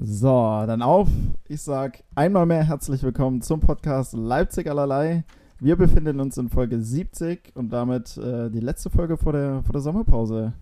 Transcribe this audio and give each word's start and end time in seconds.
So, 0.00 0.26
dann 0.66 0.80
auf. 0.80 1.08
Ich 1.48 1.60
sag 1.60 2.02
einmal 2.14 2.46
mehr 2.46 2.64
herzlich 2.64 3.02
willkommen 3.02 3.42
zum 3.42 3.60
Podcast 3.60 4.14
Leipzig 4.14 4.66
allerlei. 4.70 5.22
Wir 5.60 5.76
befinden 5.76 6.18
uns 6.18 6.38
in 6.38 6.48
Folge 6.48 6.80
70 6.80 7.52
und 7.54 7.70
damit 7.74 8.16
äh, 8.16 8.48
die 8.50 8.60
letzte 8.60 8.88
Folge 8.88 9.18
vor 9.18 9.32
der, 9.34 9.62
vor 9.62 9.72
der 9.74 9.82
Sommerpause. 9.82 10.54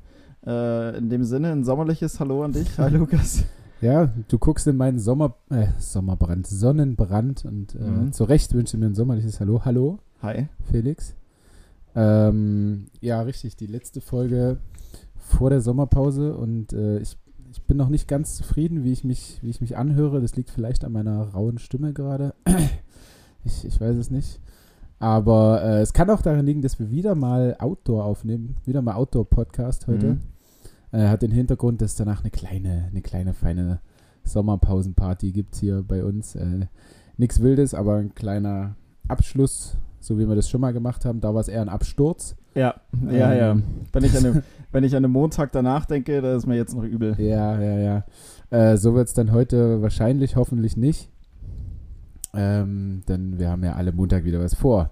Äh, 0.45 0.99
in 0.99 1.11
dem 1.11 1.23
Sinne 1.23 1.53
ein 1.53 1.63
sommerliches 1.65 2.19
Hallo 2.19 2.43
an 2.43 2.53
dich. 2.53 2.77
Hi 2.79 2.91
Lukas. 2.91 3.45
Ja, 3.83 4.11
du 4.29 4.37
guckst 4.39 4.67
in 4.67 4.77
meinen 4.77 4.99
Sommer, 4.99 5.37
äh, 5.49 5.69
Sommerbrand, 5.79 6.47
Sonnenbrand 6.47 7.47
und 7.47 7.75
äh, 7.77 7.79
Mhm. 7.79 8.13
zu 8.13 8.25
Recht 8.25 8.53
wünsche 8.53 8.77
mir 8.77 8.85
ein 8.85 8.95
sommerliches 8.95 9.41
Hallo. 9.41 9.63
Hallo, 9.65 10.01
Hi. 10.21 10.49
Felix. 10.71 11.15
Ähm, 11.95 12.89
ja, 13.01 13.23
richtig, 13.23 13.57
die 13.57 13.67
letzte 13.67 14.03
Folge 14.03 14.59
vor 15.17 15.49
der 15.49 15.63
Sommerpause 15.63 16.35
und 16.37 16.75
äh, 16.75 16.99
ich, 16.99 17.17
ich 17.51 17.63
bin 17.63 17.77
noch 17.77 17.89
nicht 17.89 18.09
ganz 18.09 18.37
zufrieden, 18.37 18.85
wie 18.85 18.93
ich 18.93 19.05
mich, 19.05 19.39
wie 19.43 19.51
ich 19.51 19.61
mich 19.61 19.77
anhöre. 19.77 20.21
Das 20.21 20.37
liegt 20.37 20.51
vielleicht 20.51 20.85
an 20.85 20.93
meiner 20.93 21.21
rauen 21.31 21.59
Stimme 21.59 21.93
gerade. 21.93 22.35
ich, 23.45 23.65
ich 23.65 23.81
weiß 23.81 23.97
es 23.97 24.11
nicht. 24.11 24.41
Aber 24.99 25.63
äh, 25.63 25.81
es 25.81 25.93
kann 25.93 26.11
auch 26.11 26.23
daran 26.23 26.47
liegen, 26.47 26.63
dass 26.63 26.79
wir 26.79 26.91
wieder 26.91 27.15
mal 27.15 27.57
Outdoor 27.59 28.05
aufnehmen, 28.05 28.57
wieder 28.65 28.83
mal 28.83 28.95
Outdoor-Podcast 28.95 29.87
heute. 29.87 30.15
Mhm. 30.15 30.21
Äh, 30.93 31.09
hat 31.09 31.23
den 31.23 31.31
Hintergrund, 31.31 31.81
dass 31.81 31.97
danach 31.97 32.21
eine 32.21 32.31
kleine, 32.31 32.89
eine 32.91 33.01
kleine, 33.01 33.33
feine 33.33 33.81
Sommerpausenparty 34.25 35.33
gibt 35.33 35.57
hier 35.57 35.83
bei 35.83 36.05
uns. 36.05 36.35
Äh, 36.35 36.67
Nichts 37.21 37.41
Wildes, 37.41 37.75
aber 37.75 37.97
ein 37.97 38.15
kleiner 38.15 38.77
Abschluss, 39.07 39.77
so 40.01 40.19
wie 40.19 40.27
wir 40.29 40.35
das 40.35 40.49
schon 40.49 40.61
mal 40.61 40.73
gemacht 40.73 41.05
haben. 41.05 41.21
Da 41.21 41.35
war 41.35 41.41
es 41.41 41.49
eher 41.49 41.63
ein 41.63 41.69
Absturz. 41.69 42.35
Ja, 42.55 42.75
ja, 43.11 43.35
ja. 43.35 43.51
Ähm, 43.53 43.63
Wenn 43.93 44.05
ich, 44.05 44.17
an 44.17 44.23
den, 44.25 44.43
wenn 44.73 44.83
ich 44.85 44.97
an 44.97 45.03
den 45.03 45.13
Montag 45.13 45.53
danach 45.53 45.87
denke, 45.87 46.21
da 46.21 46.35
ist 46.35 46.47
mir 46.47 46.57
jetzt 46.57 46.75
noch 46.75 46.85
übel. 46.85 47.15
Ja, 47.19 47.61
ja, 47.61 47.79
ja. 47.79 48.05
Äh, 48.73 48.77
so 48.77 48.95
wird 48.95 49.09
es 49.09 49.15
dann 49.15 49.31
heute 49.33 49.83
wahrscheinlich, 49.83 50.37
hoffentlich 50.37 50.77
nicht. 50.77 51.11
Ähm, 52.35 53.03
denn 53.09 53.39
wir 53.39 53.51
haben 53.51 53.63
ja 53.65 53.75
alle 53.75 53.93
Montag 53.93 54.25
wieder 54.25 54.41
was 54.41 54.55
vor. 54.55 54.91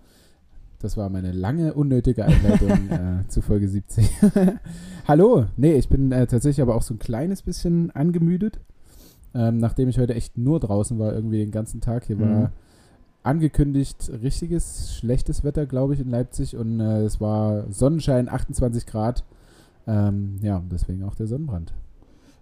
Das 0.81 0.97
war 0.97 1.09
meine 1.09 1.33
lange, 1.33 1.75
unnötige 1.75 2.25
Einleitung 2.25 2.71
äh, 2.91 3.27
zu 3.29 3.41
Folge 3.43 3.69
70. 3.69 4.09
Hallo! 5.09 5.47
Nee, 5.57 5.73
ich 5.75 5.89
bin 5.89 6.13
äh, 6.13 6.27
tatsächlich 6.27 6.63
aber 6.63 6.75
auch 6.77 6.83
so 6.83 6.95
ein 6.95 6.99
kleines 7.01 7.43
bisschen 7.43 7.91
angemüdet. 7.93 8.61
Ähm, 9.35 9.59
nachdem 9.59 9.89
ich 9.89 9.99
heute 9.99 10.15
echt 10.15 10.39
nur 10.39 10.61
draußen 10.61 10.99
war, 10.99 11.13
irgendwie 11.13 11.39
den 11.39 11.51
ganzen 11.51 11.81
Tag. 11.81 12.05
Hier 12.05 12.17
Mhm. 12.17 12.21
war 12.21 12.53
angekündigt 13.23 14.11
richtiges, 14.23 14.97
schlechtes 14.97 15.45
Wetter, 15.45 15.67
glaube 15.67 15.95
ich, 15.95 16.01
in 16.01 16.11
Leipzig. 16.11 16.57
Und 16.57 16.81
äh, 16.81 17.03
es 17.03 17.21
war 17.21 17.71
Sonnenschein, 17.71 18.29
28 18.29 18.87
Grad. 18.87 19.25
Ähm, 19.87 20.39
ja, 20.43 20.59
und 20.59 20.71
deswegen 20.71 21.03
auch 21.03 21.15
der 21.15 21.27
Sonnenbrand. 21.27 21.73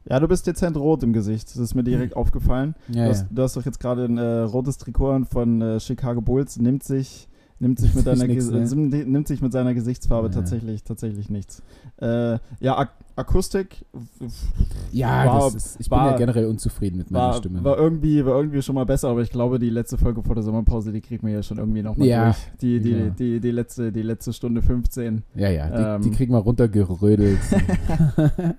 Ja, 0.08 0.20
du 0.20 0.28
bist 0.28 0.46
dezent 0.46 0.76
rot 0.76 1.02
im 1.02 1.12
Gesicht. 1.12 1.48
Das 1.48 1.56
ist 1.56 1.74
mir 1.74 1.82
direkt 1.82 2.14
aufgefallen. 2.14 2.74
Ja, 2.88 3.04
du, 3.04 3.10
hast, 3.10 3.22
ja. 3.22 3.28
du 3.30 3.42
hast 3.42 3.56
doch 3.56 3.64
jetzt 3.64 3.80
gerade 3.80 4.04
ein 4.04 4.18
äh, 4.18 4.40
rotes 4.40 4.78
Trikot 4.78 5.24
von 5.24 5.60
äh, 5.60 5.80
Chicago 5.80 6.20
Bulls. 6.20 6.58
Nimmt 6.58 6.84
sich, 6.84 7.28
nimmt 7.58 7.78
sich, 7.78 7.88
mit, 7.94 8.04
Sich 8.04 8.18
deiner 8.18 8.26
nix, 8.26 8.50
ne? 8.50 8.86
nimmt 8.86 9.28
sich 9.28 9.40
mit 9.42 9.52
seiner 9.52 9.72
Gesichtsfarbe 9.74 10.28
Ja. 10.28 10.34
tatsächlich, 10.34 10.82
tatsächlich 10.84 11.30
nichts. 11.30 11.62
Äh, 12.00 12.38
ja, 12.60 12.76
Ak 12.78 12.90
Akustik 13.18 13.86
Ja, 14.92 15.24
War- 15.26 15.54
ist, 15.56 15.80
ich 15.80 15.90
war- 15.90 16.02
bin 16.04 16.12
ja 16.12 16.18
generell 16.18 16.46
unzufrieden 16.46 16.98
mit 16.98 17.10
meiner 17.10 17.28
war, 17.28 17.34
Stimme. 17.34 17.64
war, 17.64 17.78
irgendwie, 17.78 18.24
war 18.26 18.36
irgendwie 18.36 18.60
schon 18.60 18.74
mal 18.74 18.84
besser, 18.84 19.08
aber 19.08 19.22
ich 19.22 19.30
glaube, 19.30 19.58
die 19.58 19.70
letzte 19.70 19.96
Folge 19.96 20.22
vor 20.22 20.34
der 20.34 20.44
Sommerpause, 20.44 20.92
die 20.92 21.00
kriegt 21.00 21.22
man 21.22 21.32
ja 21.32 21.42
schon 21.42 21.56
irgendwie 21.56 21.82
noch 21.82 21.96
mal 21.96 22.06
Ja, 22.06 22.24
durch. 22.26 22.36
Die, 22.60 22.78
die, 22.80 22.90
genau. 22.92 23.14
die, 23.18 23.40
die, 23.40 23.50
letzte, 23.50 23.90
die 23.90 24.02
letzte 24.02 24.34
Stunde 24.34 24.60
15. 24.60 25.22
ja, 25.34 25.48
ja, 25.48 25.68
die, 25.70 25.82
ähm, 25.82 26.02
die 26.02 26.10
kriegen 26.10 26.32
wir 26.34 26.40
runtergerödelt. 26.40 27.38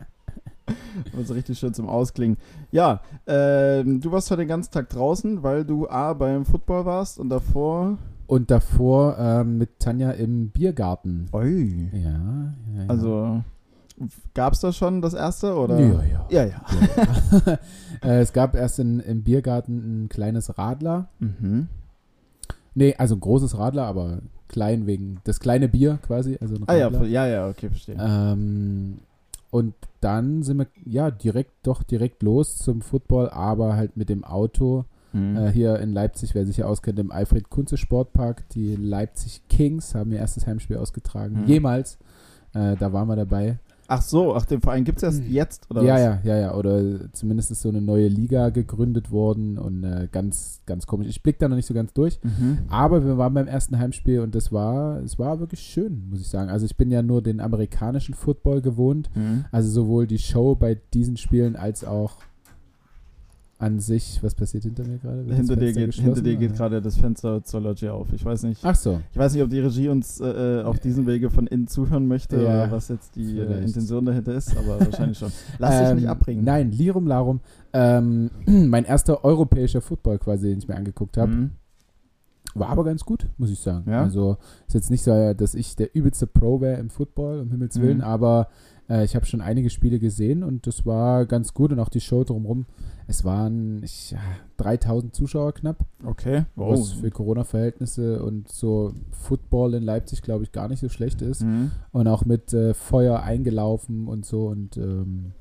Also 1.16 1.34
richtig 1.34 1.58
schön 1.58 1.74
zum 1.74 1.88
Ausklingen. 1.88 2.38
Ja, 2.72 3.00
ähm, 3.26 4.02
du 4.02 4.12
warst 4.12 4.30
heute 4.32 4.42
den 4.42 4.50
ganzen 4.50 4.72
Tag 4.74 4.90
draußen, 4.90 5.42
weil 5.44 5.64
du 5.64 5.88
A 5.88 6.14
beim 6.14 6.46
Football 6.46 6.86
warst 6.86 7.20
und 7.20 7.30
davor. 7.30 7.98
Und 8.28 8.52
davor 8.52 9.18
ähm, 9.18 9.58
mit 9.58 9.80
Tanja 9.80 10.12
im 10.12 10.50
Biergarten. 10.50 11.28
Oi. 11.32 11.90
Ja, 11.94 12.00
ja, 12.00 12.84
ja. 12.84 12.88
Also 12.88 13.44
gab 14.34 14.54
es 14.54 14.60
da 14.60 14.72
schon 14.72 15.02
das 15.02 15.14
erste 15.14 15.56
oder? 15.56 15.80
ja, 15.80 16.04
ja. 16.04 16.28
Ja, 16.30 16.46
ja. 16.46 16.62
ja. 17.46 17.58
äh, 18.04 18.20
es 18.20 18.34
gab 18.34 18.56
erst 18.56 18.80
in, 18.80 19.00
im 19.00 19.24
Biergarten 19.24 20.04
ein 20.04 20.10
kleines 20.10 20.58
Radler. 20.58 21.10
Mhm. 21.20 21.68
Nee, 22.76 22.96
also 22.98 23.16
ein 23.16 23.22
großes 23.22 23.58
Radler, 23.58 23.86
aber 23.86 24.20
klein 24.48 24.86
wegen 24.86 25.20
das 25.24 25.40
kleine 25.40 25.68
Bier 25.68 25.98
quasi. 26.06 26.38
Also 26.40 26.58
Ah 26.68 26.76
ja, 26.76 26.90
ja, 27.04 27.28
ja, 27.28 27.50
okay, 27.50 27.70
verstehe. 27.70 27.98
Ähm, 28.00 29.00
und 29.50 29.74
dann 30.02 30.44
sind 30.44 30.58
wir 30.58 30.68
ja 30.86 31.10
direkt 31.10 31.54
doch 31.64 31.84
direkt 31.84 32.22
los 32.22 32.58
zum 32.58 32.82
Football, 32.82 33.30
aber 33.30 33.76
halt 33.76 33.98
mit 33.98 34.10
dem 34.10 34.24
Auto. 34.24 34.86
Mhm. 35.14 35.38
Äh, 35.38 35.52
hier 35.52 35.80
in 35.80 35.94
Leipzig, 35.94 36.36
wer 36.36 36.46
sich 36.46 36.58
ja 36.58 36.66
auskennt, 36.66 37.00
im 37.00 37.12
Alfred 37.12 37.50
Kunze 37.50 37.78
Sportpark. 37.78 38.48
Die 38.50 38.76
Leipzig 38.76 39.42
Kings 39.50 39.96
haben 39.96 40.12
ihr 40.12 40.20
erstes 40.20 40.48
Heimspiel 40.48 40.78
ausgetragen. 40.78 41.42
Mhm. 41.42 41.48
Jemals. 41.48 41.98
Äh, 42.54 42.76
da 42.78 42.94
waren 42.94 43.08
wir 43.08 43.16
dabei. 43.16 43.60
Ach 43.90 44.02
so, 44.02 44.36
ach, 44.36 44.44
den 44.44 44.60
Verein 44.60 44.84
gibt 44.84 44.98
es 44.98 45.04
erst 45.04 45.24
jetzt, 45.30 45.72
oder 45.72 45.82
ja, 45.82 45.94
was? 45.94 46.02
ja, 46.02 46.20
ja, 46.24 46.38
ja. 46.40 46.56
Oder 46.56 47.12
zumindest 47.14 47.52
ist 47.52 47.62
so 47.62 47.70
eine 47.70 47.82
neue 47.82 48.10
Liga 48.10 48.50
gegründet 48.50 49.12
worden 49.12 49.58
und 49.58 49.84
äh, 49.86 50.10
ganz, 50.12 50.62
ganz 50.66 50.86
komisch. 50.88 51.08
Ich 51.08 51.24
blick 51.24 51.40
da 51.40 51.48
noch 51.48 51.56
nicht 51.56 51.68
so 51.68 51.74
ganz 51.74 51.94
durch. 51.94 52.20
Mhm. 52.22 52.60
Aber 52.68 53.06
wir 53.06 53.18
waren 53.18 53.34
beim 53.34 53.48
ersten 53.48 53.80
Heimspiel 53.80 54.20
und 54.20 54.36
das 54.36 54.52
war, 54.52 55.02
es 55.04 55.18
war 55.18 55.40
wirklich 55.40 55.62
schön, 55.62 56.10
muss 56.10 56.20
ich 56.20 56.28
sagen. 56.28 56.50
Also 56.50 56.66
ich 56.66 56.76
bin 56.76 56.92
ja 56.92 57.02
nur 57.02 57.22
den 57.22 57.40
amerikanischen 57.40 58.14
Football 58.14 58.62
gewohnt. 58.62 59.10
Mhm. 59.16 59.46
Also 59.52 59.70
sowohl 59.70 60.06
die 60.06 60.20
Show 60.20 60.56
bei 60.56 60.78
diesen 60.94 61.16
Spielen 61.16 61.56
als 61.56 61.86
auch 61.86 62.18
an 63.60 63.80
sich. 63.80 64.20
Was 64.22 64.36
passiert 64.36 64.64
hinter 64.64 64.84
mir 64.88 64.98
gerade? 65.00 65.24
Hinter, 65.34 65.56
dir 65.56 65.74
geht, 65.74 65.94
hinter 65.96 66.22
dir 66.22 66.36
geht 66.36 66.56
gerade 66.56 66.80
das 66.82 66.98
Fenster 66.98 67.44
zur 67.44 67.62
Loggia 67.62 67.92
auf. 67.92 68.14
Ich 68.14 68.24
weiß 68.24 68.44
nicht. 68.44 68.62
Ach 68.64 68.76
so. 68.76 69.00
Ich 69.12 69.18
weiß 69.18 69.34
nicht, 69.34 69.42
ob 69.42 69.50
die 69.50 69.60
Regie 69.60 69.90
uns 69.90 70.20
äh, 70.20 70.60
äh, 70.60 70.64
auf 70.64 70.80
diesem 70.80 71.08
Wege 71.08 71.30
von 71.32 71.48
innen 71.48 71.68
zuhören 71.68 72.08
möchte 72.08 72.36
Ja, 72.38 72.66
oder 72.66 72.72
was 72.72 72.90
jetzt 72.90 73.16
die 73.16 73.40
äh. 73.40 73.64
Intention 73.64 74.06
dahinter 74.06 74.34
ist, 74.36 74.56
aber 74.56 74.80
wahrscheinlich 74.80 75.18
schon. 75.18 75.32
Lass 75.58 75.80
dich 75.80 75.88
Ähm, 75.90 75.96
nicht 75.98 76.08
abbringen. 76.08 76.44
Nein, 76.44 76.72
Lirum 76.72 77.08
Larum. 77.08 77.40
Ähm, 77.74 78.30
mein 78.46 78.86
erster 78.86 79.24
europäischer 79.26 79.82
Football 79.82 80.20
quasi, 80.20 80.50
den 80.50 80.60
ich 80.60 80.68
mir 80.68 80.76
angeguckt 80.76 81.18
habe. 81.18 81.32
Mhm. 81.32 81.50
War 82.54 82.70
aber 82.70 82.84
ganz 82.86 83.04
gut, 83.06 83.28
muss 83.38 83.50
ich 83.52 83.60
sagen. 83.60 83.90
Ja? 83.92 84.04
Also 84.04 84.38
ist 84.68 84.74
jetzt 84.74 84.90
nicht 84.90 85.04
so, 85.04 85.34
dass 85.34 85.54
ich 85.54 85.76
der 85.76 85.94
übelste 85.96 86.26
Pro 86.28 86.62
wäre 86.62 86.80
im 86.80 86.90
Football, 86.90 87.40
um 87.42 87.52
Himmels 87.52 87.80
Willen, 87.82 87.98
Mhm. 87.98 88.04
aber 88.04 88.48
äh, 88.90 89.04
ich 89.04 89.16
habe 89.16 89.26
schon 89.26 89.42
einige 89.42 89.70
Spiele 89.70 90.00
gesehen 90.00 90.44
und 90.44 90.68
das 90.68 90.86
war 90.86 91.26
ganz 91.26 91.54
gut 91.54 91.72
und 91.72 91.80
auch 91.80 91.90
die 91.90 92.02
Show 92.02 92.24
drumherum. 92.24 92.66
Es 93.08 93.24
waren 93.24 93.82
ich, 93.84 94.12
ja, 94.12 94.20
3000 94.58 95.16
Zuschauer 95.16 95.54
knapp, 95.54 95.86
Okay. 96.06 96.44
was 96.56 96.92
für 96.94 97.10
Corona-Verhältnisse 97.10 98.22
und 98.24 98.50
so 98.50 98.94
Football 99.12 99.76
in 99.76 99.84
Leipzig, 99.84 100.22
glaube 100.22 100.44
ich, 100.44 100.52
gar 100.52 100.68
nicht 100.68 100.80
so 100.80 100.90
schlecht 100.90 101.22
ist. 101.22 101.44
Mhm. 101.44 101.72
Und 101.92 102.08
auch 102.08 102.26
mit 102.26 102.54
äh, 102.54 102.74
Feuer 102.74 103.22
eingelaufen 103.22 104.08
und 104.08 104.26
so 104.26 104.48
und 104.48 104.76
ähm, 104.78 105.32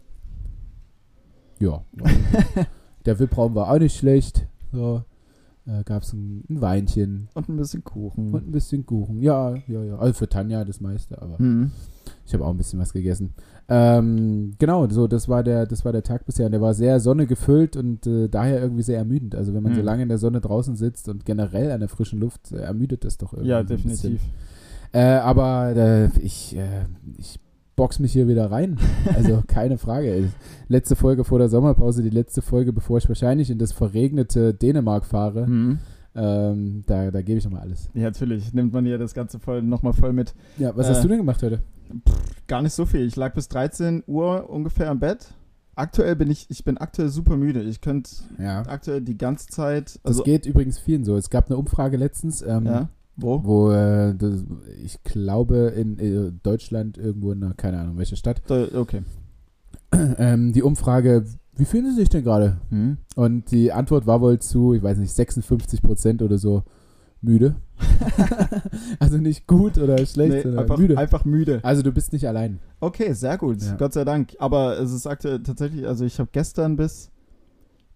ja. 1.58 1.84
Der 3.06 3.18
VIP-Raum 3.18 3.54
war 3.54 3.70
auch 3.70 3.78
nicht 3.78 3.96
schlecht. 3.96 4.46
So. 4.72 5.04
Äh, 5.66 5.82
Gab 5.84 6.02
es 6.02 6.12
ein, 6.12 6.44
ein 6.48 6.60
Weinchen 6.60 7.28
Und 7.34 7.48
ein 7.48 7.56
bisschen 7.56 7.82
Kuchen. 7.82 8.32
und 8.32 8.46
ein 8.48 8.52
bisschen 8.52 8.86
Kuchen. 8.86 9.20
Ja, 9.20 9.54
ja, 9.66 9.82
ja. 9.82 9.96
Also 9.98 10.14
für 10.14 10.28
Tanja 10.28 10.64
das 10.64 10.80
meiste, 10.80 11.20
aber 11.20 11.42
Mhm. 11.42 11.72
ich 12.24 12.32
habe 12.34 12.44
auch 12.44 12.50
ein 12.50 12.56
bisschen 12.56 12.78
was 12.78 12.92
gegessen. 12.92 13.34
Ähm, 13.68 14.52
genau, 14.60 14.88
so, 14.88 15.08
das 15.08 15.28
war 15.28 15.42
der, 15.42 15.66
das 15.66 15.84
war 15.84 15.90
der 15.92 16.04
Tag 16.04 16.24
bisher. 16.24 16.46
Und 16.46 16.52
der 16.52 16.60
war 16.60 16.72
sehr 16.72 17.00
sonnegefüllt 17.00 17.76
und 17.76 18.06
äh, 18.06 18.28
daher 18.28 18.60
irgendwie 18.62 18.82
sehr 18.84 18.98
ermüdend. 18.98 19.34
Also 19.34 19.54
wenn 19.54 19.62
man 19.64 19.74
so 19.74 19.80
Mhm. 19.80 19.86
lange 19.86 20.02
in 20.04 20.08
der 20.08 20.18
Sonne 20.18 20.40
draußen 20.40 20.76
sitzt 20.76 21.08
und 21.08 21.24
generell 21.24 21.72
an 21.72 21.80
der 21.80 21.88
frischen 21.88 22.20
Luft, 22.20 22.52
äh, 22.52 22.58
ermüdet 22.58 23.04
das 23.04 23.18
doch 23.18 23.32
irgendwie. 23.32 23.50
Ja, 23.50 23.62
so 23.62 23.68
definitiv. 23.68 24.20
Äh, 24.92 25.00
aber 25.16 25.74
äh, 25.76 26.08
ich, 26.20 26.56
äh, 26.56 26.84
ich 27.18 27.40
box 27.76 27.98
mich 27.98 28.12
hier 28.12 28.26
wieder 28.26 28.50
rein. 28.50 28.78
Also 29.14 29.42
keine 29.46 29.78
Frage. 29.78 30.30
Letzte 30.68 30.96
Folge 30.96 31.24
vor 31.24 31.38
der 31.38 31.48
Sommerpause, 31.48 32.02
die 32.02 32.10
letzte 32.10 32.42
Folge, 32.42 32.72
bevor 32.72 32.98
ich 32.98 33.08
wahrscheinlich 33.08 33.50
in 33.50 33.58
das 33.58 33.72
verregnete 33.72 34.54
Dänemark 34.54 35.04
fahre. 35.04 35.46
Mhm. 35.46 35.78
Ähm, 36.14 36.82
da 36.86 37.10
da 37.10 37.20
gebe 37.20 37.38
ich 37.38 37.44
nochmal 37.44 37.60
alles. 37.60 37.90
Ja, 37.92 38.04
natürlich. 38.04 38.54
Nimmt 38.54 38.72
man 38.72 38.86
ja 38.86 38.96
das 38.96 39.12
Ganze 39.12 39.38
voll, 39.38 39.62
nochmal 39.62 39.92
voll 39.92 40.14
mit. 40.14 40.34
Ja, 40.56 40.74
was 40.74 40.86
Äh, 40.86 40.90
hast 40.90 41.04
du 41.04 41.08
denn 41.08 41.18
gemacht 41.18 41.42
heute? 41.42 41.60
Gar 42.46 42.62
nicht 42.62 42.72
so 42.72 42.86
viel. 42.86 43.02
Ich 43.06 43.16
lag 43.16 43.34
bis 43.34 43.48
13 43.48 44.02
Uhr 44.06 44.48
ungefähr 44.48 44.90
im 44.90 44.98
Bett. 44.98 45.28
Aktuell 45.74 46.16
bin 46.16 46.30
ich, 46.30 46.46
ich 46.48 46.64
bin 46.64 46.78
aktuell 46.78 47.10
super 47.10 47.36
müde. 47.36 47.62
Ich 47.62 47.82
könnte 47.82 48.10
Ja. 48.38 48.62
aktuell 48.62 49.02
die 49.02 49.18
ganze 49.18 49.48
Zeit, 49.48 49.96
Das 49.96 50.04
also, 50.04 50.22
geht 50.22 50.46
übrigens 50.46 50.78
vielen 50.78 51.04
so. 51.04 51.16
Es 51.18 51.28
gab 51.28 51.48
eine 51.48 51.58
Umfrage 51.58 51.98
letztens, 51.98 52.40
ähm, 52.40 52.64
ja, 52.64 52.88
wo? 53.16 53.42
wo 53.44 53.70
äh, 53.70 54.14
das, 54.14 54.44
ich 54.82 55.02
glaube 55.04 55.72
in 55.76 55.98
äh, 55.98 56.32
Deutschland 56.42 56.98
irgendwo 56.98 57.32
in 57.32 57.42
einer, 57.42 57.54
keine 57.54 57.80
Ahnung, 57.80 57.98
welche 57.98 58.16
Stadt, 58.16 58.42
Da- 58.46 58.68
Okay. 58.74 59.02
ähm, 60.18 60.52
die 60.52 60.62
Umfrage, 60.62 61.24
wie 61.56 61.64
fühlen 61.64 61.86
Sie 61.86 61.94
sich 61.96 62.08
denn 62.08 62.24
gerade? 62.24 62.58
Mhm. 62.70 62.98
Und 63.14 63.50
die 63.50 63.72
Antwort 63.72 64.06
war 64.06 64.20
wohl 64.20 64.38
zu, 64.38 64.74
ich 64.74 64.82
weiß 64.82 64.98
nicht, 64.98 65.12
56 65.12 65.80
Prozent 65.80 66.22
oder 66.22 66.38
so 66.38 66.62
müde. 67.22 67.56
also 68.98 69.18
nicht 69.18 69.46
gut 69.46 69.78
oder 69.78 69.96
schlecht, 70.06 70.32
Nee, 70.32 70.42
sondern 70.42 70.60
einfach, 70.60 70.78
müde. 70.78 70.98
einfach 70.98 71.24
müde. 71.24 71.60
Also 71.62 71.82
du 71.82 71.92
bist 71.92 72.12
nicht 72.12 72.26
allein. 72.28 72.58
Okay, 72.80 73.12
sehr 73.14 73.38
gut. 73.38 73.62
Ja. 73.62 73.76
Gott 73.76 73.92
sei 73.94 74.04
Dank. 74.04 74.34
Aber 74.38 74.78
es 74.78 74.92
ist 74.92 75.06
aktuell 75.06 75.42
tatsächlich, 75.42 75.86
also 75.86 76.04
ich 76.04 76.18
habe 76.18 76.28
gestern 76.32 76.76
bis 76.76 77.10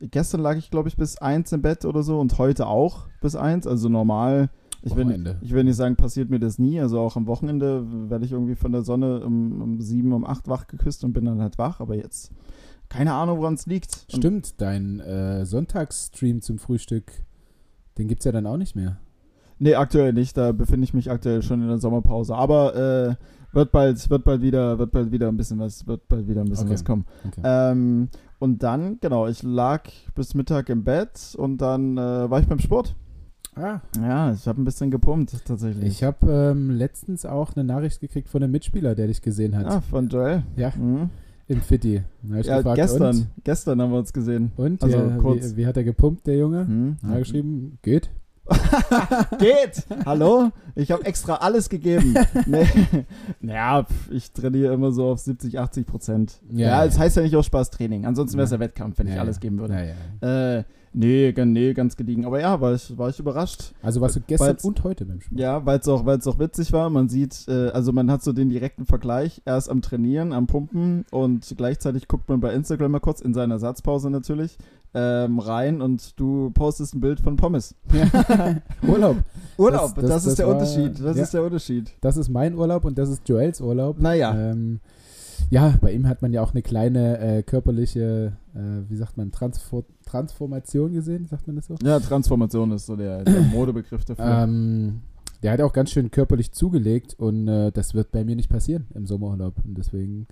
gestern 0.01 0.41
lag 0.41 0.57
ich, 0.57 0.71
glaube 0.71 0.89
ich, 0.89 0.97
bis 0.97 1.19
eins 1.19 1.53
im 1.53 1.61
Bett 1.61 1.85
oder 1.85 2.03
so 2.03 2.19
und 2.21 2.39
heute 2.39 2.67
auch 2.67 3.09
bis 3.21 3.37
eins. 3.37 3.67
Also 3.67 3.89
normal. 3.89 4.49
Ich 4.83 4.97
will, 4.97 5.05
Wochenende. 5.05 5.37
ich 5.43 5.53
will 5.53 5.65
nicht 5.65 5.77
sagen, 5.77 5.97
passiert 5.97 6.31
mir 6.31 6.39
das 6.39 6.59
nie. 6.59 6.81
Also 6.81 7.01
auch 7.01 7.17
am 7.17 7.27
Wochenende 7.27 7.85
werde 8.09 8.25
ich 8.25 8.33
irgendwie 8.33 8.55
von 8.55 8.73
der 8.73 8.83
Sonne 8.83 9.21
um, 9.25 9.61
um 9.61 9.81
sieben, 9.81 10.13
um 10.13 10.25
acht 10.25 10.49
wach 10.49 10.67
geküsst 10.67 11.05
und 11.05 11.13
bin 11.13 11.27
dann 11.27 11.41
halt 11.41 11.59
wach. 11.59 11.81
Aber 11.81 11.95
jetzt 11.97 12.33
keine 12.89 13.13
Ahnung, 13.13 13.39
woran 13.39 13.55
es 13.55 13.67
liegt. 13.67 14.07
Und 14.13 14.19
Stimmt, 14.19 14.61
dein 14.61 15.01
äh, 15.01 15.45
Sonntagsstream 15.45 16.41
zum 16.43 16.59
Frühstück, 16.59 17.13
den 17.99 18.09
gibt 18.09 18.23
es 18.23 18.25
ja 18.25 18.33
dann 18.33 18.47
auch 18.47 18.57
nicht 18.57 18.75
mehr. 18.75 18.99
Nee, 19.59 19.75
aktuell 19.75 20.15
nicht. 20.15 20.37
Da 20.37 20.53
befinde 20.53 20.85
ich 20.85 20.95
mich 20.95 21.11
aktuell 21.11 21.43
schon 21.43 21.61
in 21.61 21.69
der 21.69 21.79
Sommerpause. 21.79 22.35
Aber 22.35 22.75
äh, 22.75 23.15
wird 23.53 23.73
bald, 23.73 24.09
wird 24.09 24.25
bald 24.25 24.41
wieder, 24.41 24.79
wird 24.79 24.91
bald 24.91 25.13
wieder 25.13 25.29
ein 25.29 25.37
bisschen 25.37 25.59
was, 25.59 25.87
wird 25.87 26.09
bald 26.09 26.27
wieder 26.27 26.41
ein 26.41 26.49
bisschen 26.49 26.67
Okay. 26.67 26.75
was 26.75 26.85
kommen. 26.85 27.05
Okay. 27.27 27.43
Ähm, 27.45 28.09
und 28.39 28.63
dann, 28.63 28.99
genau, 29.01 29.27
ich 29.29 29.43
lag 29.43 29.83
bis 30.15 30.35
Mittag 30.35 30.71
im 30.71 30.83
Bett 30.83 31.35
und 31.37 31.59
dann 31.59 31.99
äh, 31.99 32.31
war 32.31 32.41
ich 32.41 32.47
beim 32.47 32.59
Sport. 32.59 32.97
Ah, 33.57 33.81
Ja, 34.01 34.33
ich 34.33 34.47
habe 34.47 34.61
ein 34.61 34.65
bisschen 34.65 34.91
gepumpt 34.91 35.45
tatsächlich. 35.45 35.85
ich 35.87 36.03
habe 36.05 36.31
ähm, 36.53 36.71
letztens 36.71 37.25
auch 37.27 37.55
eine 37.57 37.65
Nachricht 37.65 38.01
gekriegt 38.01 38.29
von 38.29 38.43
einem 38.43 38.53
Mitspieler, 38.53 38.95
der 38.95 39.07
dich 39.09 39.23
gesehen 39.23 39.57
hat. 39.57 39.67
ah, 39.67 39.81
von 39.81 40.09
Joel. 40.09 40.43
Ja, 40.57 40.73
Mhm. 40.77 41.11
im 41.49 41.61
Fitti. 41.63 42.03
Ja, 42.23 42.37
gefragt, 42.59 42.77
gestern, 42.77 43.17
Und, 43.17 43.27
gestern 43.45 43.81
haben 43.83 43.91
wir 43.93 43.99
uns 43.99 44.13
gesehen. 44.13 44.53
und 44.57 44.83
Also 44.83 44.97
ja, 44.99 45.17
kurz. 45.19 45.53
wie, 45.53 45.57
wie 45.59 45.67
hat 45.67 45.77
er 45.77 45.85
gepumpt, 45.85 46.27
der 46.27 46.37
Junge? 46.39 46.65
Mhm. 46.65 46.97
Hat 47.03 47.13
er 47.15 47.19
geschrieben, 47.21 47.79
geht. 47.83 48.11
Geht! 49.39 49.87
Hallo? 50.05 50.51
Ich 50.75 50.91
habe 50.91 51.05
extra 51.05 51.35
alles 51.37 51.69
gegeben. 51.69 52.15
nee. 52.47 52.67
Naja, 53.41 53.87
ich 54.11 54.33
trainiere 54.33 54.75
immer 54.75 54.91
so 54.91 55.07
auf 55.11 55.21
70, 55.21 55.59
80 55.59 55.87
Prozent. 55.87 56.41
Ja, 56.51 56.59
Ja, 56.59 56.67
ja. 56.81 56.85
es 56.87 56.99
heißt 56.99 57.17
ja 57.17 57.23
nicht 57.23 57.37
auch 57.37 57.45
Spaßtraining. 57.45 58.07
Ansonsten 58.07 58.37
wäre 58.39 58.47
es 58.47 58.51
Ja. 58.51 58.59
Wettkampf, 58.59 58.99
wenn 58.99 59.07
ich 59.07 59.21
alles 59.21 59.39
geben 59.39 59.59
würde. 59.61 59.75
Ja, 59.75 59.95
ja. 60.29 60.59
Äh, 60.59 60.65
nee, 60.93 61.33
nee, 61.45 61.73
ganz 61.75 61.97
gediegen. 61.97 62.25
Aber 62.25 62.41
ja, 62.41 62.61
war 62.61 62.75
ich, 62.75 62.97
war 62.99 63.09
ich 63.09 63.19
überrascht. 63.19 63.73
Also 63.83 64.01
warst 64.01 64.17
du 64.17 64.21
gestern 64.27 64.49
Weil's- 64.49 64.65
und 64.65 64.83
heute 64.85 65.05
beim 65.05 65.21
Sport? 65.21 65.41
Ja, 65.41 65.65
weil 65.67 65.79
es 65.79 65.89
auch, 65.89 66.05
weil's 66.07 66.27
auch 66.27 66.39
witzig 66.39 66.73
war. 66.73 66.91
Man 66.91 67.09
sieht, 67.09 67.47
äh, 67.49 67.69
also 67.69 67.93
man 67.93 68.11
hat 68.11 68.23
so 68.23 68.33
den 68.33 68.49
direkten 68.49 68.87
Vergleich. 68.87 69.43
Erst 69.45 69.71
am 69.71 69.83
Trainieren, 69.83 70.33
am 70.33 70.47
Pumpen 70.47 71.05
und 71.11 71.55
gleichzeitig 71.57 72.09
guckt 72.09 72.29
man 72.29 72.41
bei 72.41 72.53
Instagram 72.53 72.91
mal 72.93 73.01
kurz, 73.01 73.21
in 73.21 73.35
seiner 73.35 73.59
Satzpause 73.59 74.11
natürlich, 74.11 74.59
ähm, 74.93 75.39
rein 75.39 75.81
und 75.83 76.19
du 76.19 76.51
postest 76.51 76.95
ein 76.95 77.01
Bild 77.01 77.21
von 77.21 77.37
Pommes. 77.37 77.75
Urlaub. 78.87 79.17
Urlaub, 79.57 79.95
das, 79.95 80.05
Das- 80.05 80.11
das- 80.11 80.27
ist 80.27 80.39
der 80.39 80.47
das 80.47 80.55
war- 80.55 80.61
Unterschied. 80.85 81.05
Das 81.07 81.17
ja. 81.17 81.23
ist 81.23 81.35
der 81.35 81.43
Unterschied. 81.45 81.93
Das 82.01 82.17
ist 82.17 82.29
mein 82.29 82.55
Urlaub 82.57 82.85
und 82.85 82.99
das 82.99 83.09
ist 83.11 83.29
Joels 83.29 83.61
Urlaub. 83.61 84.01
Naja. 84.01 84.35
Ähm, 84.35 84.81
ja, 85.51 85.75
bei 85.81 85.93
ihm 85.93 86.07
hat 86.09 86.23
man 86.23 86.33
ja 86.33 86.43
auch 86.43 86.53
eine 86.53 86.63
kleine 86.63 87.19
äh, 87.19 87.43
körperliche, 87.43 88.33
äh, 88.55 88.89
wie 88.89 88.97
sagt 88.97 89.17
man, 89.17 89.31
Transfor 89.31 89.85
Transformation 90.05 90.93
gesehen, 90.93 91.27
sagt 91.27 91.47
man 91.47 91.57
das 91.57 91.67
so? 91.67 91.77
Ja, 91.83 91.99
Transformation 92.01 92.73
ist 92.73 92.87
so 92.87 92.97
der, 92.97 93.25
der 93.25 93.41
Modebegriff 93.43 94.05
dafür. 94.05 94.25
Ähm, 94.25 95.01
der 95.43 95.53
hat 95.53 95.61
auch 95.61 95.73
ganz 95.73 95.91
schön 95.91 96.11
körperlich 96.11 96.53
zugelegt 96.53 97.15
und 97.19 97.49
äh, 97.49 97.71
das 97.73 97.95
wird 97.95 98.11
bei 98.13 98.25
mir 98.25 98.37
nicht 98.37 98.51
passieren 98.51 98.87
im 98.95 99.07
Sommerurlaub. 99.07 99.55
Und 99.65 99.79
deswegen 99.79 100.27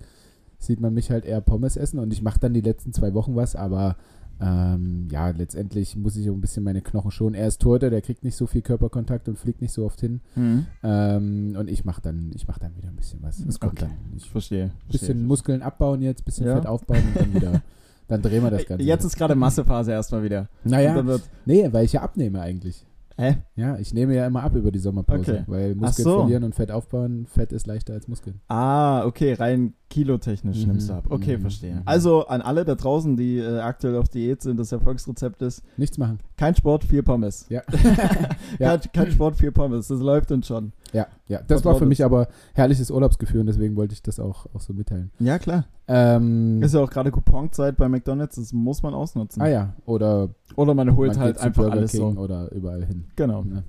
sieht 0.59 0.79
man 0.81 0.93
mich 0.93 1.09
halt 1.09 1.25
eher 1.25 1.41
Pommes 1.41 1.77
essen 1.77 1.99
und 1.99 2.11
ich 2.13 2.21
mache 2.21 2.39
dann 2.39 2.53
die 2.53 2.61
letzten 2.61 2.93
zwei 2.93 3.13
Wochen 3.13 3.35
was, 3.35 3.55
aber 3.55 3.95
ähm, 4.41 5.07
ja, 5.11 5.29
letztendlich 5.31 5.95
muss 5.97 6.15
ich 6.15 6.29
auch 6.29 6.33
ein 6.33 6.39
bisschen 6.41 6.63
meine 6.63 6.81
Knochen 6.81 7.11
schonen. 7.11 7.33
Er 7.35 7.47
ist 7.47 7.61
Torhüter, 7.61 7.89
der 7.89 8.01
kriegt 8.01 8.23
nicht 8.23 8.35
so 8.37 8.45
viel 8.47 8.61
Körperkontakt 8.61 9.27
und 9.27 9.37
fliegt 9.37 9.61
nicht 9.61 9.73
so 9.73 9.83
oft 9.85 9.99
hin. 9.99 10.21
Hm. 10.35 10.65
Ähm, 10.83 11.55
und 11.57 11.69
ich 11.69 11.83
mache 11.83 12.01
dann, 12.01 12.31
ich 12.33 12.47
mach 12.47 12.57
dann 12.57 12.75
wieder 12.77 12.87
ein 12.87 12.95
bisschen 12.95 13.21
was. 13.21 13.39
Es 13.39 13.59
kommt 13.59 13.81
Okay. 13.81 13.89
dann. 13.89 14.15
Ich 14.15 14.23
Ich 14.25 14.29
verstehe. 14.29 14.65
ein 14.65 14.71
bisschen 14.87 15.05
verstehe. 15.07 15.15
Muskeln 15.27 15.61
abbauen 15.61 16.01
jetzt, 16.01 16.23
bisschen 16.23 16.47
Ja. 16.47 16.55
Fett 16.55 16.67
aufbauen 16.67 17.01
und 17.13 17.15
dann 17.19 17.33
wieder. 17.33 17.61
Dann 18.09 18.21
drehen 18.21 18.43
wir 18.43 18.51
das 18.51 18.65
Ganze. 18.65 18.83
Jetzt 18.83 19.05
ist 19.05 19.15
gerade 19.15 19.35
Massephase 19.35 19.91
erstmal 19.91 20.23
wieder. 20.23 20.49
Naja, 20.65 21.01
nee, 21.45 21.69
weil 21.71 21.85
ich 21.85 21.93
ja 21.93 22.01
abnehme 22.01 22.41
eigentlich. 22.41 22.85
hä? 23.17 23.37
Ja, 23.55 23.77
ich 23.77 23.93
nehme 23.93 24.15
ja 24.15 24.25
immer 24.27 24.43
ab 24.43 24.55
über 24.55 24.71
die 24.71 24.79
Sommerpause, 24.79 25.19
Okay. 25.31 25.43
weil 25.47 25.75
Muskeln 25.75 26.03
so. 26.03 26.19
verlieren 26.19 26.43
und 26.43 26.55
Fett 26.55 26.71
aufbauen, 26.71 27.25
Fett 27.27 27.51
ist 27.53 27.67
leichter 27.67 27.93
als 27.93 28.07
Muskeln. 28.07 28.41
Ah, 28.47 29.05
okay, 29.05 29.33
rein 29.33 29.73
kilotechnisch 29.89 30.61
Mhm, 30.61 30.67
nimmst 30.73 30.89
du 30.89 30.93
ab. 30.93 31.05
Okay, 31.09 31.37
mhm, 31.37 31.41
verstehe. 31.41 31.75
mhm. 31.75 31.81
Also 31.85 32.27
an 32.27 32.41
alle 32.41 32.63
da 32.65 32.75
draußen, 32.75 33.17
die 33.17 33.37
äh, 33.39 33.59
aktuell 33.59 33.95
auf 33.97 34.07
Diät 34.09 34.41
sind, 34.41 34.57
das 34.59 34.71
Erfolgsrezept 34.71 35.41
ist, 35.41 35.63
Nichts 35.77 35.97
machen. 35.97 36.19
kein 36.37 36.53
Sport, 36.55 36.83
vier 36.83 37.01
Pommes. 37.03 37.45
Ja. 37.49 37.61
Ja. 38.59 38.77
Kein, 38.77 38.91
kein 38.93 39.11
Sport, 39.11 39.35
vier 39.37 39.51
Pommes. 39.51 39.87
Das 39.87 39.99
läuft 39.99 40.31
uns 40.31 40.47
schon. 40.47 40.73
Ja, 40.93 41.07
ja. 41.27 41.39
Das 41.47 41.59
Was 41.59 41.65
war 41.65 41.75
für 41.75 41.85
mich 41.85 42.03
aber 42.03 42.27
herrliches 42.53 42.89
Urlaubsgefühl 42.91 43.41
und 43.41 43.47
deswegen 43.47 43.75
wollte 43.75 43.93
ich 43.93 44.01
das 44.01 44.19
auch, 44.19 44.45
auch 44.53 44.61
so 44.61 44.73
mitteilen. 44.73 45.11
Ja, 45.19 45.37
klar. 45.39 45.65
Ähm, 45.87 46.61
Ist 46.61 46.73
ja 46.73 46.81
auch 46.81 46.89
gerade 46.89 47.11
Couponzeit 47.11 47.75
bei 47.77 47.87
McDonalds, 47.89 48.35
das 48.35 48.53
muss 48.53 48.81
man 48.83 48.93
ausnutzen. 48.93 49.41
ah 49.41 49.47
ja, 49.47 49.73
oder 49.85 50.29
Oder 50.55 50.73
man 50.75 50.95
holt 50.95 51.11
man 51.15 51.19
halt 51.19 51.37
einfach 51.39 51.63
Burger 51.63 51.77
alles 51.77 51.91
King 51.91 52.13
so. 52.15 52.19
oder 52.21 52.51
überall 52.51 52.85
hin. 52.85 53.05
Genau. 53.15 53.43
Ne? 53.43 53.63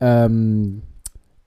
Ähm, 0.00 0.82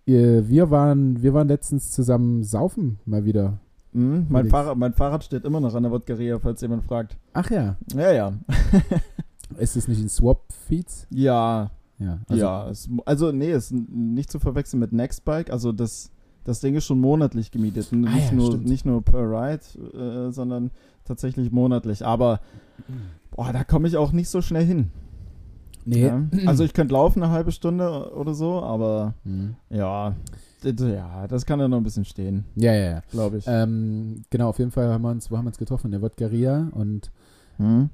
wir, 0.06 0.50
waren, 0.72 1.22
wir 1.22 1.34
waren 1.34 1.48
letztens 1.48 1.92
zusammen 1.92 2.44
saufen 2.44 3.00
mal 3.06 3.24
wieder. 3.26 3.60
Mhm, 3.94 4.28
mein. 4.30 4.48
Fahrrad, 4.50 4.78
mein 4.78 4.94
Fahrrad 4.94 5.24
steht 5.24 5.44
immer 5.46 5.60
noch 5.60 5.74
an 5.76 5.84
der 5.84 5.92
Wodgeria, 5.92 6.40
falls 6.40 6.62
jemand 6.62 6.84
fragt. 6.86 7.18
Ach 7.34 7.50
ja, 7.52 7.76
Ja, 7.94 8.12
ja. 8.12 8.34
ist 9.58 9.76
es 9.76 9.88
nicht 9.88 10.02
in 10.02 10.10
Swap-Feeds? 10.10 11.08
Ja, 11.10 11.72
Ja, 12.00 12.20
also, 12.30 12.42
ja. 12.42 12.70
Es, 12.70 12.90
also, 13.06 13.32
nee, 13.32 13.52
ist 13.52 13.72
nicht 13.74 14.32
zu 14.32 14.40
verwechseln 14.40 14.80
mit 14.80 14.94
Nextbike. 14.94 15.52
Also, 15.52 15.72
das, 15.72 16.12
das 16.46 16.60
Ding 16.62 16.76
ist 16.76 16.86
schon 16.86 17.00
monatlich 17.02 17.52
gemietet. 17.52 17.90
Ah 17.92 17.96
Nicht, 17.96 18.30
ja, 18.30 18.34
nur, 18.34 18.48
stimmt. 18.48 18.66
nicht 18.68 18.86
nur 18.86 19.04
per 19.04 19.22
Ride, 19.30 19.62
äh, 19.98 20.32
sondern 20.32 20.72
tatsächlich 21.06 21.52
monatlich. 21.52 22.06
Aber, 22.06 22.40
boah, 23.32 23.52
da 23.52 23.64
komme 23.64 23.88
ich 23.88 23.98
auch 23.98 24.12
nicht 24.14 24.30
so 24.30 24.42
schnell 24.42 24.66
hin. 24.66 24.90
Nee. 25.84 26.06
Ja? 26.08 26.24
Also, 26.46 26.64
ich 26.64 26.74
könnte 26.74 26.94
laufen 26.94 27.22
eine 27.24 27.32
halbe 27.32 27.52
Stunde 27.52 28.14
oder 28.16 28.34
so, 28.34 28.62
aber 28.64 29.16
Mhm. 29.26 29.56
ja, 29.70 30.16
ja, 30.64 31.28
das 31.28 31.46
kann 31.46 31.60
ja 31.60 31.68
noch 31.68 31.78
ein 31.78 31.84
bisschen 31.84 32.06
stehen, 32.06 32.46
Ja, 32.56 32.74
ja, 32.74 32.90
ja. 32.92 33.02
glaube 33.12 33.38
ich. 33.38 33.46
Ähm, 33.48 34.24
genau, 34.30 34.50
auf 34.50 34.60
jeden 34.60 34.72
Fall 34.72 34.88
haben 34.90 35.02
wir 35.04 35.10
uns, 35.12 35.30
wo 35.32 35.38
haben 35.38 35.46
wir 35.46 35.50
uns 35.50 35.58
getroffen? 35.58 35.88
In 35.88 35.92
der 35.92 36.02
Wodgeria 36.02 36.70
und 36.74 37.12
Hm? 37.58 37.90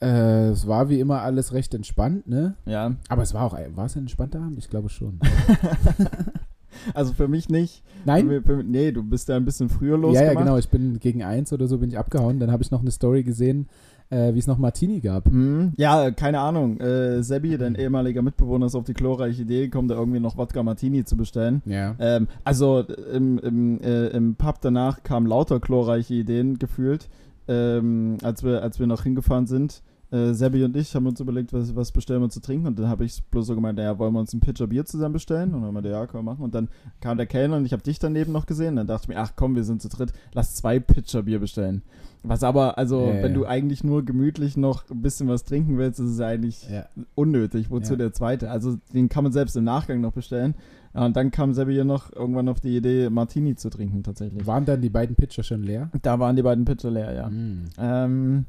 äh, 0.00 0.48
es 0.50 0.66
war 0.66 0.88
wie 0.88 1.00
immer 1.00 1.22
alles 1.22 1.52
recht 1.52 1.74
entspannt, 1.74 2.26
ne? 2.28 2.54
Ja, 2.66 2.94
Aber 3.08 3.22
es 3.22 3.34
war 3.34 3.44
auch, 3.44 3.56
war 3.74 3.86
es 3.86 3.96
ein 3.96 4.00
entspannter 4.00 4.38
Abend? 4.40 4.58
Ich 4.58 4.68
glaube 4.70 4.88
schon. 4.88 5.18
also 6.94 7.12
für 7.12 7.28
mich 7.28 7.48
nicht. 7.48 7.82
Nein? 8.04 8.28
Für, 8.28 8.42
für, 8.42 8.62
nee, 8.62 8.92
du 8.92 9.02
bist 9.02 9.28
ja 9.28 9.36
ein 9.36 9.44
bisschen 9.44 9.68
früher 9.68 9.96
Ja, 9.96 10.02
losgemacht. 10.02 10.34
ja, 10.34 10.40
genau. 10.40 10.56
Ich 10.58 10.68
bin 10.68 10.98
gegen 11.00 11.22
eins 11.22 11.52
oder 11.52 11.66
so 11.66 11.78
bin 11.78 11.90
ich 11.90 11.98
abgehauen. 11.98 12.38
Dann 12.40 12.50
habe 12.52 12.62
ich 12.62 12.70
noch 12.70 12.80
eine 12.80 12.90
Story 12.90 13.22
gesehen, 13.22 13.68
äh, 14.10 14.34
wie 14.34 14.38
es 14.38 14.46
noch 14.46 14.58
Martini 14.58 15.00
gab. 15.00 15.26
Hm, 15.26 15.72
ja, 15.76 16.10
keine 16.10 16.40
Ahnung. 16.40 16.80
Äh, 16.80 17.22
Sebi, 17.22 17.56
dein 17.58 17.74
ehemaliger 17.74 18.22
Mitbewohner, 18.22 18.66
ist 18.66 18.74
auf 18.74 18.84
die 18.84 18.94
glorreiche 18.94 19.42
Idee 19.42 19.66
gekommen, 19.66 19.88
da 19.88 19.96
irgendwie 19.96 20.20
noch 20.20 20.36
Wodka 20.36 20.62
Martini 20.62 21.04
zu 21.04 21.16
bestellen. 21.16 21.62
Ja. 21.66 21.94
Ähm, 21.98 22.28
also 22.44 22.80
im, 22.80 23.38
im, 23.38 23.80
äh, 23.80 24.08
im 24.08 24.36
Pub 24.36 24.60
danach 24.60 25.02
kamen 25.02 25.26
lauter 25.26 25.60
glorreiche 25.60 26.14
Ideen 26.14 26.58
gefühlt, 26.58 27.08
ähm, 27.48 28.18
als, 28.22 28.42
wir, 28.42 28.62
als 28.62 28.78
wir 28.78 28.86
noch 28.86 29.02
hingefahren 29.02 29.46
sind. 29.46 29.82
Äh, 30.10 30.32
Sebi 30.32 30.64
und 30.64 30.74
ich 30.74 30.94
haben 30.94 31.06
uns 31.06 31.20
überlegt, 31.20 31.52
was, 31.52 31.76
was 31.76 31.92
bestellen 31.92 32.22
wir 32.22 32.30
zu 32.30 32.40
trinken. 32.40 32.66
Und 32.66 32.78
dann 32.78 32.88
habe 32.88 33.04
ich 33.04 33.22
bloß 33.24 33.46
so 33.46 33.54
gemeint, 33.54 33.76
naja, 33.76 33.98
wollen 33.98 34.14
wir 34.14 34.20
uns 34.20 34.32
ein 34.32 34.40
Pitcher 34.40 34.66
Bier 34.66 34.86
zusammen 34.86 35.12
bestellen? 35.12 35.54
Und 35.54 35.60
dann 35.60 35.74
haben 35.74 35.84
wir, 35.84 35.90
ja, 35.90 36.06
können 36.06 36.24
wir 36.24 36.30
machen. 36.32 36.44
Und 36.44 36.54
dann 36.54 36.68
kam 37.00 37.18
der 37.18 37.26
Kellner 37.26 37.58
und 37.58 37.66
ich 37.66 37.72
habe 37.72 37.82
dich 37.82 37.98
daneben 37.98 38.32
noch 38.32 38.46
gesehen. 38.46 38.76
Dann 38.76 38.86
dachte 38.86 39.04
ich 39.04 39.08
mir, 39.08 39.20
ach 39.20 39.32
komm, 39.36 39.54
wir 39.54 39.64
sind 39.64 39.82
zu 39.82 39.88
dritt, 39.88 40.12
lass 40.32 40.54
zwei 40.54 40.80
Pitcher 40.80 41.24
Bier 41.24 41.40
bestellen. 41.40 41.82
Was 42.22 42.42
aber, 42.42 42.78
also, 42.78 43.06
Ja, 43.06 43.22
wenn 43.22 43.32
ja. 43.32 43.38
du 43.38 43.46
eigentlich 43.46 43.84
nur 43.84 44.04
gemütlich 44.04 44.56
noch 44.56 44.90
ein 44.90 45.00
bisschen 45.02 45.28
was 45.28 45.44
trinken 45.44 45.78
willst, 45.78 46.00
ist 46.00 46.10
es 46.10 46.20
eigentlich 46.20 46.68
ja. 46.68 46.86
unnötig. 47.14 47.70
Wozu 47.70 47.92
Ja. 47.92 47.98
der 47.98 48.12
zweite? 48.12 48.50
Also 48.50 48.76
den 48.92 49.08
kann 49.08 49.24
man 49.24 49.32
selbst 49.32 49.56
im 49.56 49.64
Nachgang 49.64 50.00
noch 50.00 50.12
bestellen. 50.12 50.54
Ja, 50.94 51.04
und 51.06 51.16
dann 51.16 51.30
kam 51.30 51.54
Sebi 51.54 51.74
hier 51.74 51.84
noch 51.84 52.12
irgendwann 52.12 52.48
auf 52.48 52.60
die 52.60 52.76
Idee, 52.76 53.08
Martini 53.10 53.54
zu 53.54 53.70
trinken 53.70 54.02
tatsächlich. 54.02 54.46
Waren 54.46 54.64
dann 54.64 54.80
die 54.80 54.90
beiden 54.90 55.14
Pitcher 55.16 55.42
schon 55.42 55.62
leer? 55.62 55.90
Da 56.02 56.18
waren 56.18 56.34
die 56.34 56.42
beiden 56.42 56.64
Pitcher 56.64 56.90
leer, 56.90 57.12
ja. 57.14 57.28
Mm. 57.28 57.64
Ähm, 57.78 58.44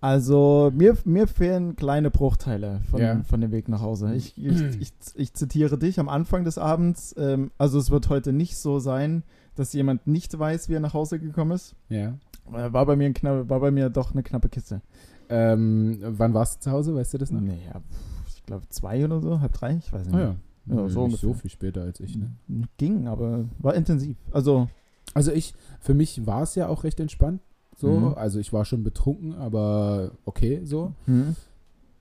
also 0.00 0.72
mir, 0.74 0.96
mir 1.04 1.26
fehlen 1.26 1.76
kleine 1.76 2.10
Bruchteile 2.10 2.80
von, 2.90 3.00
Ja. 3.00 3.20
von 3.24 3.40
dem 3.40 3.52
Weg 3.52 3.68
nach 3.68 3.82
Hause. 3.82 4.14
Ich, 4.14 4.34
ich, 4.42 4.80
ich, 4.80 4.92
ich 5.14 5.34
zitiere 5.34 5.78
dich 5.78 6.00
am 6.00 6.08
Anfang 6.08 6.44
des 6.44 6.56
Abends. 6.56 7.14
Ähm, 7.18 7.50
also 7.58 7.78
es 7.78 7.90
wird 7.90 8.08
heute 8.08 8.32
nicht 8.32 8.56
so 8.56 8.78
sein, 8.78 9.22
dass 9.56 9.74
jemand 9.74 10.06
nicht 10.06 10.38
weiß, 10.38 10.70
wie 10.70 10.74
er 10.74 10.80
nach 10.80 10.94
Hause 10.94 11.18
gekommen 11.18 11.52
ist. 11.52 11.74
Ja. 11.90 12.14
Äh, 12.54 12.72
War 12.72 12.86
bei 12.86 12.96
mir, 12.96 13.06
ein 13.06 13.14
knapp, 13.14 13.48
war 13.48 13.60
bei 13.60 13.70
mir 13.70 13.90
doch 13.90 14.12
eine 14.12 14.22
knappe 14.22 14.48
Kiste. 14.48 14.80
Ähm, 15.28 15.98
wann 16.02 16.34
warst 16.34 16.56
du 16.56 16.60
zu 16.64 16.70
Hause? 16.72 16.94
Weißt 16.94 17.14
du 17.14 17.18
das 17.18 17.30
noch? 17.30 17.40
Nee, 17.40 17.58
ja, 17.72 17.80
ich 18.28 18.44
glaube 18.44 18.68
zwei 18.70 19.04
oder 19.04 19.20
so, 19.20 19.40
halb 19.40 19.52
drei, 19.52 19.76
ich 19.76 19.92
weiß 19.92 20.06
nicht. 20.06 20.14
Ah 20.14 20.20
ja. 20.20 20.36
Ja, 20.66 20.88
so 20.88 21.06
nicht 21.06 21.20
so 21.20 21.32
viel 21.34 21.50
später 21.50 21.82
als 21.82 22.00
ich, 22.00 22.16
ne? 22.16 22.30
Ging, 22.76 23.08
aber 23.08 23.44
war 23.58 23.74
intensiv. 23.74 24.16
Also, 24.30 24.68
Also 25.14 25.32
ich, 25.32 25.54
für 25.80 25.94
mich 25.94 26.26
war 26.26 26.42
es 26.42 26.54
ja 26.54 26.68
auch 26.68 26.84
recht 26.84 27.00
entspannt. 27.00 27.40
So, 27.76 27.88
Mhm. 27.90 28.14
also 28.14 28.38
ich 28.38 28.52
war 28.52 28.64
schon 28.64 28.84
betrunken, 28.84 29.34
aber 29.34 30.12
okay, 30.26 30.60
so. 30.64 30.92
hm. 31.06 31.34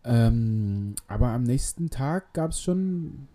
Ähm, 0.03 0.95
aber 1.07 1.27
am 1.29 1.43
nächsten 1.43 1.89
Tag 1.89 2.33
gab 2.33 2.51
es 2.51 2.61
schon 2.61 3.27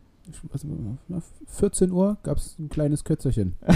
14 1.46 1.92
Uhr 1.92 2.16
gab 2.22 2.38
es 2.38 2.58
ein 2.58 2.68
kleines 2.68 3.04
Kötzerchen. 3.04 3.54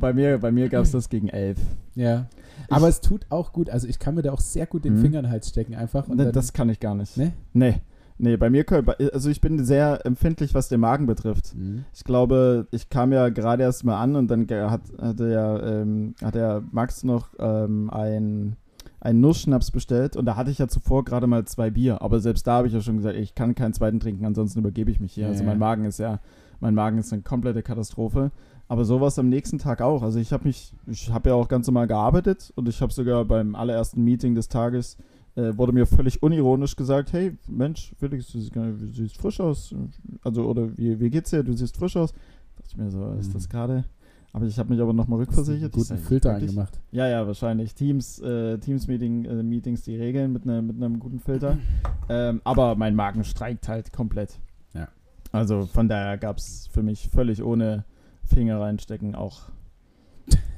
bei 0.00 0.12
mir, 0.12 0.38
bei 0.38 0.52
mir 0.52 0.68
gab 0.68 0.84
es 0.84 0.92
das 0.92 1.08
gegen 1.08 1.28
11. 1.28 1.58
Ja. 1.94 2.26
Aber 2.68 2.88
ich, 2.88 2.96
es 2.96 3.00
tut 3.00 3.26
auch 3.30 3.52
gut. 3.52 3.70
Also 3.70 3.88
ich 3.88 3.98
kann 3.98 4.14
mir 4.14 4.22
da 4.22 4.32
auch 4.32 4.40
sehr 4.40 4.66
gut 4.66 4.84
den 4.84 4.96
mhm. 4.96 5.00
Finger 5.00 5.18
in 5.20 5.24
den 5.24 5.32
Hals 5.32 5.48
stecken 5.48 5.74
einfach. 5.74 6.08
Und 6.08 6.18
ne, 6.18 6.32
das 6.32 6.52
kann 6.52 6.68
ich 6.68 6.80
gar 6.80 6.94
nicht. 6.94 7.16
Nee? 7.16 7.32
Nee. 7.52 7.80
Nee, 8.18 8.36
bei 8.36 8.50
mir, 8.50 8.64
also 9.12 9.30
ich 9.30 9.40
bin 9.40 9.64
sehr 9.64 10.06
empfindlich, 10.06 10.54
was 10.54 10.68
den 10.68 10.80
Magen 10.80 11.06
betrifft. 11.06 11.56
Mhm. 11.56 11.86
Ich 11.92 12.04
glaube, 12.04 12.68
ich 12.70 12.88
kam 12.88 13.12
ja 13.12 13.30
gerade 13.30 13.64
erst 13.64 13.84
mal 13.84 14.00
an 14.00 14.14
und 14.14 14.28
dann 14.28 14.46
hat, 14.48 14.82
hatte 15.00 15.30
ja, 15.30 15.80
ähm, 15.80 16.14
hat 16.22 16.36
der 16.36 16.62
Max 16.70 17.02
noch 17.02 17.30
ähm, 17.40 17.90
ein 17.90 18.56
einen 19.02 19.20
Nussschnaps 19.20 19.72
bestellt 19.72 20.16
und 20.16 20.26
da 20.26 20.36
hatte 20.36 20.50
ich 20.50 20.58
ja 20.58 20.68
zuvor 20.68 21.04
gerade 21.04 21.26
mal 21.26 21.44
zwei 21.44 21.70
Bier, 21.70 22.00
aber 22.02 22.20
selbst 22.20 22.46
da 22.46 22.52
habe 22.58 22.68
ich 22.68 22.72
ja 22.72 22.80
schon 22.80 22.96
gesagt, 22.96 23.16
ich 23.16 23.34
kann 23.34 23.54
keinen 23.54 23.74
zweiten 23.74 23.98
trinken, 23.98 24.24
ansonsten 24.24 24.60
übergebe 24.60 24.90
ich 24.90 25.00
mich 25.00 25.12
hier. 25.12 25.24
Ja, 25.24 25.30
also 25.30 25.42
mein 25.42 25.58
Magen 25.58 25.84
ist 25.84 25.98
ja, 25.98 26.20
mein 26.60 26.74
Magen 26.74 26.98
ist 26.98 27.12
eine 27.12 27.22
komplette 27.22 27.62
Katastrophe. 27.62 28.30
Aber 28.68 28.84
sowas 28.84 29.18
am 29.18 29.28
nächsten 29.28 29.58
Tag 29.58 29.82
auch. 29.82 30.02
Also 30.02 30.18
ich 30.18 30.32
habe 30.32 30.44
mich, 30.44 30.72
ich 30.86 31.12
habe 31.12 31.30
ja 31.30 31.34
auch 31.34 31.48
ganz 31.48 31.66
normal 31.66 31.88
gearbeitet 31.88 32.52
und 32.54 32.68
ich 32.68 32.80
habe 32.80 32.92
sogar 32.92 33.24
beim 33.24 33.54
allerersten 33.54 34.02
Meeting 34.02 34.34
des 34.34 34.48
Tages 34.48 34.96
äh, 35.34 35.56
wurde 35.56 35.72
mir 35.72 35.84
völlig 35.84 36.22
unironisch 36.22 36.76
gesagt, 36.76 37.12
hey 37.12 37.36
Mensch, 37.48 37.92
Felix, 37.98 38.30
du 38.30 38.38
siehst, 38.38 38.54
du 38.54 38.86
siehst 38.92 39.18
frisch 39.18 39.40
aus. 39.40 39.74
Also, 40.22 40.44
oder 40.44 40.76
wie, 40.78 41.00
wie 41.00 41.10
geht's 41.10 41.30
dir? 41.30 41.42
Du 41.42 41.52
siehst 41.52 41.76
frisch 41.76 41.96
aus. 41.96 42.12
Da 42.12 42.18
dachte 42.62 42.68
ich 42.70 42.76
mir 42.76 42.90
so, 42.90 43.12
ist 43.18 43.28
mhm. 43.28 43.32
das 43.32 43.48
gerade? 43.48 43.84
Aber 44.34 44.46
ich 44.46 44.58
habe 44.58 44.70
mich 44.70 44.80
aber 44.80 44.94
nochmal 44.94 45.18
rückversichert. 45.20 45.72
Guten 45.72 45.98
Filter 45.98 46.30
wirklich, 46.30 46.50
angemacht. 46.50 46.80
Ja, 46.90 47.06
ja, 47.06 47.26
wahrscheinlich. 47.26 47.74
Teams, 47.74 48.18
äh, 48.20 48.56
Teams 48.58 48.88
Meeting, 48.88 49.26
äh, 49.26 49.42
Meetings, 49.42 49.82
die 49.82 49.96
regeln 49.96 50.32
mit, 50.32 50.46
ne, 50.46 50.62
mit 50.62 50.76
einem 50.76 50.98
guten 51.00 51.20
Filter. 51.20 51.58
ähm, 52.08 52.40
aber 52.44 52.74
mein 52.74 52.94
Magen 52.94 53.24
streikt 53.24 53.68
halt 53.68 53.92
komplett. 53.92 54.38
Ja. 54.72 54.88
Also 55.32 55.66
von 55.66 55.88
daher 55.88 56.16
gab 56.16 56.38
es 56.38 56.68
für 56.72 56.82
mich 56.82 57.10
völlig 57.10 57.42
ohne 57.42 57.84
Finger 58.24 58.58
reinstecken 58.58 59.14
auch, 59.14 59.42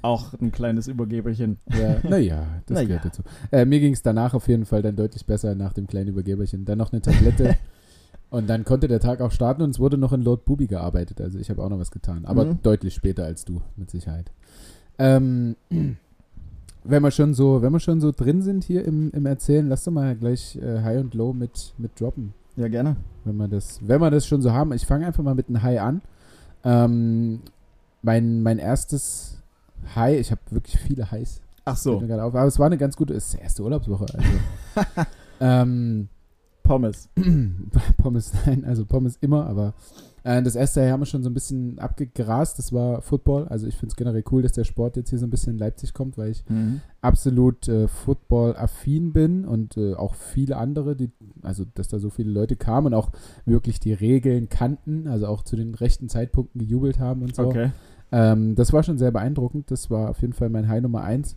auch 0.02 0.34
ein 0.34 0.52
kleines 0.52 0.86
Übergeberchen. 0.86 1.58
Ja, 1.76 1.96
naja, 2.08 2.46
das 2.66 2.76
naja. 2.76 2.86
gehört 2.86 3.06
dazu. 3.06 3.22
Äh, 3.50 3.64
mir 3.64 3.80
ging 3.80 3.92
es 3.92 4.02
danach 4.02 4.34
auf 4.34 4.46
jeden 4.46 4.66
Fall 4.66 4.82
dann 4.82 4.94
deutlich 4.94 5.26
besser 5.26 5.56
nach 5.56 5.72
dem 5.72 5.88
kleinen 5.88 6.10
Übergeberchen. 6.10 6.64
Dann 6.64 6.78
noch 6.78 6.92
eine 6.92 7.02
Tablette. 7.02 7.56
Und 8.34 8.50
dann 8.50 8.64
konnte 8.64 8.88
der 8.88 8.98
Tag 8.98 9.20
auch 9.20 9.30
starten 9.30 9.62
und 9.62 9.70
es 9.70 9.78
wurde 9.78 9.96
noch 9.96 10.12
in 10.12 10.20
Lord 10.20 10.44
Bubi 10.44 10.66
gearbeitet. 10.66 11.20
Also 11.20 11.38
ich 11.38 11.50
habe 11.50 11.62
auch 11.62 11.68
noch 11.68 11.78
was 11.78 11.92
getan. 11.92 12.24
Aber 12.24 12.44
mhm. 12.44 12.58
deutlich 12.64 12.92
später 12.92 13.24
als 13.24 13.44
du, 13.44 13.62
mit 13.76 13.92
Sicherheit. 13.92 14.32
Ähm, 14.98 15.54
wenn 16.82 17.02
wir 17.04 17.12
schon 17.12 17.32
so, 17.32 17.62
wenn 17.62 17.72
wir 17.72 17.78
schon 17.78 18.00
so 18.00 18.10
drin 18.10 18.42
sind 18.42 18.64
hier 18.64 18.84
im, 18.86 19.12
im 19.12 19.24
Erzählen, 19.24 19.68
lass 19.68 19.84
doch 19.84 19.92
mal 19.92 20.16
gleich 20.16 20.56
äh, 20.56 20.82
High 20.82 20.98
und 20.98 21.14
Low 21.14 21.32
mit, 21.32 21.74
mit 21.78 22.00
droppen. 22.00 22.34
Ja, 22.56 22.66
gerne. 22.66 22.96
Wenn 23.24 23.36
wir 23.36 23.46
das, 23.46 23.78
wenn 23.86 24.00
wir 24.00 24.10
das 24.10 24.26
schon 24.26 24.42
so 24.42 24.50
haben. 24.50 24.72
Ich 24.72 24.84
fange 24.84 25.06
einfach 25.06 25.22
mal 25.22 25.36
mit 25.36 25.48
einem 25.48 25.62
High 25.62 25.80
an. 25.80 26.02
Ähm, 26.64 27.40
mein, 28.02 28.42
mein 28.42 28.58
erstes 28.58 29.38
High, 29.94 30.18
ich 30.18 30.32
habe 30.32 30.40
wirklich 30.50 30.80
viele 30.80 31.08
Highs. 31.12 31.40
Ach 31.64 31.76
so. 31.76 31.98
Auf, 31.98 32.10
aber 32.10 32.46
es 32.46 32.58
war 32.58 32.66
eine 32.66 32.78
ganz 32.78 32.96
gute, 32.96 33.14
es 33.14 33.26
ist 33.26 33.34
die 33.34 33.42
erste 33.42 33.62
Urlaubswoche. 33.62 34.06
Also. 34.12 35.06
ähm, 35.40 36.08
Pommes. 36.64 37.08
Pommes, 37.98 38.32
nein, 38.46 38.64
also 38.64 38.84
Pommes 38.84 39.16
immer, 39.20 39.46
aber 39.46 39.74
äh, 40.24 40.42
das 40.42 40.56
erste 40.56 40.80
Jahr 40.80 40.92
haben 40.92 41.02
wir 41.02 41.06
schon 41.06 41.22
so 41.22 41.28
ein 41.28 41.34
bisschen 41.34 41.78
abgegrast. 41.78 42.58
Das 42.58 42.72
war 42.72 43.02
Football. 43.02 43.46
Also 43.48 43.66
ich 43.66 43.76
finde 43.76 43.92
es 43.92 43.96
generell 43.96 44.24
cool, 44.32 44.42
dass 44.42 44.52
der 44.52 44.64
Sport 44.64 44.96
jetzt 44.96 45.10
hier 45.10 45.18
so 45.18 45.26
ein 45.26 45.30
bisschen 45.30 45.52
in 45.52 45.58
Leipzig 45.58 45.92
kommt, 45.92 46.16
weil 46.16 46.30
ich 46.30 46.42
mhm. 46.48 46.80
absolut 47.02 47.68
äh, 47.68 47.86
Football-affin 47.86 49.12
bin 49.12 49.44
und 49.44 49.76
äh, 49.76 49.94
auch 49.94 50.14
viele 50.14 50.56
andere, 50.56 50.96
die, 50.96 51.12
also 51.42 51.64
dass 51.74 51.88
da 51.88 51.98
so 51.98 52.08
viele 52.08 52.30
Leute 52.30 52.56
kamen 52.56 52.88
und 52.88 52.94
auch 52.94 53.10
wirklich 53.44 53.78
die 53.78 53.92
Regeln 53.92 54.48
kannten, 54.48 55.06
also 55.06 55.26
auch 55.26 55.42
zu 55.42 55.56
den 55.56 55.74
rechten 55.74 56.08
Zeitpunkten 56.08 56.58
gejubelt 56.58 56.98
haben 56.98 57.22
und 57.22 57.36
so. 57.36 57.46
Okay. 57.46 57.70
Ähm, 58.10 58.54
das 58.54 58.72
war 58.72 58.82
schon 58.82 58.96
sehr 58.96 59.10
beeindruckend. 59.10 59.70
Das 59.70 59.90
war 59.90 60.08
auf 60.08 60.22
jeden 60.22 60.32
Fall 60.32 60.48
mein 60.48 60.68
High 60.68 60.82
Nummer 60.82 61.04
eins. 61.04 61.36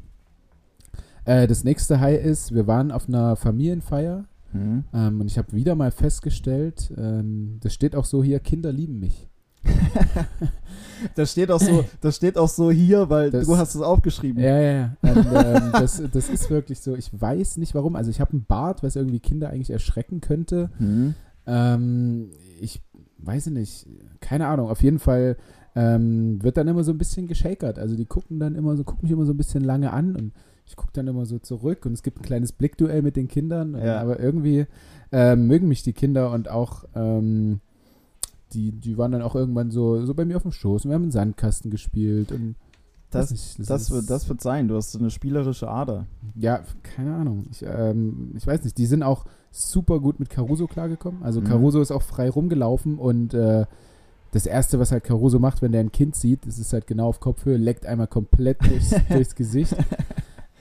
Äh, 1.25 1.47
das 1.47 1.65
nächste 1.65 1.99
High 1.99 2.23
ist, 2.23 2.53
wir 2.53 2.67
waren 2.67 2.93
auf 2.93 3.09
einer 3.09 3.35
Familienfeier 3.35 4.23
Mhm. 4.53 4.83
Ähm, 4.93 5.21
und 5.21 5.27
ich 5.27 5.37
habe 5.37 5.53
wieder 5.53 5.75
mal 5.75 5.91
festgestellt, 5.91 6.93
ähm, 6.97 7.57
das 7.61 7.73
steht 7.73 7.95
auch 7.95 8.05
so 8.05 8.23
hier, 8.23 8.39
Kinder 8.39 8.71
lieben 8.71 8.99
mich. 8.99 9.27
das 11.15 11.31
steht 11.31 11.51
auch 11.51 11.59
so, 11.59 11.83
das 12.01 12.15
steht 12.15 12.37
auch 12.37 12.47
so 12.47 12.71
hier, 12.71 13.09
weil 13.09 13.31
das, 13.31 13.47
du 13.47 13.57
hast 13.57 13.75
es 13.75 13.81
aufgeschrieben. 13.81 14.41
Ja, 14.41 14.59
ja, 14.59 14.71
ja. 14.71 14.97
Und, 15.01 15.27
ähm, 15.33 15.69
das, 15.73 16.01
das 16.11 16.29
ist 16.29 16.49
wirklich 16.49 16.79
so. 16.79 16.95
Ich 16.95 17.09
weiß 17.11 17.57
nicht 17.57 17.75
warum. 17.75 17.95
Also 17.95 18.09
ich 18.09 18.21
habe 18.21 18.31
einen 18.31 18.45
Bart, 18.45 18.83
was 18.83 18.95
irgendwie 18.95 19.19
Kinder 19.19 19.49
eigentlich 19.49 19.71
erschrecken 19.71 20.21
könnte. 20.21 20.69
Mhm. 20.79 21.15
Ähm, 21.45 22.29
ich 22.61 22.81
weiß 23.17 23.47
nicht, 23.47 23.87
keine 24.19 24.47
Ahnung. 24.47 24.69
Auf 24.69 24.83
jeden 24.83 24.99
Fall 24.99 25.37
ähm, 25.75 26.41
wird 26.43 26.57
dann 26.57 26.67
immer 26.67 26.83
so 26.83 26.91
ein 26.91 26.97
bisschen 26.97 27.27
geschakert. 27.27 27.79
Also 27.79 27.95
die 27.95 28.05
gucken 28.05 28.39
dann 28.39 28.55
immer 28.55 28.75
so, 28.75 28.83
gucken 28.83 29.03
mich 29.03 29.11
immer 29.11 29.25
so 29.25 29.33
ein 29.33 29.37
bisschen 29.37 29.63
lange 29.63 29.93
an 29.93 30.15
und 30.15 30.33
ich 30.67 30.75
gucke 30.75 30.91
dann 30.93 31.07
immer 31.07 31.25
so 31.25 31.39
zurück 31.39 31.85
und 31.85 31.93
es 31.93 32.03
gibt 32.03 32.19
ein 32.19 32.23
kleines 32.23 32.51
Blickduell 32.51 33.01
mit 33.01 33.15
den 33.15 33.27
Kindern, 33.27 33.75
ja. 33.75 33.99
aber 33.99 34.19
irgendwie 34.19 34.67
äh, 35.11 35.35
mögen 35.35 35.67
mich 35.67 35.81
die 35.83 35.93
Kinder 35.93 36.31
und 36.31 36.49
auch 36.49 36.83
ähm, 36.93 37.61
die, 38.53 38.71
die 38.71 38.97
waren 38.97 39.11
dann 39.11 39.21
auch 39.21 39.35
irgendwann 39.35 39.71
so, 39.71 40.05
so 40.05 40.13
bei 40.13 40.25
mir 40.25 40.37
auf 40.37 40.43
dem 40.43 40.51
Schoß 40.51 40.85
und 40.85 40.91
wir 40.91 40.95
haben 40.95 41.03
einen 41.03 41.11
Sandkasten 41.11 41.71
gespielt 41.71 42.31
und 42.31 42.55
das, 43.09 43.31
nicht, 43.31 43.59
das, 43.59 43.67
das, 43.67 43.91
wird, 43.91 44.09
das 44.09 44.27
wird 44.27 44.41
sein. 44.41 44.67
Du 44.67 44.75
hast 44.75 44.91
so 44.91 44.99
eine 44.99 45.09
spielerische 45.09 45.69
Ader. 45.69 46.05
Ja, 46.35 46.59
keine 46.83 47.15
Ahnung. 47.15 47.45
Ich, 47.51 47.63
ähm, 47.63 48.33
ich 48.35 48.45
weiß 48.45 48.65
nicht. 48.65 48.77
Die 48.77 48.85
sind 48.85 49.01
auch 49.01 49.25
super 49.49 50.01
gut 50.01 50.19
mit 50.19 50.29
Caruso 50.29 50.67
klargekommen. 50.67 51.23
Also 51.23 51.39
mhm. 51.39 51.45
Caruso 51.45 51.81
ist 51.81 51.91
auch 51.91 52.01
frei 52.01 52.29
rumgelaufen 52.29 52.99
und 52.99 53.33
äh, 53.33 53.65
das 54.31 54.45
Erste, 54.45 54.77
was 54.77 54.91
halt 54.91 55.05
Caruso 55.05 55.39
macht, 55.39 55.61
wenn 55.61 55.71
der 55.71 55.81
ein 55.81 55.93
Kind 55.93 56.15
sieht, 56.15 56.45
ist 56.45 56.59
es 56.59 56.73
halt 56.73 56.85
genau 56.85 57.07
auf 57.07 57.21
Kopfhöhe, 57.21 57.55
leckt 57.55 57.85
einmal 57.85 58.07
komplett 58.07 58.61
durchs, 58.61 58.93
durchs 59.09 59.35
Gesicht. 59.35 59.75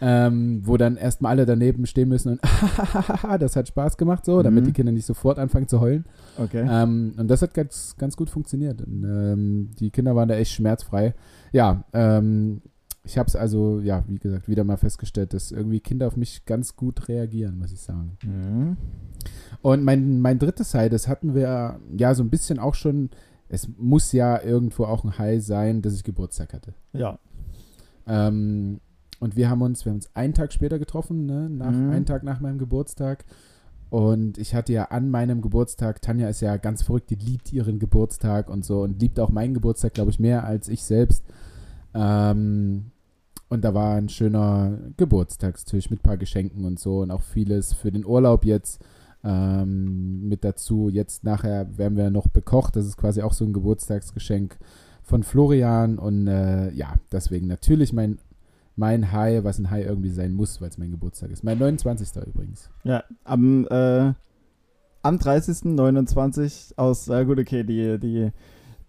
Ähm, 0.01 0.61
wo 0.65 0.77
dann 0.77 0.97
erstmal 0.97 1.33
alle 1.33 1.47
daneben 1.47 1.87
stehen 1.87 2.09
müssen 2.09 2.33
und 2.33 2.41
das 3.41 3.57
hat 3.57 3.69
Spaß 3.69 3.97
gemacht 3.97 4.25
so, 4.25 4.43
damit 4.43 4.65
mhm. 4.65 4.67
die 4.67 4.73
Kinder 4.73 4.93
nicht 4.93 5.07
sofort 5.07 5.39
anfangen 5.39 5.69
zu 5.69 5.81
heulen. 5.81 6.05
Okay. 6.37 6.67
Ähm, 6.69 7.15
und 7.17 7.29
das 7.29 7.43
hat 7.43 7.55
ganz, 7.55 7.97
ganz 7.97 8.17
gut 8.17 8.29
funktioniert. 8.29 8.83
Und, 8.83 9.05
ähm, 9.05 9.71
die 9.79 9.91
Kinder 9.91 10.15
waren 10.15 10.29
da 10.29 10.35
echt 10.35 10.53
schmerzfrei. 10.53 11.15
Ja, 11.53 11.85
ähm, 11.95 12.61
ich 13.05 13.17
habe 13.17 13.29
es 13.29 13.37
also, 13.37 13.81
ja, 13.81 14.05
wie 14.09 14.19
gesagt, 14.19 14.49
wieder 14.49 14.65
mal 14.65 14.77
festgestellt, 14.77 15.33
dass 15.33 15.53
irgendwie 15.53 15.81
Kinder 15.81 16.09
auf 16.09 16.17
mich 16.17 16.45
ganz 16.45 16.77
gut 16.77 17.09
reagieren, 17.09 17.59
muss 17.59 17.73
ich 17.73 17.81
sagen. 17.81 18.19
Mhm. 18.23 18.77
Und 19.63 19.85
mein, 19.85 20.21
mein 20.21 20.39
drittes 20.39 20.75
High, 20.75 20.91
das 20.91 21.09
hatten 21.09 21.35
wir 21.35 21.81
ja 21.97 22.15
so 22.15 22.23
ein 22.23 22.31
bisschen 22.31 22.59
auch 22.59 22.75
schon, 22.75 23.11
es 23.49 23.69
muss 23.79 24.13
ja 24.13 24.43
irgendwo 24.43 24.85
auch 24.85 25.05
ein 25.05 25.19
High 25.19 25.43
sein, 25.43 25.83
dass 25.83 25.95
ich 25.95 26.05
Geburtstag 26.05 26.53
hatte. 26.53 26.75
Ja. 26.93 27.19
Ähm, 28.09 28.81
und 29.21 29.37
wir 29.37 29.49
haben 29.49 29.63
uns, 29.63 29.85
wir 29.85 29.91
haben 29.91 29.99
uns 29.99 30.11
einen 30.15 30.35
Tag 30.35 30.53
später 30.53 30.79
getroffen, 30.79 31.27
ne? 31.27 31.49
Nach, 31.49 31.71
mhm. 31.71 31.91
einen 31.91 32.07
Tag 32.07 32.23
nach 32.23 32.41
meinem 32.41 32.59
Geburtstag. 32.59 33.25
Und 33.89 34.37
ich 34.39 34.55
hatte 34.55 34.73
ja 34.73 34.87
an 34.87 35.11
meinem 35.11 35.43
Geburtstag, 35.43 36.03
Tanja 36.03 36.29
ist 36.29 36.41
ja 36.41 36.57
ganz 36.57 36.83
verrückt, 36.83 37.11
die 37.11 37.15
liebt 37.15 37.53
ihren 37.53 37.79
Geburtstag 37.79 38.51
und 38.51 38.65
so 38.65 38.83
und 38.83 39.01
liebt 39.01 39.21
auch 39.21 39.31
meinen 39.31 39.55
Geburtstag, 39.55 39.95
glaube 39.95 40.11
ich, 40.11 40.19
mehr 40.19 40.45
als 40.45 40.69
ich 40.69 40.83
selbst. 40.83 41.23
Ähm, 41.95 42.91
und 43.49 43.65
da 43.65 43.75
war 43.75 43.95
ein 43.95 44.09
schöner 44.09 44.77
Geburtstagstisch 44.97 45.89
mit 45.91 46.01
ein 46.01 46.03
paar 46.03 46.17
Geschenken 46.17 46.65
und 46.65 46.81
so 46.81 46.99
und 46.99 47.13
auch 47.13 47.23
vieles 47.23 47.73
für 47.73 47.93
den 47.93 48.05
Urlaub 48.05 48.45
jetzt 48.45 48.85
ähm, 49.23 50.29
mit 50.29 50.45
dazu. 50.45 50.89
Jetzt 50.89 51.23
nachher 51.23 51.79
werden 51.79 51.97
wir 51.97 52.11
noch 52.11 52.27
bekocht. 52.27 52.75
Das 52.75 52.87
ist 52.87 52.97
quasi 52.97 53.23
auch 53.23 53.33
so 53.33 53.45
ein 53.45 53.53
Geburtstagsgeschenk 53.53 54.59
von 55.03 55.23
Florian. 55.23 55.99
Und 55.99 56.27
äh, 56.27 56.73
ja, 56.73 56.95
deswegen 57.13 57.47
natürlich 57.47 57.93
mein 57.93 58.19
mein 58.77 59.11
High, 59.11 59.43
was 59.43 59.59
ein 59.59 59.71
High 59.71 59.87
irgendwie 59.87 60.11
sein 60.11 60.35
muss, 60.35 60.61
weil 60.61 60.69
es 60.69 60.79
mein 60.79 60.91
Geburtstag 60.91 61.31
ist. 61.31 61.43
Mein 61.43 61.59
29. 61.59 62.09
übrigens. 62.27 62.71
Ja, 62.85 63.03
am, 63.25 63.67
äh, 63.69 64.13
am 65.03 65.19
30. 65.19 65.65
29 65.65 66.75
aus, 66.77 67.09
äh, 67.09 67.25
gut, 67.25 67.39
okay, 67.39 67.65
die, 67.65 67.99
die, 67.99 68.31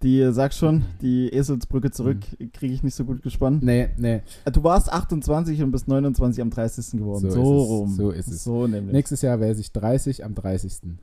die, 0.04 0.32
sag 0.34 0.54
schon, 0.54 0.84
die 1.02 1.30
Eselsbrücke 1.30 1.90
zurück 1.92 2.18
mhm. 2.38 2.52
kriege 2.52 2.74
ich 2.74 2.84
nicht 2.84 2.96
so 2.96 3.06
gut 3.06 3.24
gespannt. 3.24 3.64
Nee, 3.64 3.90
nee. 3.98 4.22
Äh, 4.44 4.52
du 4.52 4.64
warst 4.64 4.92
28 4.92 5.64
und 5.64 5.72
bist 5.72 5.88
29 5.88 6.42
am 6.42 6.50
30. 6.50 7.00
geworden. 7.00 7.32
So, 7.32 7.44
so 7.44 7.58
rum. 7.64 7.90
So 7.96 8.12
ist 8.12 8.28
es. 8.28 8.44
So 8.44 8.68
nämlich. 8.68 8.94
Nächstes 8.94 9.22
Jahr 9.22 9.40
wäre 9.40 9.58
ich 9.58 9.72
30 9.72 10.26
am 10.26 10.36
30. 10.36 10.98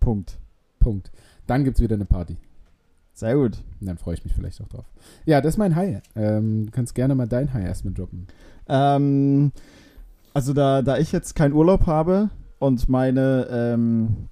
Punkt. 0.00 0.38
Punkt. 0.78 1.12
Dann 1.46 1.64
gibt 1.64 1.76
es 1.76 1.82
wieder 1.82 1.96
eine 1.96 2.06
Party. 2.06 2.36
Sehr 3.16 3.34
gut. 3.34 3.56
Und 3.80 3.86
dann 3.86 3.96
freue 3.96 4.14
ich 4.14 4.24
mich 4.24 4.34
vielleicht 4.34 4.60
auch 4.60 4.68
drauf. 4.68 4.84
Ja, 5.24 5.40
das 5.40 5.54
ist 5.54 5.58
mein 5.58 5.74
High. 5.74 6.02
Ähm, 6.14 6.66
du 6.66 6.70
kannst 6.70 6.94
gerne 6.94 7.14
mal 7.14 7.26
dein 7.26 7.54
High 7.54 7.64
erstmal 7.64 7.94
droppen. 7.94 8.26
Ähm, 8.68 9.52
also 10.34 10.52
da, 10.52 10.82
da 10.82 10.98
ich 10.98 11.12
jetzt 11.12 11.34
keinen 11.34 11.54
Urlaub 11.54 11.86
habe 11.86 12.28
und 12.58 12.90
meine, 12.90 13.46
ähm, 13.50 14.28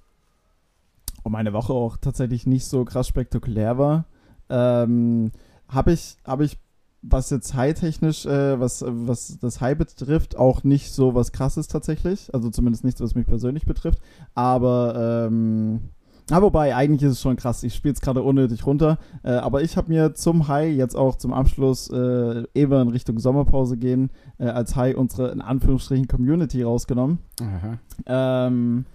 und 1.23 1.31
meine 1.31 1.51
Woche 1.51 1.73
auch 1.73 1.97
tatsächlich 1.97 2.45
nicht 2.45 2.67
so 2.67 2.85
krass 2.85 3.07
spektakulär 3.07 3.79
war, 3.79 4.05
ähm, 4.49 5.31
habe 5.67 5.91
ich, 5.91 6.17
hab 6.23 6.41
ich, 6.41 6.59
was 7.01 7.31
jetzt 7.31 7.55
high-technisch, 7.55 8.27
äh, 8.27 8.59
was, 8.59 8.85
was 8.87 9.39
das 9.39 9.61
High 9.61 9.79
betrifft, 9.79 10.37
auch 10.37 10.63
nicht 10.63 10.91
so 10.91 11.15
was 11.15 11.31
krasses 11.31 11.67
tatsächlich. 11.67 12.31
Also 12.35 12.51
zumindest 12.51 12.83
nichts, 12.83 13.01
was 13.01 13.15
mich 13.15 13.25
persönlich 13.25 13.65
betrifft. 13.65 13.99
Aber 14.35 15.25
ähm, 15.27 15.89
Ja, 16.29 16.41
wobei, 16.41 16.75
eigentlich 16.75 17.03
ist 17.03 17.13
es 17.13 17.21
schon 17.21 17.35
krass. 17.35 17.61
Ich 17.61 17.75
spiele 17.75 17.93
es 17.93 18.01
gerade 18.01 18.23
unnötig 18.23 18.65
runter. 18.65 18.97
Äh, 19.23 19.31
aber 19.31 19.61
ich 19.61 19.77
habe 19.77 19.89
mir 19.89 20.15
zum 20.15 20.47
High 20.47 20.75
jetzt 20.75 20.95
auch 20.95 21.17
zum 21.17 21.33
Abschluss, 21.33 21.89
äh, 21.89 22.45
wir 22.53 22.81
in 22.81 22.87
Richtung 22.87 23.19
Sommerpause 23.19 23.77
gehen, 23.77 24.09
äh, 24.39 24.45
als 24.47 24.75
High 24.75 24.95
unsere 24.95 25.31
in 25.31 25.41
Anführungsstrichen 25.41 26.07
Community 26.07 26.63
rausgenommen. 26.63 27.19
Ähm, 28.07 28.85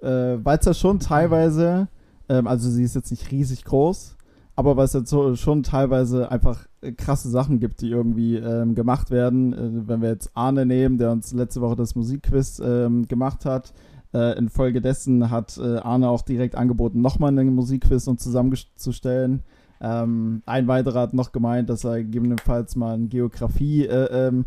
äh, 0.00 0.38
weil 0.44 0.58
es 0.58 0.66
ja 0.66 0.74
schon 0.74 1.00
teilweise, 1.00 1.88
ähm, 2.28 2.46
also 2.46 2.70
sie 2.70 2.84
ist 2.84 2.94
jetzt 2.94 3.10
nicht 3.10 3.32
riesig 3.32 3.64
groß, 3.64 4.16
aber 4.54 4.76
weil 4.76 4.84
es 4.84 4.92
jetzt 4.92 5.10
so, 5.10 5.34
schon 5.34 5.64
teilweise 5.64 6.30
einfach 6.30 6.66
äh, 6.82 6.92
krasse 6.92 7.28
Sachen 7.28 7.58
gibt, 7.58 7.80
die 7.80 7.90
irgendwie 7.90 8.36
ähm, 8.36 8.74
gemacht 8.74 9.10
werden. 9.10 9.52
Äh, 9.52 9.88
wenn 9.88 10.02
wir 10.02 10.10
jetzt 10.10 10.30
Arne 10.34 10.66
nehmen, 10.66 10.98
der 10.98 11.10
uns 11.10 11.32
letzte 11.32 11.60
Woche 11.60 11.76
das 11.76 11.96
Musikquiz 11.96 12.60
ähm, 12.64 13.08
gemacht 13.08 13.44
hat, 13.44 13.72
äh, 14.16 14.38
infolgedessen 14.38 15.30
hat 15.30 15.58
äh, 15.58 15.76
Arne 15.78 16.08
auch 16.08 16.22
direkt 16.22 16.54
angeboten, 16.54 17.00
nochmal 17.00 17.30
einen 17.30 17.54
Musikquiz 17.54 18.06
uns 18.06 18.22
zusammenzustellen. 18.22 19.42
Ähm, 19.80 20.42
ein 20.46 20.66
weiterer 20.68 21.00
hat 21.00 21.14
noch 21.14 21.32
gemeint, 21.32 21.68
dass 21.68 21.84
er 21.84 21.98
gegebenenfalls 22.02 22.76
mal 22.76 22.94
ein 22.96 23.08
Geografie 23.08 23.84
äh, 23.86 24.28
ähm, 24.28 24.46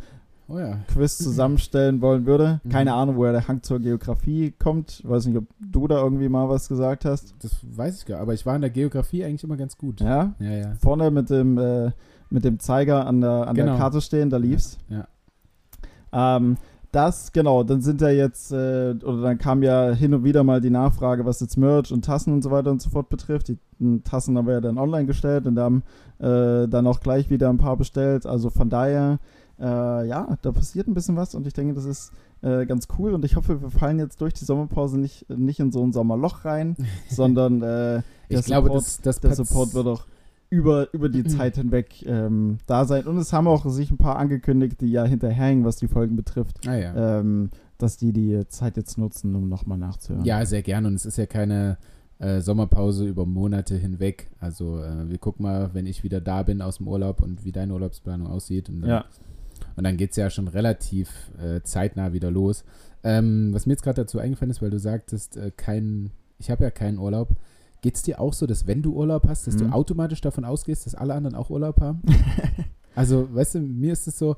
Oh 0.51 0.57
ja. 0.57 0.79
Quiz 0.91 1.17
zusammenstellen 1.19 2.01
wollen 2.01 2.25
würde. 2.25 2.59
Mhm. 2.63 2.69
Keine 2.69 2.93
Ahnung, 2.93 3.17
woher 3.17 3.31
der 3.33 3.47
Hang 3.47 3.61
zur 3.61 3.79
Geografie 3.79 4.51
kommt. 4.57 5.01
Ich 5.03 5.07
weiß 5.09 5.27
nicht, 5.27 5.37
ob 5.37 5.45
du 5.59 5.87
da 5.87 6.01
irgendwie 6.01 6.27
mal 6.27 6.49
was 6.49 6.67
gesagt 6.67 7.05
hast. 7.05 7.35
Das 7.41 7.51
weiß 7.63 7.99
ich 7.99 8.05
gar 8.07 8.19
aber 8.19 8.33
ich 8.33 8.45
war 8.47 8.55
in 8.55 8.61
der 8.61 8.71
Geografie 8.71 9.23
eigentlich 9.23 9.43
immer 9.43 9.57
ganz 9.57 9.77
gut. 9.77 10.01
Ja? 10.01 10.33
Ja, 10.39 10.51
ja. 10.51 10.73
Vorne 10.81 11.11
mit 11.11 11.29
dem, 11.29 11.59
äh, 11.59 11.91
mit 12.31 12.43
dem 12.43 12.59
Zeiger 12.59 13.05
an 13.05 13.21
der, 13.21 13.47
an 13.47 13.55
Genau. 13.55 13.73
der 13.73 13.79
Karte 13.79 14.01
stehen, 14.01 14.31
da 14.31 14.37
lief's. 14.37 14.79
Ja. 14.89 15.07
Ähm, 16.11 16.57
das, 16.91 17.31
genau, 17.31 17.63
dann 17.63 17.81
sind 17.81 18.01
ja 18.01 18.09
jetzt, 18.09 18.51
äh, 18.51 18.95
oder 19.03 19.21
dann 19.21 19.37
kam 19.37 19.61
ja 19.63 19.91
hin 19.91 20.13
und 20.13 20.23
wieder 20.23 20.43
mal 20.43 20.59
die 20.61 20.69
Nachfrage, 20.71 21.25
was 21.25 21.39
jetzt 21.39 21.57
Merch 21.57 21.91
und 21.91 22.03
Tassen 22.05 22.33
und 22.33 22.41
so 22.43 22.51
weiter 22.51 22.71
und 22.71 22.81
so 22.81 22.89
fort 22.89 23.09
betrifft. 23.09 23.47
Die 23.49 23.57
m, 23.79 24.03
Tassen 24.03 24.37
haben 24.37 24.47
wir 24.47 24.55
ja 24.55 24.61
dann 24.61 24.77
online 24.77 25.05
gestellt 25.05 25.45
und 25.45 25.59
haben 25.59 25.83
äh, 26.19 26.67
dann 26.67 26.87
auch 26.87 26.99
gleich 26.99 27.29
wieder 27.29 27.49
ein 27.49 27.57
paar 27.59 27.77
bestellt. 27.77 28.25
Also 28.25 28.49
von 28.49 28.69
daher, 28.69 29.19
äh, 29.59 30.07
ja, 30.07 30.37
da 30.41 30.51
passiert 30.51 30.87
ein 30.87 30.93
bisschen 30.93 31.15
was 31.15 31.35
und 31.35 31.45
ich 31.45 31.53
denke, 31.53 31.73
das 31.75 31.85
ist 31.85 32.11
äh, 32.41 32.65
ganz 32.65 32.87
cool 32.97 33.13
und 33.13 33.23
ich 33.25 33.35
hoffe, 33.35 33.61
wir 33.61 33.69
fallen 33.69 33.99
jetzt 33.99 34.19
durch 34.21 34.33
die 34.33 34.45
Sommerpause 34.45 34.97
nicht, 34.99 35.29
nicht 35.29 35.59
in 35.59 35.71
so 35.71 35.83
ein 35.83 35.93
Sommerloch 35.93 36.45
rein, 36.45 36.75
sondern 37.09 37.61
äh, 37.61 38.01
der 38.31 38.39
Ich 38.39 38.45
glaube, 38.45 38.67
Support- 38.69 38.77
das, 38.83 39.01
das 39.01 39.19
der 39.19 39.35
Support 39.35 39.73
wird 39.73 39.87
auch 39.87 40.05
über, 40.49 40.91
über 40.93 41.09
die 41.09 41.23
Zeit 41.25 41.55
hinweg 41.57 42.03
ähm, 42.05 42.57
da 42.65 42.85
sein. 42.85 43.05
Und 43.05 43.17
es 43.17 43.31
haben 43.33 43.47
auch 43.47 43.65
sich 43.69 43.91
ein 43.91 43.97
paar 43.97 44.17
angekündigt, 44.17 44.81
die 44.81 44.91
ja 44.91 45.03
hinterherhängen, 45.05 45.63
was 45.65 45.75
die 45.75 45.87
Folgen 45.87 46.15
betrifft, 46.15 46.67
Ah, 46.67 46.75
ja. 46.75 47.19
ähm, 47.19 47.49
dass 47.77 47.97
die 47.97 48.11
die 48.13 48.47
Zeit 48.47 48.75
jetzt 48.77 48.97
nutzen, 48.97 49.35
um 49.35 49.47
nochmal 49.47 49.77
nachzuhören. 49.77 50.25
Ja, 50.25 50.45
sehr 50.45 50.61
gerne. 50.63 50.87
Und 50.87 50.95
es 50.95 51.05
ist 51.05 51.17
ja 51.17 51.25
keine 51.27 51.77
äh, 52.17 52.41
Sommerpause 52.41 53.05
über 53.07 53.25
Monate 53.25 53.75
hinweg. 53.77 54.29
Also 54.39 54.81
äh, 54.83 55.07
wir 55.09 55.17
gucken 55.19 55.43
mal, 55.43 55.69
wenn 55.73 55.85
ich 55.85 56.03
wieder 56.03 56.19
da 56.19 56.43
bin 56.43 56.61
aus 56.61 56.77
dem 56.77 56.87
Urlaub 56.87 57.21
und 57.21 57.45
wie 57.45 57.51
deine 57.51 57.73
Urlaubsplanung 57.73 58.27
aussieht. 58.27 58.69
Und 58.69 58.81
dann, 58.81 58.89
Ja. 58.89 59.05
und 59.75 59.83
dann 59.83 59.97
geht 59.97 60.11
es 60.11 60.17
ja 60.17 60.29
schon 60.29 60.47
relativ 60.47 61.31
äh, 61.41 61.61
zeitnah 61.61 62.11
wieder 62.11 62.31
los. 62.31 62.65
Ähm, 63.03 63.49
was 63.53 63.65
mir 63.65 63.73
jetzt 63.73 63.83
gerade 63.83 64.01
dazu 64.01 64.19
eingefallen 64.19 64.49
ist, 64.51 64.61
weil 64.61 64.71
du 64.71 64.79
sagtest, 64.79 65.37
äh, 65.37 65.51
kein, 65.55 66.09
ich 66.39 66.49
habe 66.51 66.63
ja 66.63 66.71
keinen 66.71 66.97
Urlaub. 66.97 67.29
Geht 67.81 67.95
es 67.95 68.01
dir 68.03 68.19
auch 68.19 68.33
so, 68.33 68.45
dass 68.45 68.67
wenn 68.67 68.81
du 68.81 68.93
Urlaub 68.93 69.25
hast, 69.27 69.47
dass 69.47 69.55
Mhm. 69.55 69.59
du 69.59 69.73
automatisch 69.73 70.21
davon 70.21 70.43
ausgehst, 70.45 70.85
dass 70.85 70.95
alle 70.95 71.13
anderen 71.13 71.35
auch 71.35 71.49
Urlaub 71.49 71.79
haben? 71.81 72.01
also, 72.95 73.27
weißt 73.33 73.55
du, 73.55 73.59
mir 73.59 73.93
ist 73.93 74.07
es 74.07 74.17
so, 74.19 74.35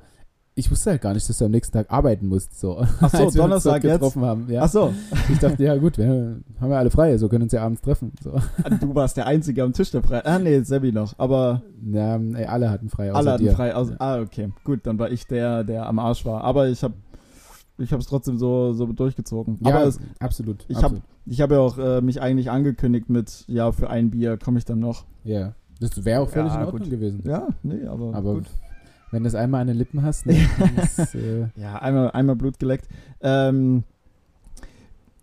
ich 0.54 0.70
wusste 0.70 0.92
halt 0.92 1.02
gar 1.02 1.14
nicht, 1.14 1.28
dass 1.30 1.38
du 1.38 1.46
am 1.46 1.52
nächsten 1.52 1.74
Tag 1.74 1.90
arbeiten 1.90 2.28
musst. 2.28 2.60
So, 2.60 2.78
Ach 3.00 3.10
so, 3.10 3.18
als 3.26 3.36
wir 3.36 3.44
uns 3.46 3.64
dort 3.64 3.84
jetzt? 3.84 3.94
getroffen 3.94 4.22
haben. 4.24 4.50
Ja. 4.50 4.64
Ach 4.64 4.70
so, 4.70 4.94
Ich 5.32 5.40
dachte, 5.40 5.64
ja 5.64 5.76
gut, 5.78 5.98
wir 5.98 6.08
haben 6.60 6.72
ja 6.72 6.78
alle 6.78 6.92
frei, 6.92 7.18
so 7.18 7.30
können 7.30 7.44
uns 7.44 7.54
ja 7.54 7.64
abends 7.64 7.82
treffen. 7.82 8.12
So. 8.22 8.34
du 8.82 8.94
warst 8.94 9.16
der 9.18 9.28
Einzige 9.28 9.64
am 9.64 9.72
Tisch, 9.74 9.92
der 9.92 10.04
frei. 10.04 10.24
Ah, 10.26 10.40
nee, 10.40 10.60
Sebi 10.62 10.92
noch. 10.92 11.14
Aber 11.18 11.62
Ja, 11.90 12.18
ey, 12.18 12.46
alle 12.46 12.70
hatten 12.70 12.90
frei, 12.90 13.10
außer 13.12 13.18
alle 13.20 13.32
hatten 13.32 13.44
dir. 13.46 13.54
frei. 13.54 13.74
Aus, 13.74 13.90
Ja. 13.92 13.96
Ah, 14.00 14.20
okay. 14.20 14.50
Gut, 14.66 14.82
dann 14.84 15.00
war 15.00 15.10
ich 15.10 15.26
der, 15.26 15.64
der 15.64 15.88
am 15.88 15.98
Arsch 16.00 16.26
war. 16.26 16.44
Aber 16.44 16.68
ich 16.68 16.84
habe 16.84 16.94
ich 17.84 17.92
es 17.92 18.06
trotzdem 18.08 18.38
so, 18.38 18.74
so 18.74 18.86
durchgezogen. 18.88 19.58
Ja, 19.62 19.76
Aber 19.76 19.86
es, 19.86 20.00
absolut. 20.20 20.66
ich 20.68 20.82
habe 20.84 21.02
hab 21.30 21.52
ja 21.52 21.60
auch 21.60 21.78
äh, 21.78 22.02
mich 22.02 22.22
eigentlich 22.22 22.50
angekündigt 22.52 23.10
mit, 23.10 23.44
ja, 23.48 23.72
für 23.72 23.90
ein 23.90 24.12
Bier 24.12 24.38
komme 24.38 24.58
ich 24.60 24.66
dann 24.66 24.80
noch. 24.80 25.06
Ja, 25.24 25.54
das 25.80 26.04
wäre 26.06 26.22
auch 26.22 26.30
völlig 26.30 26.54
Ja, 26.54 26.60
in 26.60 26.66
Ordnung 26.66 26.82
gut. 26.84 26.92
gewesen. 26.92 27.24
Ja, 27.26 27.48
nee, 27.64 27.86
aber, 27.86 28.14
Aber 28.14 28.34
gut. 28.36 28.46
wenn 29.12 29.24
du 29.24 29.28
das 29.28 29.36
einmal 29.36 29.62
an 29.62 29.68
den 29.68 29.78
Lippen 29.78 30.02
hast, 30.04 30.26
ne, 30.26 30.38
dann 30.60 30.76
ist, 30.78 31.16
äh, 31.16 31.48
Ja, 31.56 31.78
einmal, 31.80 32.12
einmal 32.12 32.36
Blut 32.36 32.60
geleckt. 32.60 32.88
Ähm, 33.22 33.84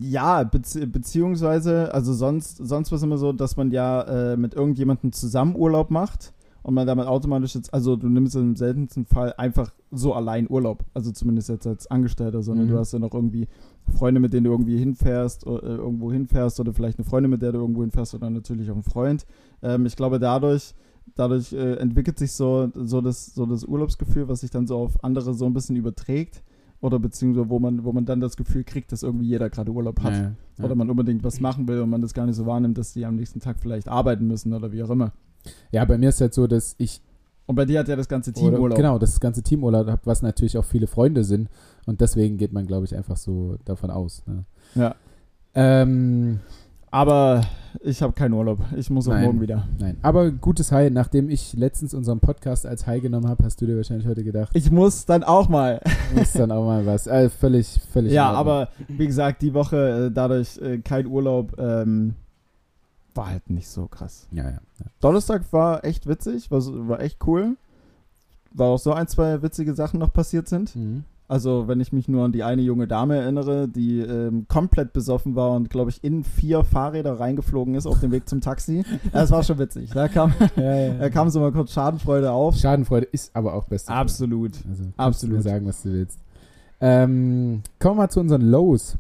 ja, 0.01 0.45
bezi 0.45 0.87
beziehungsweise, 0.87 1.93
also 1.93 2.13
sonst, 2.13 2.59
sonst 2.59 2.91
war 2.93 2.97
es 2.97 3.03
immer 3.03 3.19
so, 3.19 3.33
dass 3.33 3.57
man 3.57 3.71
ja 3.73 4.33
äh, 4.33 4.37
mit 4.37 4.55
irgendjemandem 4.55 5.13
zusammen 5.13 5.57
Urlaub 5.57 5.91
macht 5.91 6.33
und 6.69 6.75
man 6.75 6.87
damit 6.87 7.07
automatisch 7.07 7.55
jetzt, 7.55 7.73
also 7.73 7.97
du 7.97 8.11
nimmst 8.11 8.37
im 8.37 8.55
seltensten 8.55 9.07
Fall 9.07 9.33
einfach 9.39 9.73
so 9.91 10.13
allein 10.13 10.47
Urlaub, 10.51 10.85
also 10.93 11.11
zumindest 11.13 11.49
jetzt 11.49 11.67
als 11.67 11.91
Angestellter, 11.91 12.43
sondern 12.43 12.67
Mhm. 12.67 12.73
du 12.73 12.79
hast 12.79 12.93
ja 12.93 12.99
noch 12.99 13.15
irgendwie 13.15 13.49
Freunde, 13.97 14.21
mit 14.21 14.35
denen 14.35 14.45
du 14.45 14.51
irgendwie 14.51 14.77
hinfährst, 14.79 15.47
äh, 15.47 15.51
irgendwo 15.51 16.13
hinfährst 16.13 16.61
oder 16.61 16.75
vielleicht 16.75 16.99
eine 16.99 17.07
Freundin, 17.07 17.31
mit 17.31 17.41
der 17.41 17.53
du 17.53 17.59
irgendwo 17.61 17.81
hinfährst 17.81 18.15
oder 18.15 18.29
natürlich 18.29 18.71
auch 18.71 18.77
ein 18.77 18.83
Freund. 18.83 19.25
Ähm, 19.63 19.87
ich 19.87 19.97
glaube, 19.97 20.19
dadurch 20.19 20.75
dadurch 21.15 21.55
äh, 21.55 21.77
entwickelt 21.77 22.19
sich 22.19 22.33
so, 22.33 22.71
so, 22.75 23.01
das, 23.01 23.35
so 23.35 23.47
das 23.47 23.65
Urlaubsgefühl, 23.65 24.29
was 24.29 24.41
sich 24.41 24.51
dann 24.51 24.67
so 24.67 24.77
auf 24.77 25.03
andere 25.03 25.33
so 25.33 25.47
ein 25.47 25.55
bisschen 25.55 25.75
überträgt. 25.77 26.43
Oder 26.83 26.99
beziehungsweise 26.99 27.49
wo 27.49 27.59
man, 27.59 27.83
wo 27.83 27.93
man 27.93 28.05
dann 28.05 28.21
das 28.21 28.37
Gefühl 28.37 28.63
kriegt, 28.63 28.93
dass 28.93 29.03
irgendwie 29.03 29.27
jeder 29.27 29.49
gerade 29.49 29.73
Urlaub 29.73 30.01
hat. 30.03 30.13
ja, 30.13 30.33
ja. 30.59 30.65
Oder 30.65 30.75
man 30.75 30.91
unbedingt 30.91 31.25
was 31.25 31.41
machen 31.41 31.67
will 31.67 31.81
und 31.81 31.89
man 31.89 32.03
das 32.03 32.13
gar 32.13 32.27
nicht 32.27 32.37
so 32.37 32.45
wahrnimmt, 32.45 32.77
dass 32.77 32.93
die 32.93 33.07
am 33.07 33.17
nächsten 33.17 33.41
Tag 33.41 33.57
vielleicht 33.59 33.89
arbeiten 33.89 34.27
müssen 34.27 34.53
oder 34.53 34.71
wie 34.71 34.83
auch 34.83 34.91
immer. 34.91 35.13
Ja, 35.71 35.85
bei 35.85 35.99
mir 35.99 36.09
ist 36.11 36.21
halt 36.21 36.35
so, 36.35 36.47
dass 36.47 36.75
ich 36.79 37.01
Und 37.47 37.55
bei 37.57 37.65
dir 37.65 37.81
hat 37.81 37.89
ja 37.89 37.97
das 37.97 38.09
ganze 38.09 38.33
Team 38.33 38.55
Urlaub. 38.55 38.77
genau 38.77 38.99
das 38.99 39.19
ganze 39.21 39.43
Team 39.43 39.65
Urlaub 39.65 40.01
was 40.05 40.23
natürlich 40.23 40.57
auch 40.59 40.65
viele 40.65 40.87
Freunde 40.87 41.25
sind 41.25 41.49
und 41.87 42.01
deswegen 42.01 42.37
geht 42.37 42.53
man, 42.53 42.67
glaube 42.67 42.85
ich, 42.87 42.95
einfach 42.97 43.17
so 43.17 43.57
davon 43.65 43.91
aus. 43.91 44.23
Ne? 44.27 44.45
Ja. 44.75 44.95
Ähm, 45.55 46.41
Aber 46.91 47.43
ich 47.81 48.01
habe 48.03 48.13
keinen 48.13 48.33
Urlaub. 48.35 48.61
Ich 48.77 48.89
muss 48.91 49.09
auch 49.09 49.13
Nein. 49.13 49.25
morgen 49.25 49.41
wieder. 49.41 49.67
nein, 49.79 49.97
aber 50.03 50.31
gutes 50.31 50.73
High. 50.73 50.91
Nachdem 50.91 51.29
ich 51.29 51.53
letztens 51.55 51.93
unseren 51.95 52.21
Podcast 52.21 52.65
als 52.67 52.87
High 52.87 53.03
genommen 53.03 53.29
habe, 53.29 53.45
hast 53.45 53.61
du 53.61 53.67
dir 53.67 53.77
wahrscheinlich 53.77 54.07
heute 54.07 54.25
gedacht, 54.25 54.51
Ich 54.55 54.71
muss 54.71 55.05
dann 55.05 55.23
auch 55.23 55.49
mal. 55.49 55.81
muss 56.15 56.33
dann 56.33 56.51
auch 56.51 56.65
mal 56.65 56.87
was. 56.87 57.07
Äh, 57.07 57.29
völlig, 57.29 57.81
völlig. 57.93 58.13
ja, 58.13 58.31
aber 58.31 58.69
wie 58.89 59.07
gesagt, 59.07 59.43
die 59.43 59.53
Woche 59.55 60.07
äh, 60.07 60.11
dadurch 60.15 60.59
äh, 60.59 60.79
kein 60.79 61.07
Urlaub 61.07 61.59
ähm, 61.59 62.15
war 63.19 63.29
halt 63.29 63.51
nicht 63.51 63.69
so 63.69 63.87
krass. 63.89 64.29
Ja, 64.31 64.45
ja. 64.45 64.51
ja. 64.79 64.87
Donnerstag 65.01 65.53
war 65.53 65.85
echt 65.85 66.07
witzig, 66.07 66.51
war, 66.51 66.63
war 66.89 67.01
echt 67.01 67.19
cool. 67.27 67.57
War 68.53 68.69
auch 68.69 68.79
so 68.79 68.93
ein, 68.93 69.09
zwei 69.09 69.43
witzige 69.43 69.75
Sachen 69.75 69.99
noch 69.99 70.13
passiert 70.13 70.49
sind. 70.49 70.75
Mhm. 70.75 71.05
Also, 71.27 71.69
wenn 71.69 71.81
ich 71.81 71.93
mich 71.93 72.09
nur 72.09 72.25
an 72.25 72.33
die 72.33 72.43
eine 72.45 72.63
junge 72.63 72.87
Dame 72.87 73.17
erinnere, 73.17 73.69
die 73.69 73.99
ähm, 73.99 74.47
komplett 74.49 74.95
besoffen 74.95 75.35
war 75.35 75.51
und, 75.51 75.69
glaube 75.69 75.91
ich, 75.91 76.03
in 76.03 76.25
vier 76.25 76.65
Fahrräder 76.65 77.21
reingeflogen 77.21 77.75
ist 77.75 77.87
auf 77.87 78.01
dem 78.01 78.13
Weg 78.13 78.29
zum 78.29 78.41
Taxi. 78.41 78.85
Das 79.13 79.31
war 79.31 79.43
schon 79.43 79.59
witzig. 79.59 79.91
Da 79.91 80.09
kam, 80.09 80.33
Ja, 80.57 80.75
ja, 80.75 80.95
da 80.95 81.11
kam 81.11 81.29
so 81.29 81.41
mal 81.41 81.53
kurz 81.53 81.73
Schadenfreude 81.73 82.31
auf. 82.31 82.57
Schadenfreude 82.57 83.09
ist 83.11 83.35
aber 83.37 83.53
auch 83.53 83.65
beste. 83.65 83.89
Freude. 83.89 84.01
Absolut. 84.01 84.53
Also, 84.71 84.85
Absolut. 84.97 85.43
Sagen, 85.43 85.67
was 85.67 85.83
du 85.83 85.93
willst. 85.93 86.19
Ähm, 86.81 87.63
kommen 87.81 87.97
wir 87.97 88.03
mal 88.05 88.11
zu 88.11 88.21
unseren 88.21 88.43
Lows. 88.43 88.97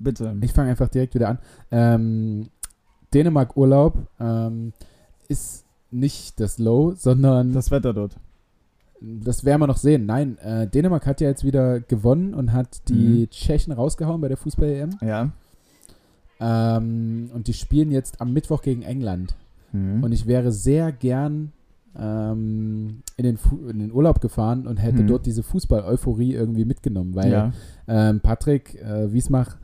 Bitte. 0.00 0.36
Ich 0.42 0.52
fange 0.52 0.70
einfach 0.70 0.88
direkt 0.88 1.14
wieder 1.14 1.28
an. 1.28 1.38
Ähm, 1.70 2.48
Dänemark-Urlaub 3.14 3.96
ähm, 4.20 4.72
ist 5.28 5.64
nicht 5.90 6.40
das 6.40 6.58
Low, 6.58 6.92
sondern 6.96 7.52
das, 7.52 7.70
Wetter 7.70 7.92
dort. 7.94 8.16
das 9.00 9.44
werden 9.44 9.60
wir 9.60 9.66
noch 9.68 9.76
sehen. 9.76 10.06
Nein, 10.06 10.38
äh, 10.38 10.66
Dänemark 10.66 11.06
hat 11.06 11.20
ja 11.20 11.28
jetzt 11.28 11.44
wieder 11.44 11.80
gewonnen 11.80 12.34
und 12.34 12.52
hat 12.52 12.88
die 12.88 13.22
Mhm. 13.26 13.30
Tschechen 13.30 13.72
rausgehauen 13.72 14.20
bei 14.20 14.28
der 14.28 14.36
Fußball-EM. 14.36 14.90
Ja. 15.02 15.30
Ähm, 16.40 17.30
und 17.32 17.46
die 17.46 17.52
spielen 17.52 17.90
jetzt 17.92 18.20
am 18.20 18.32
Mittwoch 18.32 18.62
gegen 18.62 18.82
England. 18.82 19.34
Mhm. 19.72 20.02
Und 20.02 20.12
ich 20.12 20.26
wäre 20.26 20.50
sehr 20.52 20.92
gern 20.92 21.52
ähm, 21.96 23.02
in, 23.16 23.22
den 23.24 23.38
in 23.70 23.78
den 23.78 23.92
Urlaub 23.92 24.20
gefahren 24.20 24.66
und 24.66 24.78
hätte 24.78 25.02
Mhm. 25.04 25.06
dort 25.06 25.26
diese 25.26 25.44
Fußball-Euphorie 25.44 26.32
irgendwie 26.34 26.64
mitgenommen, 26.64 27.14
weil 27.14 27.30
ja. 27.30 27.52
ähm, 27.86 28.18
Patrick 28.18 28.74
äh, 28.82 29.12
Wiesmach 29.12 29.58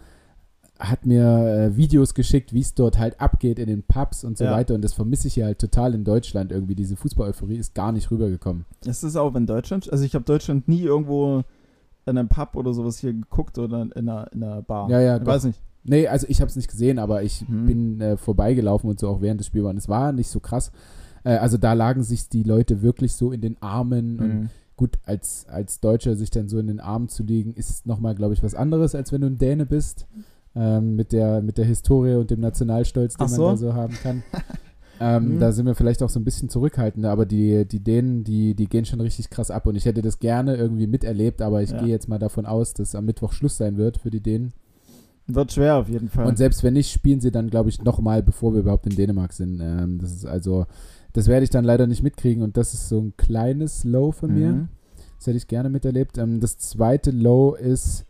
hat 0.80 1.04
mir 1.06 1.24
äh, 1.72 1.76
Videos 1.76 2.14
geschickt, 2.14 2.52
wie 2.54 2.60
es 2.60 2.74
dort 2.74 2.98
halt 2.98 3.20
abgeht 3.20 3.58
in 3.58 3.66
den 3.66 3.82
Pubs 3.82 4.24
und 4.24 4.38
so 4.38 4.44
Ja. 4.44 4.52
weiter. 4.52 4.74
Und 4.74 4.82
das 4.82 4.92
vermisse 4.94 5.28
ich 5.28 5.34
hier 5.34 5.44
halt 5.44 5.58
total 5.58 5.94
in 5.94 6.04
Deutschland 6.04 6.50
irgendwie. 6.52 6.74
Diese 6.74 6.96
Fußball-Euphorie 6.96 7.56
ist 7.56 7.74
gar 7.74 7.92
nicht 7.92 8.10
rübergekommen. 8.10 8.64
Es 8.86 9.02
ist 9.04 9.16
auch 9.16 9.34
in 9.34 9.46
Deutschland. 9.46 9.92
Also, 9.92 10.04
ich 10.04 10.14
habe 10.14 10.24
Deutschland 10.24 10.66
nie 10.68 10.82
irgendwo 10.82 11.42
in 12.06 12.16
einem 12.18 12.28
Pub 12.28 12.56
oder 12.56 12.72
sowas 12.74 12.98
hier 12.98 13.12
geguckt 13.12 13.58
oder 13.58 13.82
in 13.82 13.92
einer, 13.92 14.32
in 14.32 14.42
einer 14.42 14.62
Bar. 14.62 14.88
Ja, 14.90 15.00
ja, 15.00 15.16
ich 15.16 15.22
doch. 15.22 15.26
weiß 15.28 15.44
nicht. 15.44 15.60
Nee, 15.84 16.08
also 16.08 16.26
ich 16.28 16.40
habe 16.40 16.48
es 16.48 16.56
nicht 16.56 16.68
gesehen, 16.70 16.98
aber 16.98 17.22
ich 17.22 17.46
Mhm. 17.48 17.66
bin 17.66 18.00
äh, 18.00 18.16
vorbeigelaufen 18.16 18.88
und 18.90 18.98
so 18.98 19.08
auch 19.08 19.20
während 19.20 19.40
des 19.40 19.46
Spiels. 19.48 19.66
Und 19.66 19.76
es 19.76 19.88
war 19.88 20.12
nicht 20.12 20.28
so 20.28 20.40
krass. 20.40 20.72
Äh, 21.24 21.36
also 21.36 21.56
da 21.58 21.74
lagen 21.74 22.02
sich 22.02 22.28
die 22.28 22.42
Leute 22.42 22.82
wirklich 22.82 23.12
so 23.14 23.32
in 23.32 23.40
den 23.42 23.56
Armen 23.62 24.18
und 24.18 24.28
Mhm. 24.40 24.48
gut, 24.76 24.98
als, 25.04 25.46
als 25.48 25.80
Deutscher 25.80 26.16
sich 26.16 26.30
dann 26.30 26.48
so 26.48 26.58
in 26.58 26.66
den 26.68 26.80
Armen 26.80 27.08
zu 27.10 27.22
legen, 27.22 27.52
ist 27.54 27.86
nochmal, 27.86 28.14
glaube 28.14 28.32
ich, 28.34 28.42
was 28.42 28.54
anderes, 28.54 28.94
als 28.94 29.12
wenn 29.12 29.20
du 29.20 29.26
ein 29.26 29.36
Däne 29.38 29.66
bist. 29.66 30.06
Ähm, 30.54 30.96
mit, 30.96 31.12
der, 31.12 31.42
mit 31.42 31.58
der 31.58 31.64
Historie 31.64 32.14
und 32.14 32.30
dem 32.30 32.40
Nationalstolz, 32.40 33.14
den 33.16 33.24
Ach 33.26 33.30
man 33.30 33.36
so. 33.36 33.46
da 33.50 33.56
so 33.56 33.74
haben 33.74 33.94
kann. 34.02 34.22
Ähm, 35.02 35.36
Mhm. 35.36 35.38
Da 35.40 35.50
sind 35.50 35.64
wir 35.64 35.74
vielleicht 35.74 36.02
auch 36.02 36.10
so 36.10 36.20
ein 36.20 36.24
bisschen 36.24 36.50
zurückhaltender, 36.50 37.10
aber 37.10 37.24
die, 37.24 37.64
die 37.64 37.80
Dänen, 37.82 38.22
die, 38.22 38.54
die 38.54 38.66
gehen 38.66 38.84
schon 38.84 39.00
richtig 39.00 39.30
krass 39.30 39.50
ab 39.50 39.64
und 39.66 39.74
ich 39.74 39.86
hätte 39.86 40.02
das 40.02 40.18
gerne 40.18 40.56
irgendwie 40.56 40.86
miterlebt, 40.86 41.40
aber 41.40 41.62
ich 41.62 41.70
Ja. 41.70 41.78
gehe 41.80 41.88
jetzt 41.88 42.06
mal 42.06 42.18
davon 42.18 42.44
aus, 42.44 42.74
dass 42.74 42.94
am 42.94 43.06
Mittwoch 43.06 43.32
Schluss 43.32 43.56
sein 43.56 43.78
wird 43.78 43.96
für 43.96 44.10
die 44.10 44.20
Dänen. 44.20 44.52
Wird 45.26 45.52
schwer 45.52 45.76
auf 45.76 45.88
jeden 45.88 46.10
Fall. 46.10 46.26
Und 46.26 46.36
selbst 46.36 46.62
wenn 46.62 46.74
nicht, 46.74 46.92
spielen 46.92 47.20
sie 47.22 47.30
dann, 47.30 47.48
glaube 47.48 47.70
ich, 47.70 47.82
nochmal, 47.82 48.22
bevor 48.22 48.52
wir 48.52 48.60
überhaupt 48.60 48.84
in 48.86 48.94
Dänemark 48.94 49.32
sind. 49.32 49.58
Ähm, 49.62 49.98
das 50.02 50.12
ist 50.12 50.26
also, 50.26 50.66
das 51.14 51.28
werde 51.28 51.44
ich 51.44 51.50
dann 51.50 51.64
leider 51.64 51.86
nicht 51.86 52.02
mitkriegen 52.02 52.42
und 52.42 52.58
das 52.58 52.74
ist 52.74 52.90
so 52.90 53.00
ein 53.00 53.14
kleines 53.16 53.84
Low 53.84 54.12
von 54.12 54.34
mir. 54.34 54.52
Mhm. 54.52 54.68
Das 55.16 55.28
hätte 55.28 55.38
ich 55.38 55.46
gerne 55.48 55.70
miterlebt. 55.70 56.18
Ähm, 56.18 56.40
das 56.40 56.58
zweite 56.58 57.10
Low 57.10 57.54
ist, 57.54 58.04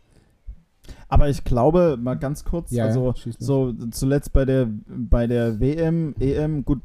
Aber 1.07 1.29
ich 1.29 1.43
glaube, 1.43 1.97
mal 2.01 2.15
ganz 2.15 2.43
kurz, 2.43 2.71
ja, 2.71 2.85
also 2.85 3.13
so 3.39 3.73
zuletzt 3.91 4.33
bei 4.33 4.45
der 4.45 4.67
bei 4.87 5.27
der 5.27 5.59
WM, 5.59 6.15
EM, 6.19 6.65
gut, 6.65 6.79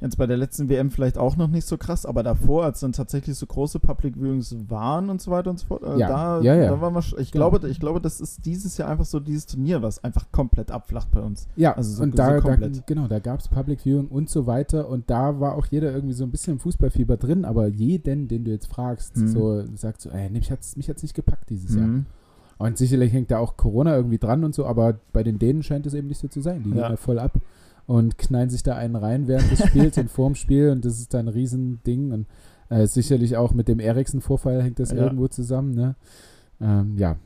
jetzt 0.00 0.16
bei 0.18 0.26
der 0.26 0.36
letzten 0.36 0.68
WM 0.68 0.90
vielleicht 0.90 1.16
auch 1.18 1.36
noch 1.36 1.48
nicht 1.48 1.66
so 1.66 1.76
krass, 1.78 2.04
aber 2.04 2.22
davor, 2.22 2.64
als 2.64 2.80
dann 2.80 2.92
tatsächlich 2.92 3.36
so 3.36 3.46
große 3.46 3.80
Public 3.80 4.16
Viewings 4.16 4.54
waren 4.68 5.08
und 5.08 5.20
so 5.22 5.30
weiter 5.30 5.50
und 5.50 5.58
so 5.58 5.66
fort, 5.66 5.82
äh, 5.82 5.98
Ja, 5.98 6.08
da, 6.08 6.40
ja, 6.42 6.54
ja. 6.54 6.68
da 6.70 6.80
waren 6.80 6.94
wir, 6.94 7.00
ich 7.18 7.32
Genau. 7.32 7.50
glaube, 7.50 7.68
ich 7.68 7.80
glaube, 7.80 8.00
das 8.00 8.20
ist 8.20 8.44
dieses 8.44 8.76
Jahr 8.76 8.88
einfach 8.90 9.04
so 9.06 9.18
dieses 9.20 9.46
Turnier, 9.46 9.82
was 9.82 10.02
einfach 10.04 10.30
komplett 10.32 10.70
abflacht 10.70 11.10
bei 11.10 11.20
uns. 11.20 11.46
Ja, 11.56 11.74
Also 11.74 11.92
so- 11.92 12.02
und 12.02 12.10
so 12.12 12.16
da, 12.16 12.34
da, 12.34 12.40
komplett. 12.40 12.86
genau, 12.86 13.08
da 13.08 13.18
gab 13.18 13.40
es 13.40 13.48
Public 13.48 13.80
Viewing 13.80 14.08
und 14.08 14.28
so 14.28 14.46
weiter 14.46 14.88
und 14.88 15.08
da 15.08 15.38
war 15.40 15.54
auch 15.54 15.66
jeder 15.66 15.92
irgendwie 15.92 16.14
so 16.14 16.24
ein 16.24 16.30
bisschen 16.30 16.54
im 16.54 16.58
Fußballfieber 16.60 17.16
drin, 17.16 17.44
aber 17.44 17.68
jeden, 17.68 18.28
den 18.28 18.44
du 18.44 18.50
jetzt 18.50 18.66
fragst, 18.66 19.16
Mhm. 19.16 19.28
so 19.28 19.64
sagt 19.76 20.00
so, 20.02 20.10
ey, 20.10 20.28
mich 20.28 20.50
hat's, 20.50 20.76
mich 20.76 20.88
hat's 20.88 21.02
nicht 21.02 21.14
gepackt 21.14 21.48
dieses 21.50 21.74
Jahr. 21.76 21.88
Und 22.58 22.78
sicherlich 22.78 23.12
hängt 23.12 23.30
da 23.30 23.38
auch 23.38 23.56
Corona 23.56 23.96
irgendwie 23.96 24.18
dran 24.18 24.44
und 24.44 24.54
so, 24.54 24.64
aber 24.66 24.98
bei 25.12 25.22
den 25.22 25.38
Dänen 25.38 25.62
scheint 25.62 25.86
es 25.86 25.94
eben 25.94 26.08
nicht 26.08 26.20
so 26.20 26.28
zu 26.28 26.40
sein. 26.40 26.62
Die 26.62 26.70
Ja. 26.70 26.74
gehen 26.74 26.90
da 26.90 26.96
voll 26.96 27.18
ab 27.18 27.38
und 27.86 28.16
knallen 28.18 28.48
sich 28.50 28.62
da 28.62 28.76
einen 28.76 28.96
rein 28.96 29.26
während 29.28 29.50
des 29.50 29.66
Spiels 29.66 29.98
und 29.98 30.10
vorm 30.10 30.34
Spiel 30.34 30.70
und 30.70 30.84
das 30.84 30.98
ist 31.00 31.12
dann 31.14 31.26
ein 31.26 31.34
Riesending 31.34 32.12
und 32.12 32.26
äh, 32.70 32.86
sicherlich 32.86 33.36
auch 33.36 33.52
mit 33.52 33.68
dem 33.68 33.80
Eriksen-Vorfall 33.80 34.62
hängt 34.62 34.78
das 34.78 34.90
Ja. 34.92 34.98
irgendwo 34.98 35.28
zusammen, 35.28 35.74
ne? 35.74 35.96
Ähm, 36.60 36.96
ja. 36.96 37.16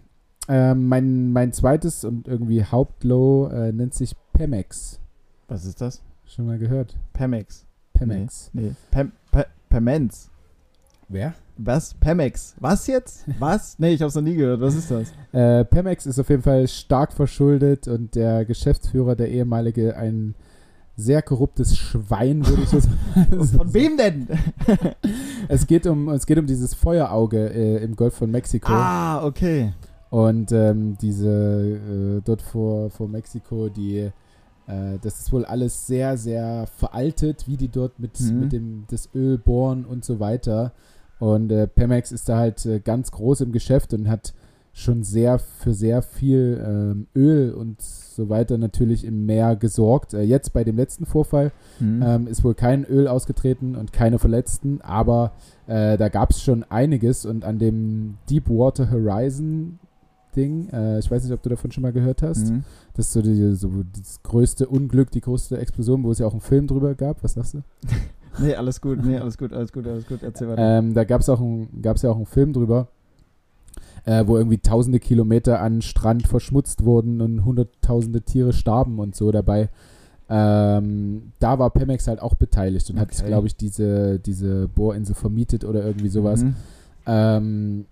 Ähm, 0.48 0.88
mein, 0.88 1.30
mein 1.32 1.52
zweites 1.52 2.04
und 2.04 2.26
irgendwie 2.26 2.64
Hauptlow 2.64 3.48
äh, 3.48 3.70
nennt 3.72 3.92
sich 3.94 4.16
Pemex. 4.32 4.98
Was 5.46 5.64
ist 5.66 5.80
das? 5.80 6.02
Schon 6.24 6.46
mal 6.46 6.58
gehört? 6.58 6.96
Pemex. 7.12 7.66
Pemex. 7.92 8.50
Nee, 8.54 8.72
Pem, 8.90 9.12
Pe, 9.30 9.46
Pemenz. 9.68 10.30
Wer? 11.08 11.34
Was? 11.56 11.94
Pemex. 11.94 12.54
Was 12.60 12.86
jetzt? 12.86 13.24
Was? 13.38 13.76
Nee, 13.78 13.94
ich 13.94 14.02
hab's 14.02 14.14
noch 14.14 14.22
nie 14.22 14.36
gehört. 14.36 14.60
Was 14.60 14.74
ist 14.74 14.90
das? 14.90 15.12
Äh, 15.32 15.64
Pemex 15.64 16.06
ist 16.06 16.18
auf 16.18 16.28
jeden 16.28 16.42
Fall 16.42 16.68
stark 16.68 17.12
verschuldet 17.12 17.88
und 17.88 18.14
der 18.14 18.44
Geschäftsführer, 18.44 19.16
der 19.16 19.28
ehemalige, 19.30 19.96
ein 19.96 20.34
sehr 20.96 21.22
korruptes 21.22 21.76
Schwein, 21.76 22.46
würde 22.46 22.62
ich 22.62 22.72
jetzt 22.72 22.88
Von 23.56 23.72
wem 23.74 23.96
denn? 23.96 24.28
Es 25.48 25.66
geht 25.66 25.86
um, 25.86 26.08
es 26.10 26.26
geht 26.26 26.38
um 26.38 26.46
dieses 26.46 26.74
Feuerauge 26.74 27.48
äh, 27.54 27.82
im 27.82 27.96
Golf 27.96 28.14
von 28.14 28.30
Mexiko. 28.30 28.70
ah, 28.72 29.24
okay. 29.24 29.72
Und 30.10 30.52
ähm, 30.52 30.96
diese 31.00 31.28
äh, 32.18 32.20
dort 32.24 32.42
vor, 32.42 32.90
vor 32.90 33.08
Mexiko, 33.08 33.68
die 33.68 34.10
äh, 34.66 34.98
das 35.00 35.20
ist 35.20 35.32
wohl 35.32 35.44
alles 35.46 35.86
sehr, 35.86 36.16
sehr 36.18 36.66
veraltet, 36.76 37.46
wie 37.46 37.56
die 37.56 37.68
dort 37.68 37.98
mit, 37.98 38.20
Mhm. 38.20 38.40
mit 38.40 38.52
dem 38.52 38.84
das 38.90 39.08
Öl 39.14 39.38
bohren 39.38 39.84
und 39.86 40.04
so 40.04 40.20
weiter. 40.20 40.72
Und 41.18 41.50
äh, 41.52 41.66
Pemex 41.66 42.12
ist 42.12 42.28
da 42.28 42.38
halt 42.38 42.64
äh, 42.66 42.80
ganz 42.80 43.10
groß 43.10 43.40
im 43.42 43.52
Geschäft 43.52 43.92
und 43.94 44.08
hat 44.08 44.34
schon 44.72 45.02
sehr 45.02 45.40
für 45.40 45.74
sehr 45.74 46.02
viel 46.02 46.62
ähm, 46.64 47.06
Öl 47.16 47.52
und 47.52 47.80
so 47.82 48.28
weiter 48.28 48.58
natürlich 48.58 49.04
im 49.04 49.26
Meer 49.26 49.56
gesorgt. 49.56 50.14
Äh, 50.14 50.22
jetzt 50.22 50.52
bei 50.52 50.62
dem 50.62 50.76
letzten 50.76 51.04
Vorfall 51.06 51.50
Mhm. 51.80 52.02
ähm, 52.06 52.26
ist 52.28 52.44
wohl 52.44 52.54
kein 52.54 52.84
Öl 52.84 53.08
ausgetreten 53.08 53.74
und 53.74 53.92
keine 53.92 54.18
Verletzten, 54.20 54.80
aber 54.82 55.32
äh, 55.66 55.96
da 55.96 56.08
gab 56.08 56.30
es 56.30 56.40
schon 56.42 56.64
einiges 56.68 57.24
und 57.26 57.44
an 57.44 57.58
dem 57.58 58.18
Deepwater 58.30 58.90
Horizon 58.90 59.78
Ding, 60.36 60.68
äh, 60.68 60.98
ich 61.00 61.10
weiß 61.10 61.24
nicht, 61.24 61.32
ob 61.32 61.42
du 61.42 61.48
davon 61.48 61.72
schon 61.72 61.82
mal 61.82 61.92
gehört 61.92 62.22
hast, 62.22 62.50
Mhm. 62.50 62.62
das 62.94 63.06
ist 63.06 63.12
so, 63.14 63.22
die, 63.22 63.54
so 63.56 63.70
das 63.96 64.22
größte 64.22 64.68
Unglück, 64.68 65.10
die 65.10 65.20
größte 65.22 65.58
Explosion, 65.58 66.04
wo 66.04 66.12
es 66.12 66.18
ja 66.18 66.26
auch 66.26 66.32
einen 66.32 66.40
Film 66.40 66.66
drüber 66.68 66.94
gab, 66.94 67.24
was 67.24 67.32
sagst 67.32 67.54
du? 67.54 67.62
Nee, 68.38 68.54
alles 68.54 68.80
gut, 68.80 69.04
nee, 69.04 69.18
alles 69.18 69.36
gut, 69.38 69.52
alles 69.52 69.72
gut, 69.72 69.86
alles 69.86 70.06
gut. 70.06 70.22
Erzähl 70.22 70.48
weiter. 70.48 70.78
Ähm, 70.78 70.94
da 70.94 71.04
gab 71.04 71.20
es 71.20 71.28
ein, 71.28 71.68
gab's 71.82 72.02
ja 72.02 72.10
auch 72.10 72.16
einen 72.16 72.26
Film 72.26 72.52
drüber, 72.52 72.88
äh, 74.04 74.24
wo 74.26 74.36
irgendwie 74.36 74.58
tausende 74.58 75.00
Kilometer 75.00 75.60
an 75.60 75.82
Strand 75.82 76.26
verschmutzt 76.26 76.84
wurden 76.84 77.20
und 77.20 77.44
hunderttausende 77.44 78.22
Tiere 78.22 78.52
starben 78.52 78.98
und 78.98 79.14
so 79.16 79.30
dabei. 79.32 79.68
Ähm, 80.30 81.32
da 81.38 81.58
war 81.58 81.70
Pemex 81.70 82.06
halt 82.06 82.20
auch 82.20 82.34
beteiligt 82.34 82.90
und 82.90 83.00
hat, 83.00 83.08
Okay. 83.12 83.26
glaube 83.26 83.46
ich, 83.46 83.56
diese, 83.56 84.18
diese 84.18 84.68
Bohrinsel 84.68 85.14
vermietet 85.14 85.64
oder 85.64 85.84
irgendwie 85.84 86.08
sowas. 86.08 86.42
Mhm. 86.42 86.54
Ähm, 87.06 87.84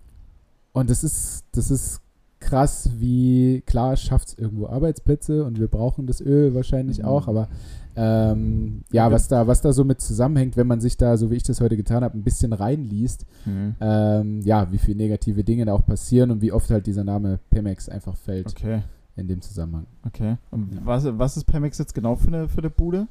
und 0.74 0.90
das 0.90 1.02
ist, 1.02 1.44
das 1.52 1.70
ist 1.70 2.00
krass, 2.38 2.90
wie 2.98 3.62
klar 3.64 3.96
schafft 3.96 4.28
es 4.28 4.38
irgendwo 4.38 4.66
Arbeitsplätze 4.66 5.44
und 5.44 5.58
wir 5.58 5.68
brauchen 5.68 6.06
das 6.06 6.20
Öl 6.20 6.54
wahrscheinlich 6.54 6.98
Mhm. 6.98 7.06
auch, 7.06 7.26
aber 7.26 7.48
ähm, 7.96 8.82
ja, 8.92 9.10
was 9.10 9.28
da, 9.28 9.46
was 9.46 9.60
da 9.62 9.72
so 9.72 9.84
mit 9.84 10.00
zusammenhängt, 10.00 10.56
wenn 10.56 10.66
man 10.66 10.80
sich 10.80 10.96
da, 10.96 11.16
so 11.16 11.30
wie 11.30 11.36
ich 11.36 11.42
das 11.42 11.60
heute 11.60 11.76
getan 11.76 12.04
habe, 12.04 12.16
ein 12.16 12.22
bisschen 12.22 12.52
reinliest, 12.52 13.24
Mhm. 13.46 13.74
ähm, 13.80 14.40
ja, 14.42 14.70
wie 14.70 14.78
viele 14.78 14.98
negative 14.98 15.42
Dinge 15.44 15.64
da 15.64 15.72
auch 15.72 15.84
passieren 15.86 16.30
und 16.30 16.40
wie 16.42 16.52
oft 16.52 16.70
halt 16.70 16.86
dieser 16.86 17.04
Name 17.04 17.38
Pemex 17.50 17.88
einfach 17.88 18.16
fällt 18.16 18.48
Okay, 18.48 18.82
in 19.16 19.28
dem 19.28 19.40
Zusammenhang. 19.40 19.86
okay. 20.06 20.36
Und 20.50 20.74
Ja. 20.74 20.80
was, 20.84 21.04
was 21.18 21.36
ist 21.36 21.44
Pemex 21.44 21.78
jetzt 21.78 21.94
genau 21.94 22.16
für 22.16 22.28
eine, 22.28 22.48
für 22.48 22.58
eine 22.58 22.70
Bude? 22.70 23.06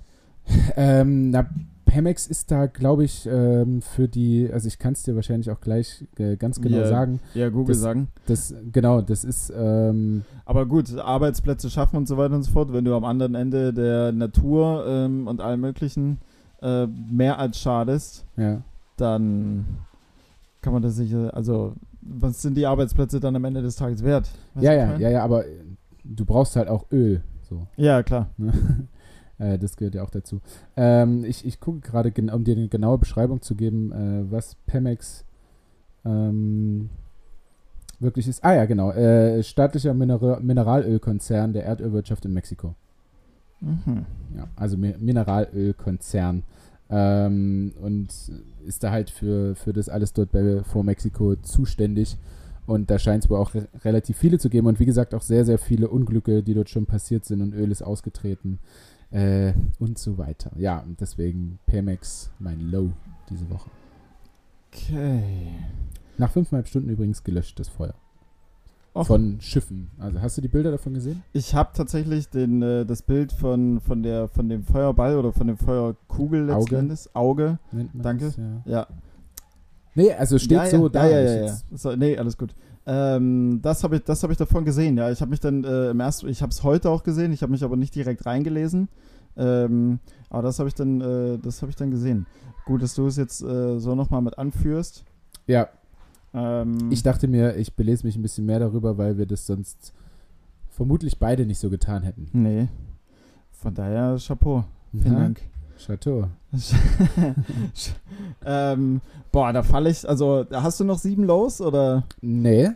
Ähm, 0.76 1.32
na, 1.32 1.50
Pemex 1.96 2.28
ist 2.28 2.52
da, 2.52 2.66
glaube 2.66 3.06
ich, 3.06 3.26
ähm, 3.26 3.82
für 3.82 4.10
die, 4.10 4.50
also 4.52 4.68
ich 4.68 4.80
kann 4.80 4.92
es 4.92 5.04
dir 5.04 5.16
wahrscheinlich 5.16 5.50
auch 5.50 5.62
gleich 5.62 6.04
äh, 6.18 6.36
ganz 6.36 6.60
genau 6.60 6.80
Ja. 6.80 6.88
sagen. 6.88 7.22
Ja, 7.34 7.48
Google 7.48 7.74
Das- 7.74 7.82
sagen. 7.82 8.10
Das, 8.26 8.54
genau, 8.74 9.00
das 9.02 9.24
ist, 9.24 9.54
ähm, 9.56 10.26
Aber 10.44 10.66
gut, 10.66 10.94
Arbeitsplätze 10.98 11.70
schaffen 11.70 11.96
und 11.96 12.06
so 12.06 12.18
weiter 12.18 12.36
und 12.36 12.44
so 12.44 12.52
fort, 12.52 12.74
wenn 12.74 12.84
du 12.84 12.94
am 12.96 13.06
anderen 13.06 13.34
Ende 13.34 13.72
der 13.74 14.12
Natur 14.12 14.84
ähm, 14.86 15.26
und 15.28 15.40
allem 15.40 15.62
möglichen 15.62 16.18
äh, 16.62 16.86
mehr 16.88 17.40
als 17.40 17.60
schadest, 17.60 18.26
ja. 18.36 18.62
dann 18.98 19.64
kann 20.62 20.74
man 20.74 20.82
das 20.82 20.98
sicher, 20.98 21.34
also 21.34 21.76
was 22.02 22.42
sind 22.42 22.58
die 22.58 22.66
Arbeitsplätze 22.66 23.22
dann 23.22 23.38
am 23.38 23.46
Ende 23.46 23.62
des 23.62 23.78
Tages 23.78 24.04
wert? 24.04 24.30
Weißt 24.54 24.66
Ja, 24.66 24.74
ja, 24.74 24.98
ja, 24.98 25.10
ja, 25.12 25.24
aber 25.24 25.46
du 26.04 26.26
brauchst 26.26 26.58
halt 26.58 26.68
auch 26.68 26.88
Öl. 26.92 27.22
So. 27.50 27.68
Ja, 27.78 28.04
klar. 28.04 28.28
Äh, 29.38 29.58
das 29.58 29.76
gehört 29.78 29.96
ja 29.96 30.04
auch 30.04 30.10
dazu. 30.10 30.42
Ähm, 30.76 31.24
ich 31.26 31.46
ich 31.46 31.60
gucke 31.60 31.80
gerade, 31.80 32.14
um 32.34 32.44
dir 32.44 32.56
eine 32.56 32.68
genaue 32.68 32.98
Beschreibung 32.98 33.42
zu 33.42 33.56
geben, 33.56 33.92
äh, 33.92 34.32
was 34.32 34.56
Pemex 34.66 35.26
ähm, 36.06 36.90
wirklich 38.00 38.28
ist. 38.28 38.44
Ah 38.44 38.56
ja, 38.56 38.66
genau. 38.66 38.92
Äh, 38.92 39.44
staatlicher 39.44 39.94
Minera 39.94 40.40
Mineralölkonzern 40.40 41.54
der 41.54 41.66
Erdölwirtschaft 41.66 42.26
in 42.26 42.34
Mexiko. 42.34 42.76
Mhm. 43.62 44.06
Ja, 44.36 44.48
also 44.56 44.78
Mi 44.78 44.96
Mineralölkonzern. 45.00 46.44
Ähm, 46.88 47.74
und 47.82 48.10
ist 48.66 48.84
da 48.84 48.92
halt 48.92 49.10
für, 49.10 49.56
für 49.56 49.74
das 49.74 49.90
alles 49.90 50.14
dort 50.14 50.32
bei, 50.32 50.62
vor 50.64 50.84
Mexiko 50.84 51.36
zuständig. 51.36 52.18
Und 52.68 52.90
da 52.90 52.98
scheint 53.00 53.24
es 53.24 53.30
wohl 53.30 53.38
auch 53.38 53.54
re 53.54 53.68
relativ 53.84 54.18
viele 54.18 54.40
zu 54.40 54.50
geben. 54.50 54.68
Und 54.68 54.80
wie 54.80 54.86
gesagt, 54.86 55.14
auch 55.14 55.22
sehr, 55.22 55.46
sehr 55.46 55.58
viele 55.58 55.90
Unglücke, 55.90 56.44
die 56.44 56.54
dort 56.54 56.70
schon 56.70 56.86
passiert 56.86 57.26
sind 57.26 57.42
und 57.42 57.54
Öl 57.54 57.72
ist 57.72 57.84
ausgetreten. 57.84 58.60
Äh, 59.16 59.54
und 59.80 59.98
so 59.98 60.18
weiter. 60.18 60.52
Ja, 60.58 60.80
und 60.80 61.00
deswegen 61.00 61.58
Pemex 61.66 62.32
mein 62.38 62.60
Low 62.60 62.92
diese 63.30 63.50
Woche. 63.50 63.70
Okay. 64.68 65.56
Nach 66.18 66.30
fünfeinhalb 66.30 66.68
Stunden 66.68 66.90
übrigens 66.90 67.24
gelöscht, 67.24 67.58
das 67.58 67.70
Feuer. 67.70 67.94
Och. 68.94 69.08
Von 69.08 69.40
Schiffen. 69.40 69.90
Also 70.00 70.22
hast 70.22 70.38
du 70.38 70.42
die 70.42 70.50
Bilder 70.50 70.72
davon 70.72 70.94
gesehen? 70.94 71.24
Ich 71.32 71.56
habe 71.56 71.70
tatsächlich 71.74 72.28
den, 72.28 72.62
äh, 72.62 72.86
das 72.86 73.04
Bild 73.04 73.32
von, 73.32 73.80
von, 73.80 74.04
der, 74.04 74.28
von 74.28 74.50
dem 74.50 74.64
Feuerball 74.64 75.18
oder 75.18 75.32
von 75.32 75.48
dem 75.48 75.58
Feuerkugel 75.58 76.46
letzten 76.46 76.62
Auge. 76.62 76.78
Endes. 76.78 77.16
Auge. 77.16 77.60
Danke. 77.94 78.26
Das, 78.26 78.36
ja. 78.36 78.64
Ja. 78.66 78.88
Nee, 79.96 80.12
also 80.12 80.38
steht 80.38 80.58
ja, 80.58 80.66
so 80.66 80.84
ja, 80.84 80.90
da. 80.90 81.08
Ja, 81.08 81.22
ja, 81.22 81.46
ja. 81.46 81.58
So, 81.74 81.96
nee, 81.96 82.18
alles 82.18 82.38
gut. 82.38 82.54
Ähm, 82.88 83.60
das 83.62 83.84
habe 83.84 83.96
ich, 83.98 84.04
das 84.04 84.22
hab 84.24 84.30
ich 84.32 84.38
davon 84.38 84.64
gesehen, 84.66 84.98
ja. 84.98 85.10
Ich 85.12 85.22
habe 85.22 85.32
mich 85.32 85.40
dann 85.40 85.64
äh, 85.64 85.90
im 85.90 86.00
ersten, 86.00 86.28
ich 86.30 86.42
habe 86.42 86.52
es 86.52 86.64
heute 86.64 86.90
auch 86.90 87.04
gesehen, 87.04 87.34
ich 87.34 87.42
habe 87.42 87.52
mich 87.52 87.64
aber 87.64 87.76
nicht 87.78 87.96
direkt 87.96 88.26
reingelesen. 88.26 88.90
Ähm, 89.38 90.00
aber 90.30 90.44
das 90.44 90.60
habe 90.60 90.70
ich 90.70 90.76
dann, 90.76 91.02
äh, 91.02 91.38
das 91.40 91.62
habe 91.62 91.70
ich 91.70 91.76
dann 91.76 91.92
gesehen. 91.92 92.26
Gut, 92.66 92.82
dass 92.82 92.94
du 92.96 93.06
es 93.08 93.18
jetzt 93.18 93.42
äh, 93.42 93.80
so 93.80 93.96
nochmal 93.96 94.22
mit 94.22 94.38
anführst. 94.38 95.04
Ja, 95.48 95.68
Ähm, 96.34 96.90
Ich 96.92 97.02
dachte 97.04 97.28
mir, 97.28 97.56
ich 97.56 97.74
belese 97.76 98.06
mich 98.06 98.16
ein 98.18 98.22
bisschen 98.22 98.46
mehr 98.46 98.60
darüber, 98.60 98.98
weil 98.98 99.18
wir 99.18 99.26
das 99.26 99.46
sonst 99.46 99.94
vermutlich 100.70 101.18
beide 101.20 101.46
nicht 101.46 101.60
so 101.60 101.70
getan 101.70 102.04
hätten. 102.04 102.30
nee. 102.34 102.68
Von 103.52 103.74
daher 103.74 104.18
Chapeau. 104.20 104.64
Vielen 104.92 105.14
Ja? 105.14 105.20
Dank. 105.22 105.42
Chateau. 105.78 106.28
ähm, 108.46 109.02
boah, 109.32 109.52
da 109.54 109.64
falle 109.64 109.90
ich. 109.90 110.08
Also, 110.08 110.46
hast 110.52 110.80
du 110.80 110.84
noch 110.84 110.98
sieben 110.98 111.24
Lows 111.24 111.62
oder? 111.62 112.04
Nee. 112.22 112.70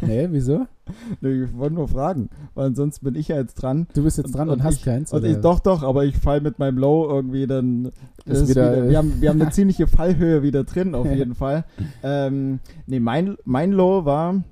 nee, 0.00 0.28
wieso? 0.30 0.66
Nee, 1.20 1.44
ich 1.44 1.56
wollte 1.56 1.76
nur 1.76 1.88
fragen, 1.88 2.28
weil 2.54 2.66
ansonsten 2.66 3.04
bin 3.04 3.14
ich 3.14 3.28
ja 3.28 3.36
jetzt 3.36 3.54
dran. 3.54 3.86
Du 3.94 4.02
bist 4.02 4.18
jetzt 4.18 4.34
dran 4.34 4.48
und, 4.48 4.58
und 4.58 4.64
hast 4.64 4.78
ich, 4.78 4.84
keins? 4.84 5.12
Und 5.12 5.24
ich, 5.24 5.36
doch, 5.38 5.60
doch, 5.60 5.84
aber 5.84 6.04
ich 6.04 6.16
fall 6.16 6.40
mit 6.40 6.58
meinem 6.58 6.76
Low 6.76 7.08
irgendwie 7.08 7.46
dann. 7.46 7.92
Ist 8.26 8.48
wieder, 8.48 8.72
wieder, 8.72 8.88
wir, 8.90 8.98
haben, 8.98 9.20
wir 9.20 9.30
haben 9.30 9.40
eine 9.40 9.50
ziemliche 9.52 9.86
Fallhöhe 9.86 10.42
wieder 10.42 10.64
drin, 10.64 10.94
auf 10.96 11.06
jeden 11.06 11.36
Fall. 11.36 11.64
Ähm, 12.02 12.58
nee, 12.86 12.98
mein, 12.98 13.36
mein 13.44 13.70
Low 13.72 14.04
war. 14.04 14.42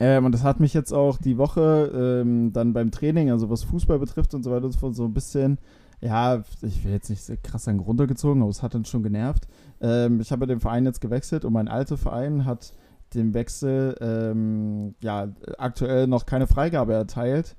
Ähm, 0.00 0.24
und 0.26 0.32
das 0.32 0.44
hat 0.44 0.60
mich 0.60 0.74
jetzt 0.74 0.92
auch 0.92 1.18
die 1.18 1.38
Woche 1.38 2.22
ähm, 2.22 2.52
dann 2.52 2.72
beim 2.72 2.92
Training, 2.92 3.30
also 3.30 3.50
was 3.50 3.64
Fußball 3.64 3.98
betrifft 3.98 4.32
und 4.32 4.44
so 4.44 4.52
weiter 4.52 4.66
und 4.66 4.72
so 4.72 4.92
so 4.92 5.04
ein 5.04 5.12
bisschen 5.12 5.58
ja, 6.00 6.42
ich 6.62 6.84
will 6.84 6.92
jetzt 6.92 7.10
nicht 7.10 7.22
so 7.22 7.34
krass 7.42 7.64
sagen 7.64 7.80
runtergezogen, 7.80 8.42
aber 8.42 8.50
es 8.50 8.62
hat 8.62 8.74
uns 8.74 8.88
schon 8.88 9.02
genervt. 9.02 9.48
Ähm, 9.80 10.20
ich 10.20 10.30
habe 10.30 10.46
den 10.46 10.60
Verein 10.60 10.84
jetzt 10.84 11.00
gewechselt 11.00 11.44
und 11.44 11.52
mein 11.52 11.68
alter 11.68 11.96
Verein 11.96 12.44
hat 12.44 12.72
dem 13.14 13.34
Wechsel 13.34 13.96
ähm, 14.00 14.94
ja 15.02 15.28
aktuell 15.56 16.06
noch 16.06 16.26
keine 16.26 16.46
Freigabe 16.46 16.92
erteilt. 16.94 17.56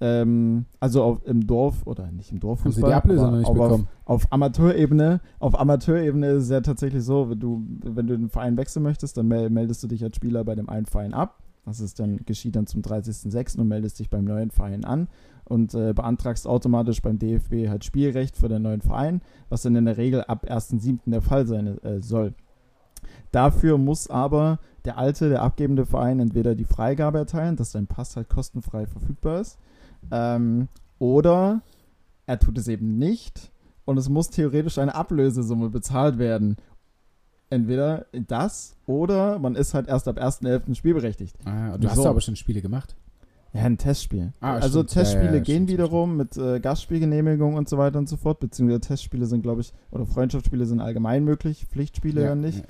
Ähm, 0.00 0.66
also 0.78 1.02
auf, 1.02 1.26
im 1.26 1.46
Dorf 1.46 1.86
oder 1.86 2.10
nicht 2.12 2.30
im 2.30 2.38
Dorf, 2.38 2.64
Haben 2.64 2.72
Sie 2.72 2.82
die 2.82 2.92
Ablösung 2.92 3.32
noch 3.32 3.38
nicht 3.38 3.52
bekommen? 3.52 3.88
Auf, 4.04 4.24
auf, 4.24 4.32
Amateurebene, 4.32 5.20
auf 5.40 5.58
Amateurebene 5.58 6.28
ist 6.28 6.44
es 6.44 6.50
ja 6.50 6.60
tatsächlich 6.60 7.02
so, 7.02 7.30
wenn 7.30 7.40
du, 7.40 7.64
wenn 7.82 8.06
du 8.06 8.16
den 8.16 8.28
Verein 8.28 8.56
wechseln 8.56 8.84
möchtest, 8.84 9.16
dann 9.16 9.26
meldest 9.26 9.82
du 9.82 9.88
dich 9.88 10.04
als 10.04 10.14
Spieler 10.14 10.44
bei 10.44 10.54
dem 10.54 10.68
einen 10.68 10.86
Verein 10.86 11.14
ab. 11.14 11.42
Das 11.64 11.80
ist 11.80 11.98
dann, 12.00 12.18
geschieht 12.24 12.56
dann 12.56 12.66
zum 12.66 12.80
30.06. 12.80 13.58
und 13.58 13.68
meldest 13.68 13.98
dich 13.98 14.08
beim 14.08 14.24
neuen 14.24 14.50
Verein 14.50 14.84
an 14.84 15.08
und 15.48 15.74
äh, 15.74 15.92
beantragst 15.92 16.46
automatisch 16.46 17.02
beim 17.02 17.18
DFB 17.18 17.68
halt 17.68 17.84
Spielrecht 17.84 18.36
für 18.36 18.48
den 18.48 18.62
neuen 18.62 18.82
Verein, 18.82 19.22
was 19.48 19.62
dann 19.62 19.76
in 19.76 19.86
der 19.86 19.96
Regel 19.96 20.22
ab 20.24 20.46
1.7. 20.48 20.98
der 21.06 21.22
Fall 21.22 21.46
sein 21.46 21.82
äh, 21.82 22.00
soll. 22.00 22.34
Dafür 23.32 23.78
muss 23.78 24.08
aber 24.08 24.58
der 24.84 24.98
alte, 24.98 25.28
der 25.28 25.42
abgebende 25.42 25.86
Verein 25.86 26.20
entweder 26.20 26.54
die 26.54 26.64
Freigabe 26.64 27.18
erteilen, 27.18 27.56
dass 27.56 27.72
dein 27.72 27.86
Pass 27.86 28.16
halt 28.16 28.28
kostenfrei 28.28 28.86
verfügbar 28.86 29.40
ist, 29.40 29.58
ähm, 30.10 30.68
oder 30.98 31.62
er 32.26 32.38
tut 32.38 32.58
es 32.58 32.68
eben 32.68 32.98
nicht 32.98 33.50
und 33.84 33.98
es 33.98 34.08
muss 34.08 34.30
theoretisch 34.30 34.78
eine 34.78 34.94
Ablösesumme 34.94 35.70
bezahlt 35.70 36.18
werden. 36.18 36.56
Entweder 37.50 38.04
das 38.12 38.76
oder 38.86 39.38
man 39.38 39.54
ist 39.54 39.72
halt 39.72 39.88
erst 39.88 40.08
ab 40.08 40.18
1.11. 40.18 40.74
spielberechtigt. 40.74 41.34
Ah, 41.46 41.78
du 41.78 41.88
hast 41.88 41.96
so. 41.96 42.06
aber 42.06 42.20
schon 42.20 42.36
Spiele 42.36 42.60
gemacht. 42.60 42.94
Ja, 43.52 43.62
ein 43.62 43.78
Testspiel. 43.78 44.32
Ah, 44.40 44.54
also 44.54 44.80
stimmt. 44.80 44.90
Testspiele 44.90 45.26
ja, 45.26 45.34
ja, 45.36 45.40
gehen 45.40 45.66
stimmt, 45.66 45.70
wiederum 45.70 46.16
mit 46.16 46.36
äh, 46.36 46.60
Gastspielgenehmigung 46.60 47.54
und 47.54 47.68
so 47.68 47.78
weiter 47.78 47.98
und 47.98 48.08
so 48.08 48.16
fort, 48.16 48.40
beziehungsweise 48.40 48.80
Testspiele 48.80 49.26
sind, 49.26 49.42
glaube 49.42 49.62
ich, 49.62 49.72
oder 49.90 50.04
Freundschaftsspiele 50.04 50.66
sind 50.66 50.80
allgemein 50.80 51.24
möglich, 51.24 51.66
Pflichtspiele 51.66 52.22
ja, 52.22 52.34
nicht. 52.34 52.64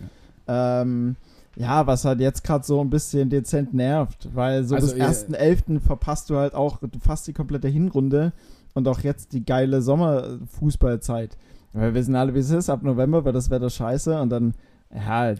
Ja, 0.46 0.82
ähm, 0.82 1.16
ja, 1.56 1.86
was 1.88 2.04
halt 2.04 2.20
jetzt 2.20 2.44
gerade 2.44 2.64
so 2.64 2.80
ein 2.80 2.90
bisschen 2.90 3.30
dezent 3.30 3.74
nervt, 3.74 4.28
weil 4.32 4.62
so 4.62 4.76
Also, 4.76 4.94
bis 4.94 5.26
1.11. 5.28 5.80
verpasst 5.80 6.30
du 6.30 6.36
halt 6.36 6.54
auch 6.54 6.78
fast 7.00 7.26
die 7.26 7.32
komplette 7.32 7.66
Hinrunde 7.66 8.32
und 8.74 8.86
auch 8.86 9.00
jetzt 9.00 9.32
die 9.32 9.44
geile 9.44 9.82
Sommerfußballzeit. 9.82 11.36
Weil 11.72 11.88
wir 11.88 11.94
wissen 11.94 12.14
alle, 12.14 12.34
wie 12.34 12.38
es 12.38 12.50
ist, 12.50 12.70
ab 12.70 12.84
November 12.84 13.24
wird 13.24 13.34
das 13.34 13.50
Wetter 13.50 13.70
scheiße 13.70 14.20
und 14.20 14.30
dann, 14.30 14.54
ja, 14.94 15.34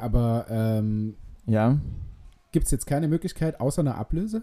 Aber 0.00 0.46
ähm, 0.48 1.16
ja. 1.46 1.78
gibt 2.52 2.66
es 2.66 2.70
jetzt 2.70 2.86
keine 2.86 3.08
Möglichkeit 3.08 3.60
außer 3.60 3.80
einer 3.80 3.98
Ablöse? 3.98 4.42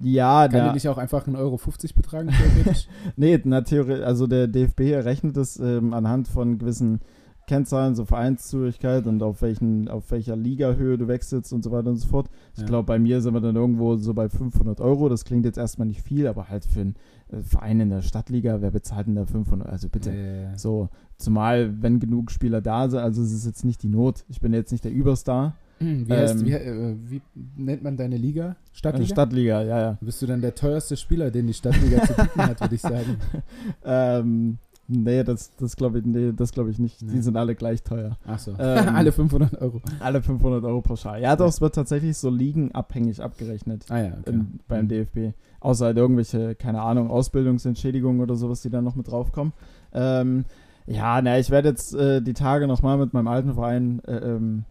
Ja, 0.00 0.42
Kann 0.48 0.52
der, 0.52 0.72
nicht 0.72 0.88
auch 0.88 0.98
einfach 0.98 1.26
1,50 1.26 1.38
Euro 1.38 1.58
betragen, 1.96 2.28
theoretisch? 2.30 2.88
Nee, 3.16 3.40
na, 3.44 3.60
theoretisch, 3.62 4.04
also 4.04 4.26
der 4.26 4.48
DFB 4.48 4.80
errechnet 4.92 5.36
es 5.36 5.58
ähm, 5.58 5.94
anhand 5.94 6.28
von 6.28 6.58
gewissen 6.58 7.00
Kennzahlen, 7.46 7.94
so 7.94 8.04
Vereinszugehörigkeit 8.04 9.06
und 9.06 9.22
auf 9.22 9.40
welchen, 9.40 9.88
auf 9.88 10.10
welcher 10.10 10.34
Ligahöhe 10.34 10.98
du 10.98 11.06
wechselst 11.06 11.52
und 11.52 11.62
so 11.62 11.70
weiter 11.70 11.90
und 11.90 11.96
so 11.96 12.08
fort. 12.08 12.28
Ich 12.54 12.62
Ja. 12.62 12.66
glaube, 12.66 12.86
bei 12.86 12.98
mir 12.98 13.20
sind 13.20 13.34
wir 13.34 13.40
dann 13.40 13.54
irgendwo 13.54 13.96
so 13.96 14.14
bei 14.14 14.28
500 14.28 14.80
Euro. 14.80 15.08
Das 15.08 15.24
klingt 15.24 15.44
jetzt 15.44 15.56
erstmal 15.56 15.86
nicht 15.86 16.02
viel, 16.02 16.26
aber 16.26 16.48
halt 16.48 16.64
für 16.64 16.80
einen 16.80 16.96
äh, 17.28 17.38
Verein 17.42 17.78
in 17.78 17.90
der 17.90 18.02
Stadtliga, 18.02 18.60
wer 18.60 18.72
bezahlt 18.72 19.06
denn 19.06 19.14
da 19.14 19.26
500? 19.26 19.68
Also 19.68 19.88
bitte. 19.88 20.10
Äh, 20.10 20.56
So, 20.58 20.88
zumal, 21.18 21.80
wenn 21.80 22.00
genug 22.00 22.32
Spieler 22.32 22.60
da 22.60 22.88
sind, 22.90 22.98
also 22.98 23.22
es 23.22 23.32
ist 23.32 23.46
jetzt 23.46 23.64
nicht 23.64 23.82
die 23.84 23.88
Not. 23.88 24.24
Ich 24.28 24.40
bin 24.40 24.52
jetzt 24.52 24.72
nicht 24.72 24.84
der 24.84 24.92
Überstar. 24.92 25.54
Wie, 25.78 26.12
heißt, 26.12 26.40
ähm, 26.40 26.46
wie, 26.46 26.52
äh, 26.52 26.94
wie 27.06 27.22
nennt 27.56 27.82
man 27.82 27.96
deine 27.96 28.16
Liga? 28.16 28.50
Äh, 28.50 28.54
Stadtliga? 28.72 29.06
Stadtliga, 29.14 29.62
ja, 29.62 29.80
ja. 29.80 29.98
Bist 30.00 30.22
du 30.22 30.26
dann 30.26 30.40
der 30.40 30.54
teuerste 30.54 30.96
Spieler, 30.96 31.30
den 31.30 31.46
die 31.46 31.54
Stadtliga 31.54 32.02
zu 32.02 32.14
bieten 32.14 32.42
hat, 32.42 32.60
würde 32.60 32.74
ich 32.74 32.80
sagen. 32.80 33.16
Ähm, 33.84 34.58
nee, 34.88 35.22
das, 35.24 35.54
das 35.56 35.76
glaube 35.76 35.98
ich, 35.98 36.04
nee, 36.06 36.32
das 36.34 36.52
glaube 36.52 36.70
ich 36.70 36.78
nicht. 36.78 37.00
Die 37.00 37.06
Nee. 37.06 37.20
sind 37.20 37.36
alle 37.36 37.54
gleich 37.54 37.82
teuer. 37.82 38.16
Achso. 38.26 38.52
Ähm, 38.58 38.88
Alle 38.94 39.12
500 39.12 39.60
Euro. 39.60 39.80
Alle 40.00 40.22
500 40.22 40.64
Euro 40.64 40.80
pauschal. 40.80 41.20
Ja, 41.20 41.36
doch, 41.36 41.48
es 41.48 41.60
wird 41.60 41.74
tatsächlich 41.74 42.16
so 42.16 42.30
ligenabhängig 42.30 43.22
abgerechnet 43.22 43.84
Ah 43.88 43.98
ja, 43.98 44.12
okay. 44.20 44.30
in, 44.30 44.60
beim 44.68 44.84
Mhm. 44.84 44.88
DFB. 44.88 45.18
Außer 45.60 45.86
halt 45.86 45.96
irgendwelche, 45.96 46.54
keine 46.54 46.82
Ahnung, 46.82 47.10
Ausbildungsentschädigungen 47.10 48.20
oder 48.20 48.36
sowas, 48.36 48.62
die 48.62 48.70
dann 48.70 48.84
noch 48.84 48.94
mit 48.96 49.08
draufkommen. 49.10 49.52
Ähm, 49.92 50.44
ja, 50.86 51.20
na, 51.22 51.38
ich 51.38 51.50
werde 51.50 51.68
jetzt 51.70 51.94
äh, 51.94 52.22
die 52.22 52.34
Tage 52.34 52.66
nochmal 52.68 52.96
mit 52.98 53.12
meinem 53.12 53.26
alten 53.28 53.54
Verein 53.54 54.00
äh, 54.06 54.16
ähm, 54.18 54.64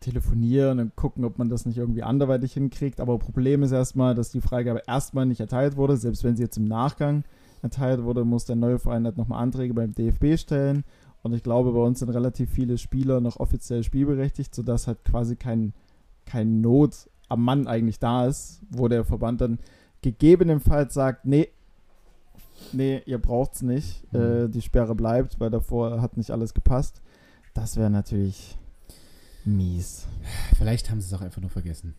telefonieren 0.00 0.78
und 0.78 0.96
gucken, 0.96 1.24
ob 1.24 1.38
man 1.38 1.48
das 1.48 1.66
nicht 1.66 1.78
irgendwie 1.78 2.02
anderweitig 2.02 2.52
hinkriegt. 2.52 3.00
Aber 3.00 3.18
Problem 3.18 3.62
ist 3.62 3.72
erstmal, 3.72 4.14
dass 4.14 4.30
die 4.30 4.40
Freigabe 4.40 4.82
erstmal 4.86 5.26
nicht 5.26 5.40
erteilt 5.40 5.76
wurde. 5.76 5.96
Selbst 5.96 6.22
wenn 6.24 6.36
sie 6.36 6.42
jetzt 6.44 6.56
im 6.56 6.64
Nachgang 6.66 7.24
erteilt 7.62 8.02
wurde, 8.04 8.24
muss 8.24 8.44
der 8.44 8.56
neue 8.56 8.78
Verein 8.78 9.04
halt 9.04 9.16
nochmal 9.16 9.42
Anträge 9.42 9.74
beim 9.74 9.92
DFB 9.94 10.36
stellen. 10.38 10.84
Und 11.22 11.32
ich 11.34 11.42
glaube, 11.42 11.72
bei 11.72 11.80
uns 11.80 11.98
sind 11.98 12.10
relativ 12.10 12.50
viele 12.50 12.78
Spieler 12.78 13.20
noch 13.20 13.40
offiziell 13.40 13.82
spielberechtigt, 13.82 14.54
sodass 14.54 14.86
halt 14.86 15.04
quasi 15.04 15.34
kein, 15.34 15.72
kein 16.26 16.60
Not 16.60 17.08
am 17.28 17.42
Mann 17.44 17.66
eigentlich 17.66 17.98
da 17.98 18.26
ist, 18.26 18.62
wo 18.70 18.86
der 18.88 19.04
Verband 19.04 19.40
dann 19.40 19.58
gegebenenfalls 20.00 20.94
sagt, 20.94 21.26
nee, 21.26 21.48
nee, 22.72 23.02
ihr 23.04 23.18
braucht's 23.18 23.62
nicht, 23.62 24.10
Mhm. 24.12 24.20
äh, 24.20 24.48
die 24.48 24.62
Sperre 24.62 24.94
bleibt, 24.94 25.40
weil 25.40 25.50
davor 25.50 26.00
hat 26.00 26.16
nicht 26.16 26.30
alles 26.30 26.54
gepasst. 26.54 27.02
Das 27.52 27.76
wäre 27.76 27.90
natürlich 27.90 28.56
mies. 29.56 30.06
Vielleicht 30.56 30.90
haben 30.90 31.00
sie 31.00 31.06
es 31.06 31.18
auch 31.18 31.22
einfach 31.24 31.40
nur 31.40 31.50
vergessen. 31.50 31.94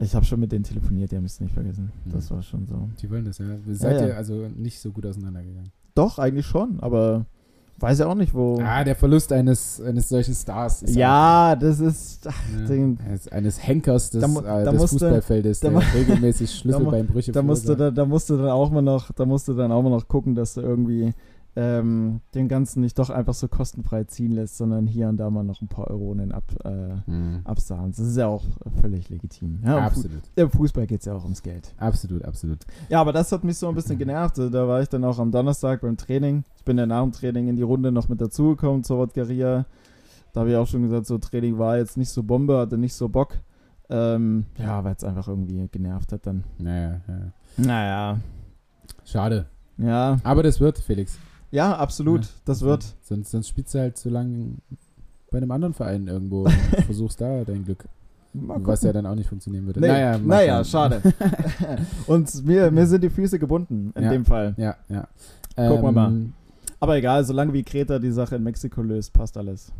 Ich 0.00 0.14
habe 0.14 0.24
schon 0.24 0.38
mit 0.40 0.52
denen 0.52 0.64
telefoniert, 0.64 1.10
die 1.10 1.16
haben 1.16 1.24
es 1.24 1.40
nicht 1.40 1.52
vergessen. 1.54 1.90
Mhm. 2.04 2.12
Das 2.12 2.30
war 2.30 2.42
schon 2.42 2.66
so. 2.66 2.88
Die 3.02 3.10
wollen 3.10 3.24
das, 3.24 3.38
ja. 3.38 3.46
Seid 3.72 4.00
ja. 4.00 4.06
ihr 4.08 4.16
also 4.16 4.46
nicht 4.54 4.78
so 4.80 4.92
gut 4.92 5.04
auseinandergegangen? 5.06 5.70
Doch, 5.94 6.18
eigentlich 6.20 6.46
schon, 6.46 6.78
aber 6.80 7.26
weiß 7.80 7.98
ja 7.98 8.06
auch 8.06 8.14
nicht, 8.14 8.32
wo. 8.32 8.60
Ah, 8.62 8.84
der 8.84 8.94
Verlust 8.94 9.32
eines, 9.32 9.80
eines 9.80 10.08
solchen 10.08 10.34
Stars. 10.34 10.82
Ist 10.84 10.94
ja, 10.94 11.56
das 11.56 11.80
ist. 11.80 12.28
Ach, 12.28 12.34
auch, 12.62 12.66
den- 12.68 12.98
eines, 13.32 13.66
Henkers 13.66 14.10
des, 14.10 14.20
Da 14.22 14.40
äh, 14.60 14.64
da 14.64 14.70
des 14.70 14.80
musste- 14.82 14.98
Fußballfeldes, 14.98 15.60
da 15.60 15.70
der 15.70 15.94
regelmäßig 15.94 16.48
da 16.52 16.56
Schlüsselbeinbrüche 16.58 17.32
da 17.32 17.42
musst 17.42 17.64
du 17.64 17.74
verursacht. 17.74 17.96
da, 17.98 18.02
da 18.02 18.08
musst 18.08 18.30
du 18.30 18.36
dann 18.36 18.50
auch 18.50 18.70
mal 18.70 18.82
noch, 18.82 19.10
da 19.12 19.24
musst 19.26 19.48
du 19.48 19.54
dann 19.54 19.72
auch 19.72 19.82
mal 19.82 19.90
noch 19.90 20.06
gucken, 20.06 20.36
dass 20.36 20.54
du 20.54 20.60
irgendwie 20.60 21.12
ähm, 21.60 22.20
den 22.36 22.46
Ganzen 22.46 22.82
nicht 22.82 22.96
doch 23.00 23.10
einfach 23.10 23.34
so 23.34 23.48
kostenfrei 23.48 24.04
ziehen 24.04 24.30
lässt, 24.30 24.58
sondern 24.58 24.86
hier 24.86 25.08
und 25.08 25.16
da 25.16 25.28
mal 25.28 25.42
noch 25.42 25.60
ein 25.60 25.66
paar 25.66 25.88
Euronen 25.90 26.30
ab, 26.30 26.44
äh, 26.64 27.10
Mhm. 27.10 27.40
absahnst. 27.42 27.98
Das 27.98 28.06
ist 28.06 28.16
ja 28.16 28.28
auch 28.28 28.44
völlig 28.80 29.08
legitim. 29.08 29.58
Ja, 29.64 29.78
im 29.78 29.82
Fu- 29.92 30.00
Absolut. 30.00 30.22
Im 30.36 30.50
Fußball 30.50 30.86
geht 30.86 31.00
es 31.00 31.06
ja 31.06 31.14
auch 31.14 31.24
ums 31.24 31.42
Geld. 31.42 31.74
Absolut, 31.78 32.24
absolut. 32.24 32.58
Ja, 32.88 33.00
aber 33.00 33.12
das 33.12 33.32
hat 33.32 33.42
mich 33.42 33.56
so 33.58 33.68
ein 33.68 33.74
bisschen 33.74 33.98
genervt. 33.98 34.38
Also, 34.38 34.50
Da 34.50 34.68
war 34.68 34.82
ich 34.82 34.88
dann 34.88 35.02
auch 35.04 35.18
am 35.18 35.32
Donnerstag 35.32 35.80
beim 35.80 35.96
Training. 35.96 36.44
Ich 36.58 36.64
bin 36.64 36.78
ja 36.78 36.86
nach 36.86 37.02
dem 37.02 37.10
Training 37.12 37.48
in 37.48 37.56
die 37.56 37.62
Runde 37.62 37.90
noch 37.90 38.08
mit 38.08 38.20
dazugekommen 38.20 38.84
zur 38.84 38.98
Wodgaria. 38.98 39.66
Da 40.32 40.40
habe 40.40 40.50
ich 40.50 40.56
auch 40.56 40.66
schon 40.68 40.82
gesagt, 40.82 41.06
so 41.06 41.18
Training 41.18 41.58
war 41.58 41.78
jetzt 41.78 41.96
nicht 41.96 42.10
so 42.10 42.22
Bombe, 42.22 42.56
hatte 42.58 42.78
nicht 42.78 42.94
so 42.94 43.08
Bock. 43.08 43.34
Ähm, 43.90 44.44
ja, 44.58 44.84
weil 44.84 44.94
es 44.94 45.02
einfach 45.02 45.26
irgendwie 45.26 45.66
genervt 45.72 46.12
hat 46.12 46.24
dann. 46.26 46.44
Naja, 46.58 47.00
ja. 47.08 47.18
Naja. 47.56 48.18
Schade. 49.04 49.46
Ja, 49.78 50.18
Aber 50.24 50.42
das 50.42 50.60
wird, 50.60 50.78
Felix. 50.78 51.18
Ja, 51.50 51.76
absolut. 51.76 52.22
Ja, 52.24 52.28
das 52.44 52.62
wird. 52.62 52.84
Sonst, 53.02 53.30
sonst 53.30 53.48
spielst 53.48 53.74
du 53.74 53.78
halt 53.80 53.96
so 53.98 54.10
lange 54.10 54.52
bei 55.30 55.38
einem 55.38 55.50
anderen 55.50 55.74
Verein 55.74 56.06
irgendwo 56.06 56.44
und 56.44 56.52
versuchst 56.86 57.20
da 57.20 57.44
dein 57.44 57.64
Glück. 57.64 57.84
Was 58.34 58.82
ja 58.82 58.92
dann 58.92 59.06
auch 59.06 59.14
nicht 59.14 59.28
funktionieren 59.28 59.66
würde. 59.66 59.80
Nee, 59.80 59.88
naja, 59.88 60.18
naja 60.18 60.62
schade. 60.64 61.00
Und 62.06 62.44
mir, 62.44 62.70
mir 62.70 62.86
sind 62.86 63.02
die 63.02 63.08
Füße 63.10 63.38
gebunden 63.38 63.90
in 63.96 64.04
Ja. 64.04 64.10
dem 64.10 64.24
Fall. 64.26 64.54
Ja, 64.58 64.76
ja. 64.88 65.08
Gucken 65.56 65.82
wir 65.82 65.88
Ähm, 65.88 65.94
mal. 65.94 66.12
Aber 66.78 66.96
egal, 66.98 67.24
solange 67.24 67.52
wie 67.54 67.62
Kreta 67.64 67.98
die 67.98 68.12
Sache 68.12 68.36
in 68.36 68.44
Mexiko 68.44 68.82
löst, 68.82 69.12
passt 69.14 69.36
alles. 69.38 69.72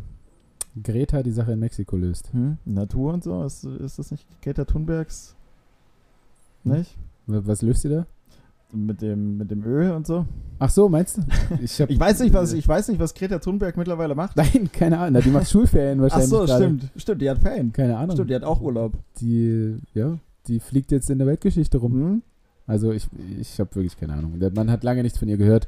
Greta 0.83 1.21
die 1.23 1.31
Sache 1.31 1.53
in 1.53 1.59
Mexiko 1.59 1.95
löst. 1.95 2.33
Hm? 2.33 2.57
Natur 2.65 3.13
und 3.13 3.23
so, 3.23 3.43
ist, 3.43 3.63
ist 3.63 3.99
das 3.99 4.11
nicht 4.11 4.25
Greta 4.41 4.65
Thunbergs? 4.65 5.35
Nicht? 6.63 6.97
W- 7.27 7.41
Was 7.45 7.61
löst 7.61 7.85
ihr 7.85 7.91
da? 7.91 8.05
Mit 8.71 9.01
dem, 9.01 9.37
mit 9.37 9.49
dem 9.49 9.63
Öl 9.63 9.91
und 9.91 10.05
so. 10.05 10.25
Ach 10.59 10.69
so, 10.69 10.89
meinst 10.89 11.17
du? 11.17 11.21
Ich, 11.63 11.79
Ich 11.79 11.99
weiß 11.99 12.19
nicht, 12.19 12.33
was, 12.33 12.53
ich 12.53 12.67
weiß 12.67 12.89
nicht, 12.89 12.99
was 12.99 13.13
Greta 13.15 13.39
Thunberg 13.39 13.77
mittlerweile 13.77 14.13
macht. 14.13 14.37
Nein, 14.37 14.69
keine 14.71 14.99
Ahnung. 14.99 15.13
Na, 15.13 15.21
Die 15.21 15.29
macht 15.31 15.49
Schulferien 15.49 15.99
Ach 15.99 16.03
wahrscheinlich. 16.03 16.29
so, 16.29 16.45
gerade. 16.45 16.63
stimmt. 16.63 16.91
Stimmt, 16.95 17.21
die 17.21 17.29
hat 17.29 17.39
Ferien. 17.39 17.71
Keine 17.73 17.97
Ahnung. 17.97 18.15
Stimmt, 18.15 18.29
die 18.29 18.35
hat 18.35 18.43
auch 18.43 18.61
Urlaub. 18.61 18.93
Die, 19.21 19.77
ja, 19.93 20.17
die 20.47 20.59
fliegt 20.59 20.91
jetzt 20.91 21.09
in 21.09 21.17
der 21.17 21.27
Weltgeschichte 21.27 21.77
rum. 21.79 21.93
Hm? 21.93 22.21
Also 22.67 22.91
ich, 22.91 23.07
ich 23.39 23.59
habe 23.59 23.73
wirklich 23.75 23.97
keine 23.97 24.13
Ahnung. 24.13 24.39
Der 24.39 24.51
Mann 24.51 24.69
hat 24.69 24.83
lange 24.83 25.01
nichts 25.01 25.17
von 25.17 25.27
ihr 25.27 25.37
gehört. 25.37 25.67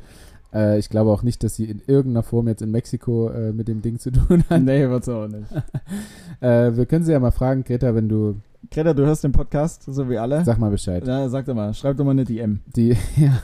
Äh, 0.53 0.77
ich 0.77 0.89
glaube 0.89 1.09
auch 1.09 1.23
nicht, 1.23 1.43
dass 1.43 1.55
sie 1.55 1.65
in 1.65 1.81
irgendeiner 1.87 2.21
Form 2.21 2.47
jetzt 2.47 2.61
in 2.61 2.69
Mexiko 2.69 3.29
äh, 3.29 3.51
mit 3.53 3.67
dem 3.67 3.81
Ding 3.81 3.97
zu 3.97 4.11
tun 4.11 4.43
hat. 4.49 4.61
nee, 4.61 4.87
wird's 4.87 5.09
auch 5.09 5.27
nicht. 5.27 5.47
Äh, 6.41 6.75
wir 6.75 6.87
können 6.87 7.05
sie 7.05 7.11
ja 7.11 7.19
mal 7.19 7.29
fragen, 7.31 7.63
Greta, 7.63 7.93
wenn 7.93 8.09
du, 8.09 8.35
Greta, 8.69 8.93
du 8.93 9.05
hörst 9.05 9.23
den 9.23 9.31
Podcast, 9.31 9.83
so 9.83 10.09
wie 10.09 10.17
alle. 10.17 10.45
sag 10.45 10.57
mal 10.59 10.69
Bescheid. 10.69 11.03
Na, 11.05 11.27
sag 11.29 11.45
doch 11.45 11.55
mal, 11.55 11.73
schreib 11.73 11.97
doch 11.97 12.05
mal 12.05 12.11
eine 12.11 12.23
DM. 12.25 12.59
Die, 12.75 12.89
ja, 13.17 13.41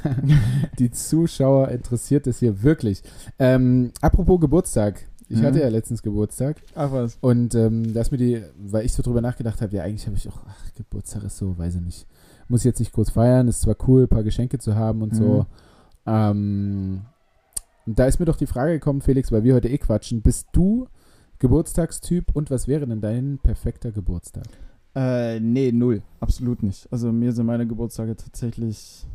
die 0.80 0.92
Zuschauer 0.92 1.70
interessiert 1.70 2.28
es 2.28 2.40
hier 2.40 2.62
wirklich. 2.64 3.02
Ähm, 3.40 3.92
apropos 4.02 4.40
Geburtstag. 4.40 5.06
Ich 5.30 5.42
Mhm. 5.42 5.46
hatte 5.46 5.60
ja 5.60 5.68
letztens 5.68 6.02
Geburtstag 6.04 6.56
Ach 6.74 6.90
was. 6.94 7.18
und 7.20 7.54
ähm, 7.54 7.94
da 7.94 8.00
ist 8.00 8.12
mir 8.12 8.18
die, 8.18 8.42
weil 8.58 8.86
ich 8.86 8.94
so 8.94 9.04
drüber 9.04 9.20
nachgedacht 9.20 9.62
habe, 9.62 9.76
ja 9.76 9.84
eigentlich 9.84 10.06
habe 10.08 10.16
ich 10.16 10.30
auch, 10.30 10.40
ach, 10.48 10.74
Geburtstag 10.76 11.24
ist 11.26 11.38
so, 11.38 11.58
weiß 11.58 11.76
ich 11.76 11.82
nicht. 11.82 12.08
Muss 12.48 12.62
ich 12.62 12.66
jetzt 12.66 12.80
nicht 12.80 12.94
groß 12.94 13.10
feiern, 13.10 13.50
ist 13.50 13.60
zwar 13.62 13.76
cool, 13.90 14.04
ein 14.04 14.08
paar 14.08 14.24
Geschenke 14.24 14.58
zu 14.58 14.76
haben 14.76 15.02
und 15.02 15.14
so. 15.14 15.46
Ähm, 16.06 17.02
da 17.86 18.06
ist 18.06 18.20
mir 18.20 18.26
doch 18.26 18.38
die 18.38 18.48
Frage 18.48 18.72
gekommen, 18.72 19.02
Felix, 19.02 19.30
weil 19.34 19.44
wir 19.44 19.54
heute 19.56 19.68
eh 19.68 19.78
quatschen, 19.78 20.22
bist 20.22 20.48
du 20.54 20.88
Geburtstagstyp 21.40 22.34
und 22.34 22.50
was 22.50 22.70
wäre 22.70 22.88
denn 22.88 23.02
dein 23.02 23.38
perfekter 23.44 23.92
Geburtstag? 23.92 24.48
Äh, 24.98 25.40
nee, 25.40 25.72
null. 25.72 26.02
Absolut 26.20 26.64
nicht. 26.64 26.88
Also 26.92 27.12
mir 27.12 27.32
sind 27.32 27.46
meine 27.46 27.68
Geburtstage 27.68 28.16
tatsächlich 28.16 29.06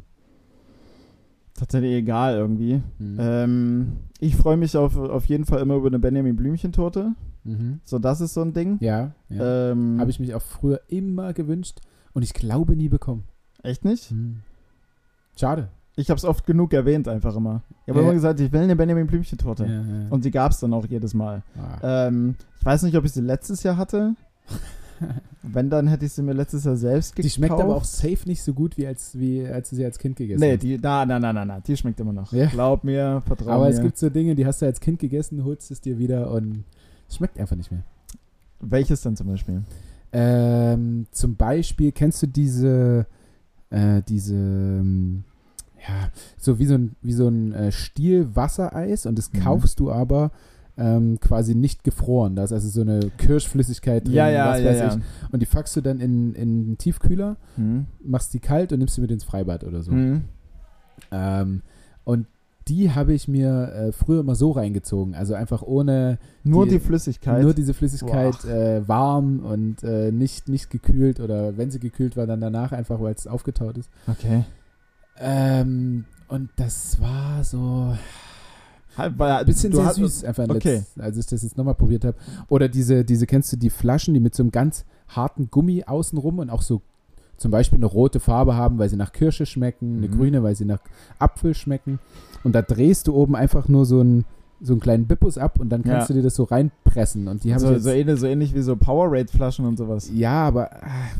tatsächlich 1.55 1.93
egal 1.93 2.37
irgendwie. 2.37 2.83
Mhm. 2.99 3.17
Ähm, 3.19 3.93
ich 4.21 4.37
freue 4.37 4.57
mich 4.57 4.77
auf, 4.77 4.97
auf 4.97 5.27
jeden 5.27 5.45
Fall 5.45 5.61
immer 5.61 5.75
über 5.75 5.89
eine 5.89 5.99
Benjamin 5.99 6.37
Blümchen-Torte. 6.37 7.13
Mhm. 7.45 7.81
So, 7.85 7.99
das 7.99 8.21
ist 8.21 8.35
so 8.35 8.43
ein 8.43 8.53
Ding. 8.53 8.79
Ja, 8.81 9.13
ja. 9.29 9.71
Ähm, 9.73 9.99
Habe 9.99 10.11
ich 10.11 10.21
mich 10.21 10.35
auch 10.35 10.43
früher 10.43 10.81
immer 10.89 11.33
gewünscht 11.33 11.81
und 12.13 12.23
ich 12.23 12.33
glaube 12.33 12.77
nie 12.77 12.89
bekommen. 12.89 13.25
Echt 13.65 13.85
nicht? 13.85 14.11
Hm. 14.11 14.41
Schade. 15.37 15.69
Ich 15.97 16.11
habe 16.11 16.19
es 16.19 16.25
oft 16.25 16.47
genug 16.47 16.73
erwähnt, 16.73 17.07
einfach 17.09 17.35
immer. 17.37 17.63
Ich 17.83 17.89
habe 17.89 17.99
Ja. 18.01 18.05
immer 18.05 18.15
gesagt, 18.15 18.39
ich 18.41 18.51
will 18.53 18.61
eine 18.61 18.77
Benjamin 18.77 19.07
Blümchen-Torte. 19.09 19.67
Ja, 19.67 19.73
ja. 19.73 20.09
Und 20.11 20.25
die 20.25 20.31
gab 20.31 20.53
es 20.53 20.61
dann 20.61 20.73
auch 20.73 20.87
jedes 20.87 21.13
Mal. 21.15 21.43
Ah. 21.57 22.07
Ähm, 22.07 22.37
ich 22.59 22.65
weiß 22.65 22.85
nicht, 22.85 22.97
ob 22.97 23.05
ich 23.05 23.13
sie 23.13 23.21
letztes 23.21 23.63
Jahr 23.65 23.77
hatte. 23.77 24.15
Wenn, 25.43 25.71
dann 25.71 25.89
hätte 25.89 26.05
ich 26.07 26.13
sie 26.13 26.23
mir 26.23 26.33
letztes 26.35 26.65
Jahr 26.65 26.77
selbst 26.77 27.17
gekauft. 27.17 27.25
die 27.25 27.31
schmeckt 27.37 27.53
aber 27.61 27.77
auch 27.77 27.85
safe 27.85 28.19
nicht 28.27 28.43
so 28.43 28.53
gut, 28.55 28.77
wie 28.77 28.87
als, 28.87 29.19
wie 29.19 29.47
als 29.47 29.71
du 29.71 29.77
sie 29.77 29.85
als 29.85 29.99
Kind 29.99 30.17
gegessen 30.17 30.41
Nee, 30.41 30.53
hast. 30.55 30.63
die, 30.63 30.79
na, 30.81 31.05
na, 31.05 31.19
na, 31.19 31.33
na, 31.33 31.45
na, 31.45 31.61
die 31.61 31.77
schmeckt 31.77 31.99
immer 32.01 32.13
noch. 32.13 32.33
Ja. 32.33 32.47
Glaub 32.47 32.85
mir, 32.85 33.23
vertrau 33.27 33.51
aber 33.51 33.65
mir. 33.65 33.71
es 33.75 33.81
gibt 33.81 33.99
so 33.99 34.09
Dinge, 34.11 34.35
die 34.35 34.47
hast 34.47 34.63
du 34.63 34.67
als 34.67 34.81
Kind 34.81 34.99
gegessen, 34.99 35.45
holst 35.45 35.71
es 35.71 35.81
dir 35.81 35.99
wieder 35.99 36.31
und 36.31 36.65
es 37.09 37.17
schmeckt 37.17 37.39
einfach 37.39 37.57
nicht 37.57 37.71
mehr. 37.73 37.83
Welches 38.61 39.01
denn 39.03 39.17
zum 39.17 39.27
Beispiel? 39.27 39.63
Ähm, 40.13 41.07
zum 41.11 41.37
Beispiel 41.37 41.91
kennst 41.93 42.23
du 42.23 42.27
diese, 42.27 43.07
äh, 43.71 44.03
diese, 44.07 44.35
ähm, 44.37 45.25
ja, 45.81 46.11
so 46.39 46.59
wie 46.59 46.67
so 46.67 46.75
ein, 46.75 46.95
wie 47.03 47.13
so 47.15 47.27
ein 47.29 47.53
äh, 47.55 47.73
Stiel 47.73 48.29
Wassereis 48.37 49.07
und 49.07 49.19
das 49.19 49.33
Mhm. 49.33 49.41
kaufst 49.41 49.81
du 49.81 49.91
aber 49.91 50.31
ähm, 50.83 51.19
quasi 51.21 51.55
nicht 51.55 51.85
gefroren. 51.85 52.35
Da 52.37 52.45
ist 52.45 52.53
also 52.53 52.69
so 52.69 52.81
eine 52.81 53.01
Kirschflüssigkeit 53.19 54.05
drin, 54.07 54.15
ja, 54.15 54.29
ja, 54.29 54.49
was 54.51 54.61
ja, 54.61 54.71
weiß 54.71 54.79
ja. 54.79 54.89
ich. 54.97 55.33
Und 55.33 55.41
die 55.41 55.47
packst 55.47 55.77
du 55.77 55.81
dann 55.81 56.01
in, 56.01 56.35
in 56.35 56.67
den 56.67 56.79
Tiefkühler, 56.79 57.37
Hm. 57.57 57.87
machst 58.05 58.35
die 58.35 58.41
kalt 58.41 58.73
und 58.73 58.79
nimmst 58.81 58.95
sie 58.97 59.01
mit 59.01 59.11
ins 59.11 59.25
Freibad 59.25 59.65
oder 59.65 59.83
so. 59.83 59.93
Hm. 59.93 60.23
Ähm, 61.11 61.63
und 62.05 62.27
die 62.69 62.93
habe 62.93 63.13
ich 63.13 63.27
mir 63.27 63.73
äh, 63.73 63.93
früher 63.93 64.21
immer 64.21 64.35
so 64.37 64.53
reingezogen. 64.53 65.15
Also 65.15 65.35
einfach 65.35 65.63
ohne 65.63 66.19
Nur 66.45 66.65
Die- 66.65 66.73
die, 66.73 66.79
Flüssigkeit. 66.81 67.43
nur 67.43 67.55
diese 67.55 67.75
Flüssigkeit 67.75 68.45
äh, 68.45 68.87
warm 68.87 69.41
und 69.41 69.83
äh, 69.83 70.13
nicht, 70.13 70.49
nicht 70.49 70.71
gekühlt 70.71 71.19
oder 71.21 71.57
wenn 71.57 71.71
sie 71.73 71.81
gekühlt 71.81 72.17
war, 72.17 72.27
dann 72.27 72.41
danach 72.41 72.71
einfach, 72.73 73.01
weil 73.01 73.15
es 73.15 73.27
aufgetaut 73.27 73.79
ist. 73.79 73.91
okay. 74.07 74.45
Ähm, 75.19 76.05
und 76.29 76.51
das 76.57 77.01
war 77.01 77.45
so 77.45 77.95
Halt, 78.97 79.19
ein 79.21 79.47
bisschen 79.47 79.71
du 79.71 79.79
sehr 79.79 79.87
hast- 79.87 79.97
süß, 79.97 80.25
einfach 80.25 80.49
okay. 80.49 80.77
letzt, 80.77 81.01
als 81.01 81.17
ich 81.17 81.27
das 81.27 81.43
jetzt 81.43 81.57
nochmal 81.57 81.75
probiert 81.75 82.05
habe. 82.05 82.17
Oder 82.49 82.69
diese, 82.69 83.05
diese, 83.05 83.27
kennst 83.27 83.53
du 83.53 83.57
die 83.57 83.71
Flaschen, 83.71 84.13
die 84.15 84.21
mit 84.21 84.35
so 84.35 84.43
einem 84.43 84.51
ganz 84.53 84.85
harten 85.09 85.51
Gummi 85.51 85.85
außenrum 85.85 86.39
und 86.41 86.51
auch 86.51 86.63
so 86.63 86.83
zum 87.39 87.51
Beispiel 87.51 87.79
eine 87.79 87.87
rote 87.87 88.21
Farbe 88.21 88.55
haben, 88.55 88.79
weil 88.79 88.89
sie 88.89 88.97
nach 88.97 89.13
Kirsche 89.13 89.47
schmecken, 89.47 89.97
eine 89.99 90.09
Mhm. 90.09 90.17
grüne, 90.19 90.43
weil 90.43 90.55
sie 90.55 90.65
nach 90.65 90.81
Apfel 91.19 91.55
schmecken. 91.55 91.99
Und 92.45 92.55
da 92.55 92.63
drehst 92.63 93.09
du 93.09 93.15
oben 93.15 93.35
einfach 93.35 93.67
nur 93.69 93.85
so 93.87 94.01
einen, 94.01 94.25
so 94.65 94.73
einen 94.75 94.81
kleinen 94.81 95.07
Bippus 95.07 95.39
ab 95.39 95.59
und 95.59 95.71
dann 95.71 95.83
kannst 95.83 96.09
Ja. 96.09 96.15
du 96.15 96.21
dir 96.21 96.23
das 96.25 96.37
so 96.37 96.45
reinpressen. 96.45 97.27
Und 97.27 97.43
die 97.43 97.53
haben 97.53 97.61
so, 97.61 97.73
jetzt, 97.73 97.83
so, 97.83 97.91
ähnlich, 97.91 98.21
so 98.21 98.27
ähnlich 98.27 98.55
wie 98.55 98.63
so 98.63 98.77
Powerade-Flaschen 98.77 99.67
und 99.67 99.77
sowas. 99.77 100.09
ja, 100.15 100.45
aber 100.47 100.71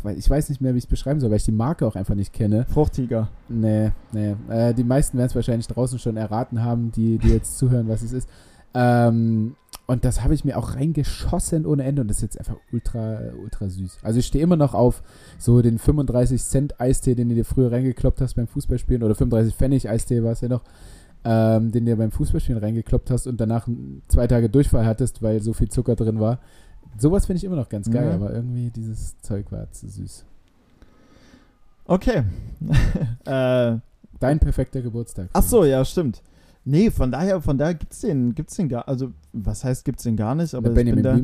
weil 0.05 0.17
ich 0.17 0.31
weiß 0.31 0.49
nicht 0.49 0.61
mehr, 0.61 0.75
wie 0.75 0.79
ich 0.79 0.85
es 0.85 0.91
beschreiben 0.91 1.19
soll, 1.19 1.31
weil 1.31 1.39
ich 1.39 1.45
die 1.45 1.51
Marke 1.53 1.87
auch 1.87 1.97
einfach 1.97 2.15
nicht 2.15 2.33
kenne. 2.33 2.67
Fruchtiger. 2.73 3.29
Nee, 3.49 3.91
nee. 4.13 4.37
Äh, 4.49 4.75
die 4.75 4.85
meisten 4.85 5.19
werden 5.19 5.27
es 5.29 5.35
wahrscheinlich 5.35 5.67
draußen 5.67 5.99
schon 5.99 6.17
erraten 6.17 6.63
haben, 6.63 6.93
die, 6.93 7.19
die 7.19 7.31
jetzt 7.31 7.59
zuhören, 7.59 7.89
was 7.89 8.03
es 8.03 8.13
ist. 8.13 8.29
Ähm, 8.75 9.57
und 9.87 10.05
das 10.05 10.23
habe 10.23 10.33
ich 10.35 10.45
mir 10.45 10.57
auch 10.57 10.77
reingeschossen 10.77 11.67
ohne 11.67 11.83
Ende 11.83 12.03
und 12.03 12.09
das 12.09 12.19
ist 12.19 12.23
jetzt 12.23 12.39
einfach 12.39 12.57
ultra, 12.73 13.19
ultra 13.43 13.69
süß. 13.69 13.99
Also 14.03 14.21
ich 14.21 14.27
stehe 14.27 14.43
immer 14.43 14.57
noch 14.57 14.75
auf 14.75 15.03
so 15.39 15.61
den 15.61 15.79
35 15.79 16.43
Cent 16.43 16.81
Eistee, 16.81 17.15
den 17.15 17.29
du 17.29 17.35
dir 17.35 17.45
früher 17.45 17.73
reingekloppt 17.73 18.21
hast 18.21 18.35
beim 18.35 18.47
Fußballspielen 18.47 19.03
oder 19.03 19.15
35 19.15 19.55
Pfennig 19.55 19.91
Eistee 19.91 20.23
war 20.23 20.33
es 20.33 20.41
ja 20.41 20.49
noch, 20.49 20.63
ähm, 21.25 21.71
den 21.73 21.87
du 21.87 21.97
beim 21.97 22.11
Fußballspielen 22.11 22.61
reingekloppt 22.63 23.11
hast 23.11 23.27
und 23.27 23.41
danach 23.41 23.69
zwei 24.09 24.27
Tage 24.27 24.49
Durchfall 24.49 24.85
hattest, 24.87 25.23
weil 25.23 25.41
so 25.43 25.53
viel 25.53 25.69
Zucker 25.69 25.95
drin 25.97 26.19
war. 26.21 26.39
Sowas 26.99 27.27
finde 27.27 27.39
ich 27.39 27.45
immer 27.45 27.57
noch 27.57 27.69
ganz 27.69 27.91
geil, 27.91 28.09
Ja. 28.09 28.15
aber 28.15 28.33
irgendwie 28.35 28.71
dieses 28.71 29.19
Zeug 29.21 29.51
war 29.51 29.71
zu 29.73 29.89
süß. 29.89 30.25
Okay. 31.87 32.23
äh, 33.25 33.77
Dein 34.21 34.39
perfekter 34.39 34.83
Geburtstag. 34.83 35.29
ach 35.33 35.43
so, 35.43 35.65
ja, 35.65 35.85
stimmt. 35.85 36.23
Nee, 36.65 36.91
von 36.91 37.11
daher, 37.11 37.41
von 37.41 37.59
daher 37.59 37.75
gibt's 37.75 38.01
den, 38.03 38.35
gibt's 38.35 38.55
den 38.55 38.69
gar, 38.69 38.87
also 38.87 39.13
was 39.35 39.65
heißt 39.65 39.85
gibt's 39.85 40.03
den 40.03 40.17
gar 40.17 40.35
nicht, 40.35 40.55
aber 40.55 40.69
ich 40.71 40.75
bin 40.95 41.03
da, 41.03 41.17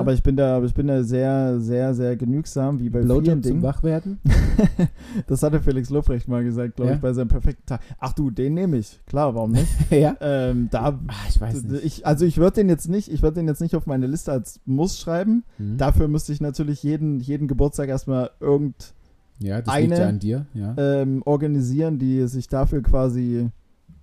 aber 0.00 0.12
ich 0.12 0.22
bin 0.22 0.36
da, 0.36 0.56
aber 0.56 0.66
ich 0.66 0.74
bin 0.74 0.86
da 0.88 1.02
sehr, 1.04 1.60
sehr, 1.60 1.94
sehr 1.94 2.16
genügsam, 2.16 2.80
wie 2.80 2.90
bei 2.90 3.00
Blowjob 3.02 3.24
vielen 3.24 3.42
zum 3.42 3.50
Dingen. 3.52 3.62
Wachwerden. 3.62 4.18
das 5.26 5.42
hatte 5.42 5.60
Felix 5.60 5.90
Lobrecht 5.90 6.28
mal 6.28 6.42
gesagt, 6.44 6.76
glaube 6.76 6.90
Ja? 6.90 6.96
ich, 6.96 7.02
bei 7.02 7.12
seinem 7.12 7.28
perfekten 7.28 7.66
Tag. 7.66 7.80
Ach 7.98 8.12
du, 8.12 8.30
den 8.30 8.54
nehme 8.54 8.76
ich. 8.78 9.00
Klar, 9.06 9.34
warum 9.34 9.52
nicht? 9.52 9.68
ja. 9.90 10.16
ähm, 10.20 10.68
da, 10.70 10.98
Ah, 11.06 11.12
ich 11.28 11.40
weiß 11.40 11.62
nicht. 11.64 11.84
ich, 11.84 12.06
also 12.06 12.24
ich 12.24 12.38
würde 12.38 12.56
den 12.56 12.68
jetzt 12.68 12.88
nicht, 12.88 13.08
ich 13.12 13.22
würde 13.22 13.36
den 13.36 13.48
jetzt 13.48 13.60
nicht 13.60 13.76
auf 13.76 13.86
meine 13.86 14.06
Liste 14.06 14.32
als 14.32 14.60
Muss 14.66 14.98
schreiben. 14.98 15.44
Mhm. 15.58 15.76
Dafür 15.78 16.08
müsste 16.08 16.32
ich 16.32 16.40
natürlich 16.40 16.82
jeden, 16.82 17.20
jeden 17.20 17.48
Geburtstag 17.48 17.88
erstmal 17.88 18.30
irgend 18.40 18.94
ja, 19.40 19.60
das 19.60 19.74
liegt 19.78 19.92
eine- 19.92 20.00
ja 20.00 20.08
an 20.08 20.18
dir. 20.20 20.46
Ja. 20.54 20.74
ähm, 20.78 21.22
organisieren, 21.24 21.98
die 21.98 22.26
sich 22.28 22.48
dafür 22.48 22.82
quasi 22.82 23.50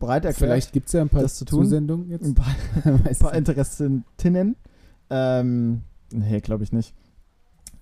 bereit 0.01 0.25
erklärt. 0.25 0.49
Vielleicht 0.49 0.73
gibt 0.73 0.87
es 0.87 0.93
ja 0.93 1.01
ein 1.01 1.09
paar 1.09 1.21
das 1.21 1.35
zu 1.35 1.45
tun. 1.45 1.63
Zusendungen 1.63 2.09
jetzt. 2.09 2.25
ein 2.25 2.35
paar, 2.35 2.53
ein 2.83 3.15
paar. 3.17 3.33
Interessentinnen. 3.33 4.55
Ähm, 5.09 5.81
nee, 6.11 6.39
glaube 6.41 6.63
ich 6.63 6.73
nicht. 6.73 6.93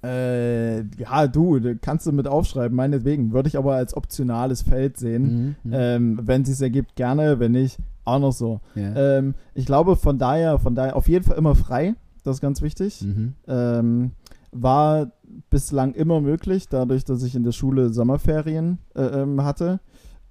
Äh, 0.04 0.82
ja, 0.98 1.28
du, 1.28 1.60
kannst 1.82 2.06
du 2.06 2.12
mit 2.12 2.28
aufschreiben, 2.28 2.76
meinetwegen. 2.76 3.34
Würde 3.34 3.50
ich 3.50 3.58
aber 3.58 3.74
als 3.76 3.98
optionales 3.98 4.62
Feld 4.62 4.98
sehen. 4.98 5.56
Mhm, 5.64 5.72
mhm. 5.72 5.74
Ähm, 5.74 6.20
wenn 6.24 6.44
es 6.44 6.50
sich 6.50 6.62
ergibt, 6.62 6.96
gerne. 6.96 7.40
Wenn 7.40 7.54
nicht, 7.54 7.80
auch 8.06 8.20
noch 8.20 8.34
so. 8.34 8.62
ja. 8.76 9.18
Ähm, 9.18 9.34
ich 9.56 9.66
glaube, 9.66 9.96
von 9.96 10.18
daher, 10.18 10.60
von 10.60 10.76
daher 10.76 10.96
auf 10.96 11.10
jeden 11.10 11.26
Fall 11.26 11.38
immer 11.38 11.56
frei. 11.56 11.96
Das 12.24 12.38
ist 12.38 12.42
ganz 12.42 12.62
wichtig. 12.62 13.02
mhm. 13.02 13.34
Ähm, 13.48 14.12
war 14.52 15.12
bislang 15.50 15.94
immer 15.94 16.22
möglich, 16.22 16.68
dadurch, 16.70 17.06
dass 17.06 17.24
ich 17.24 17.36
in 17.36 17.44
der 17.44 17.52
Schule 17.52 17.90
Sommerferien 17.94 18.80
äh, 18.96 19.26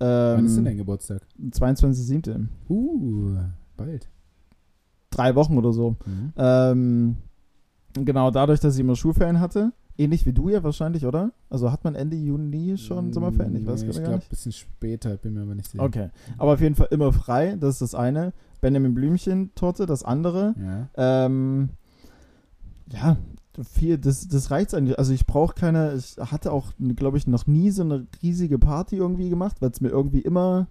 ähm. 0.01 0.37
Wann 0.37 0.45
ist 0.47 0.53
denn 0.55 0.59
Ähm, 0.61 0.65
dein 0.67 0.77
Geburtstag? 0.77 1.23
22.07. 1.51 2.47
Uh, 2.69 3.37
bald. 3.77 4.09
Drei 5.11 5.35
Wochen 5.35 5.57
oder 5.57 5.73
so. 5.73 5.97
Mhm. 6.07 6.33
Ähm, 6.37 7.17
genau, 7.95 8.31
dadurch, 8.31 8.61
dass 8.61 8.75
ich 8.75 8.81
immer 8.81 8.97
Schulferien 8.97 9.41
hatte. 9.41 9.73
Ähnlich 10.01 10.27
wie 10.27 10.33
du 10.33 10.49
ja 10.49 10.63
wahrscheinlich, 10.63 11.05
oder? 11.07 11.33
Also 11.51 11.73
hat 11.73 11.83
man 11.83 11.97
Ende 11.97 12.17
Juni 12.17 12.79
schon 12.79 13.13
Sommerferien? 13.13 13.57
Ich 13.57 13.67
weiß 13.67 13.81
Nee, 13.83 13.87
gerade 13.89 13.91
Ich 13.91 13.97
gar 13.97 14.05
glaube, 14.05 14.17
nicht. 14.19 14.27
ein 14.27 14.31
bisschen 14.31 14.53
später, 14.53 15.17
bin 15.17 15.35
mir 15.35 15.43
aber 15.43 15.57
nicht 15.57 15.69
sicher. 15.71 15.83
Okay. 15.83 16.11
Aber 16.37 16.53
auf 16.53 16.61
jeden 16.61 16.77
Fall 16.77 16.87
immer 16.93 17.13
frei, 17.13 17.57
das 17.59 17.75
ist 17.75 17.83
das 17.83 17.95
eine. 17.97 18.33
Benjamin 18.61 18.95
Blümchen-Torte, 18.95 19.87
das 19.87 20.05
andere. 20.05 20.55
Ja. 20.97 21.25
Ähm, 21.27 21.71
ja, 22.93 23.17
viel, 23.62 23.99
das, 23.99 24.29
das 24.29 24.51
reicht 24.51 24.75
eigentlich. 24.75 24.99
Also 24.99 25.12
ich 25.12 25.27
brauche 25.27 25.55
keine, 25.55 25.94
ich 25.94 26.16
hatte 26.18 26.53
auch, 26.53 26.66
glaube 26.97 27.18
ich, 27.18 27.27
noch 27.27 27.47
nie 27.47 27.71
so 27.71 27.83
eine 27.83 28.07
riesige 28.23 28.59
Party 28.59 28.97
irgendwie 28.97 29.29
gemacht, 29.31 29.57
weil 29.61 29.71
es 29.71 29.81
mir 29.81 29.88
irgendwie 29.88 30.21
immer, 30.21 30.68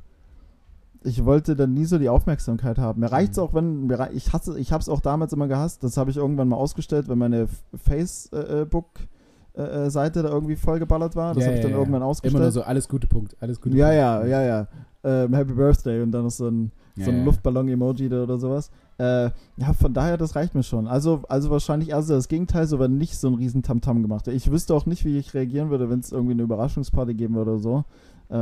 ich 1.03 1.25
wollte 1.25 1.55
dann 1.55 1.73
nie 1.73 1.85
so 1.85 1.97
die 1.99 2.09
Aufmerksamkeit 2.09 2.77
haben. 2.77 3.01
Mir 3.01 3.11
reicht 3.11 3.31
es 3.33 3.37
Mhm. 3.37 3.43
auch, 3.43 3.53
wenn, 3.53 3.87
mir 3.87 4.09
ich 4.13 4.33
hasse, 4.33 4.57
ich 4.59 4.71
habe 4.71 4.81
es 4.81 4.89
auch 4.89 4.99
damals 5.01 5.33
immer 5.33 5.47
gehasst, 5.47 5.83
das 5.83 5.97
habe 5.97 6.11
ich 6.11 6.17
irgendwann 6.17 6.47
mal 6.49 6.57
ausgestellt, 6.57 7.07
wenn 7.07 7.17
meine 7.17 7.47
Facebook-Seite 7.75 10.23
da 10.23 10.29
irgendwie 10.29 10.55
vollgeballert 10.55 11.15
war. 11.15 11.33
Das 11.33 11.43
Ja, 11.43 11.47
habe 11.47 11.57
ich 11.57 11.63
ja, 11.63 11.69
dann 11.69 11.71
ja. 11.71 11.77
irgendwann 11.77 12.01
Immer 12.01 12.05
nur 12.05 12.09
ausgestellt. 12.09 12.53
so, 12.53 12.61
alles 12.63 12.87
gute 12.87 13.07
Punkt, 13.07 13.35
alles 13.39 13.61
gute 13.61 13.75
ja, 13.75 13.87
Punkt. 13.87 13.99
ja, 13.99 14.25
ja, 14.25 14.41
ja. 14.41 14.67
Ähm, 15.03 15.33
Happy 15.33 15.53
Birthday 15.53 16.01
und 16.01 16.11
dann 16.11 16.25
ist 16.25 16.37
so 16.37 16.47
ein 16.49 16.71
Ja, 16.95 17.05
so 17.05 17.11
ein 17.11 17.19
ja. 17.19 17.23
Luftballon-Emoji 17.25 18.09
da 18.09 18.23
oder 18.23 18.37
sowas. 18.37 18.71
Äh, 18.97 19.29
ja, 19.57 19.73
von 19.79 19.93
daher, 19.93 20.17
das 20.17 20.35
reicht 20.35 20.55
mir 20.55 20.63
schon. 20.63 20.87
Also, 20.87 21.23
also 21.29 21.49
wahrscheinlich 21.49 21.89
eher 21.89 22.01
so 22.01 22.15
das 22.15 22.27
Gegenteil, 22.27 22.65
so 22.65 22.79
wenn 22.79 22.97
nicht 22.97 23.17
so 23.17 23.27
ein 23.27 23.35
riesen 23.35 23.61
Tamtam 23.61 24.01
gemacht. 24.01 24.27
Ich 24.27 24.51
wüsste 24.51 24.73
auch 24.73 24.85
nicht, 24.85 25.05
wie 25.05 25.17
ich 25.17 25.33
reagieren 25.33 25.69
würde, 25.69 25.89
wenn 25.89 25.99
es 25.99 26.11
irgendwie 26.11 26.33
eine 26.33 26.43
Überraschungsparty 26.43 27.13
geben 27.13 27.35
würde 27.35 27.51
oder 27.51 27.59
so. 27.59 27.83
Äh, 28.29 28.35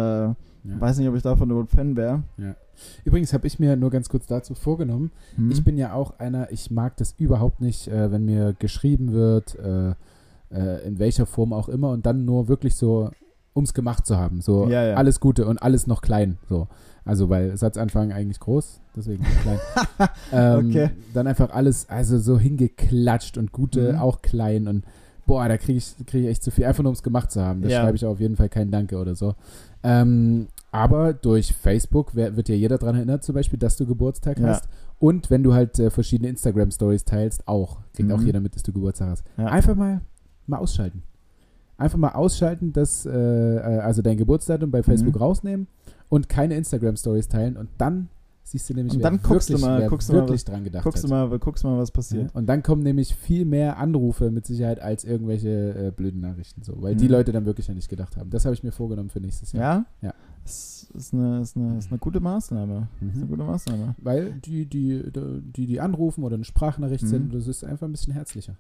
ja. 0.68 0.80
Weiß 0.80 0.97
nicht, 0.97 1.08
ob 1.08 1.16
ich 1.16 1.22
davon 1.22 1.49
überhaupt 1.49 1.72
Fan 1.72 1.95
wäre. 1.95 2.24
Ja. 2.38 2.56
Übrigens 3.03 3.34
habe 3.34 3.45
ich 3.47 3.60
mir 3.60 3.76
nur 3.76 3.91
ganz 3.91 4.10
kurz 4.10 4.26
dazu 4.26 4.56
vorgenommen. 4.56 5.12
Hm. 5.36 5.51
Ich 5.51 5.64
bin 5.64 5.78
ja 5.78 5.93
auch 5.93 6.20
einer, 6.20 6.51
ich 6.51 6.72
mag 6.72 6.97
das 6.97 7.14
überhaupt 7.18 7.62
nicht, 7.62 7.88
äh, 7.88 8.12
wenn 8.12 8.26
mir 8.26 8.53
geschrieben 8.58 9.12
wird, 9.12 9.56
äh, 9.60 9.91
äh, 10.51 10.88
in 10.88 10.99
welcher 10.99 11.26
Form 11.26 11.53
auch 11.53 11.70
immer, 11.70 11.91
und 11.91 12.06
dann 12.06 12.26
nur 12.26 12.47
wirklich 12.47 12.76
so, 12.76 13.12
um 13.53 13.64
es 13.64 13.74
gemacht 13.74 14.06
zu 14.06 14.18
haben. 14.18 14.41
So 14.41 14.68
ja, 14.68 14.84
ja. 14.84 14.95
alles 14.95 15.20
Gute 15.20 15.45
und 15.45 15.62
alles 15.62 15.86
noch 15.88 16.01
klein. 16.01 16.38
So. 16.49 16.68
Also, 17.06 17.30
weil 17.30 17.56
Satzanfang 17.56 18.12
eigentlich 18.12 18.39
groß, 18.39 18.82
deswegen 18.95 19.24
klein. 19.43 19.60
ähm, 20.34 20.70
okay. 20.70 20.89
Dann 21.14 21.28
einfach 21.28 21.51
alles, 21.51 21.88
also 21.88 22.18
so 22.18 22.39
hingeklatscht 22.39 23.38
und 23.38 23.51
Gute 23.51 23.93
mhm. 23.93 23.99
auch 23.99 24.24
klein 24.24 24.68
und 24.68 24.84
boah, 25.28 25.47
da 25.47 25.58
kriege 25.58 25.78
ich, 25.78 25.95
krieg 26.06 26.24
ich 26.24 26.30
echt 26.30 26.43
zu 26.43 26.51
viel, 26.51 26.66
einfach 26.66 26.84
nur 26.84 26.89
um 26.89 26.95
es 26.95 27.03
gemacht 27.03 27.32
zu 27.32 27.41
haben. 27.41 27.62
Da 27.62 27.70
ja. 27.70 27.82
schreibe 27.82 27.95
ich 27.95 28.06
auf 28.06 28.20
jeden 28.20 28.36
Fall 28.36 28.49
kein 28.49 28.72
Danke 28.72 28.97
oder 28.97 29.16
so. 29.16 29.36
Ähm, 29.84 30.47
aber 30.72 31.14
durch 31.14 31.53
Facebook 31.53 32.16
wird 32.16 32.49
ja 32.49 32.56
jeder 32.56 32.78
daran 32.78 32.95
erinnert, 32.95 33.24
zum 33.24 33.36
Beispiel, 33.36 33.60
dass 33.60 33.78
du 33.78 33.86
Geburtstag 33.86 34.39
ja. 34.39 34.47
hast. 34.47 34.68
Und 34.99 35.30
wenn 35.30 35.43
du 35.43 35.53
halt 35.53 35.80
äh, 35.80 35.89
verschiedene 35.89 36.30
Instagram-Stories 36.30 37.06
teilst, 37.06 37.47
auch. 37.47 37.78
Kriegt 37.93 38.10
mhm. 38.10 38.16
auch 38.16 38.22
jeder 38.22 38.39
mit, 38.39 38.56
dass 38.56 38.64
du 38.64 38.74
Geburtstag 38.74 39.10
hast. 39.10 39.24
Ja. 39.38 39.45
Einfach 39.45 39.76
mal, 39.76 40.01
mal 40.47 40.58
ausschalten. 40.58 41.03
Einfach 41.78 41.97
mal 41.97 42.10
ausschalten, 42.10 42.74
dass, 42.74 43.06
äh, 43.06 43.12
äh 43.12 43.80
also 43.80 44.01
dein 44.01 44.18
Geburtsdatum 44.18 44.72
bei 44.72 44.84
Facebook 44.84 45.16
mhm. 45.16 45.22
rausnehmen 45.22 45.68
und 46.16 46.30
keine 46.30 46.55
Instagram-Stories 46.55 47.28
teilen 47.28 47.57
und 47.57 47.70
dann 47.78 48.09
siehst 48.43 48.70
du 48.70 48.74
nämlich, 48.74 48.93
und 48.95 49.01
dann 49.01 49.22
guckst 49.22 49.49
wirklich, 49.49 49.61
du 49.61 49.68
mal, 49.68 49.88
guckst 49.89 50.09
wirklich 50.11 50.43
du 50.43 50.51
mal, 50.51 50.55
dran 50.55 50.63
gedacht 50.63 50.84
guckst 50.84 51.03
hat. 51.03 51.09
Du 51.09 51.13
mal, 51.13 51.39
guckst 51.39 51.63
mal, 51.63 51.78
was 51.78 51.91
passiert. 51.91 52.34
Und 52.36 52.47
dann 52.47 52.63
kommen 52.63 52.84
nämlich 52.84 53.16
viel 53.16 53.43
mehr 53.43 53.78
Anrufe 53.78 54.30
mit 54.32 54.45
Sicherheit 54.45 54.80
als 54.80 55.03
irgendwelche 55.03 55.88
äh, 55.88 55.91
blöden 55.91 56.22
Nachrichten, 56.22 56.61
so, 56.63 56.82
weil 56.82 56.93
mhm. 56.93 56.99
die 56.99 57.07
Leute 57.07 57.32
dann 57.32 57.45
wirklich 57.45 57.68
ja 57.68 57.74
nicht 57.74 57.89
gedacht 57.89 58.18
haben. 58.18 58.30
Das 58.30 58.45
habe 58.45 58.53
ich 58.53 58.63
mir 58.63 58.72
vorgenommen 58.72 59.09
für 59.09 59.20
nächstes 59.20 59.51
Jahr. 59.51 59.86
Ja? 60.01 60.07
Ja. 60.07 60.13
Das 60.43 60.88
ist 60.93 61.13
eine, 61.13 61.41
ist 61.41 61.57
eine, 61.57 61.80
ist 61.80 61.89
eine 61.89 61.97
gute 61.97 62.20
Maßnahme. 62.20 62.88
Mhm. 63.01 63.09
Ist 63.09 63.18
eine 63.18 63.26
gute 63.26 63.43
Maßnahme. 63.43 63.95
Weil 63.97 64.34
die, 64.34 64.68
die, 64.68 65.11
die, 65.11 65.66
die 65.66 65.82
anrufen 65.82 66.24
oder 66.24 66.36
eine 66.36 66.45
Sprachnachricht 66.45 67.03
mhm. 67.03 67.07
sind, 67.07 67.34
das 67.34 67.47
ist 67.47 67.63
einfach 67.63 67.88
ein 67.88 67.91
bisschen 67.91 68.13
herzlicher. 68.13 68.55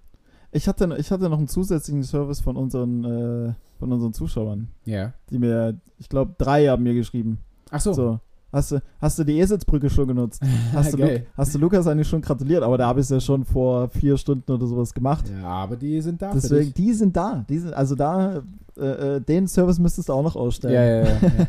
Ich 0.55 0.69
hatte, 0.69 0.95
ich 0.97 1.11
hatte 1.11 1.29
noch 1.29 1.37
einen 1.37 1.49
zusätzlichen 1.49 2.03
Service 2.03 2.39
von 2.39 2.55
unseren, 2.55 3.03
äh, 3.03 3.53
von 3.77 3.91
unseren 3.91 4.13
Zuschauern. 4.13 4.69
Ja. 4.85 5.11
Die 5.29 5.37
mir, 5.37 5.77
ich 5.99 6.07
glaube, 6.07 6.33
drei 6.37 6.67
haben 6.67 6.83
mir 6.83 6.93
geschrieben. 6.93 7.39
Ach 7.71 7.81
so. 7.81 7.91
so. 7.91 8.19
Hast 8.53 8.71
du, 8.71 8.81
hast 9.01 9.19
du 9.19 9.25
die 9.25 9.37
Eselsbrücke 9.37 9.89
schon 9.89 10.07
genutzt? 10.07 10.41
Hast, 10.73 10.93
du, 10.93 10.97
Lu 10.97 11.19
hast 11.35 11.53
du 11.53 11.59
Lukas 11.59 11.87
eigentlich 11.87 12.07
schon 12.07 12.21
gratuliert? 12.21 12.63
Aber 12.63 12.77
da 12.77 12.87
habe 12.87 13.01
ich 13.01 13.03
es 13.03 13.09
ja 13.09 13.19
schon 13.19 13.43
vor 13.43 13.89
vier 13.89 14.15
Stunden 14.15 14.49
oder 14.49 14.65
sowas 14.65 14.93
gemacht. 14.93 15.25
Ja, 15.29 15.45
aber 15.45 15.75
die 15.75 15.99
sind 15.99 16.21
da. 16.21 16.31
Deswegen, 16.33 16.73
die 16.73 16.93
sind 16.93 17.17
da. 17.17 17.43
Die 17.49 17.59
sind, 17.59 17.73
also 17.73 17.95
da, 17.95 18.41
äh, 18.77 19.15
äh, 19.15 19.19
den 19.19 19.49
Service 19.49 19.77
müsstest 19.77 20.07
du 20.07 20.13
auch 20.13 20.23
noch 20.23 20.37
ausstellen. 20.37 20.73
Ja, 20.73 20.85
ja, 20.85 21.03
ja. 21.03 21.37
ja. 21.37 21.47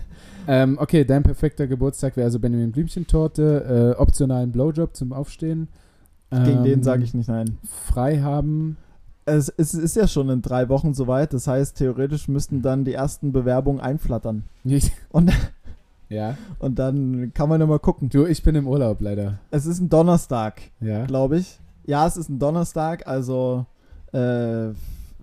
ähm, 0.49 0.79
okay, 0.81 1.05
dein 1.05 1.23
perfekter 1.23 1.69
Geburtstag 1.69 2.17
wäre 2.17 2.25
also 2.25 2.41
Benjamin 2.41 2.73
Blümchentorte, 2.73 3.95
äh, 3.97 4.01
optionalen 4.01 4.51
Blowjob 4.51 4.97
zum 4.97 5.13
Aufstehen. 5.13 5.69
Gegen 6.29 6.65
den 6.65 6.83
sage 6.83 7.05
ich 7.05 7.15
nicht 7.15 7.29
nein. 7.29 7.57
Frei 7.63 8.21
haben. 8.21 8.77
Es, 9.27 9.53
es, 9.57 9.75
ist 9.75 9.97
ja 9.97 10.07
schon 10.07 10.31
in 10.31 10.41
drei 10.41 10.69
Wochen 10.69 10.95
soweit. 10.95 11.33
Das 11.33 11.47
heißt, 11.47 11.77
theoretisch 11.77 12.29
müssten 12.29 12.63
dann 12.63 12.85
die 12.85 12.95
ersten 12.95 13.33
Bewerbungen 13.33 13.81
einflattern. 13.81 14.45
Nicht. 14.63 14.93
Und 15.11 15.33
ja. 16.09 16.37
Und 16.59 16.79
dann 16.79 17.33
kann 17.35 17.49
man 17.49 17.61
immer 17.61 17.79
gucken. 17.79 18.09
Du, 18.09 18.25
ich 18.25 18.43
bin 18.43 18.55
im 18.55 18.69
Urlaub 18.69 19.01
leider. 19.01 19.41
Es 19.51 19.67
ist 19.67 19.81
ein 19.81 19.89
Donnerstag, 19.89 20.63
ja. 20.81 21.05
glaube 21.07 21.39
ich. 21.39 21.59
Ja, 21.87 22.07
es 22.07 22.17
ist 22.17 22.29
ein 22.29 22.39
Donnerstag, 22.39 23.07
also 23.07 23.67
äh, 24.13 24.71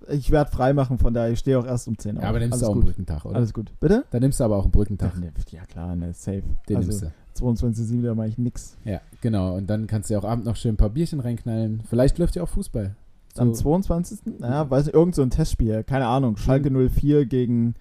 ich 0.10 0.32
werde 0.32 0.52
freimachen, 0.52 0.98
von 0.98 1.14
daher 1.14 1.32
ich 1.32 1.40
stehe 1.40 1.58
auch 1.58 1.66
erst 1.66 1.88
um 1.88 1.98
10 1.98 2.18
Uhr. 2.18 2.24
Ja, 2.24 2.30
aber 2.30 2.40
nimmst 2.40 2.54
Alles 2.54 2.62
du 2.62 2.68
auch 2.68 2.74
gut. 2.74 2.84
einen 2.84 2.86
Brückentag, 2.88 3.26
oder? 3.26 3.36
Alles 3.36 3.54
gut. 3.54 3.72
Bitte? 3.80 4.06
Dann 4.12 4.22
nimmst 4.22 4.40
du 4.40 4.44
aber 4.44 4.58
auch 4.58 4.64
einen 4.64 4.72
Brückentag. 4.72 5.14
Ja, 5.50 5.66
klar, 5.66 5.96
ne, 5.96 6.14
safe. 6.14 6.44
Den 6.68 6.78
also, 6.78 6.90
nimmst 6.90 7.04
du. 7.04 7.12
22.7. 7.46 8.04
da 8.04 8.14
mache 8.14 8.28
ich 8.28 8.38
nix. 8.38 8.78
Ja, 8.86 9.02
genau. 9.22 9.56
Und 9.56 9.68
dann 9.68 9.88
kannst 9.88 10.10
du 10.10 10.14
ja 10.14 10.20
auch 10.20 10.26
abend 10.26 10.46
noch 10.46 10.56
schön 10.56 10.74
ein 10.74 10.78
paar 10.78 10.90
Bierchen 10.90 11.20
reinknallen. 11.20 11.82
Vielleicht 11.90 12.18
läuft 12.20 12.36
ja 12.36 12.44
auch 12.44 12.50
Fußball. 12.50 12.96
So. 13.34 13.42
Am 13.42 13.54
22. 13.54 14.20
Ja, 14.40 14.70
weiß 14.70 14.86
nicht, 14.86 14.96
irgend 14.96 15.16
so 15.16 15.22
ein 15.22 15.30
Testspiel. 15.30 15.84
Keine 15.84 16.08
Ahnung. 16.08 16.38
Schalke 16.38 16.70
04 16.72 17.26
gegen 17.26 17.76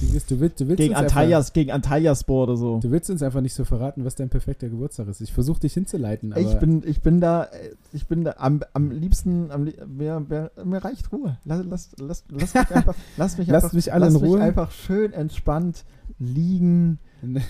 Du 0.00 0.12
willst, 0.12 0.30
du 0.30 0.40
willst, 0.40 0.60
du 0.60 0.68
willst 0.68 0.78
gegen, 0.78 0.94
Antalya's, 0.94 1.52
gegen 1.52 1.72
Antalyaspor 1.72 2.44
oder 2.44 2.56
so. 2.56 2.78
Du 2.78 2.90
willst 2.90 3.10
uns 3.10 3.22
einfach 3.22 3.40
nicht 3.40 3.54
so 3.54 3.64
verraten, 3.64 4.04
was 4.04 4.14
dein 4.14 4.28
perfekter 4.28 4.68
Geburtstag 4.68 5.08
ist. 5.08 5.20
Ich 5.20 5.32
versuche 5.32 5.60
dich 5.60 5.74
hinzuleiten. 5.74 6.32
ich, 6.36 6.54
bin, 6.58 6.82
ich 6.86 7.00
bin 7.00 7.20
da, 7.20 7.48
ich 7.92 8.06
bin 8.06 8.24
da 8.24 8.36
am, 8.38 8.60
am 8.74 8.90
liebsten, 8.90 9.50
am, 9.50 9.64
mir, 9.64 10.20
mir, 10.20 10.50
mir 10.64 10.84
reicht 10.84 11.12
Ruhe. 11.12 11.38
Lass, 11.44 11.64
lass, 11.64 11.90
lass, 11.98 12.24
lass 12.28 12.54
mich 12.54 12.70
einfach, 12.70 12.94
lass 13.16 13.38
mich, 13.38 13.52
einfach, 13.52 13.72
mich 13.72 13.92
alle 13.92 14.04
lass 14.04 14.14
in 14.14 14.20
Ruhe. 14.20 14.38
mich 14.38 14.46
einfach 14.46 14.70
schön 14.70 15.12
entspannt 15.12 15.84
liegen, 16.18 16.98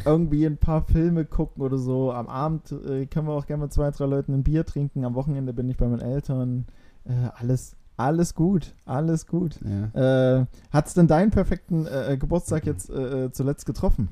irgendwie 0.05 0.47
ein 0.47 0.57
paar 0.57 0.83
Filme 0.83 1.25
gucken 1.25 1.63
oder 1.63 1.77
so. 1.77 2.13
Am 2.13 2.29
Abend 2.29 2.73
äh, 2.73 3.07
können 3.07 3.27
wir 3.27 3.35
auch 3.35 3.47
gerne 3.47 3.65
mit 3.65 3.73
zwei, 3.73 3.91
drei 3.91 4.07
Leuten 4.07 4.33
ein 4.33 4.43
Bier 4.43 4.65
trinken. 4.65 5.05
Am 5.05 5.15
Wochenende 5.15 5.53
bin 5.53 5.69
ich 5.69 5.77
bei 5.77 5.87
meinen 5.87 6.01
Eltern. 6.01 6.67
Äh, 7.09 7.31
alles, 7.35 7.77
alles 7.97 8.35
gut, 8.35 8.75
alles 8.85 9.27
gut. 9.27 9.59
Ja. 9.65 10.41
Äh, 10.41 10.47
Hat 10.71 10.87
es 10.87 10.95
denn 10.95 11.09
deinen 11.09 11.31
perfekten 11.31 11.87
äh, 11.87 12.17
Geburtstag 12.19 12.67
jetzt 12.67 12.91
äh, 12.91 13.25
äh, 13.25 13.33
zuletzt 13.33 13.67
getroffen? 13.67 14.09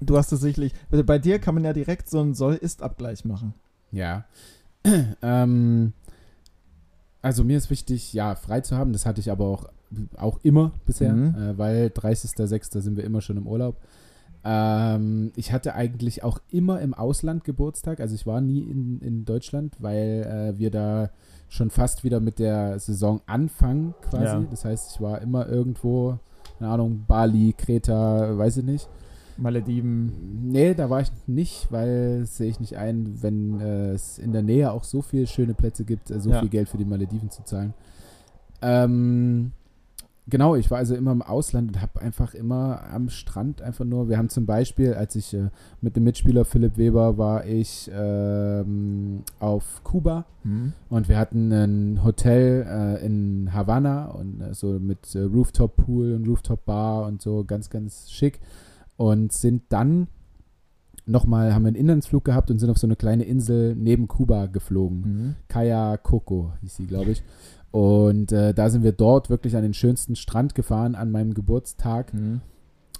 Du 0.00 0.18
hast 0.18 0.32
es 0.32 0.40
sicherlich, 0.40 0.74
bei 0.90 1.18
dir 1.18 1.38
kann 1.38 1.54
man 1.54 1.64
ja 1.64 1.72
direkt 1.72 2.10
so 2.10 2.20
einen 2.20 2.34
Soll-Ist-Abgleich 2.34 3.24
machen. 3.24 3.54
Ja. 3.92 4.24
ähm, 5.22 5.92
also 7.22 7.44
mir 7.44 7.56
ist 7.56 7.70
wichtig, 7.70 8.12
ja, 8.12 8.34
frei 8.34 8.60
zu 8.60 8.76
haben. 8.76 8.92
Das 8.92 9.06
hatte 9.06 9.20
ich 9.20 9.30
aber 9.30 9.46
auch, 9.46 9.70
auch 10.16 10.40
immer 10.42 10.72
bisher, 10.84 11.14
mhm. 11.14 11.34
äh, 11.34 11.58
weil 11.58 11.86
30.06. 11.86 12.80
sind 12.80 12.96
wir 12.96 13.04
immer 13.04 13.22
schon 13.22 13.38
im 13.38 13.46
Urlaub. 13.46 13.80
Ähm, 14.44 15.32
ich 15.36 15.52
hatte 15.52 15.74
eigentlich 15.74 16.22
auch 16.22 16.38
immer 16.50 16.80
im 16.80 16.94
Ausland 16.94 17.44
Geburtstag. 17.44 18.00
Also 18.00 18.14
ich 18.14 18.26
war 18.26 18.40
nie 18.40 18.60
in, 18.60 19.00
in 19.00 19.24
Deutschland, 19.24 19.74
weil 19.78 20.54
äh, 20.54 20.58
wir 20.58 20.70
da 20.70 21.10
schon 21.48 21.70
fast 21.70 22.04
wieder 22.04 22.20
mit 22.20 22.38
der 22.38 22.78
Saison 22.78 23.20
anfangen 23.26 23.94
quasi. 24.02 24.24
Ja. 24.24 24.44
Das 24.50 24.64
heißt, 24.64 24.92
ich 24.94 25.00
war 25.00 25.22
immer 25.22 25.48
irgendwo, 25.48 26.18
keine 26.58 26.70
Ahnung, 26.72 27.04
Bali, 27.06 27.54
Kreta, 27.56 28.36
weiß 28.36 28.58
ich 28.58 28.64
nicht. 28.64 28.88
Malediven. 29.36 30.50
Nee, 30.50 30.74
da 30.74 30.90
war 30.90 31.00
ich 31.00 31.10
nicht, 31.26 31.66
weil 31.70 32.24
sehe 32.26 32.50
ich 32.50 32.60
nicht 32.60 32.76
ein, 32.76 33.18
wenn 33.22 33.60
äh, 33.60 33.92
es 33.92 34.18
in 34.18 34.32
der 34.32 34.42
Nähe 34.42 34.70
auch 34.70 34.84
so 34.84 35.02
viele 35.02 35.26
schöne 35.26 35.54
Plätze 35.54 35.84
gibt, 35.84 36.10
äh, 36.10 36.20
so 36.20 36.30
ja. 36.30 36.40
viel 36.40 36.48
Geld 36.48 36.68
für 36.68 36.78
die 36.78 36.84
Malediven 36.84 37.30
zu 37.30 37.42
zahlen. 37.44 37.74
Ähm, 38.62 39.52
Genau, 40.26 40.56
ich 40.56 40.70
war 40.70 40.78
also 40.78 40.94
immer 40.94 41.12
im 41.12 41.20
Ausland 41.20 41.68
und 41.68 41.82
habe 41.82 42.00
einfach 42.00 42.32
immer 42.32 42.82
am 42.90 43.10
Strand 43.10 43.60
einfach 43.60 43.84
nur, 43.84 44.08
wir 44.08 44.16
haben 44.16 44.30
zum 44.30 44.46
Beispiel, 44.46 44.94
als 44.94 45.16
ich 45.16 45.34
äh, 45.34 45.50
mit 45.82 45.96
dem 45.96 46.04
Mitspieler 46.04 46.46
Philipp 46.46 46.78
Weber 46.78 47.18
war 47.18 47.44
ich 47.44 47.90
ähm, 47.92 49.22
auf 49.38 49.84
Kuba 49.84 50.24
mhm. 50.42 50.72
und 50.88 51.10
wir 51.10 51.18
hatten 51.18 51.52
ein 51.52 52.04
Hotel 52.04 52.66
äh, 52.66 53.04
in 53.04 53.52
Havanna 53.52 54.06
und 54.06 54.40
äh, 54.40 54.54
so 54.54 54.78
mit 54.78 55.14
äh, 55.14 55.20
Rooftop 55.20 55.76
Pool 55.76 56.14
und 56.14 56.26
Rooftop 56.26 56.64
Bar 56.64 57.06
und 57.06 57.20
so 57.20 57.44
ganz, 57.44 57.68
ganz 57.68 58.10
schick 58.10 58.40
und 58.96 59.30
sind 59.30 59.64
dann 59.68 60.08
nochmal, 61.06 61.54
haben 61.54 61.66
einen 61.66 61.76
Inlandsflug 61.76 62.24
gehabt 62.24 62.50
und 62.50 62.58
sind 62.58 62.70
auf 62.70 62.78
so 62.78 62.86
eine 62.86 62.96
kleine 62.96 63.24
Insel 63.24 63.74
neben 63.74 64.08
Kuba 64.08 64.46
geflogen. 64.46 65.00
Mhm. 65.00 65.34
Kaya 65.48 65.98
Coco 65.98 66.52
hieß 66.62 66.76
sie, 66.76 66.86
glaube 66.86 67.10
ich. 67.10 67.22
Und 67.76 68.30
äh, 68.30 68.54
da 68.54 68.70
sind 68.70 68.84
wir 68.84 68.92
dort 68.92 69.30
wirklich 69.30 69.56
an 69.56 69.62
den 69.64 69.74
schönsten 69.74 70.14
Strand 70.14 70.54
gefahren 70.54 70.94
an 70.94 71.10
meinem 71.10 71.34
Geburtstag. 71.34 72.14
Mhm. 72.14 72.40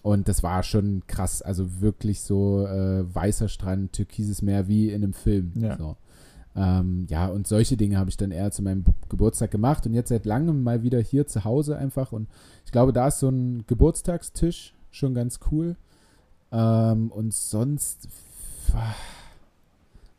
Und 0.02 0.26
das 0.26 0.42
war 0.42 0.64
schon 0.64 1.04
krass. 1.06 1.42
Also 1.42 1.80
wirklich 1.80 2.22
so 2.22 2.66
äh, 2.66 3.04
weißer 3.14 3.48
Strand, 3.48 3.92
türkises 3.92 4.42
Meer 4.42 4.66
wie 4.66 4.88
in 4.90 5.04
einem 5.04 5.12
Film. 5.12 5.52
Ja, 5.54 5.76
so. 5.78 5.96
ähm, 6.56 7.06
ja 7.08 7.28
und 7.28 7.46
solche 7.46 7.76
Dinge 7.76 7.98
habe 7.98 8.10
ich 8.10 8.16
dann 8.16 8.32
eher 8.32 8.50
zu 8.50 8.62
meinem 8.62 8.84
Geburtstag 9.08 9.52
gemacht. 9.52 9.86
Und 9.86 9.94
jetzt 9.94 10.08
seit 10.08 10.26
langem 10.26 10.64
mal 10.64 10.82
wieder 10.82 10.98
hier 10.98 11.28
zu 11.28 11.44
Hause 11.44 11.78
einfach. 11.78 12.10
Und 12.10 12.26
ich 12.66 12.72
glaube, 12.72 12.92
da 12.92 13.06
ist 13.06 13.20
so 13.20 13.28
ein 13.28 13.62
Geburtstagstisch 13.68 14.74
schon 14.90 15.14
ganz 15.14 15.38
cool. 15.52 15.76
Ähm, 16.50 17.12
und 17.12 17.32
sonst. 17.32 18.08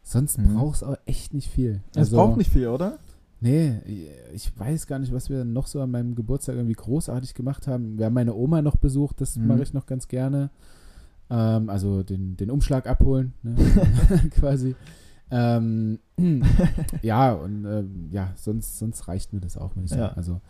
Sonst 0.03 0.37
Mhm. 0.37 0.53
braucht 0.55 0.75
es 0.77 0.83
auch 0.83 0.95
echt 1.05 1.33
nicht 1.33 1.49
viel. 1.49 1.81
Es 1.91 1.97
Also- 1.97 2.15
braucht 2.17 2.37
nicht 2.37 2.51
viel, 2.51 2.67
oder? 2.67 2.99
Nee, 3.45 3.75
ich 4.33 4.57
weiß 4.59 4.87
gar 4.87 4.97
nicht, 4.97 5.13
was 5.13 5.29
wir 5.29 5.45
noch 5.45 5.67
so 5.67 5.79
an 5.79 5.91
meinem 5.91 6.15
Geburtstag 6.15 6.55
irgendwie 6.55 6.73
großartig 6.73 7.35
gemacht 7.35 7.67
haben. 7.67 7.97
Wir 7.99 8.05
haben 8.07 8.13
meine 8.15 8.33
Oma 8.33 8.63
noch 8.63 8.75
besucht, 8.77 9.21
das 9.21 9.35
Mhm. 9.37 9.47
mache 9.47 9.61
ich 9.61 9.71
noch 9.73 9.85
ganz 9.85 10.07
gerne. 10.07 10.49
Ähm, 11.29 11.69
also 11.69 12.01
den, 12.01 12.35
den 12.37 12.49
Umschlag 12.49 12.87
abholen, 12.87 13.33
ne? 13.43 13.55
quasi. 14.31 14.75
Ähm, 15.29 15.99
ja, 17.03 17.33
und 17.33 17.65
ähm, 17.65 18.07
ja, 18.11 18.31
sonst, 18.35 18.79
sonst 18.79 19.07
reicht 19.07 19.31
mir 19.33 19.41
das 19.41 19.57
auch, 19.57 19.75
würde 19.75 19.85
ich. 19.85 19.91
Ja. 19.91 20.09
Also 20.13 20.41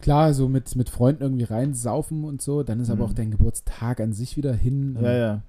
klar, 0.00 0.32
so 0.32 0.48
mit, 0.48 0.74
mit 0.74 0.88
Freunden 0.88 1.22
irgendwie 1.22 1.44
reinsaufen 1.44 2.24
und 2.24 2.40
so, 2.40 2.62
dann 2.62 2.80
ist 2.80 2.88
aber 2.90 3.04
Mhm. 3.04 3.10
auch 3.10 3.14
dein 3.14 3.30
Geburtstag 3.30 4.00
an 4.00 4.14
sich 4.14 4.38
wieder 4.38 4.54
hin. 4.54 4.96
Ja, 5.02 5.12
ja. 5.12 5.42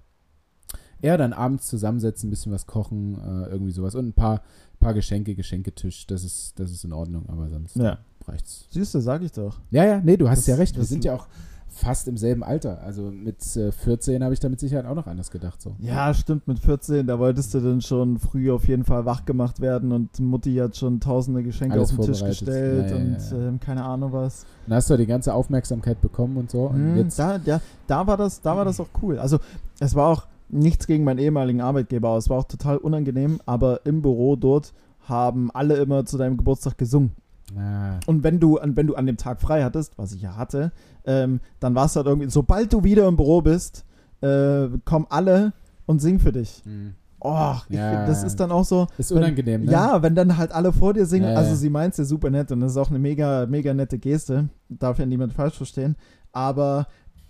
Eher 1.01 1.17
dann 1.17 1.33
abends 1.33 1.67
zusammensetzen, 1.67 2.27
ein 2.27 2.29
bisschen 2.29 2.51
was 2.53 2.65
kochen, 2.65 3.15
äh, 3.19 3.49
irgendwie 3.49 3.71
sowas. 3.73 3.95
Und 3.95 4.07
ein 4.07 4.13
paar, 4.13 4.41
paar 4.83 4.93
Geschenke, 4.93 5.35
Geschenketisch, 5.35 6.05
das 6.07 6.23
ist, 6.23 6.59
das 6.59 6.71
ist 6.71 6.83
in 6.83 6.93
Ordnung, 6.93 7.23
aber 7.29 7.49
sonst 7.49 7.75
Ja. 7.75 7.97
reicht's. 8.27 8.67
Siehst 8.71 8.93
du, 8.95 8.99
sag 8.99 9.21
ich 9.23 9.31
doch. 9.31 9.59
Ja, 9.71 9.85
ja, 9.85 10.01
nee, 10.03 10.17
du 10.17 10.29
hast 10.29 10.39
Das- 10.39 10.47
ja 10.47 10.55
recht. 10.55 10.75
Wir 10.75 10.83
sind 10.83 11.03
ja 11.05 11.15
auch 11.15 11.27
fast 11.69 12.07
im 12.07 12.17
selben 12.17 12.43
Alter. 12.43 12.81
Also 12.83 13.03
mit 13.09 13.43
äh, 13.55 13.71
14 13.71 14.23
habe 14.23 14.31
ich 14.35 14.39
da 14.39 14.47
mit 14.47 14.59
Sicherheit 14.59 14.85
auch 14.85 14.93
noch 14.93 15.07
anders 15.07 15.31
gedacht. 15.31 15.59
So. 15.59 15.75
Ja, 15.79 16.13
stimmt, 16.13 16.47
mit 16.47 16.59
14, 16.59 17.07
da 17.07 17.17
wolltest 17.17 17.51
du 17.55 17.61
dann 17.61 17.81
schon 17.81 18.19
früh 18.19 18.51
auf 18.51 18.67
jeden 18.67 18.83
Fall 18.83 19.05
wach 19.05 19.25
gemacht 19.25 19.59
werden 19.59 19.91
und 19.91 20.19
Mutti 20.19 20.53
hat 20.57 20.77
schon 20.77 20.99
tausende 20.99 21.41
Geschenke 21.41 21.73
Alles 21.73 21.89
auf 21.89 22.05
den 22.05 22.13
Tisch 22.13 22.23
gestellt 22.23 22.91
Ja, 22.91 22.95
ja, 22.97 23.01
und 23.03 23.17
ja, 23.19 23.37
ja. 23.37 23.47
Ähm, 23.47 23.59
keine 23.59 23.83
Ahnung 23.83 24.11
was. 24.13 24.45
Dann 24.67 24.75
hast 24.75 24.89
du 24.91 24.97
die 24.97 25.07
ganze 25.07 25.33
Aufmerksamkeit 25.33 25.99
bekommen 25.99 26.37
und 26.37 26.51
so. 26.51 26.65
Und 26.67 26.91
Mhm, 26.91 26.97
jetzt, 26.97 27.17
da, 27.17 27.37
ja, 27.43 27.59
da, 27.87 28.05
war 28.05 28.17
das, 28.17 28.39
da 28.41 28.55
war 28.55 28.65
das 28.65 28.79
auch 28.79 28.89
cool. 29.01 29.17
Also 29.17 29.39
es 29.79 29.95
war 29.95 30.09
auch 30.09 30.27
nichts 30.49 30.87
gegen 30.87 31.03
meinen 31.03 31.19
ehemaligen 31.19 31.61
Arbeitgeber, 31.61 32.09
aber 32.09 32.17
es 32.17 32.29
war 32.29 32.39
auch 32.39 32.43
total 32.47 32.77
unangenehm, 32.77 33.39
aber 33.45 33.85
im 33.85 34.01
Büro 34.01 34.35
dort 34.35 34.73
haben 35.01 35.51
alle 35.51 35.75
immer 35.75 36.05
zu 36.05 36.17
deinem 36.17 36.37
Geburtstag 36.37 36.77
gesungen. 36.77 37.11
ah, 37.57 37.99
Und 38.05 38.23
wenn 38.23 38.39
du, 38.39 38.57
an- 38.57 38.75
wenn 38.77 38.87
du 38.87 38.95
an 38.95 39.05
dem 39.05 39.17
Tag 39.17 39.41
frei 39.41 39.63
hattest, 39.63 39.97
was 39.97 40.13
ich 40.13 40.21
ja 40.21 40.35
hatte, 40.37 40.71
ähm, 41.05 41.39
dann 41.59 41.75
war 41.75 41.85
es 41.85 41.95
halt 41.95 42.05
irgendwie, 42.07 42.29
sobald 42.29 42.71
du 42.71 42.83
wieder 42.83 43.07
im 43.07 43.15
Büro 43.15 43.41
bist, 43.41 43.85
äh, 44.21 44.67
kommen 44.85 45.05
alle 45.09 45.53
und 45.85 45.99
singen 46.01 46.19
für 46.19 46.31
dich. 46.31 46.61
mh. 46.65 46.91
Oh, 47.25 47.55
ich, 47.69 47.77
Ja. 47.77 48.05
das 48.05 48.21
ist 48.23 48.37
dann 48.41 48.51
auch 48.51 48.65
so. 48.65 48.87
ist 48.97 49.11
wenn- 49.11 49.19
unangenehm, 49.19 49.63
ne? 49.63 49.71
Ja, 49.71 50.01
wenn 50.01 50.13
dann 50.13 50.37
halt 50.37 50.51
alle 50.51 50.73
vor 50.73 50.93
dir 50.93 51.05
singen, 51.05 51.29
Ja, 51.31 51.35
also 51.37 51.55
sie 51.55 51.69
meint 51.69 51.93
es 51.93 51.97
ja 51.99 52.03
super 52.03 52.29
nett 52.29 52.51
und 52.51 52.59
das 52.59 52.71
ist 52.73 52.77
auch 52.77 52.89
eine 52.89 52.99
mega, 52.99 53.45
mega 53.45 53.73
nette 53.73 53.97
Geste. 53.97 54.49
Darf 54.67 54.99
ja 54.99 55.05
niemand 55.05 55.31
falsch 55.31 55.55
verstehen. 55.55 55.95
Aber 56.33 56.85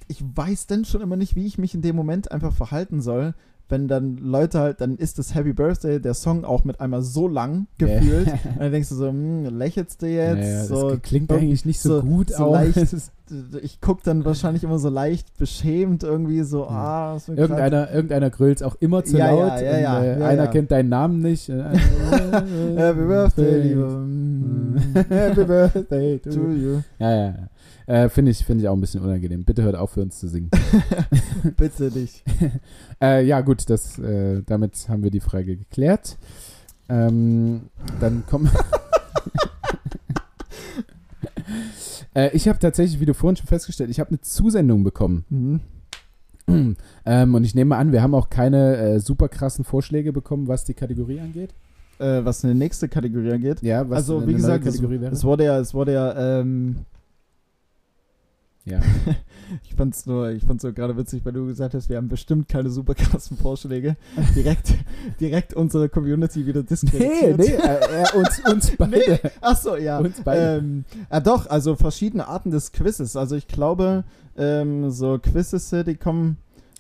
ich 0.08 0.24
weiß 0.36 0.68
dann 0.68 0.86
schon 0.86 1.02
immer 1.02 1.16
nicht, 1.16 1.36
wie 1.36 1.46
ich 1.46 1.58
mich 1.58 1.74
in 1.76 1.82
dem 1.82 1.96
Moment 1.96 2.32
einfach 2.32 2.54
verhalten 2.54 3.02
soll, 3.02 3.34
wenn 3.70 3.88
dann 3.88 4.18
Leute 4.18 4.60
halt, 4.60 4.82
dann 4.82 4.98
ist 4.98 5.18
das 5.18 5.34
Happy 5.34 5.54
Birthday, 5.54 6.00
der 6.00 6.14
Song 6.14 6.44
auch 6.46 6.64
mit 6.66 6.80
einmal 6.82 7.02
so 7.02 7.28
lang 7.28 7.68
gefühlt. 7.78 8.28
Und 8.44 8.60
dann 8.60 8.72
denkst 8.72 8.90
du 8.90 8.96
so, 8.96 9.08
hm, 9.08 9.46
lächelst 9.58 10.02
du 10.02 10.08
jetzt? 10.08 10.38
Ja, 10.44 10.46
ja, 10.48 10.64
so, 10.66 10.90
das 10.92 11.02
klingt 11.02 11.32
eigentlich 11.32 11.66
nicht 11.66 11.80
so, 11.80 12.02
so- 12.02 12.02
gut 12.06 12.30
so 12.32 12.46
auch. 12.46 12.54
leicht. 12.54 12.78
Ich 13.64 13.80
guck 13.80 14.04
dann 14.04 14.26
wahrscheinlich 14.26 14.64
immer 14.66 14.78
so 14.78 14.90
leicht 14.90 15.38
beschämt 15.38 16.04
irgendwie 16.04 16.44
so, 16.44 16.68
Hm. 16.68 16.76
ah, 16.76 17.16
was 17.16 17.26
für 17.26 17.32
ein. 17.32 17.38
Irgendeiner, 17.38 17.90
irgendeiner 17.92 18.30
grüllt 18.30 18.62
auch 18.62 18.76
immer 18.82 19.04
zu 19.06 19.18
Ja, 19.18 19.32
laut. 19.32 19.62
ja, 19.62 19.76
und, 19.76 19.82
ja, 19.82 20.04
äh, 20.04 20.20
ja, 20.20 20.26
einer 20.28 20.48
kennt 20.48 20.70
deinen 20.72 20.90
Namen 20.90 21.20
nicht. 21.22 21.50
Äh, 21.50 21.64
Happy 22.76 23.00
Birthday, 23.08 23.62
lieber. 23.62 23.88
Hm. 23.88 24.76
Happy 25.10 25.44
Birthday 25.46 26.20
to 26.20 26.30
you. 26.52 26.82
Ja, 27.00 27.10
ja, 27.12 27.26
ja. 27.28 27.36
Äh, 27.86 28.10
Finde 28.10 28.32
ich, 28.32 28.46
find 28.46 28.62
ich 28.62 28.68
auch 28.68 28.74
ein 28.74 28.82
bisschen 28.82 29.02
unangenehm. 29.02 29.44
Bitte 29.44 29.64
hört 29.64 29.76
auf, 29.76 29.92
für 29.92 30.02
uns 30.02 30.20
zu 30.20 30.28
singen. 30.28 30.50
Bitte 31.58 31.92
dich. 31.92 32.24
äh, 33.02 33.26
ja, 33.26 33.42
gut, 33.42 33.70
das, 33.70 34.00
äh, 34.00 34.42
damit 34.46 34.88
haben 34.88 35.04
wir 35.04 35.12
die 35.12 35.20
Frage 35.20 35.58
geklärt. 35.58 36.18
Ähm, 36.90 37.64
dann 38.00 38.26
kommen. 38.26 38.50
äh, 42.14 42.36
ich 42.36 42.48
habe 42.48 42.60
tatsächlich, 42.60 43.00
wie 43.00 43.06
du 43.06 43.14
vorhin 43.14 43.38
schon 43.38 43.48
festgestellt, 43.48 43.90
ich 43.90 44.00
habe 44.00 44.10
eine 44.10 44.22
Zusendung 44.22 44.84
bekommen. 44.84 45.26
Mhm. 45.30 45.60
ähm, 47.06 47.36
und 47.36 47.44
ich 47.44 47.56
nehme 47.56 47.78
an, 47.78 47.92
wir 47.92 48.02
haben 48.02 48.16
auch 48.16 48.30
keine 48.30 48.78
äh, 48.78 49.00
super 49.00 49.30
krassen 49.30 49.64
Vorschläge 49.64 50.12
bekommen, 50.12 50.48
was 50.48 50.66
die 50.66 50.74
Kategorie 50.74 51.20
angeht. 51.20 51.54
Äh, 52.00 52.26
was 52.26 52.44
eine 52.44 52.56
nächste 52.56 52.90
Kategorie 52.90 53.32
angeht. 53.32 53.62
Ja, 53.62 53.90
was 53.90 54.00
also, 54.00 54.18
eine 54.18 54.28
wie 54.28 54.34
gesagt, 54.34 54.66
es, 54.66 54.76
Kategorie 54.76 55.00
wäre. 55.00 55.14
es 55.14 55.24
wurde 55.24 55.46
ja, 55.46 55.60
es 55.60 55.74
wurde 55.74 55.94
ja, 55.94 56.40
ähm, 56.40 56.78
ja. 58.66 58.80
ich 59.64 59.76
fand's 59.76 60.06
nur, 60.06 60.30
ich 60.32 60.44
fand's 60.44 60.64
nur 60.64 60.72
gerade 60.74 60.96
witzig, 60.98 61.26
weil 61.26 61.34
du 61.34 61.46
gesagt 61.46 61.74
hast, 61.74 61.90
wir 61.90 61.98
haben 61.98 62.08
bestimmt 62.08 62.48
keine 62.48 62.70
super 62.70 62.96
krassen 62.96 63.38
Vorschläge. 63.38 63.98
Direkt, 64.36 64.74
direkt 65.20 65.54
unsere 65.54 65.90
Community 65.90 66.46
wieder 66.46 66.62
Nee, 66.62 66.68
diskreditiert. 66.70 67.38
nee, 67.38 67.46
äh, 67.46 68.04
äh, 68.04 68.18
uns, 68.18 68.42
uns 68.52 68.72
beide. 68.78 69.20
Ach 69.42 69.58
so, 69.58 69.76
ja. 69.76 70.00
Uns 70.00 70.22
beide. 70.24 70.58
Ähm, 70.60 70.86
ah, 71.10 71.20
doch, 71.20 71.50
also 71.50 71.76
verschiedene 71.76 72.28
Arten 72.28 72.52
des 72.52 72.72
Quizzes. 72.72 73.16
Also 73.16 73.36
ich 73.36 73.48
glaube, 73.48 74.04
ähm, 74.38 74.90
so 74.92 75.20
Quizzes, 75.20 75.72
äh, 75.74 75.84
die 75.84 75.96
kommen, 75.96 76.38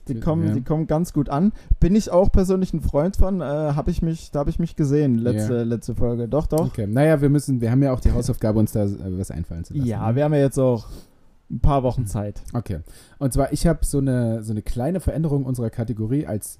die 0.07 0.13
Ja. 0.15 0.19
kommen, 0.21 0.53
die 0.55 0.61
kommen 0.63 0.87
ganz 0.87 1.13
gut 1.13 1.29
an. 1.29 1.51
Bin 1.79 1.95
ich 1.95 2.11
auch 2.11 2.31
persönlich 2.31 2.73
ein 2.73 2.81
Freund 2.81 3.15
von. 3.17 3.41
Äh, 3.41 3.43
habe 3.43 3.91
ich 3.91 4.01
mich, 4.01 4.31
da 4.31 4.39
habe 4.39 4.49
ich 4.49 4.59
mich 4.59 4.75
gesehen 4.75 5.17
letzte, 5.17 5.53
Ja. 5.57 5.63
letzte 5.63 5.95
Folge. 5.95 6.27
Doch, 6.27 6.47
doch. 6.47 6.65
Okay. 6.67 6.87
Naja, 6.87 7.21
wir 7.21 7.29
müssen, 7.29 7.61
wir 7.61 7.71
haben 7.71 7.83
ja 7.83 7.91
auch 7.93 7.99
die 8.01 8.11
Hausaufgabe, 8.11 8.59
uns 8.59 8.71
da 8.71 8.83
äh, 8.85 8.89
was 9.17 9.31
einfallen 9.31 9.63
zu 9.65 9.73
lassen. 9.73 9.87
Ja, 9.87 10.15
wir 10.15 10.23
haben 10.23 10.33
ja 10.33 10.39
jetzt 10.39 10.59
auch 10.59 10.85
ein 11.53 11.59
paar 11.59 11.83
Wochen 11.83 12.05
Zeit. 12.07 12.41
Okay. 12.53 12.79
Und 13.19 13.31
zwar, 13.33 13.53
ich 13.53 13.67
habe 13.67 13.85
so 13.85 13.99
eine, 13.99 14.43
so 14.43 14.51
eine 14.51 14.61
kleine 14.61 14.99
Veränderung 14.99 15.45
unserer 15.45 15.69
Kategorie 15.69 16.25
als 16.25 16.59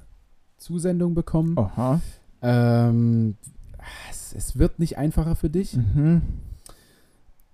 Zusendung 0.58 1.14
bekommen. 1.16 1.58
Aha. 1.58 2.00
Ähm, 2.42 3.36
es, 4.12 4.34
es 4.34 4.58
wird 4.58 4.80
nicht 4.80 4.98
einfacher 4.98 5.36
für 5.36 5.50
dich, 5.50 5.76
Mhm. 5.76 6.22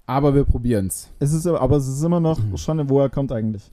aber 0.06 0.36
wir 0.36 0.44
probieren 0.44 0.88
es. 0.88 1.10
Es 1.20 1.34
ist, 1.34 1.48
aber 1.48 1.78
es 1.78 1.88
ist 1.88 2.04
immer 2.04 2.20
noch 2.20 2.40
Mhm. 2.40 2.58
schon, 2.58 2.90
woher 2.90 3.10
kommt 3.10 3.32
eigentlich? 3.32 3.72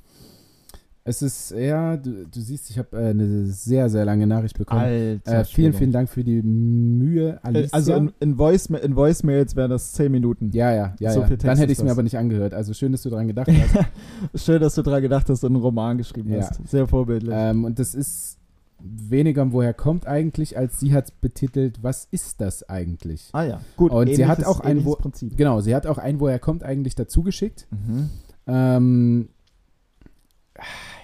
Es 1.08 1.22
ist, 1.22 1.52
ja, 1.52 1.96
du, 1.96 2.26
du 2.26 2.40
siehst, 2.40 2.68
ich 2.68 2.78
habe 2.78 2.96
äh, 2.96 3.10
eine 3.10 3.46
sehr, 3.46 3.88
sehr 3.88 4.04
lange 4.04 4.26
Nachricht 4.26 4.58
bekommen. 4.58 4.80
Alter. 4.82 5.40
Äh, 5.40 5.44
vielen, 5.44 5.72
vielen 5.72 5.92
Dank 5.92 6.08
für 6.08 6.24
die 6.24 6.42
Mühe, 6.42 7.34
Äh, 7.44 7.46
Alicia. 7.46 7.68
Also 7.72 7.94
in, 7.94 8.12
in, 8.18 8.34
Voice, 8.36 8.66
in 8.66 8.96
Voicemails 8.96 9.54
wären 9.54 9.70
das 9.70 9.92
10 9.92 10.10
Minuten. 10.10 10.50
ja, 10.52 10.74
ja, 10.74 10.94
ja, 10.98 11.12
so 11.12 11.20
ja. 11.20 11.26
viel 11.28 11.36
Text 11.36 11.46
Dann 11.46 11.58
hätte 11.58 11.70
ich 11.70 11.78
es 11.78 11.84
mir 11.84 11.92
aber 11.92 12.02
nicht 12.02 12.18
angehört. 12.18 12.54
Also 12.54 12.74
schön, 12.74 12.90
dass 12.90 13.02
du 13.02 13.10
daran 13.10 13.28
gedacht 13.28 13.46
hast. 13.48 13.86
Schön, 14.44 14.60
dass 14.60 14.74
du 14.74 14.82
daran 14.82 15.00
gedacht 15.00 15.30
hast 15.30 15.44
und 15.44 15.52
einen 15.54 15.62
Roman 15.62 15.96
geschrieben 15.96 16.30
Ja. 16.32 16.40
hast. 16.40 16.60
Sehr 16.68 16.88
vorbildlich. 16.88 17.32
ähm, 17.32 17.64
und 17.64 17.78
das 17.78 17.94
ist 17.94 18.38
weniger, 18.80 19.52
woher 19.52 19.74
kommt 19.74 20.06
eigentlich, 20.08 20.58
als 20.58 20.80
sie 20.80 20.92
hat 20.92 21.20
betitelt, 21.20 21.82
was 21.82 22.08
ist 22.10 22.40
das 22.40 22.68
eigentlich? 22.68 23.28
ah 23.32 23.44
ja, 23.44 23.60
gut. 23.76 23.92
und 23.92 24.12
sie 24.12 24.26
hat 24.26 24.44
auch 24.44 24.58
ein 24.60 24.72
ähnliches 24.72 24.90
Wo- 24.90 24.96
Prinzip. 24.96 25.36
Genau, 25.36 25.60
sie 25.60 25.72
hat 25.74 25.86
auch 25.86 25.98
ein, 25.98 26.18
woher 26.20 26.38
kommt 26.40 26.64
eigentlich 26.64 26.94
dazu 26.96 27.22
geschickt. 27.22 27.68
Mhm. 27.70 28.10
Ähm, 28.48 29.28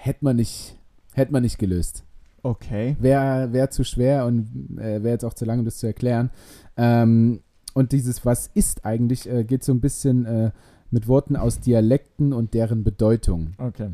hätte 0.05 0.25
man 0.25 0.35
nicht, 0.35 0.75
hätte 1.13 1.31
man 1.31 1.43
nicht 1.43 1.57
gelöst. 1.57 2.03
Okay. 2.41 2.97
Wäre 2.99 3.53
wär 3.53 3.69
zu 3.69 3.83
schwer 3.85 4.25
und 4.25 4.77
äh, 4.77 5.01
wäre 5.01 5.13
jetzt 5.13 5.23
auch 5.23 5.33
zu 5.33 5.45
lange, 5.45 5.59
um 5.59 5.65
das 5.65 5.77
zu 5.77 5.87
erklären. 5.87 6.29
Ähm, 6.75 7.39
und 7.73 7.91
dieses 7.93 8.25
Was 8.25 8.47
ist 8.53 8.85
eigentlich 8.85 9.29
äh, 9.29 9.43
geht 9.45 9.63
so 9.63 9.71
ein 9.73 9.79
bisschen 9.79 10.25
äh, 10.25 10.51
mit 10.91 11.07
Worten 11.07 11.35
aus 11.37 11.59
Dialekten 11.61 12.33
und 12.33 12.53
deren 12.53 12.83
Bedeutung. 12.83 13.53
Okay. 13.57 13.91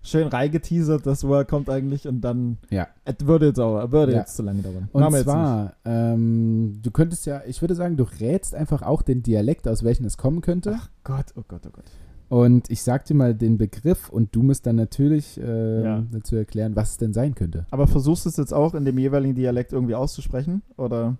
Schön 0.00 0.28
reingeteasert, 0.28 1.04
das 1.04 1.24
woher 1.26 1.44
kommt 1.44 1.68
eigentlich 1.68 2.06
und 2.06 2.20
dann. 2.20 2.58
Ja. 2.70 2.86
Es 3.04 3.26
würde 3.26 3.48
jetzt 3.48 3.58
auch, 3.58 3.90
würde 3.90 4.12
Ja. 4.12 4.18
jetzt 4.20 4.36
zu 4.36 4.42
lange 4.42 4.62
dauern. 4.62 4.88
Und 4.92 5.00
Machen 5.02 5.22
zwar, 5.24 5.74
ähm, 5.84 6.78
du 6.80 6.90
könntest 6.92 7.26
ja, 7.26 7.42
ich 7.46 7.60
würde 7.60 7.74
sagen, 7.74 7.96
du 7.96 8.04
rätst 8.04 8.54
einfach 8.54 8.82
auch 8.82 9.02
den 9.02 9.24
Dialekt, 9.24 9.66
aus 9.66 9.82
welchem 9.82 10.06
es 10.06 10.16
kommen 10.16 10.40
könnte. 10.40 10.76
Ach 10.78 10.88
Gott, 11.02 11.26
oh 11.34 11.42
Gott, 11.46 11.62
oh 11.66 11.70
Gott. 11.72 11.84
Und 12.28 12.70
ich 12.70 12.82
sag 12.82 13.06
dir 13.06 13.14
mal 13.14 13.34
den 13.34 13.56
Begriff 13.56 14.10
und 14.10 14.34
du 14.34 14.42
musst 14.42 14.66
dann 14.66 14.76
natürlich 14.76 15.40
äh, 15.40 15.82
Ja. 15.82 16.04
dazu 16.12 16.36
erklären, 16.36 16.76
was 16.76 16.90
es 16.92 16.96
denn 16.98 17.12
sein 17.14 17.34
könnte. 17.34 17.66
Aber 17.70 17.86
versuchst 17.86 18.26
du 18.26 18.28
es 18.28 18.36
jetzt 18.36 18.52
auch 18.52 18.74
in 18.74 18.84
dem 18.84 18.98
jeweiligen 18.98 19.34
Dialekt 19.34 19.72
irgendwie 19.72 19.94
auszusprechen? 19.94 20.62
Oder 20.76 21.16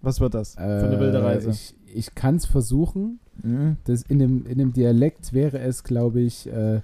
was 0.00 0.20
wird 0.20 0.34
das 0.34 0.54
für 0.54 0.60
eine 0.60 1.00
wilde 1.00 1.18
Äh, 1.18 1.22
Reise? 1.22 1.50
Ich, 1.50 1.74
ich 1.92 2.14
kann 2.14 2.36
es 2.36 2.46
versuchen. 2.46 3.18
Mhm. 3.42 3.78
Das 3.84 4.02
in, 4.02 4.20
dem, 4.20 4.46
in 4.46 4.58
dem 4.58 4.72
Dialekt 4.72 5.32
wäre 5.32 5.58
es, 5.58 5.82
glaube 5.82 6.20
ich, 6.20 6.46
äh, 6.46 6.82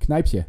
Kneipche. 0.00 0.46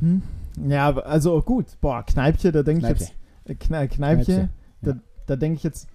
Hm? 0.00 0.22
Ja, 0.68 0.94
also 0.98 1.40
gut. 1.40 1.66
Boah, 1.80 2.02
Kneipche, 2.04 2.52
da 2.52 2.62
denke 2.62 2.82
ich 2.82 2.88
jetzt. 2.88 3.14
Äh, 3.46 3.54
Kne 3.54 3.88
Kneipche, 3.88 4.24
Kneipche, 4.24 4.48
da, 4.82 4.90
ja. 4.90 4.96
da 5.26 5.36
denke 5.36 5.56
ich 5.56 5.62
jetzt. 5.62 5.88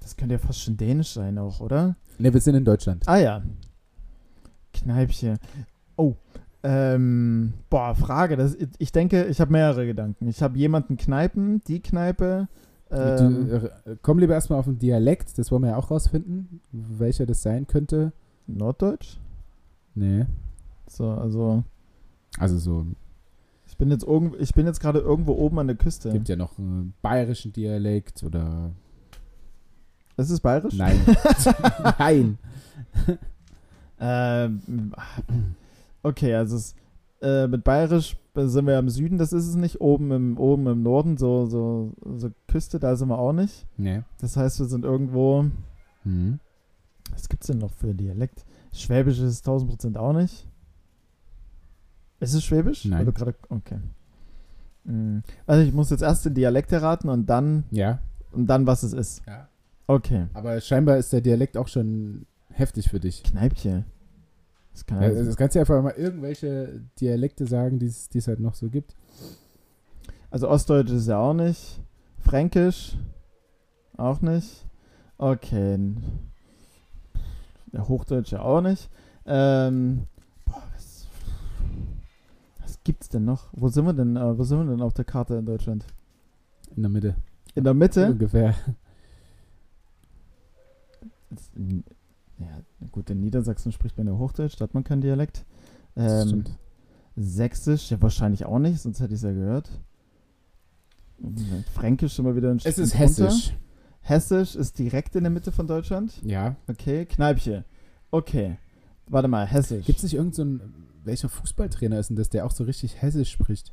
Das 0.00 0.16
könnte 0.16 0.34
ja 0.34 0.38
fast 0.38 0.60
schon 0.60 0.76
dänisch 0.76 1.12
sein 1.14 1.38
auch, 1.38 1.60
oder? 1.60 1.96
Ne, 2.18 2.32
wir 2.32 2.40
sind 2.40 2.54
in 2.54 2.64
Deutschland. 2.64 3.02
Ah 3.08 3.18
ja. 3.18 3.42
Kneipche. 4.82 5.38
Oh. 5.96 6.14
Ähm, 6.64 7.54
boah, 7.70 7.94
Frage. 7.94 8.36
Das, 8.36 8.56
ich 8.78 8.92
denke, 8.92 9.24
ich 9.24 9.40
habe 9.40 9.50
mehrere 9.52 9.86
Gedanken. 9.86 10.28
Ich 10.28 10.42
habe 10.42 10.56
jemanden 10.58 10.96
Kneipen, 10.96 11.62
die 11.66 11.80
Kneipe. 11.80 12.48
Ähm, 12.90 13.48
du, 13.48 13.56
äh, 13.56 13.96
komm 14.02 14.18
lieber 14.18 14.34
erstmal 14.34 14.58
auf 14.58 14.66
den 14.66 14.78
Dialekt, 14.78 15.38
das 15.38 15.50
wollen 15.50 15.62
wir 15.62 15.70
ja 15.70 15.76
auch 15.76 15.90
rausfinden, 15.90 16.60
welcher 16.72 17.26
das 17.26 17.42
sein 17.42 17.66
könnte. 17.66 18.12
Norddeutsch? 18.46 19.18
Nee. 19.94 20.26
So, 20.86 21.10
also. 21.10 21.64
Also 22.38 22.58
so, 22.58 22.86
Ich 23.66 23.76
bin 23.76 23.90
jetzt 23.90 24.06
ich 24.38 24.54
bin 24.54 24.66
jetzt 24.66 24.80
gerade 24.80 24.98
irgendwo 25.00 25.32
oben 25.32 25.58
an 25.58 25.66
der 25.66 25.76
Küste. 25.76 26.12
gibt 26.12 26.28
ja 26.28 26.36
noch 26.36 26.58
einen 26.58 26.94
bayerischen 27.02 27.52
Dialekt 27.52 28.22
oder. 28.22 28.70
Ist 30.16 30.30
es 30.30 30.40
bayerisch? 30.40 30.74
Nein. 30.76 31.00
Nein. 31.98 32.38
Ähm, 34.04 34.92
okay, 36.02 36.34
also 36.34 36.56
es, 36.56 36.74
äh, 37.20 37.46
mit 37.46 37.62
bayerisch 37.62 38.16
sind 38.34 38.66
wir 38.66 38.78
im 38.78 38.88
Süden, 38.88 39.16
das 39.18 39.32
ist 39.32 39.46
es 39.46 39.54
nicht. 39.54 39.80
Oben 39.80 40.10
im, 40.10 40.38
oben 40.38 40.66
im 40.66 40.82
Norden, 40.82 41.16
so, 41.18 41.46
so, 41.46 41.92
so 42.16 42.30
Küste, 42.48 42.80
da 42.80 42.96
sind 42.96 43.08
wir 43.08 43.18
auch 43.18 43.32
nicht. 43.32 43.66
Nee. 43.76 44.02
Das 44.20 44.36
heißt, 44.36 44.58
wir 44.58 44.66
sind 44.66 44.84
irgendwo. 44.84 45.44
Mhm. 46.04 46.40
Was 47.12 47.28
gibt's 47.28 47.46
denn 47.46 47.58
noch 47.58 47.70
für 47.72 47.94
Dialekt? 47.94 48.44
Schwäbisch 48.72 49.18
ist 49.18 49.24
es 49.24 49.44
1000% 49.44 49.96
auch 49.96 50.14
nicht. 50.14 50.48
Ist 52.20 52.34
es 52.34 52.42
Schwäbisch? 52.44 52.84
Nein. 52.86 53.04
Du 53.06 53.12
gerade- 53.12 53.34
okay. 53.50 53.78
Hm. 54.86 55.22
Also 55.46 55.62
ich 55.62 55.72
muss 55.72 55.90
jetzt 55.90 56.02
erst 56.02 56.24
den 56.24 56.34
Dialekt 56.34 56.72
erraten 56.72 57.08
und 57.08 57.26
dann, 57.26 57.64
Ja. 57.70 57.98
und 58.32 58.46
dann 58.46 58.66
was 58.66 58.82
es 58.82 58.92
ist. 58.94 59.22
Ja. 59.26 59.48
Okay. 59.86 60.26
Aber 60.32 60.60
scheinbar 60.60 60.96
ist 60.96 61.12
der 61.12 61.20
Dialekt 61.20 61.56
auch 61.56 61.68
schon 61.68 62.26
heftig 62.50 62.88
für 62.88 62.98
dich. 63.00 63.22
Kneipche. 63.22 63.84
Das 64.72 64.86
kann 64.86 65.02
Ja, 65.02 65.10
ja, 65.10 65.22
das 65.22 65.36
kannst 65.36 65.54
du 65.54 65.60
einfach 65.60 65.82
mal 65.82 65.94
irgendwelche 65.96 66.80
Dialekte 67.00 67.46
sagen, 67.46 67.78
die 67.78 67.86
es 67.86 68.08
die 68.08 68.18
es 68.18 68.28
halt 68.28 68.40
noch 68.40 68.54
so 68.54 68.68
gibt. 68.68 68.96
also 70.30 70.48
Ostdeutsch 70.48 70.90
ist 70.90 71.08
ja 71.08 71.18
auch 71.18 71.34
nicht. 71.34 71.80
Fränkisch 72.18 72.96
auch 73.96 74.20
nicht. 74.20 74.66
Okay. 75.18 75.94
Ja, 77.72 77.88
Hochdeutsch 77.88 78.32
ja 78.32 78.40
auch 78.40 78.60
nicht. 78.60 78.90
Ähm, 79.26 80.06
boah, 80.44 80.62
was, 80.74 81.06
was 82.60 82.78
gibt's 82.84 83.08
denn 83.08 83.24
noch? 83.24 83.48
Wo 83.52 83.68
sind 83.68 83.84
wir 83.84 83.92
denn? 83.92 84.16
Äh, 84.16 84.38
wo 84.38 84.44
sind 84.44 84.58
wir 84.58 84.66
denn 84.66 84.82
auf 84.82 84.94
der 84.94 85.04
Karte 85.04 85.34
in 85.36 85.46
Deutschland? 85.46 85.84
In 86.74 86.82
der 86.82 86.90
Mitte. 86.90 87.14
In 87.54 87.64
der 87.64 87.74
Mitte? 87.74 88.06
Ungefähr. 88.06 88.54
Ja, 92.42 92.86
gut, 92.90 93.08
in 93.10 93.20
Niedersachsen 93.20 93.72
spricht 93.72 93.96
man 93.98 94.06
ja 94.06 94.14
Hochdeutsch, 94.14 94.56
da 94.58 94.64
hat 94.64 94.74
man 94.74 94.84
keinen 94.84 95.00
Dialekt. 95.00 95.44
Ähm, 95.96 96.26
stimmt. 96.28 96.58
Sächsisch, 97.16 97.90
ja 97.90 98.00
wahrscheinlich 98.00 98.44
auch 98.46 98.58
nicht, 98.58 98.80
sonst 98.80 99.00
hätte 99.00 99.12
ich 99.14 99.18
es 99.18 99.24
ja 99.24 99.32
gehört. 99.32 99.70
Fränkisch 101.74 102.18
immer 102.18 102.34
wieder 102.34 102.50
ein 102.50 102.56
Es 102.64 102.78
ist 102.78 102.90
Stück 102.94 103.00
runter. 103.00 103.24
hessisch. 103.26 103.54
Hessisch 104.00 104.56
ist 104.56 104.78
direkt 104.78 105.14
in 105.14 105.22
der 105.22 105.30
Mitte 105.30 105.52
von 105.52 105.66
Deutschland. 105.68 106.20
Ja. 106.24 106.56
Okay, 106.68 107.06
Kneipche. 107.06 107.64
Okay. 108.10 108.56
Warte 109.06 109.28
mal, 109.28 109.46
Hessisch. 109.46 109.86
Gibt 109.86 109.98
es 109.98 110.02
nicht 110.04 110.14
irgendeinen, 110.14 110.58
so 110.58 110.64
welcher 111.04 111.28
Fußballtrainer 111.28 111.98
ist 111.98 112.08
denn 112.08 112.16
das, 112.16 112.30
der 112.30 112.44
auch 112.46 112.50
so 112.50 112.64
richtig 112.64 113.00
hessisch 113.00 113.30
spricht? 113.30 113.72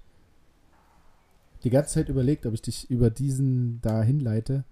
Die 1.64 1.70
ganze 1.70 1.96
Zeit 1.96 2.10
überlegt, 2.10 2.46
ob 2.46 2.54
ich 2.54 2.62
dich 2.62 2.90
über 2.90 3.10
diesen 3.10 3.82
da 3.82 4.02
hinleite. 4.04 4.64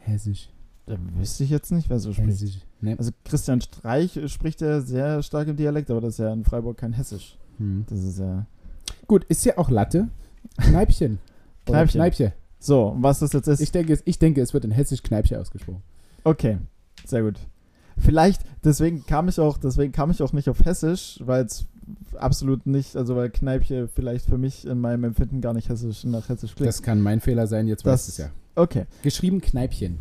Hessisch. 0.00 0.50
Da 0.88 0.96
wüsste 1.18 1.44
ich 1.44 1.50
jetzt 1.50 1.70
nicht, 1.72 1.88
wer 1.90 1.98
so 2.00 2.12
spricht. 2.12 2.30
Hessisch. 2.40 2.58
Nee. 2.80 2.94
Also 2.98 3.10
Christian 3.24 3.60
Streich 3.60 4.18
spricht 4.26 4.60
ja 4.60 4.80
sehr 4.80 5.22
stark 5.22 5.48
im 5.48 5.56
Dialekt, 5.56 5.90
aber 5.90 6.00
das 6.00 6.14
ist 6.14 6.18
ja 6.18 6.32
in 6.32 6.44
Freiburg 6.44 6.76
kein 6.78 6.92
Hessisch. 6.92 7.36
Hm. 7.58 7.84
Das 7.88 8.02
ist 8.02 8.18
ja. 8.18 8.46
Gut, 9.06 9.24
ist 9.24 9.44
ja 9.44 9.58
auch 9.58 9.70
Latte. 9.70 10.08
Kneipchen. 10.58 11.18
Kneipchen. 11.66 12.00
Kneipche. 12.00 12.32
So, 12.58 12.96
was 12.98 13.18
das 13.20 13.32
jetzt 13.32 13.46
ist. 13.48 13.60
Ich 13.60 13.70
denke, 13.72 13.92
es- 13.92 14.02
ich 14.04 14.18
denke, 14.18 14.40
es 14.40 14.52
wird 14.54 14.64
in 14.64 14.70
hessisch 14.72 15.02
Kneipche 15.02 15.38
ausgesprochen. 15.38 15.82
Okay, 16.24 16.58
sehr 17.04 17.22
gut. 17.22 17.36
Vielleicht, 17.96 18.42
deswegen 18.64 19.04
kam 19.06 19.28
ich 19.28 19.38
auch, 19.40 19.58
deswegen 19.58 19.92
kam 19.92 20.10
ich 20.10 20.22
auch 20.22 20.32
nicht 20.32 20.48
auf 20.48 20.64
Hessisch, 20.64 21.20
weil 21.24 21.44
es 21.44 21.66
absolut 22.16 22.66
nicht, 22.66 22.96
also 22.96 23.16
weil 23.16 23.30
Kneipche 23.30 23.88
vielleicht 23.88 24.26
für 24.26 24.38
mich 24.38 24.66
in 24.66 24.80
meinem 24.80 25.04
Empfinden 25.04 25.40
gar 25.40 25.52
nicht 25.54 25.68
hessisch 25.68 26.04
nach 26.04 26.28
Hessisch 26.28 26.54
klingt. 26.54 26.68
Das 26.68 26.82
kann 26.82 27.00
mein 27.00 27.20
Fehler 27.20 27.46
sein, 27.46 27.66
jetzt 27.68 27.84
Das- 27.86 27.92
weißt 27.92 28.08
du 28.08 28.10
es 28.12 28.18
ja. 28.18 28.30
okay, 28.56 28.86
Geschrieben 29.02 29.40
Kneipchen. 29.40 30.00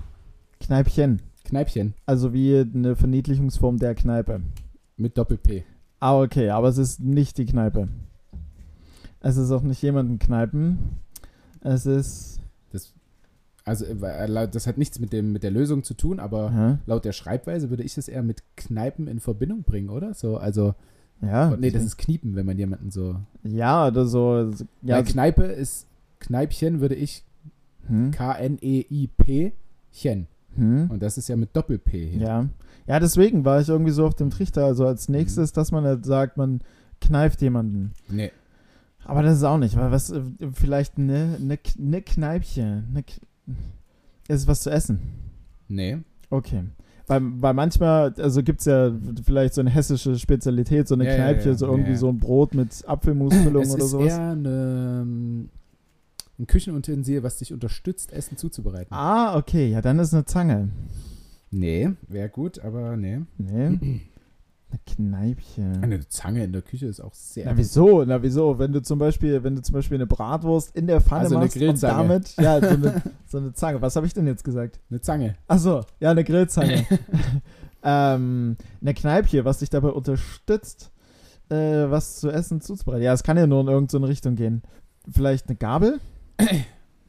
Kneipchen. 0.67 1.21
Kneipchen 1.45 1.93
Also 2.05 2.33
wie 2.33 2.59
eine 2.59 2.95
Verniedlichungsform 2.95 3.77
der 3.77 3.95
Kneipe. 3.95 4.41
mit 4.97 5.17
Doppel-P. 5.17 5.63
Ah, 5.99 6.19
okay, 6.21 6.49
aber 6.49 6.67
es 6.69 6.77
ist 6.77 6.99
nicht 6.99 7.37
die 7.37 7.45
Kneipe. 7.45 7.87
Es 9.19 9.37
ist 9.37 9.49
auch 9.51 9.63
nicht 9.63 9.81
jemanden 9.81 10.19
Kneipen. 10.19 10.77
Es 11.61 11.85
ist. 11.85 12.39
Das, 12.71 12.93
also, 13.63 13.85
äh, 13.85 14.27
laut- 14.27 14.53
das 14.53 14.67
hat 14.67 14.77
nichts 14.77 14.99
mit, 14.99 15.11
dem, 15.13 15.31
mit 15.31 15.41
der 15.43 15.51
Lösung 15.51 15.83
zu 15.83 15.93
tun, 15.95 16.19
aber 16.19 16.51
Hä? 16.53 16.77
laut 16.85 17.03
der 17.05 17.13
Schreibweise 17.13 17.69
würde 17.69 17.83
ich 17.83 17.97
es 17.97 18.07
eher 18.07 18.21
mit 18.23 18.43
Kneipen 18.55 19.07
in 19.07 19.19
Verbindung 19.19 19.63
bringen, 19.63 19.89
oder? 19.89 20.13
So, 20.13 20.37
also, 20.37 20.75
Ja. 21.21 21.51
oh, 21.51 21.55
nee, 21.57 21.71
das 21.71 21.83
ist 21.83 21.97
Kniepen, 21.97 22.35
wenn 22.35 22.45
man 22.45 22.57
jemanden 22.59 22.91
so. 22.91 23.15
Ja, 23.43 23.87
oder 23.87 24.05
so. 24.05 24.51
Ja, 24.83 24.97
Ja, 24.97 25.01
Kneipe 25.03 25.43
ist, 25.43 25.87
Kneipchen 26.19 26.79
würde 26.79 26.95
ich 26.95 27.23
hm? 27.87 28.11
K-N-E-I-P-Chen. 29.07 30.27
Hm? 30.57 30.89
Und 30.91 31.01
das 31.01 31.17
ist 31.17 31.29
ja 31.29 31.35
mit 31.35 31.55
Doppel-P 31.55 32.05
hier. 32.07 32.21
Ja. 32.21 32.45
Ja, 32.87 32.99
deswegen 32.99 33.43
war 33.45 33.59
ich 33.61 33.69
irgendwie 33.69 33.91
so 33.91 34.05
auf 34.05 34.15
dem 34.15 34.29
Trichter. 34.29 34.65
Also 34.65 34.85
als 34.85 35.09
nächstes, 35.09 35.51
dass 35.53 35.71
man 35.71 35.83
halt 35.83 36.05
sagt, 36.05 36.37
man 36.37 36.61
kneift 37.01 37.41
jemanden. 37.41 37.91
Nee. 38.09 38.31
Aber 39.05 39.23
das 39.23 39.37
ist 39.37 39.43
auch 39.43 39.57
nicht, 39.57 39.77
weil 39.77 39.91
was, 39.91 40.09
äh, 40.09 40.21
vielleicht 40.53 40.97
eine 40.97 41.37
ne, 41.39 41.57
ne 41.77 42.01
Kneipche. 42.01 42.83
Ne, 42.93 43.03
K- 43.03 43.21
ist 44.27 44.41
es 44.41 44.47
was 44.47 44.61
zu 44.61 44.69
essen? 44.69 44.99
Nee. 45.67 45.99
Okay. 46.29 46.63
Weil, 47.07 47.21
weil 47.41 47.53
manchmal, 47.53 48.13
also 48.17 48.43
gibt 48.43 48.59
es 48.59 48.65
ja 48.65 48.91
vielleicht 49.23 49.53
so 49.53 49.61
eine 49.61 49.69
hessische 49.69 50.17
Spezialität, 50.19 50.89
so 50.89 50.95
eine 50.95 51.05
Ja, 51.05 51.15
Kneipche, 51.15 51.49
ja. 51.49 51.55
so 51.55 51.65
Ja, 51.67 51.71
irgendwie 51.71 51.91
ja. 51.91 51.97
so 51.97 52.09
ein 52.09 52.19
Brot 52.19 52.53
mit 52.53 52.83
Apfelmusfüllung 52.85 53.63
Es 53.63 53.73
oder 53.73 53.83
ist 53.85 53.91
sowas. 53.91 54.07
eher 54.07 54.29
eine, 54.31 55.01
ähm, 55.03 55.49
ein 56.39 56.47
Küchenutensil, 56.47 57.23
was 57.23 57.37
dich 57.37 57.53
unterstützt, 57.53 58.11
Essen 58.13 58.37
zuzubereiten. 58.37 58.93
Ah, 58.93 59.37
okay, 59.37 59.71
ja, 59.71 59.81
dann 59.81 59.99
ist 59.99 60.13
eine 60.13 60.25
Zange. 60.25 60.69
Nee, 61.49 61.91
wäre 62.07 62.29
gut, 62.29 62.59
aber 62.59 62.97
nee. 62.97 63.21
Nee. 63.37 64.01
Eine 64.69 64.81
Kneipche. 64.85 65.61
Eine 65.81 66.05
Zange 66.09 66.43
in 66.43 66.51
der 66.51 66.61
Küche 66.61 66.87
ist 66.87 66.99
auch 66.99 67.13
sehr 67.13 67.45
Na 67.45 67.55
wieso? 67.55 68.03
Na 68.03 68.21
wieso? 68.21 68.59
Wenn 68.59 68.73
du 68.73 68.81
zum 68.81 68.99
Beispiel, 68.99 69.41
wenn 69.41 69.55
du 69.55 69.61
zum 69.61 69.71
Beispiel 69.71 69.95
eine 69.95 70.07
Bratwurst 70.07 70.75
in 70.75 70.87
der 70.87 70.99
Pfanne 70.99 71.21
Also 71.21 71.39
machst 71.39 71.55
und 71.55 71.81
damit, 71.81 72.35
ja, 72.37 72.59
so 72.59 72.67
eine, 72.67 73.01
so 73.27 73.37
eine 73.37 73.53
Zange. 73.53 73.81
Was 73.81 73.95
habe 73.95 74.07
ich 74.07 74.13
denn 74.13 74.27
jetzt 74.27 74.43
gesagt? 74.43 74.81
eine 74.89 74.99
Zange. 74.99 75.35
Achso, 75.47 75.85
ja, 76.01 76.11
eine 76.11 76.25
Grillzange. 76.25 76.85
ähm, 77.81 78.57
eine 78.81 78.93
Kneipche, 78.93 79.45
was 79.45 79.59
dich 79.59 79.69
dabei 79.69 79.89
unterstützt, 79.89 80.91
äh, 81.47 81.55
was 81.55 82.19
zu 82.19 82.29
essen 82.29 82.59
zuzubereiten. 82.59 83.05
Ja, 83.05 83.13
es 83.13 83.23
kann 83.23 83.37
ja 83.37 83.47
nur 83.47 83.61
in 83.61 83.67
irgendeine 83.69 84.09
Richtung 84.09 84.35
gehen. 84.35 84.63
Vielleicht 85.09 85.47
eine 85.47 85.55
Gabel? 85.55 86.01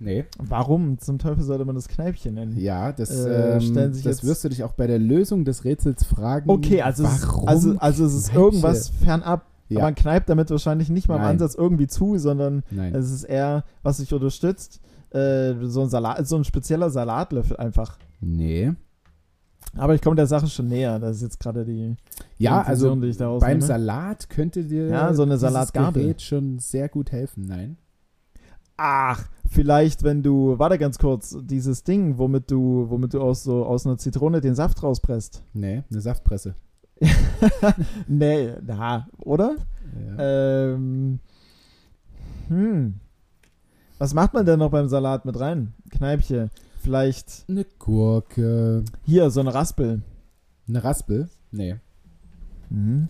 Nee. 0.01 0.27
Warum 0.39 0.99
zum 1.01 1.19
Teufel 1.19 1.43
sollte 1.43 1.65
man 1.65 1.75
das 1.75 1.89
Kneipchen 1.89 2.35
nennen? 2.35 2.57
Ja, 2.57 2.93
das, 2.93 3.11
Äh, 3.11 3.55
ähm, 3.57 3.61
stellen 3.61 3.93
sich 3.95 4.05
das 4.05 4.19
jetzt- 4.19 4.25
wirst 4.29 4.45
du 4.45 4.49
dich 4.49 4.63
auch 4.63 4.73
bei 4.75 4.87
der 4.87 5.01
Lösung 5.01 5.45
des 5.45 5.65
Rätsels 5.65 6.05
fragen. 6.05 6.49
Okay, 6.49 6.83
also 6.83 7.05
es, 7.05 7.15
ist, 7.17 7.27
warum 7.27 7.49
also, 7.49 7.77
also 7.79 8.05
es 8.07 8.15
ist 8.15 8.33
irgendwas 8.33 8.91
fernab. 8.91 9.45
Ja. 9.69 9.81
Man 9.81 9.97
kneipt 9.97 10.29
damit 10.29 10.51
wahrscheinlich 10.51 10.89
nicht 10.89 11.09
mal 11.09 11.17
im 11.17 11.23
Nein. 11.23 11.31
Ansatz 11.33 11.57
irgendwie 11.57 11.89
zu, 11.89 12.17
sondern 12.17 12.63
Nein. 12.71 12.95
Es 12.95 13.11
ist 13.11 13.25
eher, 13.25 13.65
was 13.83 13.97
sich 13.97 14.15
unterstützt, 14.15 14.81
äh, 15.11 15.55
so 15.63 15.83
ein 15.83 15.89
Salat, 15.91 16.27
so 16.29 16.37
ein 16.37 16.45
spezieller 16.45 16.91
Salatlöffel 16.91 17.57
einfach. 17.57 17.99
nee. 18.21 18.73
Aber 19.77 19.95
ich 19.95 20.01
komme 20.01 20.17
der 20.17 20.27
Sache 20.27 20.47
schon 20.47 20.69
näher. 20.69 20.99
Das 20.99 21.17
ist 21.17 21.23
jetzt 21.23 21.41
gerade 21.41 21.65
die 21.65 21.95
Ja, 22.39 22.63
die 22.63 22.69
also 22.69 22.87
Intention, 22.93 23.13
die 23.13 23.19
beim 23.19 23.29
rausnehme. 23.59 23.63
Salat 23.63 24.31
könnte 24.31 24.65
dir 24.65 24.87
Ja, 24.87 25.13
so 25.13 25.23
eine 25.25 25.37
Salatgabel. 25.37 26.19
Schon 26.19 26.59
sehr 26.59 26.89
gut 26.89 27.13
helfen. 27.13 27.45
Nein. 27.47 27.77
Ach, 28.79 29.29
vielleicht, 29.49 30.05
wenn 30.05 30.23
du, 30.23 30.59
warte 30.59 30.79
ganz 30.79 30.99
kurz, 30.99 31.37
dieses 31.43 31.83
Ding, 31.83 32.17
womit 32.17 32.51
du, 32.51 32.87
womit 32.89 33.13
du 33.13 33.21
aus 33.21 33.43
so 33.43 33.67
aus 33.67 33.85
einer 33.85 33.99
Zitrone 33.99 34.41
den 34.41 34.55
Saft 34.55 34.83
rauspresst. 34.83 35.43
Nee, 35.53 35.83
eine 35.91 36.01
Saftpresse. 36.01 36.55
nee, 38.07 38.53
na, 38.65 39.09
oder? 39.19 39.57
Ja. 40.17 40.75
Ähm, 40.75 41.19
hm. 42.47 42.95
Was 43.99 44.15
macht 44.15 44.33
man 44.33 44.47
denn 44.47 44.61
noch 44.61 44.71
beim 44.71 44.89
Salat 44.89 45.25
mit 45.25 45.39
rein? 45.41 45.75
Kneipche. 45.91 46.51
Vielleicht 46.81 47.45
eine 47.49 47.65
Gurke. 47.65 48.85
hier, 49.05 49.31
so 49.31 49.41
eine 49.41 49.53
Raspel. 49.53 50.03
Eine 50.69 50.85
Raspel? 50.85 51.29
Nee. 51.51 51.77
Mhm. 52.71 53.09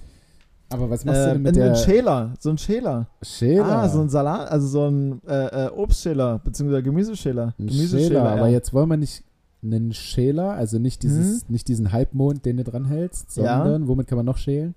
Aber 0.70 0.90
was 0.90 1.04
machst 1.04 1.18
du 1.20 1.24
Äh, 1.30 1.32
denn 1.34 1.42
mit 1.42 1.56
ein 1.56 1.60
der 1.62 1.74
Schäler, 1.76 2.34
so 2.38 2.50
ein 2.50 2.58
Schäler. 2.58 3.08
Schäler? 3.22 3.64
Ah, 3.66 3.88
so 3.88 4.00
ein 4.02 4.08
Salat, 4.10 4.50
also 4.50 4.66
so 4.66 4.86
ein 4.86 5.22
äh, 5.26 5.66
äh, 5.66 5.70
Obstschäler, 5.70 6.38
beziehungsweise 6.40 6.82
Gemüseschäler. 6.82 7.54
Ein 7.58 7.66
Gemüseschäler, 7.68 8.06
Schäler, 8.08 8.24
ja. 8.24 8.32
aber 8.34 8.48
jetzt 8.48 8.72
wollen 8.74 8.88
wir 8.90 8.96
nicht 8.98 9.24
einen 9.62 9.92
Schäler, 9.94 10.50
also 10.52 10.78
nicht, 10.78 11.02
dieses, 11.02 11.44
Mhm. 11.48 11.52
nicht 11.52 11.68
diesen 11.68 11.90
Halbmond, 11.92 12.44
den 12.44 12.58
du 12.58 12.64
dran 12.64 12.84
hältst, 12.84 13.36
Ja. 13.38 13.62
sondern 13.62 13.88
womit 13.88 14.06
kann 14.08 14.16
man 14.16 14.26
noch 14.26 14.36
schälen? 14.36 14.74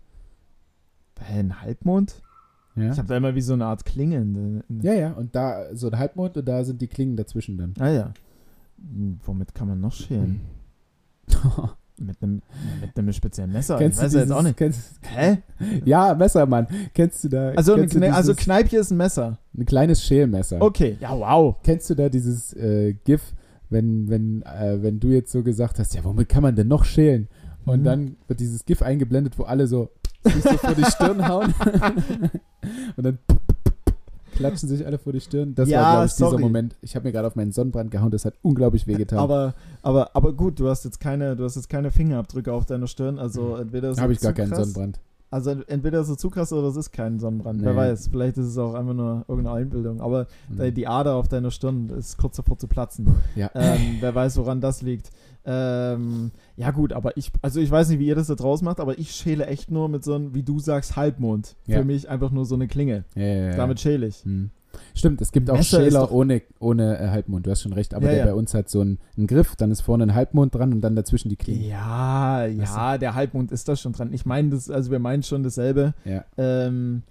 Hä, 1.20 1.40
ein 1.40 1.62
Halbmond? 1.62 2.22
Ja. 2.76 2.92
Ich 2.92 2.98
habe 2.98 3.08
da 3.10 3.18
immer 3.18 3.36
wie 3.36 3.42
so 3.42 3.54
eine 3.54 3.66
Art 3.66 3.84
Klinge. 3.86 4.18
In, 4.18 4.64
in, 4.70 4.82
ja, 4.82 4.94
ja, 4.94 5.12
und 5.12 5.36
da 5.36 5.66
so 5.76 5.88
ein 5.92 6.00
Halbmond 6.00 6.38
und 6.38 6.48
da 6.48 6.64
sind 6.64 6.82
die 6.82 6.88
Klingen 6.88 7.18
dazwischen 7.18 7.58
dann. 7.58 7.74
Ah 7.80 7.90
ja. 7.90 8.14
Hm, 8.80 9.20
Womit 9.26 9.54
kann 9.54 9.68
man 9.68 9.82
noch 9.82 9.92
schälen? 9.94 10.40
Mit 12.06 12.22
einem, 12.22 12.42
mit 12.82 12.98
einem 12.98 13.14
speziellen 13.14 13.52
Messer. 13.52 13.78
kennst 13.78 14.00
ich 14.00 14.04
weiß 14.06 14.12
du 14.12 14.18
ja 14.18 14.22
jetzt 14.24 14.30
dieses, 14.30 14.38
auch 14.40 14.44
nicht. 14.44 14.58
Kennst, 14.58 14.80
Hä? 15.02 15.38
ja, 15.86 16.14
Messermann. 16.16 16.68
Kennst 16.94 17.24
du 17.24 17.30
da? 17.30 17.50
Also, 17.52 17.74
ein 17.74 17.82
kennst 17.82 17.96
Kne 17.96 18.14
also 18.14 18.32
dieses- 18.34 18.44
Kneipje 18.44 18.80
ist 18.80 18.92
ein 18.92 18.98
Messer. 18.98 19.38
ein 19.58 19.66
kleines 19.66 20.04
Schälmesser. 20.04 20.62
Okay, 20.62 20.98
ja, 21.00 21.12
wow. 21.18 21.56
Kennst 21.64 21.90
du 21.90 21.96
da 21.96 22.10
dieses 22.10 22.54
äh, 22.54 22.94
GIF, 23.06 23.22
wenn, 23.70 24.10
wenn, 24.10 24.42
äh, 24.44 24.82
wenn 24.82 25.00
du 25.00 25.10
jetzt 25.10 25.32
so 25.32 25.44
gesagt 25.44 25.80
hast, 25.80 25.94
ja, 25.96 26.04
womit 26.04 26.28
kann 26.30 26.42
man 26.44 26.56
denn 26.56 26.68
noch 26.68 26.86
schälen? 26.86 27.28
Und 27.66 27.82
Mhm. 27.82 27.86
dann 27.86 28.16
wird 28.28 28.40
dieses 28.40 28.66
GIF 28.66 28.82
eingeblendet, 28.82 29.38
wo 29.38 29.44
alle 29.44 29.68
so 29.68 29.92
sich 30.24 30.44
so 30.44 30.58
vor 30.58 30.74
die 30.76 30.84
Stirn 30.86 31.28
hauen. 31.28 31.54
und 32.96 33.04
dann 33.04 33.20
klatschen 34.42 34.70
sich 34.70 34.86
alle 34.86 34.98
vor 34.98 35.14
die 35.14 35.22
Stirn. 35.22 35.56
Das 35.56 35.70
Ja, 35.70 35.82
war, 35.82 35.92
glaube 35.94 36.06
ich, 36.08 36.12
dieser 36.14 36.30
sorry. 36.30 36.42
Moment. 36.42 36.76
Ich 36.82 36.96
habe 36.96 37.06
mir 37.08 37.12
gerade 37.12 37.28
auf 37.28 37.36
meinen 37.36 37.52
Sonnenbrand 37.52 37.92
gehauen, 37.92 38.12
das 38.12 38.26
hat 38.26 38.34
unglaublich 38.42 38.88
wehgetan. 38.88 39.20
Aber, 39.20 39.54
aber, 39.82 40.16
aber 40.16 40.34
gut, 40.34 40.60
du 40.60 40.68
hast 40.70 40.84
jetzt 40.86 41.00
keine, 41.00 41.36
du 41.36 41.44
hast 41.44 41.56
jetzt 41.56 41.70
keine 41.70 41.92
Fingerabdrücke 41.92 42.52
auf 42.52 42.66
deiner 42.66 42.88
Stirn, 42.88 43.20
also 43.20 43.56
entweder 43.56 43.92
ist 43.92 44.02
habe 44.02 44.14
ich 44.14 44.20
gar 44.20 44.32
zu 44.34 44.42
keinen 44.42 44.50
krass. 44.50 44.60
Sonnenbrand. 44.60 45.00
Also 45.32 45.52
entweder 45.68 46.02
ist 46.02 46.10
es 46.10 46.18
zu 46.18 46.30
krass 46.30 46.52
oder 46.52 46.68
es 46.68 46.76
ist 46.76 46.92
kein 46.92 47.18
Sonnenbrand. 47.20 47.62
Wer 47.64 47.72
Nee. 47.72 47.78
weiß, 47.78 48.10
vielleicht 48.10 48.38
ist 48.38 48.48
es 48.48 48.58
auch 48.58 48.74
einfach 48.74 48.94
nur 48.94 49.24
irgendeine 49.30 49.56
Einbildung. 49.56 50.02
Aber 50.02 50.28
Mhm. 50.50 50.74
die- 50.74 50.88
Ader 50.88 51.16
auf 51.16 51.30
deiner 51.30 51.52
Stirn 51.52 51.90
ist 51.90 52.18
kurz 52.18 52.36
davor 52.36 52.58
zu 52.58 52.68
platzen. 52.68 53.16
Ja. 53.36 53.50
Ähm, 53.56 53.98
wer 54.02 54.14
weiß, 54.14 54.36
woran 54.38 54.60
das 54.60 54.82
liegt. 54.82 55.10
Ähm, 55.46 56.32
ja 56.58 56.72
gut, 56.72 56.94
aber 56.94 57.16
ich, 57.18 57.32
also 57.42 57.60
ich 57.62 57.72
weiß 57.72 57.90
nicht, 57.90 58.00
wie 58.00 58.08
ihr 58.08 58.16
das 58.16 58.28
da 58.28 58.36
draus 58.36 58.62
macht, 58.62 58.80
aber 58.80 59.00
ich 59.00 59.12
schäle 59.12 59.48
echt 59.48 59.72
nur 59.72 59.90
mit 59.90 60.04
so 60.04 60.14
einem, 60.14 60.34
wie 60.36 60.44
du 60.44 60.60
sagst, 60.60 60.96
Halbmond. 60.98 61.56
Für 61.64 61.72
Ja. 61.72 61.84
mich 61.84 62.10
einfach 62.10 62.32
nur 62.32 62.46
so 62.46 62.56
eine 62.56 62.68
Klinge. 62.68 63.06
Ja. 63.16 63.56
Damit 63.56 63.80
schäle 63.80 64.08
ich. 64.08 64.24
Hm. 64.26 64.52
Stimmt, 64.94 65.22
es 65.22 65.32
gibt 65.32 65.50
auch 65.50 65.56
Messer 65.56 65.82
Schäler 65.82 66.12
ohne, 66.12 66.42
ohne 66.60 67.00
äh, 67.00 67.10
Halbmond, 67.10 67.46
du 67.48 67.52
hast 67.52 67.62
schon 67.62 67.74
recht, 67.74 67.94
aber 67.94 68.06
Ja, 68.06 68.12
der 68.12 68.20
ja. 68.20 68.26
bei 68.26 68.34
uns 68.34 68.54
hat 68.54 68.70
so 68.70 68.82
einen, 68.82 69.00
einen 69.18 69.28
Griff, 69.28 69.56
dann 69.56 69.72
ist 69.72 69.82
vorne 69.82 70.04
ein 70.04 70.16
Halbmond 70.16 70.54
dran 70.56 70.74
und 70.74 70.82
dann 70.82 70.96
dazwischen 70.96 71.30
die 71.30 71.36
Klinge. 71.38 71.66
Ja, 71.68 72.46
ja, 72.46 72.98
der 72.98 73.16
Halbmond 73.16 73.52
ist 73.52 73.68
da 73.70 73.76
schon 73.76 73.94
dran. 73.94 74.12
Ich 74.14 74.26
meine 74.26 74.50
das, 74.50 74.70
also 74.70 74.92
wir 74.92 75.00
meinen 75.00 75.24
schon 75.24 75.44
dasselbe. 75.44 75.94
Ja, 76.06 76.26
Ähm, 76.38 77.04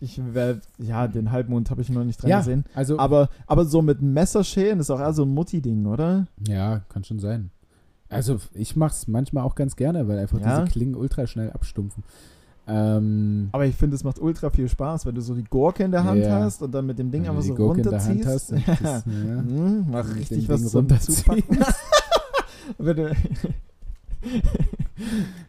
ich 0.00 0.20
wär, 0.34 0.58
ja, 0.78 1.06
den 1.08 1.30
Halbmond 1.30 1.70
habe 1.70 1.80
ich 1.80 1.88
noch 1.88 2.04
nicht 2.04 2.20
dran 2.22 2.28
ja 2.30 2.38
gesehen. 2.38 2.64
also, 2.74 2.98
Aber, 2.98 3.30
aber 3.46 3.64
so 3.64 3.80
mit 3.80 4.02
Messerschälen 4.02 4.80
ist 4.80 4.90
auch 4.90 5.00
eher 5.00 5.12
so 5.14 5.22
ein 5.22 5.32
Mutti-Ding, 5.32 5.86
oder? 5.86 6.26
ja, 6.46 6.80
kann 6.88 7.04
schon 7.04 7.20
sein. 7.20 7.50
Also 8.10 8.38
ich 8.52 8.76
mach's 8.76 9.08
manchmal 9.08 9.44
auch 9.44 9.54
ganz 9.54 9.76
gerne, 9.76 10.06
weil 10.06 10.18
einfach 10.18 10.38
Ja? 10.40 10.60
diese 10.60 10.70
Klingen 10.72 10.94
ultra 10.94 11.26
schnell 11.26 11.50
abstumpfen. 11.52 12.04
Ähm, 12.66 13.48
Aber 13.52 13.66
ich 13.66 13.76
finde, 13.76 13.96
es 13.96 14.04
macht 14.04 14.18
ultra 14.20 14.48
viel 14.50 14.68
Spaß, 14.68 15.04
wenn 15.06 15.14
du 15.14 15.20
so 15.20 15.34
die 15.34 15.44
Gurke 15.44 15.84
in 15.84 15.90
der 15.90 16.04
Hand 16.04 16.22
Ja. 16.24 16.40
hast 16.40 16.62
und 16.62 16.72
dann 16.72 16.86
mit 16.86 16.98
dem 16.98 17.10
Ding 17.10 17.28
einfach 17.28 17.42
so 17.42 17.54
Gurke 17.54 17.82
in 17.82 17.90
der 17.90 18.02
Hand 18.02 18.24
runterziehst. 18.24 18.52
hast, 18.52 19.06
und 19.06 19.16
ja, 19.26 19.42
Mhm, 19.42 19.86
mach 19.90 20.06
mit 20.08 20.16
richtig 20.18 20.48
was 20.48 20.62
zum 20.70 20.80
runterziehst. 20.80 21.24
Zupacken. 21.24 21.58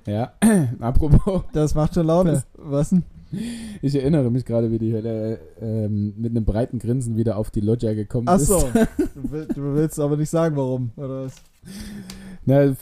Ja. 0.06 0.34
apropos, 0.80 1.44
das 1.54 1.76
macht 1.76 1.94
schon 1.94 2.08
Laune. 2.08 2.44
Was 2.58 2.90
denn? 2.90 3.04
ich 3.82 3.96
erinnere 3.96 4.30
mich 4.32 4.46
gerade, 4.46 4.72
wie 4.72 4.78
die 4.78 4.92
äh, 4.92 5.38
ähm, 5.62 6.14
mit 6.18 6.32
einem 6.32 6.46
breiten 6.46 6.80
Grinsen 6.80 7.18
wieder 7.18 7.38
auf 7.38 7.52
die 7.52 7.60
Loggia 7.62 7.94
gekommen 7.94 8.28
Ach 8.30 8.38
ist. 8.38 8.48
so. 8.48 8.68
Du, 9.16 9.32
will, 9.32 9.48
du 9.54 9.74
willst 9.76 10.00
aber 10.00 10.16
nicht 10.18 10.30
sagen, 10.30 10.56
warum, 10.56 10.92
oder 10.96 11.26
was? 11.26 11.36
Na, 12.46 12.74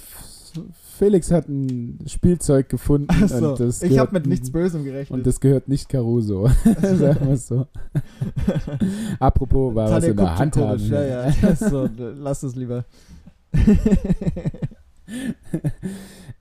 Felix 1.04 1.32
hat 1.32 1.50
ein 1.50 2.00
Spielzeug 2.08 2.70
gefunden 2.70 3.08
Ach 3.10 3.28
so. 3.28 3.50
und 3.52 3.60
das 3.60 3.82
ich 3.84 3.90
gehört- 3.90 4.08
habe 4.08 4.20
mit 4.20 4.26
nichts 4.28 4.50
Bösem 4.52 4.86
gerechnet. 4.86 5.18
Und 5.18 5.28
das 5.28 5.40
gehört 5.42 5.68
nicht 5.68 5.90
Caruso. 5.90 6.48
Sagen 6.82 7.28
wir 7.28 7.34
es 7.34 7.48
so. 7.48 7.68
Apropos, 9.20 9.76
war 9.76 9.86
was 9.86 9.92
Tanja 9.92 10.10
in 10.12 10.18
der 10.18 10.38
Hand 10.38 10.56
haben. 10.58 10.80
Ja, 10.90 11.28
ja. 11.28 11.56
so, 11.56 11.90
lass 11.98 12.44
es 12.44 12.56
lieber. 12.56 12.86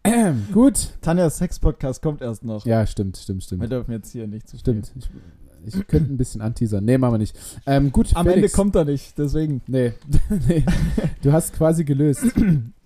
Ähm, 0.04 0.46
Gut. 0.52 0.90
Tanjas 1.00 1.38
Sex-Podcast 1.38 2.00
kommt 2.02 2.22
erst 2.22 2.44
noch. 2.44 2.64
Ja, 2.64 2.86
stimmt, 2.86 3.16
stimmt, 3.16 3.40
Wir 3.40 3.44
stimmt. 3.44 3.72
dürfen 3.72 3.90
jetzt 3.92 4.12
hier 4.12 4.26
nicht 4.26 4.48
zu. 4.48 4.58
Stimmt. 4.58 4.92
Ich, 5.64 5.74
ich 5.74 5.86
könnte 5.86 6.12
ein 6.12 6.16
bisschen 6.16 6.40
anteasern. 6.40 6.84
Nee, 6.84 6.98
machen 6.98 7.14
wir 7.14 7.18
nicht. 7.18 7.36
Ähm, 7.66 7.90
gut, 7.92 8.14
Am 8.14 8.26
Felix. 8.26 8.36
Ende 8.36 8.48
kommt 8.50 8.76
er 8.76 8.84
nicht, 8.84 9.16
deswegen. 9.18 9.60
Nee. 9.66 9.92
nee. 10.48 10.64
Du 11.22 11.32
hast 11.32 11.52
quasi 11.54 11.84
gelöst. 11.84 12.24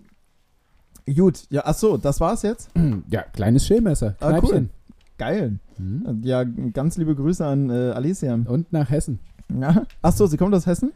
Gut, 1.15 1.47
ja, 1.51 1.63
ach 1.65 1.75
so, 1.75 1.97
das 1.97 2.21
war's 2.21 2.43
jetzt. 2.43 2.71
ja, 3.11 3.23
kleines 3.23 3.67
Schälmesser. 3.67 4.17
Ah, 4.21 4.31
Kneipchen. 4.31 4.71
Geil. 5.19 5.59
Hm. 5.77 6.21
Ja, 6.23 6.45
ganz 6.45 6.97
liebe 6.97 7.15
Grüße 7.15 7.47
an 7.47 7.71
äh, 7.71 7.91
Alicia. 7.91 8.35
Und 8.35 8.73
nach 8.73 8.91
Hessen. 8.91 9.21
Ja. 9.49 9.87
Ach 10.03 10.13
so, 10.13 10.27
sie 10.27 10.37
kommt 10.37 10.55
aus 10.55 10.67
Hessen? 10.67 10.93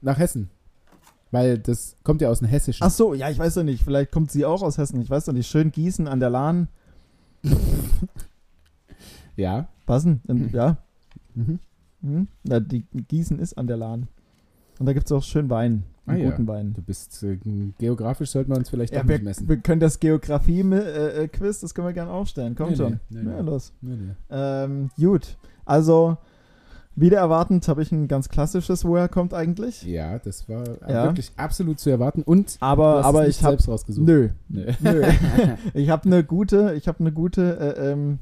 Nach 0.00 0.18
Hessen. 0.18 0.50
Weil 1.30 1.58
das 1.58 1.96
kommt 2.02 2.20
ja 2.20 2.28
aus 2.28 2.40
dem 2.40 2.48
Hessischen. 2.48 2.84
Ach 2.84 2.90
so, 2.90 3.14
ja, 3.14 3.30
ich 3.30 3.38
weiß 3.38 3.54
ja 3.56 3.62
nicht. 3.62 3.82
Vielleicht 3.82 4.10
kommt 4.10 4.30
sie 4.30 4.44
auch 4.44 4.62
aus 4.62 4.78
Hessen. 4.78 5.00
Ich 5.00 5.10
weiß 5.10 5.26
doch 5.26 5.32
nicht. 5.32 5.48
Schön 5.48 5.70
Gießen 5.70 6.08
an 6.08 6.20
der 6.20 6.30
Lahn. 6.30 6.68
Ja. 9.36 9.68
Denn? 9.86 10.22
In, 10.28 10.50
ja. 10.52 10.78
Mhm. 11.34 11.58
Hm? 12.02 12.28
ja. 12.44 12.58
Die 12.58 12.84
Gießen 13.06 13.38
ist 13.38 13.58
an 13.58 13.66
der 13.66 13.76
Lahn. 13.76 14.08
Und 14.78 14.86
da 14.86 14.92
gibt 14.92 15.06
es 15.06 15.12
auch 15.12 15.22
schön 15.22 15.48
Wein. 15.50 15.84
Ah, 16.06 16.14
ja. 16.14 16.30
guten 16.30 16.46
Wein. 16.46 16.72
Du 16.72 16.82
bist 16.82 17.22
äh, 17.22 17.36
geografisch 17.78 18.30
sollten 18.30 18.50
wir 18.52 18.56
uns 18.56 18.70
vielleicht 18.70 18.92
Ja, 18.94 19.06
wir, 19.06 19.16
nicht 19.16 19.24
messen. 19.24 19.48
wir 19.48 19.56
können 19.58 19.80
das 19.80 19.98
Geografie-Quiz, 20.00 21.60
das 21.60 21.74
können 21.74 21.88
wir 21.88 21.92
gerne 21.92 22.10
aufstellen. 22.12 22.54
Komm 22.56 22.70
Nee, 22.70 22.76
schon. 22.76 23.00
nee, 23.10 23.22
nee, 23.22 23.30
ja, 23.30 23.40
los. 23.40 23.72
Ähm, 24.30 24.90
gut. 24.96 25.36
Also, 25.64 26.16
wieder 26.94 27.18
erwartend 27.18 27.66
habe 27.68 27.82
ich 27.82 27.92
ein 27.92 28.08
ganz 28.08 28.28
klassisches, 28.28 28.84
woher 28.84 29.08
kommt 29.08 29.34
eigentlich. 29.34 29.82
Ja, 29.82 30.18
das 30.18 30.48
war 30.48 30.64
Ja. 30.88 31.04
wirklich 31.04 31.32
absolut 31.36 31.78
zu 31.80 31.90
erwarten. 31.90 32.22
Und 32.22 32.56
Aber, 32.60 33.04
aber 33.04 33.26
es 33.26 33.36
ich 33.38 33.42
habe 33.44 33.52
selbst 33.54 33.68
rausgesucht. 33.68 34.06
Nö. 34.06 34.28
Nee. 34.48 34.74
Nö. 34.80 35.02
ich 35.74 35.90
habe 35.90 36.06
eine 36.06 36.24
gute, 36.24 36.74
ich 36.74 36.88
habe 36.88 37.00
eine 37.00 37.12
gute, 37.12 37.58
äh, 37.76 37.90
ähm, 37.92 38.20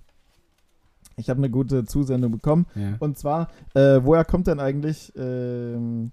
ich 1.17 1.31
habe 1.31 1.39
eine 1.39 1.51
gute 1.51 1.85
Zusendung 1.85 2.33
bekommen. 2.33 2.67
Ja. 2.75 2.95
Und 2.99 3.17
zwar, 3.19 3.49
äh, 3.75 4.01
woher 4.03 4.25
kommt 4.25 4.47
denn 4.49 4.59
eigentlich 4.59 5.13
ähm, 5.17 6.11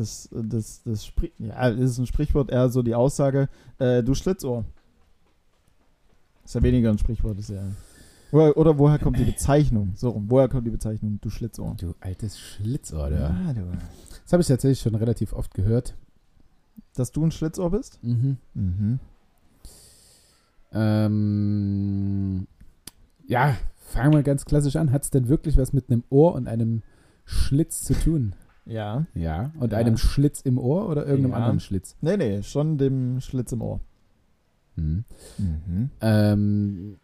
das, 0.00 0.28
das, 0.32 0.82
das 0.82 1.06
Sprich, 1.06 1.32
ja, 1.38 1.70
das 1.70 1.92
ist 1.92 1.98
ein 1.98 2.06
Sprichwort, 2.06 2.50
eher 2.50 2.68
so 2.70 2.82
die 2.82 2.94
Aussage, 2.94 3.48
äh, 3.78 4.02
du 4.02 4.14
Schlitzohr. 4.14 4.64
Ist 6.44 6.54
ja 6.54 6.62
weniger 6.62 6.90
ein 6.90 6.98
Sprichwort, 6.98 7.38
ist 7.38 7.50
ja. 7.50 7.62
Oder, 8.32 8.56
oder 8.56 8.78
woher 8.78 8.98
kommt 8.98 9.18
die 9.18 9.24
Bezeichnung? 9.24 9.92
So 9.96 10.10
rum, 10.10 10.26
woher 10.28 10.48
kommt 10.48 10.66
die 10.66 10.70
Bezeichnung, 10.70 11.18
du 11.20 11.30
Schlitzohr? 11.30 11.76
Du 11.78 11.94
altes 12.00 12.38
Schlitzohr, 12.38 13.10
ja. 13.10 13.28
Ah, 13.28 13.52
du. 13.52 13.62
Das 14.24 14.32
habe 14.32 14.40
ich 14.42 14.48
tatsächlich 14.48 14.80
schon 14.80 14.94
relativ 14.94 15.32
oft 15.32 15.54
gehört. 15.54 15.94
Dass 16.94 17.12
du 17.12 17.24
ein 17.24 17.30
Schlitzohr 17.30 17.70
bist? 17.70 18.02
Mhm. 18.02 18.38
Mhm. 18.54 19.00
Ähm, 20.72 22.46
ja, 23.26 23.56
fangen 23.76 24.12
wir 24.12 24.22
ganz 24.22 24.44
klassisch 24.44 24.76
an. 24.76 24.92
Hat 24.92 25.02
es 25.02 25.10
denn 25.10 25.28
wirklich 25.28 25.56
was 25.56 25.72
mit 25.72 25.90
einem 25.90 26.04
Ohr 26.10 26.34
und 26.34 26.46
einem 26.46 26.82
Schlitz 27.24 27.82
zu 27.82 27.94
tun? 27.94 28.34
Ja. 28.70 29.04
Ja. 29.14 29.50
Und 29.58 29.72
Ja. 29.72 29.78
einem 29.78 29.96
Schlitz 29.96 30.40
im 30.42 30.58
Ohr 30.58 30.88
oder 30.88 31.06
irgendeinem 31.06 31.32
Ja. 31.32 31.36
anderen 31.38 31.60
Schlitz? 31.60 31.96
Nee, 32.00 32.16
nee, 32.16 32.42
schon 32.42 32.78
dem 32.78 33.20
Schlitz 33.20 33.52
im 33.52 33.62
Ohr. 33.62 33.80
Mhm. 34.76 35.04
Mhm. 35.38 35.90
Ähm, 36.00 36.96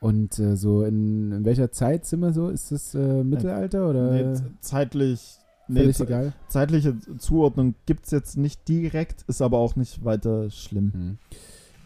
und 0.00 0.38
äh, 0.38 0.56
so 0.56 0.82
in, 0.82 1.32
in 1.32 1.44
welcher 1.44 1.70
Zeit 1.72 2.04
sind 2.04 2.20
wir 2.20 2.32
so? 2.32 2.48
Ist 2.50 2.72
das 2.72 2.94
äh, 2.94 3.22
Mittelalter 3.24 3.88
oder 3.88 4.10
Nee, 4.10 4.38
zeitlich. 4.60 5.38
Nee, 5.66 5.84
egal? 5.98 6.34
zeitliche 6.48 6.94
Zuordnung 7.16 7.74
gibt 7.86 8.04
es 8.04 8.10
jetzt 8.10 8.36
nicht 8.36 8.68
direkt, 8.68 9.22
ist 9.28 9.40
aber 9.40 9.56
auch 9.58 9.76
nicht 9.76 10.04
weiter 10.04 10.50
schlimm. 10.50 10.92
Mhm. 10.94 11.18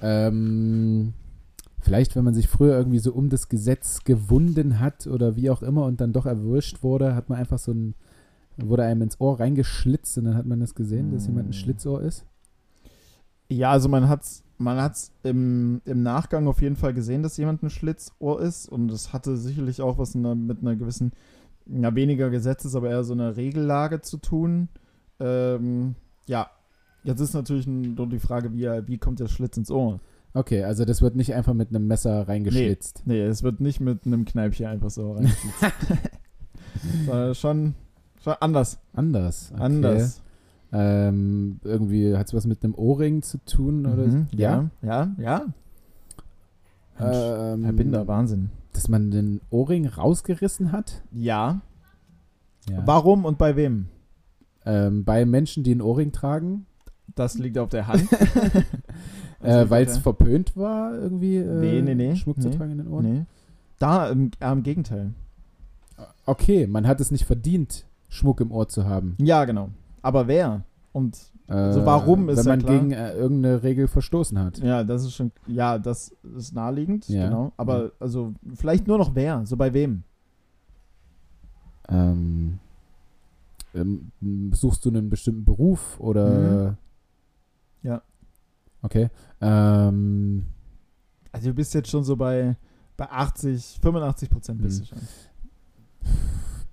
Ähm, 0.01 1.12
vielleicht, 1.81 2.16
wenn 2.16 2.24
man 2.24 2.35
sich 2.35 2.49
früher 2.49 2.76
irgendwie 2.76 2.99
so 2.99 3.12
um 3.12 3.29
das 3.29 3.49
Gesetz 3.49 4.03
gewunden 4.05 4.81
hat 4.81 5.07
oder 5.07 5.37
wie 5.37 5.51
auch 5.51 5.62
immer 5.62 5.85
und 5.85 6.01
dann 6.01 6.12
doch 6.12 6.26
erwischt 6.26 6.83
wurde, 6.83 7.14
hat 7.14 7.29
man 7.29 7.39
einfach 7.39 7.59
so 7.61 7.72
ein, 7.72 7.95
wurde 8.59 8.84
einem 8.84 9.02
ins 9.02 9.20
Ohr 9.20 9.38
reingeschlitzt 9.40 10.18
und 10.18 10.24
dann 10.24 10.36
hat 10.36 10.46
man 10.46 10.61
das 10.61 10.74
gesehen, 10.74 11.12
dass 11.12 11.26
jemand 11.26 11.46
ein 11.46 11.48
Mhm. 11.48 11.52
Schlitzohr 11.54 12.02
ist. 12.02 12.24
Ja, 13.48 13.70
also 13.70 13.88
man 13.88 14.09
hat's, 14.09 14.42
man 14.59 14.78
hat's 14.80 15.12
im, 15.22 15.80
im 15.84 16.02
Nachgang 16.02 16.46
auf 16.48 16.61
jeden 16.61 16.76
Fall 16.76 16.92
gesehen, 16.92 17.22
dass 17.22 17.36
jemand 17.36 17.62
ein 17.62 17.70
Schlitzohr 17.70 18.40
ist 18.42 18.68
und 18.68 18.88
das 18.88 19.12
hatte 19.12 19.36
sicherlich 19.36 19.80
auch 19.80 19.96
was 19.98 20.14
in 20.14 20.26
einer, 20.26 20.34
mit 20.34 20.61
einer 20.61 20.76
gewissen, 20.76 21.12
ja 21.66 21.94
weniger 21.94 22.30
Gesetzes, 22.30 22.74
aber 22.74 22.90
eher 22.90 23.04
so 23.04 23.14
einer 23.14 23.36
Regellage 23.36 24.00
zu 24.00 24.18
tun. 24.18 24.68
Ähm, 25.20 25.94
ja, 26.26 26.50
jetzt 27.04 27.20
ist 27.20 27.34
natürlich 27.34 27.66
nur 27.66 28.06
die 28.09 28.18
Frage, 28.18 28.52
wie, 28.52 28.66
wie 28.86 28.98
kommt 28.98 29.20
der 29.20 29.28
Schlitz 29.28 29.56
ins 29.56 29.70
Ohr? 29.70 30.00
Okay, 30.34 30.62
also 30.64 30.84
das 30.84 31.00
wird 31.00 31.16
nicht 31.16 31.34
einfach 31.34 31.54
mit 31.54 31.70
einem 31.70 31.86
Messer 31.86 32.28
reingeschlitzt. 32.28 33.02
Nee, 33.06 33.22
es 33.22 33.42
wird 33.42 33.61
nicht 33.61 33.80
mit 33.80 34.04
einem 34.04 34.24
Kneipchen 34.26 34.66
einfach 34.66 34.90
so 34.90 35.12
reingeschlitzt. 35.12 35.72
Sondern 37.06 37.34
schon, 37.34 37.74
schon 38.35 38.43
anders. 38.43 38.79
Anders. 38.95 39.51
Okay. 39.53 39.62
Anders. 39.62 40.22
Ähm, 40.70 41.61
irgendwie 41.64 42.14
hat 42.16 42.26
es 42.26 42.35
was 42.35 42.47
mit 42.47 42.62
einem 42.62 42.74
Ohrring 42.74 43.22
zu 43.22 43.39
tun 43.45 43.87
oder 43.87 44.07
Mhm, 44.07 44.26
ja, 44.33 44.68
ja, 44.83 45.14
ja. 45.18 45.43
Mensch, 46.99 47.16
Ähm, 47.16 47.64
Herr 47.64 47.72
Binder, 47.72 48.07
Wahnsinn. 48.09 48.51
Dass 48.74 48.89
man 48.89 49.11
den 49.11 49.41
Ohrring 49.51 49.87
rausgerissen 49.87 50.72
hat? 50.72 51.03
Ja. 51.12 51.61
Ja. 52.68 52.83
Warum 52.87 53.24
und 53.24 53.39
bei 53.39 53.57
wem? 53.57 53.87
Ähm, 54.66 55.05
bei 55.05 55.24
Menschen, 55.24 55.62
die 55.64 55.70
einen 55.72 55.81
Ohrring 55.81 56.12
tragen, 56.12 56.66
Das 57.14 57.39
liegt 57.39 57.57
auf 57.57 57.70
der 57.70 57.87
Hand. 57.87 58.07
äh, 59.43 59.64
weil 59.70 59.87
es 59.87 59.97
verpönt 59.97 60.55
war, 60.57 60.93
irgendwie 60.95 61.37
äh, 61.37 61.61
Nee, 61.61 61.81
nee, 61.83 61.95
nee. 61.95 62.14
Schmuck 62.16 62.43
zu 62.43 62.49
Nee. 62.51 62.57
tragen 62.57 62.72
in 62.72 62.79
den 62.79 62.89
Ohren. 62.89 63.05
Nee. 63.12 63.24
Da 63.79 64.11
im, 64.11 64.33
äh, 64.41 64.53
im 64.53 64.62
Gegenteil. 64.62 65.14
Okay, 66.26 66.66
man 66.66 66.87
hat 66.87 67.01
es 67.01 67.11
nicht 67.11 67.24
verdient, 67.24 67.87
Schmuck 68.09 68.40
im 68.40 68.50
Ohr 68.52 68.68
zu 68.68 68.84
haben. 68.86 69.16
Ja, 69.20 69.44
genau. 69.44 69.70
Aber 70.02 70.26
wer? 70.28 70.62
Und 70.92 71.16
Äh, 71.48 71.52
Also 71.54 71.86
warum 71.86 72.28
ist 72.28 72.38
Wenn 72.38 72.44
ja 72.44 72.50
man 72.52 72.59
klar. 72.61 72.78
gegen 72.78 72.90
äh, 72.92 73.12
irgendeine 73.14 73.62
Regel 73.62 73.88
verstoßen 73.88 74.38
hat. 74.38 74.59
ja, 74.59 74.84
das 74.84 75.04
ist 75.04 75.14
schon, 75.14 75.32
ja, 75.46 75.78
das 75.78 76.14
ist 76.36 76.54
naheliegend, 76.54 77.09
Ja. 77.09 77.24
genau. 77.26 77.52
Aber 77.56 77.92
also 78.00 78.34
vielleicht 78.54 78.86
nur 78.86 78.98
noch 78.98 79.14
wer, 79.14 79.46
so 79.46 79.56
bei 79.56 79.72
wem? 79.72 80.02
Ähm, 81.88 82.59
ähm, 83.74 84.11
suchst 84.52 84.84
du 84.84 84.90
einen 84.90 85.09
bestimmten 85.09 85.44
Beruf 85.44 85.98
oder? 86.00 86.76
Mhm. 87.82 87.88
Ja. 87.88 88.02
Okay. 88.82 89.09
Ähm, 89.40 90.44
Also 91.32 91.48
du 91.48 91.54
bist 91.54 91.72
jetzt 91.74 91.88
schon 91.90 92.04
so 92.04 92.16
bei, 92.16 92.56
bei 92.96 93.09
80, 93.11 93.78
85 93.80 94.28
Prozent 94.30 94.61
bist 94.62 94.80
Mhm. 94.80 94.82
du 94.82 94.86
schon. 94.88 94.98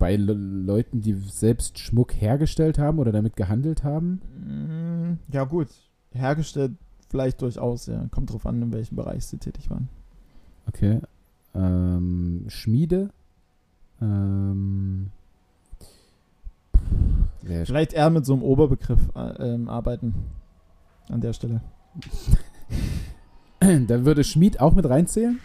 Bei 0.06 0.18
Le 0.18 0.34
Leuten, 0.34 1.02
die 1.02 1.14
selbst 1.14 1.80
Schmuck 1.80 2.14
hergestellt 2.14 2.78
haben 2.78 3.00
oder 3.00 3.12
damit 3.12 3.36
gehandelt 3.36 3.84
haben. 3.84 4.22
Mm, 4.38 5.34
Ja, 5.34 5.46
gut. 5.46 5.70
Hergestellt 6.12 6.74
vielleicht 7.10 7.42
durchaus, 7.42 7.88
ja. 7.88 8.06
Kommt 8.12 8.32
drauf 8.32 8.46
an, 8.46 8.62
in 8.62 8.72
welchem 8.72 8.98
Bereich 8.98 9.26
sie 9.26 9.40
tätig 9.40 9.68
waren. 9.72 9.90
Okay. 10.68 11.00
Ähm, 11.56 12.46
Schmiede. 12.50 13.10
Ähm, 14.00 15.10
wer 17.42 17.66
Vielleicht 17.66 17.94
eher 17.94 18.12
mit 18.12 18.28
so 18.28 18.34
einem 18.34 18.44
Oberbegriff 18.44 19.10
äh, 19.16 19.54
ähm, 19.54 19.70
arbeiten. 19.70 20.14
An 21.10 21.22
der 21.22 21.34
Stelle. 21.34 21.62
da 23.60 24.06
würde 24.06 24.24
Schmied 24.24 24.60
auch 24.60 24.76
mit 24.76 24.88
reinzählen. 24.88 25.40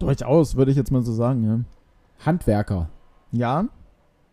Durchaus, 0.00 0.56
würde 0.56 0.72
ich 0.72 0.76
jetzt 0.76 0.90
mal 0.90 1.02
so 1.02 1.12
sagen, 1.12 1.44
ja. 1.44 1.60
Handwerker. 2.26 2.88
Ja, 3.30 3.68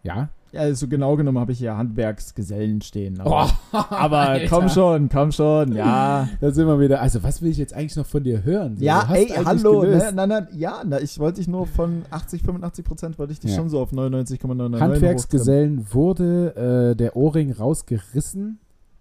Ja. 0.03 0.29
ja 0.53 0.61
also 0.61 0.87
genau 0.87 1.15
genommen 1.17 1.37
habe 1.39 1.51
ich 1.51 1.57
hier 1.59 1.75
Handwerksgesellen 1.75 2.81
stehen. 2.81 3.19
Oh, 3.23 3.29
Aber, 3.71 3.89
aber 3.91 4.39
komm 4.47 4.69
schon, 4.69 5.09
komm 5.09 5.31
schon, 5.31 5.73
ja. 5.75 6.27
Da 6.39 6.51
sind 6.51 6.67
wir 6.67 6.79
wieder. 6.79 7.01
Also, 7.01 7.21
was 7.23 7.41
will 7.41 7.51
ich 7.51 7.57
jetzt 7.57 7.73
eigentlich 7.73 7.95
noch 7.97 8.05
von 8.05 8.23
dir 8.23 8.43
hören? 8.43 8.77
So, 8.77 8.83
Ja, 8.85 9.07
ey, 9.13 9.27
hallo. 9.27 9.81
gelöst. 9.81 10.05
Ne, 10.07 10.11
nein, 10.13 10.29
nein, 10.29 10.47
ja, 10.53 10.81
na, 10.85 10.99
ich 11.01 11.19
wollte 11.19 11.37
dich 11.39 11.47
nur 11.47 11.67
von 11.67 12.03
80, 12.11 12.43
85 12.43 12.85
Prozent, 12.85 13.19
wollte 13.19 13.33
ich 13.33 13.39
dich 13.39 13.51
Ja. 13.51 13.57
schon 13.57 13.69
so 13.69 13.79
auf 13.81 13.91
99,99 13.91 14.79
Handwerksgesellen 14.79 15.93
wurde 15.93 16.91
äh, 16.91 16.95
der 16.95 17.15
Ohrring 17.15 17.51
rausgerissen, 17.51 18.59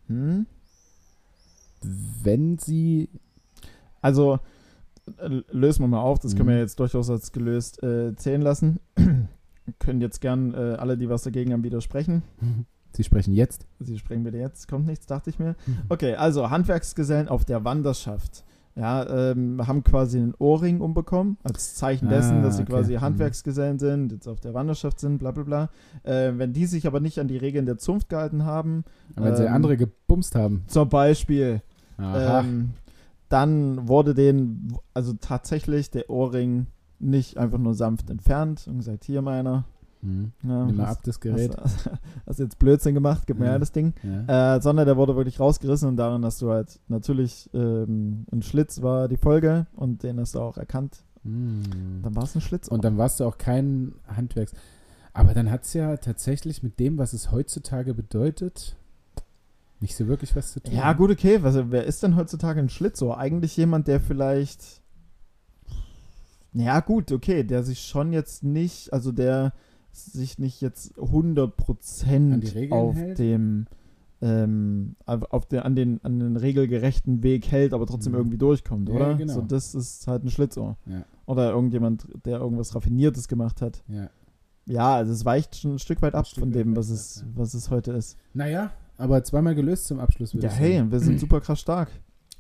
Hm? 0.09 0.47
wenn 2.23 2.59
sie. 2.59 3.09
Also, 4.01 4.39
äh, 5.19 5.43
lösen 5.51 5.83
wir 5.85 5.89
mal 5.89 6.01
auf, 6.01 6.19
das 6.19 6.35
können 6.35 6.49
Mhm. 6.49 6.53
wir 6.53 6.59
jetzt 6.59 6.79
durchaus 6.81 7.09
als 7.11 7.33
gelöst 7.33 7.83
äh, 7.83 8.15
zählen 8.17 8.43
lassen. 8.43 8.81
Können 9.79 10.01
jetzt 10.01 10.21
gern 10.21 10.55
äh, 10.55 10.77
alle, 10.79 10.97
die 10.97 11.09
was 11.09 11.23
dagegen 11.23 11.53
haben, 11.53 11.65
widersprechen. 11.65 12.23
Sie 12.95 13.05
sprechen 13.05 13.35
jetzt. 13.35 13.67
Sie 13.81 13.99
sprechen 13.99 14.25
bitte 14.25 14.39
jetzt, 14.39 14.67
kommt 14.67 14.87
nichts, 14.87 15.07
dachte 15.07 15.29
ich 15.31 15.39
mir. 15.39 15.57
Okay, 15.91 16.15
also 16.15 16.49
Handwerksgesellen 16.51 17.29
auf 17.29 17.45
der 17.45 17.63
Wanderschaft. 17.65 18.45
Ja, 18.75 19.31
ähm, 19.33 19.67
haben 19.67 19.83
quasi 19.85 20.19
einen 20.19 20.35
Ohrring 20.39 20.81
umbekommen, 20.81 21.37
als 21.43 21.75
Zeichen 21.75 22.09
dessen, 22.09 22.39
Ah, 22.39 22.43
dass 22.43 22.57
sie 22.57 22.63
okay. 22.63 22.73
quasi 22.73 22.95
Mhm. 22.95 23.01
Handwerksgesellen 23.01 23.79
sind, 23.81 24.13
jetzt 24.13 24.27
auf 24.29 24.39
der 24.41 24.55
Wanderschaft 24.55 25.01
sind, 25.01 25.19
bla 25.19 25.33
bla 25.33 25.43
bla. 25.43 25.71
Äh, 26.05 26.33
wenn 26.39 26.53
die 26.53 26.65
sich 26.67 26.87
aber 26.87 27.01
nicht 27.01 27.19
an 27.19 27.27
die 27.29 27.37
Regeln 27.37 27.67
der 27.67 27.77
Zunft 27.79 28.09
gehalten 28.09 28.45
haben, 28.45 28.85
Wenn 29.17 29.35
sie 29.37 29.45
Ähm, 29.45 29.53
andere 29.53 29.77
gebumst 29.77 30.35
haben. 30.37 30.63
zum 30.69 30.89
Beispiel, 30.89 31.61
ähm, 32.01 32.71
dann 33.29 33.89
wurde 33.89 34.15
denen, 34.15 34.73
also 34.95 35.13
tatsächlich 35.21 35.91
der 35.91 36.09
Ohrring 36.09 36.67
nicht 37.01 37.37
einfach 37.39 37.59
nur 37.59 37.75
sanft 37.75 38.11
entfernt 38.11 38.67
und 38.67 38.79
gesagt, 38.79 39.05
hier 39.05 39.23
meiner. 39.23 39.65
Hm. 40.03 40.31
Ja, 40.45 40.65
Nimm 40.65 40.77
mal 40.77 40.87
ab 40.87 41.01
das 41.03 41.19
Gerät. 41.19 41.57
Hast, 41.63 41.91
hast 42.27 42.39
jetzt 42.39 42.59
Blödsinn 42.61 42.95
gemacht, 42.95 43.27
gib 43.27 43.39
mir 43.39 43.47
Ja. 43.47 43.53
ja 43.53 43.59
das 43.59 43.73
Ding. 43.73 43.95
Ja. 44.05 44.57
Äh, 44.57 44.61
sondern 44.61 44.87
der 44.87 44.97
wurde 44.97 45.17
wirklich 45.17 45.41
rausgerissen 45.41 45.89
und 45.89 45.97
darin 45.97 46.25
hast 46.25 46.41
du 46.41 46.51
halt 46.51 46.79
natürlich 46.87 47.51
ähm, 47.53 48.25
ein 48.31 48.43
Schlitz 48.43 48.81
war 48.81 49.09
die 49.09 49.17
Folge 49.17 49.67
und 49.75 50.05
den 50.05 50.21
hast 50.21 50.37
du 50.37 50.41
auch 50.41 50.57
erkannt. 50.57 51.03
Hm. 51.25 52.01
Dann 52.03 52.15
war 52.15 52.23
es 52.23 52.35
ein 52.37 52.41
Schlitz. 52.41 52.69
Und 52.69 52.85
dann 52.85 52.97
warst 52.97 53.19
du 53.19 53.25
auch 53.25 53.39
kein 53.39 53.95
Handwerks. 54.07 54.53
Aber 55.13 55.35
dann 55.35 55.51
hat 55.51 55.65
es 55.65 55.75
ja 55.75 55.97
tatsächlich 55.97 56.63
mit 56.63 56.79
dem, 56.79 56.97
was 56.97 57.13
es 57.13 57.33
heutzutage 57.33 57.93
bedeutet, 57.93 58.77
nicht 59.81 59.97
so 59.97 60.07
wirklich 60.07 60.37
was 60.37 60.53
zu 60.53 60.61
tun. 60.61 60.75
ja, 60.75 60.93
gut, 60.93 61.11
okay. 61.11 61.43
Was, 61.43 61.57
wer 61.71 61.85
ist 61.85 62.03
denn 62.05 62.15
heutzutage 62.15 62.61
ein 62.61 62.69
Schlitzohr? 62.69 63.19
Eigentlich 63.19 63.57
jemand, 63.57 63.89
der 63.89 64.01
vielleicht. 64.01 64.81
Ja, 66.53 66.81
gut, 66.81 67.13
okay, 67.13 67.45
der 67.45 67.63
sich 67.63 67.81
schon 67.81 68.13
jetzt 68.13 68.43
nicht, 68.43 68.93
also 68.93 69.13
der 69.13 69.53
sich 69.93 70.39
nicht 70.39 70.61
jetzt 70.61 70.95
100% 70.99 72.33
An 72.35 72.41
die 72.41 72.49
Regeln 72.49 72.73
auf 72.73 72.97
hält? 72.97 73.19
dem. 73.19 73.67
Ähm, 74.21 74.97
auf 75.07 75.47
der, 75.47 75.65
an, 75.65 75.77
den, 75.77 76.01
an 76.03 76.19
den 76.19 76.37
regelgerechten 76.37 77.23
Weg 77.23 77.53
hält, 77.53 77.73
aber 77.73 77.87
trotzdem 77.87 78.15
Mhm. 78.15 78.19
irgendwie 78.19 78.39
durchkommt, 78.39 78.89
Ja, 78.89 78.95
oder? 78.97 79.15
genau. 79.15 79.33
So, 79.35 79.43
das 79.43 79.77
ist 79.77 80.09
halt 80.09 80.25
ein 80.25 80.31
Schlitzohr. 80.31 80.77
Ja, 80.87 81.05
Oder 81.27 81.51
irgendjemand, 81.53 82.09
der 82.25 82.39
irgendwas 82.41 82.75
Raffiniertes 82.75 83.29
gemacht 83.29 83.63
hat. 83.63 83.83
ja. 83.89 84.11
Ja, 84.67 84.97
also 84.97 85.13
es 85.15 85.25
weicht 85.25 85.57
schon 85.57 85.77
ein 85.77 85.79
Stück 85.79 86.03
weit 86.03 86.15
ab 86.15 86.27
Stück 86.27 86.41
von 86.41 86.51
dem, 86.53 86.77
was 86.77 86.89
ja, 86.91 86.95
es, 86.97 87.21
ja. 87.25 87.27
was 87.37 87.55
es 87.55 87.71
heute 87.71 87.93
ist. 87.93 88.19
Naja, 88.35 88.71
aber 88.99 89.25
zweimal 89.25 89.55
gelöst 89.55 89.87
zum 89.87 89.99
Abschluss. 89.99 90.35
Ja, 90.35 90.51
hey, 90.51 90.85
wir 90.91 91.01
sind 91.01 91.19
super 91.21 91.41
krass 91.41 91.61
stark. 91.61 91.89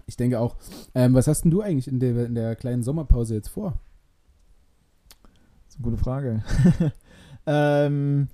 Ich 0.04 0.16
denke 0.18 0.38
auch. 0.38 0.56
Ähm, 0.94 1.14
was 1.14 1.26
hast 1.26 1.42
denn 1.44 1.50
du 1.50 1.62
eigentlich 1.62 1.88
in 1.88 2.00
der, 2.00 2.26
in 2.26 2.34
der 2.34 2.54
kleinen 2.54 2.82
Sommerpause 2.82 3.34
jetzt 3.34 3.48
vor? 3.48 3.80
Gute 5.80 5.96
Frage. 5.96 6.42
ähm, 7.46 8.28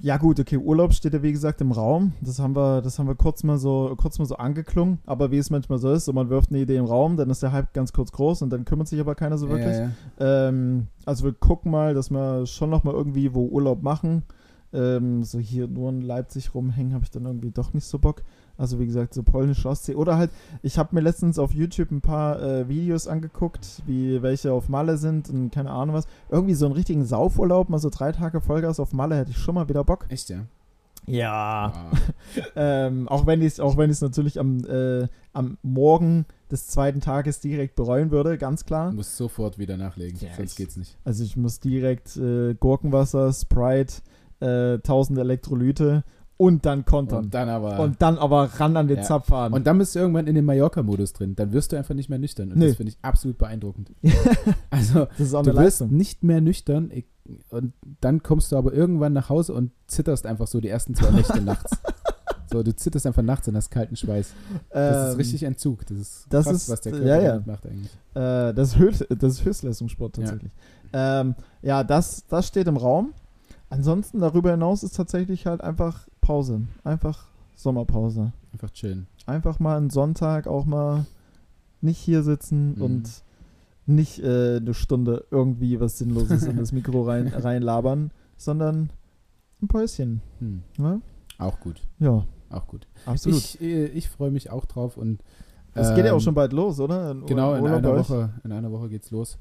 ja 0.00 0.16
gut, 0.16 0.40
okay, 0.40 0.56
Urlaub 0.56 0.92
steht 0.92 1.14
ja 1.14 1.22
wie 1.22 1.32
gesagt 1.32 1.60
im 1.60 1.72
Raum. 1.72 2.12
Das 2.20 2.38
haben 2.38 2.56
wir, 2.56 2.82
das 2.82 2.98
haben 2.98 3.06
wir 3.06 3.14
kurz 3.14 3.44
mal 3.44 3.58
so, 3.58 3.94
kurz 3.96 4.18
mal 4.18 4.24
so 4.24 4.36
angeklungen. 4.36 4.98
Aber 5.06 5.30
wie 5.30 5.38
es 5.38 5.50
manchmal 5.50 5.78
so 5.78 5.92
ist, 5.92 6.06
so 6.06 6.12
man 6.12 6.28
wirft 6.28 6.50
eine 6.50 6.60
Idee 6.60 6.76
im 6.76 6.86
Raum, 6.86 7.16
dann 7.16 7.30
ist 7.30 7.42
der 7.42 7.52
Hype 7.52 7.72
ganz 7.72 7.92
kurz 7.92 8.10
groß 8.12 8.42
und 8.42 8.50
dann 8.50 8.64
kümmert 8.64 8.88
sich 8.88 9.00
aber 9.00 9.14
keiner 9.14 9.38
so 9.38 9.48
wirklich. 9.48 9.76
Ja, 9.76 9.90
ja. 10.18 10.48
Ähm, 10.48 10.88
also 11.04 11.24
wir 11.24 11.32
gucken 11.32 11.70
mal, 11.70 11.94
dass 11.94 12.10
wir 12.10 12.46
schon 12.46 12.70
noch 12.70 12.84
mal 12.84 12.94
irgendwie 12.94 13.34
wo 13.34 13.46
Urlaub 13.46 13.82
machen. 13.82 14.24
Ähm, 14.72 15.22
so 15.22 15.38
hier 15.38 15.68
nur 15.68 15.90
in 15.90 16.00
Leipzig 16.00 16.54
rumhängen, 16.54 16.94
habe 16.94 17.04
ich 17.04 17.10
dann 17.10 17.26
irgendwie 17.26 17.50
doch 17.50 17.72
nicht 17.72 17.84
so 17.84 17.98
Bock. 17.98 18.22
Also 18.62 18.78
wie 18.78 18.86
gesagt, 18.86 19.12
so 19.12 19.22
polnische 19.24 19.68
Ostsee. 19.68 19.96
Oder 19.96 20.16
halt, 20.16 20.30
ich 20.62 20.78
habe 20.78 20.94
mir 20.94 21.00
letztens 21.00 21.38
auf 21.38 21.52
YouTube 21.52 21.90
ein 21.90 22.00
paar 22.00 22.40
äh, 22.40 22.68
Videos 22.68 23.08
angeguckt, 23.08 23.82
wie 23.86 24.22
welche 24.22 24.52
auf 24.52 24.68
Malle 24.68 24.96
sind 24.98 25.28
und 25.28 25.50
keine 25.50 25.70
Ahnung 25.72 25.96
was. 25.96 26.06
Irgendwie 26.30 26.54
so 26.54 26.66
einen 26.66 26.74
richtigen 26.74 27.04
Saufurlaub, 27.04 27.68
mal 27.68 27.78
so 27.80 27.90
drei 27.90 28.12
Tage 28.12 28.40
Vollgas 28.40 28.78
auf 28.78 28.92
Malle, 28.92 29.16
hätte 29.16 29.32
ich 29.32 29.38
schon 29.38 29.56
mal 29.56 29.68
wieder 29.68 29.82
Bock. 29.82 30.06
Echt, 30.08 30.30
ja? 30.30 30.44
Ja. 31.06 31.72
Ah. 31.74 31.90
Ähm, 32.56 33.08
auch 33.08 33.26
wenn 33.26 33.40
ich 33.42 33.48
es 33.54 33.60
auch 33.60 33.76
wenn 33.76 33.90
ich's 33.90 34.00
natürlich 34.00 34.38
am, 34.38 34.64
äh, 34.64 35.08
am 35.32 35.58
Morgen 35.62 36.24
des 36.50 36.68
zweiten 36.68 37.00
Tages 37.00 37.40
direkt 37.40 37.74
bereuen 37.74 38.10
würde, 38.10 38.38
ganz 38.38 38.64
klar. 38.64 38.90
Du 38.90 38.96
musst 38.96 39.16
sofort 39.16 39.58
wieder 39.58 39.76
nachlegen, 39.76 40.18
Ja, 40.20 40.28
sonst 40.36 40.52
ich- 40.52 40.56
geht's 40.56 40.76
nicht. 40.76 40.96
Also 41.04 41.24
ich 41.24 41.36
muss 41.36 41.60
direkt 41.60 42.16
äh, 42.16 42.54
Gurkenwasser, 42.54 43.32
Sprite, 43.32 43.94
äh, 44.40 44.74
1000 44.78 45.18
Elektrolyte 45.18 46.04
und 46.42 46.66
dann 46.66 46.84
kontern. 46.84 47.24
Und 47.24 47.34
dann 47.34 47.48
aber. 47.48 47.78
Und 47.80 48.02
dann 48.02 48.18
aber 48.18 48.44
ran 48.58 48.76
an 48.76 48.88
den 48.88 48.98
Ja. 48.98 49.02
Zapf 49.02 49.26
fahren. 49.28 49.52
Und 49.52 49.66
dann 49.66 49.78
bist 49.78 49.94
du 49.94 50.00
irgendwann 50.00 50.26
in 50.26 50.34
dem 50.34 50.44
Mallorca-Modus 50.44 51.12
drin. 51.12 51.34
Dann 51.36 51.52
wirst 51.52 51.72
du 51.72 51.76
einfach 51.76 51.94
nicht 51.94 52.08
mehr 52.08 52.18
nüchtern. 52.18 52.52
Und 52.52 52.58
Nee. 52.58 52.68
das 52.68 52.76
finde 52.76 52.90
ich 52.92 52.98
absolut 53.02 53.38
beeindruckend. 53.38 53.92
Also, 54.70 55.06
das 55.06 55.20
ist 55.20 55.34
auch 55.34 55.42
du 55.42 55.50
eine 55.50 55.58
wirst 55.60 55.80
Leistung. 55.80 55.96
nicht 55.96 56.22
mehr 56.24 56.40
nüchtern 56.40 56.90
und 57.50 57.72
dann 58.00 58.22
kommst 58.22 58.50
du 58.52 58.56
aber 58.56 58.72
irgendwann 58.72 59.12
nach 59.12 59.28
Hause 59.28 59.54
und 59.54 59.70
zitterst 59.86 60.26
einfach 60.26 60.46
so 60.46 60.60
die 60.60 60.68
ersten 60.68 60.94
zwei 60.94 61.10
Nächte 61.10 61.40
nachts. 61.42 61.70
So, 62.50 62.62
du 62.62 62.74
zitterst 62.74 63.06
einfach 63.06 63.22
nachts 63.22 63.46
und 63.48 63.56
hast 63.56 63.70
kalten 63.70 63.96
Schweiß. 63.96 64.32
Das 64.70 65.06
ist 65.06 65.12
Ähm, 65.12 65.16
richtig 65.18 65.42
Entzug. 65.44 65.86
Das 65.86 65.96
ist 65.98 66.26
das 66.28 66.44
krass, 66.46 66.54
ist- 66.56 66.68
was 66.68 66.80
der 66.80 66.92
Körper 66.92 67.06
ja, 67.06 67.22
ja. 67.22 67.42
macht 67.46 67.66
eigentlich. 67.66 67.90
Äh, 68.14 68.52
das, 68.54 68.68
ist 68.70 68.78
Höchst, 68.78 69.06
das 69.08 69.32
ist 69.34 69.44
Höchstleistungssport 69.44 70.16
tatsächlich. 70.16 70.52
Ja, 70.92 71.20
ähm, 71.20 71.34
ja 71.62 71.84
das, 71.84 72.26
das 72.26 72.46
steht 72.48 72.66
im 72.66 72.76
Raum. 72.76 73.12
Ansonsten 73.70 74.20
darüber 74.20 74.50
hinaus 74.50 74.82
ist 74.82 74.96
tatsächlich 74.96 75.46
halt 75.46 75.62
einfach 75.62 76.06
Pause. 76.32 76.62
Einfach 76.82 77.26
Sommerpause. 77.56 78.32
Einfach 78.54 78.70
chillen. 78.70 79.06
Einfach 79.26 79.58
mal 79.60 79.76
einen 79.76 79.90
Sonntag 79.90 80.46
auch 80.46 80.64
mal 80.64 81.04
nicht 81.82 81.98
hier 81.98 82.22
sitzen 82.22 82.74
Mhm. 82.76 82.82
und 82.82 83.10
nicht 83.84 84.18
äh, 84.20 84.56
eine 84.56 84.72
Stunde 84.72 85.26
irgendwie 85.30 85.78
was 85.78 85.98
Sinnloses 85.98 86.44
in 86.44 86.56
das 86.56 86.72
Mikro 86.76 87.02
rein, 87.02 87.28
reinlabern, 87.28 88.12
sondern 88.38 88.88
ein 89.60 89.68
Päuschen. 89.68 90.22
Hm. 90.38 90.62
Ne? 90.78 91.02
Auch 91.38 91.60
gut. 91.60 91.82
Ja, 91.98 92.24
Auch 92.50 92.66
gut. 92.66 92.86
absolut. 93.04 93.38
Ich, 93.38 93.60
äh, 93.60 93.86
ich 93.86 94.08
freue 94.08 94.30
mich 94.30 94.48
auch 94.50 94.64
drauf 94.64 94.96
und 94.96 95.20
Es 95.74 95.94
geht 95.94 96.04
ja 96.06 96.12
auch 96.12 96.16
ähm, 96.16 96.20
schon 96.20 96.34
bald 96.34 96.52
los, 96.54 96.80
oder? 96.80 97.10
In- 97.10 97.26
Genau, 97.26 97.54
in 97.56 97.64
bei 97.64 97.76
einer? 97.76 97.96
Woche, 97.98 98.30
in 98.44 98.52
einer 98.52 98.70
Woche 98.72 98.88
geht's 98.88 99.10
los. 99.10 99.36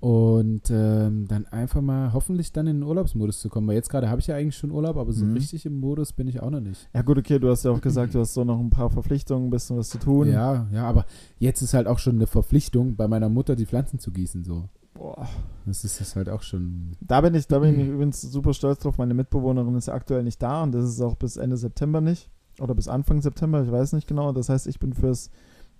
Und 0.00 0.70
ähm, 0.70 1.26
dann 1.28 1.46
einfach 1.48 1.82
mal 1.82 2.14
hoffentlich 2.14 2.52
dann 2.52 2.66
in 2.66 2.78
den 2.80 2.82
Urlaubsmodus 2.88 3.40
zu 3.40 3.50
kommen. 3.50 3.68
Weil 3.68 3.74
jetzt 3.74 3.90
gerade 3.90 4.08
habe 4.08 4.20
ich 4.20 4.26
ja 4.28 4.34
eigentlich 4.36 4.56
schon 4.56 4.70
Urlaub, 4.70 4.96
aber 4.96 5.12
so 5.12 5.26
Mhm. 5.26 5.34
richtig 5.34 5.66
im 5.66 5.78
Modus 5.78 6.14
bin 6.14 6.26
ich 6.26 6.40
auch 6.42 6.48
noch 6.50 6.60
nicht. 6.60 6.88
Ja 6.94 7.02
gut, 7.02 7.18
okay, 7.18 7.38
du 7.38 7.50
hast 7.50 7.64
ja 7.64 7.70
auch 7.70 7.82
gesagt, 7.82 8.14
du 8.14 8.18
hast 8.20 8.32
so 8.32 8.42
noch 8.44 8.58
ein 8.58 8.70
paar 8.70 8.88
Verpflichtungen, 8.88 9.48
ein 9.48 9.50
bisschen 9.50 9.76
was 9.76 9.90
zu 9.90 9.98
tun. 9.98 10.28
Ja, 10.28 10.66
ja, 10.72 10.84
aber 10.88 11.04
jetzt 11.38 11.60
ist 11.60 11.74
halt 11.74 11.86
auch 11.86 11.98
schon 11.98 12.16
eine 12.16 12.26
Verpflichtung, 12.26 12.96
bei 12.96 13.08
meiner 13.08 13.28
Mutter 13.28 13.56
die 13.56 13.66
Pflanzen 13.66 13.98
zu 13.98 14.10
gießen. 14.10 14.42
So. 14.44 14.64
Boah. 14.94 15.28
Das 15.66 15.84
ist 15.84 16.00
das 16.00 16.16
halt 16.16 16.30
auch 16.30 16.42
schon. 16.42 16.92
Da 17.02 17.20
bin 17.20 17.34
ich, 17.34 17.46
da 17.46 17.58
bin 17.58 17.78
ich 17.78 17.88
übrigens 17.92 18.22
super 18.22 18.54
stolz 18.54 18.78
drauf. 18.80 18.96
Meine 18.96 19.12
Mitbewohnerin 19.12 19.74
ist 19.74 19.88
ja 19.88 19.94
aktuell 19.94 20.22
nicht 20.22 20.40
da 20.42 20.62
und 20.62 20.72
das 20.72 20.86
ist 20.86 21.00
auch 21.02 21.14
bis 21.16 21.36
Ende 21.36 21.58
September 21.58 22.00
nicht. 22.00 22.30
Oder 22.58 22.74
bis 22.74 22.88
Anfang 22.88 23.20
September, 23.20 23.62
ich 23.62 23.70
weiß 23.70 23.92
nicht 23.92 24.08
genau. 24.08 24.32
Das 24.32 24.48
heißt, 24.48 24.66
ich 24.66 24.78
bin 24.78 24.94
fürs 24.94 25.30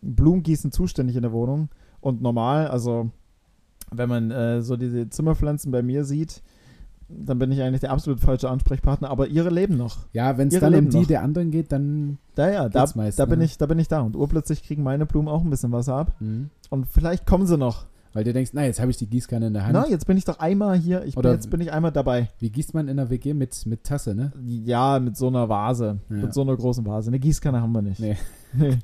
Blumengießen 0.03 0.73
zuständig 0.73 1.17
in 1.17 1.23
der 1.23 1.33
Wohnung. 1.33 1.69
Und 2.01 2.23
normal, 2.23 2.69
also 2.69 3.11
wenn 3.91 4.09
man 4.09 4.31
äh, 4.31 4.63
so 4.63 4.77
diese 4.77 5.09
Zimmerpflanzen 5.09 5.71
bei 5.73 5.83
mir 5.83 6.05
sieht, 6.05 6.43
dann 7.09 7.39
bin 7.39 7.51
ich 7.51 7.61
eigentlich 7.61 7.81
der 7.81 7.91
absolut 7.91 8.21
falsche 8.21 8.49
Ansprechpartner. 8.49 9.11
Aber 9.11 9.27
ihre 9.27 9.51
leben 9.51 9.77
noch. 9.77 9.99
Ja, 10.13 10.39
wenn 10.39 10.49
es 10.49 10.59
dann 10.59 10.75
um 10.75 10.91
die 10.91 10.99
noch. 10.99 11.07
der 11.07 11.23
anderen 11.23 11.51
geht, 11.51 11.73
dann. 11.73 12.19
Da, 12.35 12.51
ja, 12.51 12.69
da, 12.69 12.87
meist, 12.95 13.19
da, 13.19 13.27
bin 13.27 13.41
ne? 13.41 13.45
ich, 13.45 13.59
da 13.59 13.67
bin 13.67 13.79
ich 13.79 13.89
da. 13.89 14.01
Und 14.01 14.17
urplötzlich 14.17 14.63
kriegen 14.63 14.83
meine 14.83 15.07
Blumen 15.07 15.29
auch 15.29 15.43
ein 15.43 15.51
bisschen 15.51 15.73
Wasser 15.73 15.95
ab. 15.95 16.15
Hm. 16.19 16.51
Und 16.71 16.87
vielleicht 16.87 17.27
kommen 17.27 17.47
sie 17.47 17.59
noch. 17.59 17.87
Weil 18.13 18.25
du 18.25 18.33
denkst, 18.33 18.51
na, 18.55 18.65
jetzt 18.65 18.81
habe 18.81 18.91
ich 18.91 18.97
die 18.97 19.07
Gießkanne 19.07 19.47
in 19.47 19.53
der 19.53 19.65
Hand. 19.65 19.75
Na, 19.75 19.87
jetzt 19.89 20.07
bin 20.07 20.17
ich 20.17 20.25
doch 20.25 20.41
einmal 20.41 20.77
hier. 20.77 21.05
Ich 21.05 21.15
bin, 21.15 21.21
Oder- 21.21 21.33
jetzt 21.33 21.49
bin 21.49 21.61
ich 21.61 21.73
einmal 21.73 21.93
dabei. 21.93 22.29
Wie 22.39 22.51
gießt 22.51 22.75
man 22.75 22.89
in 22.89 22.97
der 22.97 23.09
WG 23.09 23.35
mit, 23.35 23.67
mit 23.67 23.85
Tasse, 23.85 24.17
ne? 24.17 24.33
Ja, 24.45 24.99
mit 24.99 25.17
so 25.17 25.29
einer 25.29 25.49
Vase. 25.49 26.01
Ja. 26.09 26.17
Mit 26.17 26.35
so 26.35 26.41
einer 26.43 26.57
großen 26.57 26.85
Vase. 26.85 27.11
Eine 27.11 27.21
Gießkanne 27.21 27.61
haben 27.61 27.73
wir 27.73 27.83
nicht. 27.83 28.01
Nee. 28.01 28.17
nee. 28.53 28.79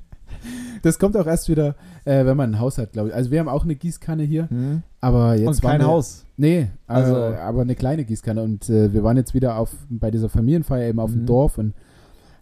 Das 0.83 0.99
kommt 0.99 1.17
auch 1.17 1.25
erst 1.25 1.49
wieder, 1.49 1.75
äh, 2.05 2.25
wenn 2.25 2.37
man 2.37 2.51
ein 2.53 2.59
Haus 2.59 2.77
hat, 2.77 2.93
glaube 2.93 3.09
ich. 3.09 3.15
Also 3.15 3.31
wir 3.31 3.39
haben 3.39 3.49
auch 3.49 3.63
eine 3.63 3.75
Gießkanne 3.75 4.23
hier, 4.23 4.49
Hm. 4.49 4.83
aber 5.01 5.35
jetzt 5.35 5.47
Und 5.47 5.61
kein 5.61 5.79
wir, 5.81 5.87
Haus. 5.87 6.25
Nee, 6.37 6.69
also, 6.85 7.15
Also- 7.15 7.37
aber 7.37 7.61
eine 7.61 7.75
kleine 7.75 8.05
Gießkanne. 8.05 8.41
Und 8.43 8.69
äh, 8.69 8.93
wir 8.93 9.03
waren 9.03 9.17
jetzt 9.17 9.33
wieder 9.33 9.57
auf 9.57 9.71
bei 9.89 10.11
dieser 10.11 10.29
Familienfeier 10.29 10.87
eben 10.87 10.99
auf 10.99 11.11
dem 11.11 11.21
Mhm. 11.23 11.25
Dorf 11.25 11.57
und 11.57 11.73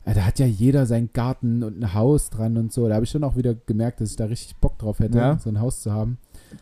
äh, 0.03 0.13
da 0.13 0.21
hat 0.25 0.37
ja 0.37 0.45
jeder 0.45 0.85
seinen 0.85 1.09
Garten 1.13 1.63
und 1.63 1.79
ein 1.81 1.93
Haus 1.93 2.29
dran 2.29 2.57
und 2.57 2.71
so. 2.73 2.87
Da 2.87 2.95
habe 2.95 3.05
ich 3.05 3.09
schon 3.11 3.23
auch 3.23 3.35
wieder 3.37 3.55
gemerkt, 3.55 4.01
dass 4.01 4.11
ich 4.11 4.15
da 4.17 4.25
richtig 4.25 4.57
Bock 4.57 4.77
drauf 4.77 4.99
hätte, 4.99 5.17
Ja. 5.17 5.39
so 5.39 5.49
ein 5.49 5.59
Haus 5.61 5.81
zu 5.81 5.91
haben. 5.93 6.17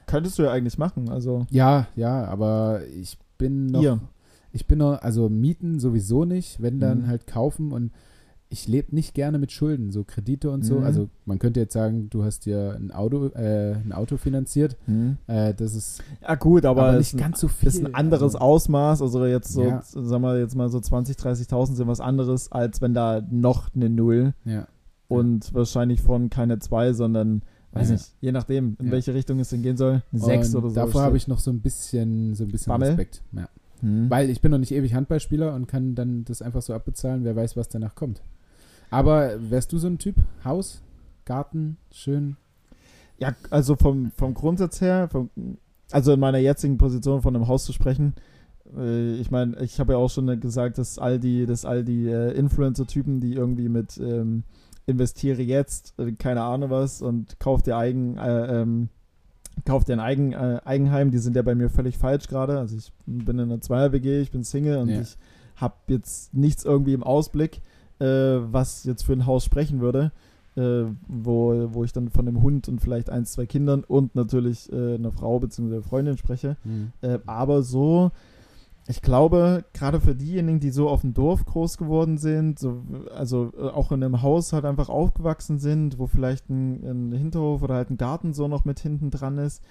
Könntest 0.05 0.37
du 0.39 0.43
ja 0.43 0.51
eigentlich 0.51 0.77
machen. 0.77 1.09
Also 1.09 1.45
Ja, 1.49 1.87
ja, 1.95 2.23
aber 2.25 2.81
ich 3.01 3.17
bin 3.37 3.65
noch, 3.65 3.81
ihr. 3.81 3.99
ich 4.53 4.67
bin 4.67 4.77
noch, 4.77 5.01
also 5.01 5.27
mieten 5.27 5.79
sowieso 5.79 6.23
nicht, 6.23 6.61
wenn 6.61 6.79
dann 6.79 7.01
Mhm. 7.01 7.07
halt 7.07 7.27
kaufen 7.27 7.71
und 7.71 7.91
ich 8.53 8.67
lebe 8.67 8.93
nicht 8.93 9.15
gerne 9.15 9.39
mit 9.39 9.51
Schulden, 9.51 9.91
so 9.91 10.03
Kredite 10.03 10.51
und 10.51 10.63
so. 10.63 10.75
Mhm. 10.79 10.83
Also 10.83 11.09
man 11.25 11.39
könnte 11.39 11.59
jetzt 11.59 11.73
sagen, 11.73 12.09
du 12.11 12.23
hast 12.23 12.45
dir 12.45 12.77
ein 12.79 12.91
Auto, 12.91 13.27
äh, 13.29 13.73
ein 13.73 13.91
Auto 13.91 14.17
finanziert. 14.17 14.77
Hm. 14.85 15.17
Äh, 15.25 15.55
das 15.55 15.73
ist 15.73 16.03
Ja 16.21 16.35
gut, 16.35 16.63
aber, 16.63 16.83
aber, 16.89 16.97
nicht 16.99 17.15
ein, 17.15 17.17
ganz 17.19 17.39
so 17.39 17.47
viel. 17.47 17.67
ist 17.67 17.83
ein 17.83 17.95
anderes 17.95 18.35
also, 18.35 18.37
Ausmaß. 18.37 19.01
Also 19.01 19.25
jetzt 19.25 19.51
so, 19.51 19.63
Ja. 19.63 19.81
sagen 19.83 20.21
wir 20.23 20.37
jetzt 20.37 20.55
mal 20.55 20.69
so 20.69 20.79
20, 20.79 21.17
30.000 21.17 21.73
sind 21.75 21.87
was 21.87 21.99
anderes, 21.99 22.51
als 22.51 22.79
wenn 22.79 22.93
da 22.93 23.21
noch 23.31 23.73
eine 23.73 23.89
Null 23.89 24.35
Ja. 24.45 24.67
und 25.07 25.51
wahrscheinlich 25.55 26.01
von 26.03 26.29
keine 26.29 26.59
zwei, 26.59 26.93
sondern 26.93 27.41
weiß 27.71 27.87
Ja. 27.89 27.93
nicht, 27.95 28.13
je 28.21 28.31
nachdem, 28.31 28.77
in 28.79 28.85
Ja. 28.85 28.91
welche 28.91 29.15
Richtung 29.15 29.39
es 29.39 29.49
denn 29.49 29.63
gehen 29.63 29.77
soll. 29.77 30.03
Eine 30.11 30.21
Sechs 30.21 30.55
oder 30.55 30.69
so. 30.69 30.75
Davor 30.75 31.01
habe 31.01 31.17
ich 31.17 31.27
noch 31.27 31.39
so 31.39 31.49
ein 31.49 31.61
bisschen, 31.61 32.35
so 32.35 32.43
ein 32.43 32.51
bisschen 32.51 32.69
Bammel? 32.69 32.89
Respekt. 32.89 33.23
Ja. 33.31 33.49
Hm. 33.81 34.11
Weil 34.11 34.29
ich 34.29 34.41
bin 34.41 34.51
noch 34.51 34.59
nicht 34.59 34.71
ewig 34.73 34.93
Handballspieler 34.93 35.55
und 35.55 35.67
kann 35.67 35.95
dann 35.95 36.23
das 36.23 36.43
einfach 36.43 36.61
so 36.61 36.75
abbezahlen. 36.75 37.23
Wer 37.23 37.35
weiß, 37.35 37.57
was 37.57 37.67
danach 37.67 37.95
kommt. 37.95 38.21
Aber 38.93 39.31
wärst 39.39 39.73
du 39.73 39.77
so 39.79 39.87
ein 39.87 39.97
Typ? 39.97 40.15
Haus, 40.45 40.81
Garten, 41.25 41.77
schön. 41.91 42.37
Ja, 43.17 43.33
also 43.49 43.75
vom, 43.75 44.11
vom 44.15 44.33
Grundsatz 44.33 44.81
her, 44.81 45.07
vom, 45.09 45.29
also 45.91 46.13
in 46.13 46.19
meiner 46.19 46.37
jetzigen 46.37 46.77
Position 46.77 47.21
von 47.21 47.35
einem 47.35 47.47
Haus 47.47 47.65
zu 47.65 47.73
sprechen, 47.73 48.13
äh, 48.77 49.15
ich 49.15 49.31
meine, 49.31 49.59
ich 49.61 49.79
habe 49.79 49.93
ja 49.93 49.97
auch 49.97 50.09
schon 50.09 50.39
gesagt, 50.39 50.77
dass 50.77 50.99
all 50.99 51.19
die, 51.19 51.45
dass 51.45 51.65
all 51.65 51.83
die 51.83 52.07
äh, 52.07 52.31
Influencer-Typen, 52.33 53.19
die 53.19 53.33
irgendwie 53.33 53.69
mit 53.69 53.97
ähm, 53.97 54.43
investiere 54.85 55.41
jetzt, 55.41 55.93
äh, 55.97 56.11
keine 56.11 56.43
Ahnung 56.43 56.69
was, 56.69 57.01
und 57.01 57.39
kauf 57.39 57.63
dir 57.63 57.77
eigen, 57.77 58.17
äh, 58.17 58.61
ähm, 58.61 58.89
kauf 59.65 59.83
dir 59.85 59.93
ein 59.93 59.99
eigen, 60.01 60.33
äh, 60.33 60.59
Eigenheim, 60.65 61.09
die 61.11 61.17
sind 61.19 61.35
ja 61.35 61.41
bei 61.41 61.55
mir 61.55 61.69
völlig 61.69 61.97
falsch 61.97 62.27
gerade. 62.27 62.59
Also 62.59 62.77
ich 62.77 62.91
bin 63.05 63.39
in 63.39 63.51
einer 63.51 63.61
Zweier-WG, 63.61 64.21
ich 64.21 64.31
bin 64.31 64.43
Single 64.43 64.77
und 64.77 64.89
Ja. 64.89 65.01
ich 65.01 65.17
habe 65.55 65.75
jetzt 65.87 66.33
nichts 66.33 66.65
irgendwie 66.65 66.93
im 66.93 67.03
Ausblick, 67.03 67.61
äh, 68.03 68.51
was 68.51 68.83
jetzt 68.83 69.03
für 69.03 69.13
ein 69.13 69.25
Haus 69.25 69.45
sprechen 69.45 69.79
würde 69.79 70.11
äh, 70.55 70.85
wo, 71.07 71.69
wo 71.73 71.83
ich 71.83 71.93
dann 71.93 72.09
von 72.09 72.25
dem 72.25 72.41
Hund 72.41 72.67
und 72.67 72.79
vielleicht 72.79 73.09
ein, 73.09 73.25
zwei 73.25 73.45
Kindern 73.45 73.83
und 73.83 74.15
natürlich 74.15 74.71
äh, 74.71 74.95
einer 74.95 75.11
Frau 75.11 75.39
bzw. 75.39 75.81
Freundin 75.81 76.17
spreche. 76.17 76.57
Äh, 77.01 77.19
aber 77.25 77.63
so, 77.63 78.11
ich 78.87 79.01
glaube, 79.01 79.63
gerade 79.73 79.99
für 79.99 80.13
diejenigen, 80.13 80.59
die 80.59 80.69
so 80.69 80.89
auf 80.89 81.01
dem 81.01 81.13
Dorf 81.13 81.45
groß 81.45 81.77
geworden 81.77 82.17
sind, 82.17 82.59
so, 82.59 82.83
also 83.15 83.51
äh, 83.57 83.63
auch 83.63 83.91
in 83.91 84.03
einem 84.03 84.21
Haus 84.21 84.53
halt 84.53 84.65
einfach 84.65 84.89
aufgewachsen 84.89 85.57
sind, 85.57 85.97
wo 85.97 86.07
vielleicht 86.07 86.49
ein, 86.49 86.83
ein 86.83 87.11
Hinterhof 87.13 87.63
oder 87.63 87.75
halt 87.75 87.89
ein 87.89 87.97
Garten 87.97 88.33
so 88.33 88.47
noch 88.47 88.65
mit 88.65 88.79
hinten 88.79 89.09
dran 89.09 89.37
ist, 89.37 89.63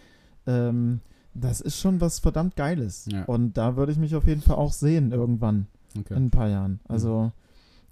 ähm, 0.46 1.00
das 1.34 1.60
ist 1.60 1.78
schon 1.78 2.00
was 2.00 2.18
verdammt 2.18 2.56
Geiles. 2.56 3.06
Ja. 3.10 3.24
Und 3.24 3.56
da 3.56 3.76
würde 3.76 3.92
ich 3.92 3.98
mich 3.98 4.14
auf 4.16 4.26
jeden 4.26 4.42
Fall 4.42 4.56
auch 4.56 4.72
sehen 4.72 5.12
irgendwann 5.12 5.66
Okay. 5.98 6.14
in 6.14 6.26
ein 6.26 6.30
paar 6.30 6.48
Jahren. 6.48 6.80
Also 6.88 7.32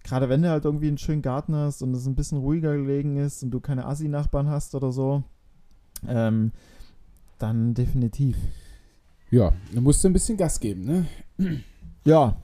gerade 0.02 0.28
wenn 0.28 0.42
du 0.42 0.50
halt 0.50 0.64
irgendwie 0.64 0.88
einen 0.88 0.98
schönen 0.98 1.22
Garten 1.22 1.54
hast 1.54 1.82
und 1.82 1.94
es 1.94 2.06
ein 2.06 2.14
bisschen 2.14 2.38
ruhiger 2.38 2.76
gelegen 2.76 3.16
ist 3.16 3.42
und 3.42 3.50
du 3.50 3.60
keine 3.60 3.86
Assi-Nachbarn 3.86 4.48
hast 4.48 4.74
oder 4.74 4.92
so, 4.92 5.22
ähm, 6.06 6.52
dann 7.38 7.74
definitiv. 7.74 8.36
Ja, 9.30 9.52
du 9.72 9.80
musst 9.80 10.04
ein 10.04 10.12
bisschen 10.12 10.36
Gas 10.36 10.58
geben, 10.60 10.82
ne? 10.84 11.06
Ja, 12.04 12.36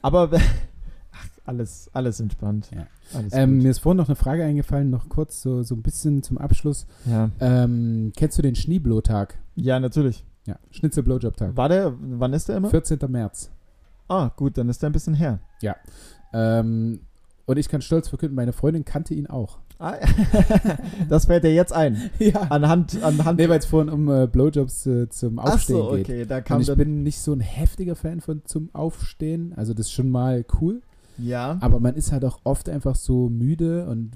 aber 0.00 0.30
ach, 1.12 1.28
alles, 1.44 1.90
alles 1.92 2.20
entspannt. 2.20 2.70
Ja. 2.74 2.86
Alles 3.14 3.32
Ähm, 3.34 3.58
mir 3.58 3.70
ist 3.70 3.78
vorhin 3.80 3.96
noch 3.98 4.08
eine 4.08 4.16
Frage 4.16 4.44
eingefallen, 4.44 4.90
noch 4.90 5.08
kurz, 5.08 5.42
so, 5.42 5.62
so 5.62 5.74
ein 5.74 5.82
bisschen 5.82 6.22
zum 6.22 6.38
Abschluss. 6.38 6.86
ja. 7.04 7.30
Ähm, 7.40 8.12
kennst 8.16 8.38
du 8.38 8.42
den 8.42 8.54
Schneeblotag? 8.54 9.38
ja, 9.56 9.78
natürlich. 9.80 10.24
Ja, 10.46 10.58
Schnitzel-Blowjob-Tag. 10.70 11.56
War 11.58 11.68
der, 11.68 11.92
wann 12.00 12.32
ist 12.32 12.48
der 12.48 12.56
immer? 12.56 12.70
14. 12.70 12.98
März. 13.08 13.50
Ah, 14.08 14.30
gut, 14.34 14.56
dann 14.56 14.70
ist 14.70 14.80
der 14.82 14.88
ein 14.88 14.94
bisschen 14.94 15.12
her. 15.12 15.40
Ähm, 16.32 17.00
und 17.46 17.58
ich 17.58 17.68
kann 17.68 17.80
stolz 17.80 18.08
verkünden, 18.08 18.36
meine 18.36 18.52
Freundin 18.52 18.84
kannte 18.84 19.14
ihn 19.14 19.26
auch. 19.26 19.58
Ah, 19.80 19.94
das 21.08 21.26
fällt 21.26 21.44
dir 21.44 21.54
jetzt 21.54 21.72
ein. 21.72 22.10
Ja. 22.18 22.42
Anhand, 22.50 23.00
anhand. 23.02 23.38
Nee, 23.38 23.48
weil 23.48 23.60
es 23.60 23.66
vorhin 23.66 23.88
um 23.92 24.08
äh, 24.10 24.26
Blowjobs 24.26 24.86
äh, 24.86 25.08
zum 25.08 25.38
Ach 25.38 25.54
Aufstehen 25.54 25.76
so, 25.76 25.90
geht. 25.92 26.04
okay, 26.06 26.26
da 26.26 26.40
kam 26.40 26.58
Und 26.58 26.68
ich 26.68 26.74
bin 26.76 27.02
nicht 27.04 27.20
so 27.20 27.32
ein 27.32 27.40
heftiger 27.40 27.94
Fan 27.94 28.20
von 28.20 28.42
zum 28.44 28.70
Aufstehen. 28.74 29.52
Also 29.56 29.72
das 29.74 29.86
ist 29.86 29.92
schon 29.92 30.10
mal 30.10 30.44
cool. 30.60 30.82
ja. 31.16 31.56
Aber 31.60 31.78
man 31.80 31.94
ist 31.94 32.10
halt 32.12 32.24
auch 32.24 32.40
oft 32.44 32.68
einfach 32.68 32.96
so 32.96 33.28
müde 33.28 33.86
und 33.86 34.10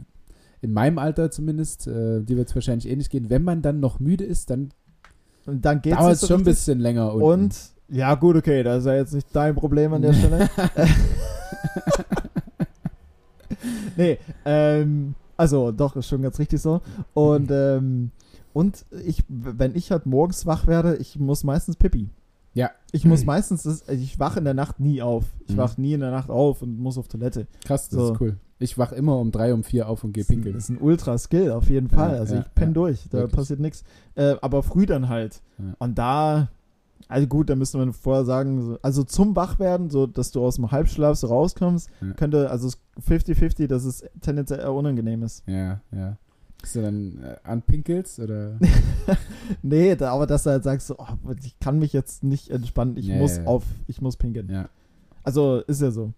in 0.61 0.73
meinem 0.73 0.99
Alter 0.99 1.31
zumindest, 1.31 1.87
äh, 1.87 2.23
die 2.23 2.37
wird 2.37 2.49
es 2.49 2.55
wahrscheinlich 2.55 2.89
ähnlich 2.89 3.09
gehen. 3.09 3.31
Wenn 3.31 3.43
man 3.45 3.63
dann 3.63 3.81
noch 3.81 3.99
müde 4.01 4.25
ist, 4.25 4.51
dann 4.51 4.71
Und 5.47 5.65
dann 5.65 5.81
geht's 5.81 5.97
dauert 5.97 6.09
nicht 6.11 6.15
es 6.15 6.21
so 6.23 6.27
schon 6.29 6.41
ein 6.41 6.45
bisschen 6.45 6.81
länger. 6.81 7.15
unten. 7.15 7.25
Und 7.25 7.57
ja, 7.89 8.15
gut, 8.17 8.37
okay, 8.37 8.63
das 8.65 8.81
ist 8.81 8.87
ja 8.87 8.95
jetzt 8.95 9.15
nicht 9.15 9.29
dein 9.33 9.55
Problem 9.55 9.93
an 9.95 10.03
der 10.03 10.13
Stelle. 10.13 10.51
nee, 13.97 14.19
ähm, 14.45 15.15
also 15.37 15.73
doch, 15.73 15.97
ist 15.97 16.09
schon 16.09 16.23
ganz 16.23 16.39
richtig 16.39 16.61
so. 16.61 16.81
Und, 17.15 17.51
ähm, 17.51 18.11
und 18.53 18.85
ich, 19.05 19.25
wenn 19.29 19.75
ich 19.75 19.91
halt 19.91 20.07
morgens 20.07 20.47
wach 20.47 20.67
werde, 20.67 20.97
ich 20.97 21.19
muss 21.19 21.45
meistens 21.45 21.77
pipi. 21.77 22.09
Ja. 22.55 22.71
Ich 22.93 23.07
muss 23.07 23.25
meistens, 23.25 23.63
das, 23.63 23.89
ich 23.89 24.19
wache 24.19 24.39
in 24.39 24.45
der 24.45 24.53
Nacht 24.53 24.79
nie 24.79 25.01
auf. 25.01 25.25
Ich 25.49 25.55
Mhm. 25.55 25.59
wache 25.59 25.81
nie 25.81 25.95
in 25.95 26.01
der 26.01 26.11
Nacht 26.11 26.29
auf 26.29 26.61
und 26.61 26.79
muss 26.79 26.99
auf 26.99 27.09
Toilette. 27.09 27.47
krass, 27.65 27.89
das 27.89 27.99
So. 27.99 28.13
ist 28.13 28.21
cool. 28.21 28.37
Ich 28.59 28.79
wach 28.79 28.93
immer 28.93 29.19
um 29.19 29.33
drei, 29.33 29.53
um 29.55 29.65
vier 29.65 29.89
auf 29.89 30.05
und 30.05 30.13
gehe 30.13 30.25
pinkeln. 30.25 30.55
Das 30.55 30.65
ist 30.65 30.71
ein 30.71 30.79
Ultra-Skill 30.81 31.51
auf 31.51 31.69
jeden 31.69 31.89
Fall. 31.89 32.13
Ja, 32.13 32.19
also 32.19 32.35
ja, 32.37 32.41
ich 32.43 32.55
penne 32.55 32.69
ja, 32.69 32.75
durch, 32.75 33.09
da 33.11 33.19
wirklich. 33.19 33.35
passiert 33.35 33.59
nichts. 33.61 33.83
Äh, 34.15 34.37
aber 34.41 34.63
früh 34.63 34.87
dann 34.87 35.09
halt. 35.09 35.41
Und 35.79 35.99
da, 35.99 36.49
also 37.09 37.27
gut, 37.27 37.51
da 37.51 37.55
müsste 37.57 37.79
man 37.79 37.93
vorher 37.93 38.25
sagen, 38.25 38.63
so, 38.63 38.79
also 38.83 39.03
zum 39.05 39.35
Wachwerden, 39.37 39.91
so 39.91 40.07
dass 40.07 40.31
du 40.31 40.45
aus 40.45 40.57
dem 40.57 40.71
Halbschlaf 40.71 41.17
so 41.17 41.27
rauskommst, 41.29 41.91
Ja. 42.01 42.13
könnte, 42.15 42.51
also 42.51 42.69
es 42.69 42.79
50-50, 43.07 43.67
dass 43.69 43.85
es 43.85 44.05
tendenziell 44.21 44.61
eher 44.61 44.73
unangenehm 44.73 45.23
ist. 45.23 45.43
Ja, 45.47 45.81
ja. 45.91 46.17
Bist 46.61 46.77
du 46.77 46.83
dann 46.83 47.19
äh, 47.23 47.37
anpinkelst 47.43 48.21
oder? 48.21 48.59
Nee, 49.63 49.97
da, 49.97 50.13
aber 50.13 50.27
dass 50.27 50.45
du 50.45 50.51
halt 50.51 50.63
sagst, 50.65 50.87
so, 50.87 50.97
oh, 50.99 51.07
ich 51.43 51.59
kann 51.59 51.79
mich 51.79 51.93
jetzt 51.93 52.23
nicht 52.23 52.51
entspannen, 52.51 52.97
ich 52.97 53.07
Ja, 53.07 53.17
muss 53.17 53.37
ja. 53.39 53.45
auf, 53.45 53.65
ich 53.89 54.01
muss 54.01 54.17
pinkeln. 54.17 54.49
ja. 54.51 54.69
Also 55.25 55.59
ist 55.67 55.81
ja 55.83 55.91
so. 55.93 56.13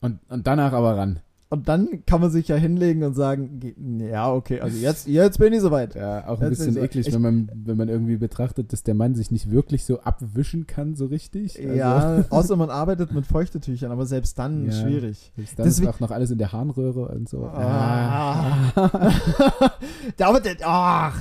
Und, 0.00 0.18
und 0.30 0.46
danach 0.46 0.72
aber 0.72 0.96
ran. 0.96 1.20
Und 1.52 1.68
dann 1.68 2.02
kann 2.06 2.22
man 2.22 2.30
sich 2.30 2.48
ja 2.48 2.56
hinlegen 2.56 3.04
und 3.04 3.12
sagen, 3.12 3.60
ge- 3.60 3.74
ja, 4.10 4.32
okay, 4.32 4.60
also 4.60 4.78
jetzt, 4.78 5.06
jetzt 5.06 5.38
bin 5.38 5.52
ich 5.52 5.60
soweit. 5.60 5.94
Ja, 5.94 6.26
auch 6.26 6.40
ein 6.40 6.48
bisschen 6.48 6.72
so- 6.72 6.80
eklig, 6.80 7.06
ich- 7.08 7.12
wenn 7.12 7.20
man, 7.20 7.50
wenn 7.54 7.76
man 7.76 7.90
irgendwie 7.90 8.16
betrachtet, 8.16 8.72
dass 8.72 8.84
der 8.84 8.94
Mann 8.94 9.14
sich 9.14 9.30
nicht 9.30 9.50
wirklich 9.50 9.84
so 9.84 10.00
abwischen 10.00 10.66
kann, 10.66 10.94
so 10.94 11.04
richtig. 11.04 11.58
Also, 11.60 11.74
Ja, 11.74 12.24
außer 12.30 12.56
man 12.56 12.70
arbeitet 12.70 13.12
mit 13.12 13.26
Feuchtetüchern, 13.26 13.92
aber 13.92 14.06
selbst 14.06 14.38
dann 14.38 14.64
Ja. 14.64 14.72
schwierig. 14.72 15.30
Selbst 15.36 15.58
dann 15.58 15.66
Deswegen- 15.66 15.88
ist 15.90 15.94
auch 15.96 16.00
noch 16.00 16.10
alles 16.10 16.30
in 16.30 16.38
der 16.38 16.52
Harnröhre 16.52 17.08
und 17.08 17.28
so. 17.28 17.44
Ah. 17.44 18.72
aber, 20.20 20.40
der- 20.40 20.56
ach. 20.64 21.20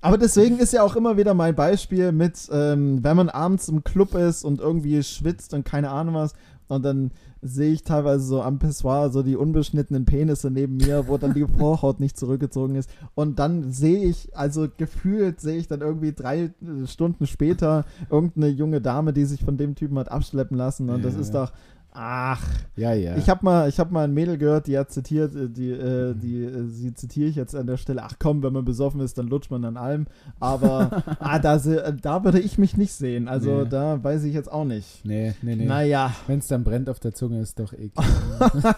aber 0.00 0.18
deswegen 0.18 0.58
ist 0.58 0.72
ja 0.72 0.82
auch 0.82 0.96
immer 0.96 1.16
wieder 1.16 1.34
mein 1.34 1.54
Beispiel 1.54 2.10
mit, 2.12 2.48
ähm, 2.52 2.98
wenn 3.04 3.16
man 3.16 3.28
abends 3.28 3.68
im 3.68 3.84
Club 3.84 4.14
ist 4.14 4.44
und 4.44 4.60
irgendwie 4.60 5.00
schwitzt 5.04 5.54
und 5.54 5.64
keine 5.64 5.90
Ahnung 5.90 6.14
was, 6.16 6.32
und 6.70 6.84
dann 6.84 7.10
sehe 7.42 7.72
ich 7.72 7.82
teilweise 7.82 8.24
so 8.24 8.42
am 8.42 8.58
Pissoir 8.58 9.10
so 9.10 9.22
die 9.22 9.36
unbeschnittenen 9.36 10.04
Penisse 10.04 10.50
neben 10.50 10.76
mir, 10.76 11.08
wo 11.08 11.18
dann 11.18 11.34
die 11.34 11.46
Vorhaut 11.58 12.00
nicht 12.00 12.18
zurückgezogen 12.18 12.74
ist. 12.76 12.88
Und 13.14 13.38
dann 13.38 13.70
sehe 13.72 14.04
ich, 14.04 14.36
also 14.36 14.68
gefühlt 14.76 15.40
sehe 15.40 15.58
ich 15.58 15.68
dann 15.68 15.80
irgendwie 15.80 16.12
drei 16.12 16.44
äh, 16.44 16.86
Stunden 16.86 17.26
später 17.26 17.84
irgendeine 18.10 18.48
junge 18.48 18.80
Dame, 18.80 19.12
die 19.12 19.24
sich 19.24 19.44
von 19.44 19.56
dem 19.56 19.74
Typen 19.74 19.98
hat 19.98 20.10
abschleppen 20.10 20.56
lassen. 20.56 20.90
Und 20.90 21.04
das 21.04 21.14
Ja. 21.14 21.20
ist 21.20 21.34
doch, 21.34 21.52
ach, 21.92 22.44
ja, 22.76 22.92
ja. 22.92 23.16
ich 23.16 23.28
habe 23.28 23.44
mal, 23.44 23.68
ich 23.68 23.78
habe 23.78 23.92
mal 23.92 24.04
ein 24.04 24.14
Mädel 24.14 24.38
gehört, 24.38 24.66
die 24.66 24.78
hat 24.78 24.90
zitiert, 24.90 25.34
äh, 25.34 25.48
die, 25.48 25.70
äh, 25.70 26.14
die, 26.14 26.44
äh, 26.44 26.66
sie 26.68 26.94
zitiere 26.94 27.28
ich 27.28 27.36
jetzt 27.36 27.54
an 27.54 27.66
der 27.66 27.76
Stelle. 27.76 28.02
Ach 28.02 28.14
komm, 28.18 28.42
wenn 28.42 28.52
man 28.52 28.64
besoffen 28.64 29.00
ist, 29.00 29.18
dann 29.18 29.28
lutscht 29.28 29.50
man 29.50 29.64
an 29.64 29.76
allem. 29.76 30.06
Aber 30.38 31.02
ah, 31.18 31.38
da, 31.38 31.56
äh, 31.56 31.94
da 32.00 32.24
würde 32.24 32.40
ich 32.40 32.58
mich 32.58 32.76
nicht 32.76 32.92
sehen. 32.92 33.28
Also 33.28 33.62
Nee. 33.62 33.68
da 33.70 34.02
weiß 34.02 34.24
ich 34.24 34.34
jetzt 34.34 34.50
auch 34.50 34.64
nicht. 34.64 35.04
nee, 35.04 35.34
nee, 35.42 35.56
nee. 35.56 35.66
Naja, 35.66 36.14
Wenn 36.26 36.38
es 36.38 36.46
dann 36.48 36.64
brennt 36.64 36.88
auf 36.88 37.00
der 37.00 37.14
Zunge, 37.14 37.40
ist 37.40 37.58
doch 37.58 37.72
eklig. 37.72 37.92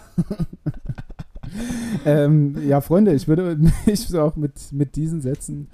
ähm, 2.06 2.56
ja, 2.66 2.80
Freunde, 2.80 3.12
ich 3.14 3.28
würde 3.28 3.58
mich 3.86 4.14
auch 4.16 4.36
mit, 4.36 4.72
mit 4.72 4.96
diesen 4.96 5.20
Sätzen 5.20 5.68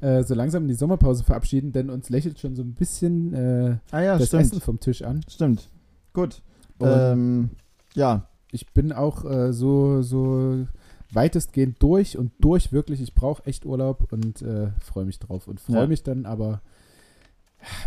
äh, 0.00 0.22
so 0.24 0.34
langsam 0.34 0.62
in 0.62 0.68
die 0.68 0.74
Sommerpause 0.74 1.24
verabschieden, 1.24 1.72
denn 1.72 1.90
uns 1.90 2.08
lächelt 2.08 2.38
schon 2.38 2.56
so 2.56 2.62
ein 2.62 2.74
bisschen 2.74 3.34
äh, 3.34 3.76
Ah 3.90 4.00
ja, 4.00 4.18
das 4.18 4.28
stimmt. 4.28 4.42
Essen 4.44 4.60
vom 4.60 4.80
Tisch 4.80 5.02
an. 5.02 5.20
Stimmt. 5.28 5.68
Gut. 6.12 6.42
Ähm, 6.86 7.50
ja, 7.94 8.26
ich 8.52 8.66
bin 8.72 8.92
auch 8.92 9.24
äh, 9.24 9.52
so, 9.52 10.02
so 10.02 10.66
weitestgehend 11.12 11.82
durch 11.82 12.16
und 12.18 12.32
durch 12.40 12.72
wirklich. 12.72 13.00
Ich 13.00 13.14
brauche 13.14 13.44
echt 13.46 13.66
Urlaub 13.66 14.12
und 14.12 14.42
äh, 14.42 14.68
freue 14.80 15.04
mich 15.04 15.18
drauf 15.18 15.48
und 15.48 15.60
freue 15.60 15.82
Ja. 15.82 15.86
mich 15.86 16.02
dann 16.02 16.26
aber 16.26 16.60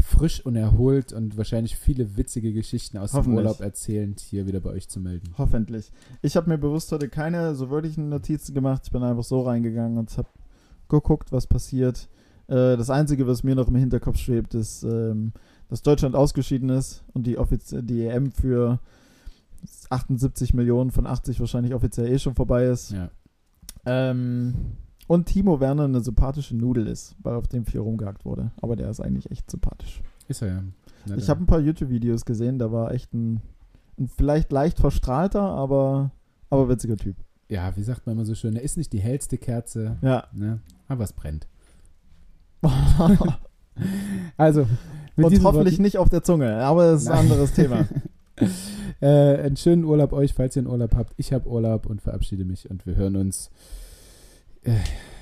frisch 0.04 0.46
und 0.46 0.56
erholt 0.56 1.14
und 1.14 1.36
wahrscheinlich 1.36 1.76
viele 1.76 2.16
witzige 2.16 2.54
Geschichten 2.54 2.98
aus 2.98 3.12
dem. 3.14 3.34
Urlaub 3.34 3.60
erzählend 3.60 4.20
hier 4.20 4.46
wieder 4.46 4.60
bei 4.60 4.70
euch 4.70 4.88
zu 4.88 5.00
melden. 5.00 5.34
hoffentlich. 5.38 5.92
Ich 6.22 6.36
habe 6.36 6.50
mir 6.50 6.58
bewusst 6.60 6.92
heute 6.92 7.10
keine 7.10 7.56
so 7.56 7.70
wirklichen 7.72 8.10
Notizen 8.10 8.54
gemacht. 8.54 8.84
Ich 8.86 8.92
bin 8.92 9.02
einfach 9.02 9.24
so 9.24 9.42
reingegangen 9.42 9.98
und 9.98 10.16
habe 10.18 10.28
geguckt, 10.90 11.32
was 11.32 11.48
passiert. 11.48 12.08
Äh, 12.48 12.78
das 12.78 12.90
Einzige, 12.90 13.26
was 13.28 13.44
mir 13.44 13.56
noch 13.56 13.68
im 13.68 13.76
Hinterkopf 13.76 14.18
schwebt, 14.18 14.54
ist, 14.54 14.84
ähm, 14.84 15.32
dass 15.70 15.82
Deutschland 15.82 16.16
ausgeschieden 16.16 16.70
ist 16.70 17.04
und 17.14 17.26
die, 17.26 17.38
offiz 17.38 17.74
die 17.82 18.06
EM 18.06 18.32
für 18.32 18.80
78 19.90 20.54
Millionen 20.54 20.92
von 20.92 21.08
80 21.08 21.40
wahrscheinlich 21.40 21.74
offiziell 21.74 22.12
eh 22.12 22.20
schon 22.20 22.36
vorbei 22.36 22.66
ist. 22.66 22.92
Ja. 22.92 23.10
Ähm, 23.86 24.54
und 25.08 25.26
Timo 25.28 25.60
Werner 25.60 25.86
eine 25.86 26.02
sympathische 26.02 26.56
Nudel 26.56 26.88
ist, 26.88 27.16
weil 27.22 27.36
auf 27.36 27.48
dem 27.48 27.66
viel 27.66 27.80
rumgehackt 27.82 28.26
wurde. 28.26 28.52
Aber 28.62 28.76
der 28.76 28.90
ist 28.90 29.00
eigentlich 29.00 29.30
echt 29.32 29.50
sympathisch. 29.52 30.02
Ist 30.28 30.42
er 30.42 30.48
ja. 30.48 30.64
Na 31.06 31.16
Ich 31.18 31.30
habe 31.30 31.42
ein 31.44 31.48
paar 31.48 31.60
YouTube-Videos 31.60 32.24
gesehen, 32.26 32.60
da 32.60 32.72
war 32.72 32.92
echt 32.92 33.14
ein, 33.14 33.42
ein 34.00 34.08
vielleicht 34.08 34.52
leicht 34.52 34.80
verstrahlter, 34.80 35.42
aber, 35.42 36.12
aber 36.50 36.70
witziger 36.70 36.96
Typ. 36.98 37.18
ja, 37.50 37.76
wie 37.76 37.84
sagt 37.84 38.06
man 38.06 38.16
immer 38.16 38.26
so 38.26 38.34
schön, 38.36 38.56
er 38.56 38.62
ist 38.64 38.78
nicht 38.78 38.94
die 38.94 39.02
hellste 39.02 39.38
Kerze, 39.38 39.98
Ja. 40.02 40.26
ne? 40.34 40.62
aber 40.88 41.04
es 41.04 41.12
brennt. 41.14 41.48
Also, 44.38 44.62
Und 45.16 45.24
hoffentlich 45.44 45.44
Worten- 45.44 45.82
nicht 45.82 45.98
auf 45.98 46.10
der 46.10 46.24
Zunge, 46.24 46.56
aber 46.58 46.92
das 46.92 47.04
ist 47.04 47.08
ein 47.08 47.16
Nein. 47.16 47.32
anderes 47.32 47.54
Thema. 47.54 47.88
äh, 49.02 49.08
einen 49.44 49.58
schönen 49.58 49.84
Urlaub 49.84 50.14
euch, 50.14 50.34
falls 50.34 50.56
ihr 50.56 50.62
einen 50.62 50.68
Urlaub 50.72 50.96
habt. 50.96 51.14
Ich 51.18 51.34
habe 51.34 51.48
Urlaub 51.50 51.86
und 51.86 52.02
verabschiede 52.02 52.46
mich 52.46 52.70
und 52.70 52.86
wir 52.86 52.96
hören 52.96 53.16
uns. 53.16 53.50
Äh, 54.64 54.76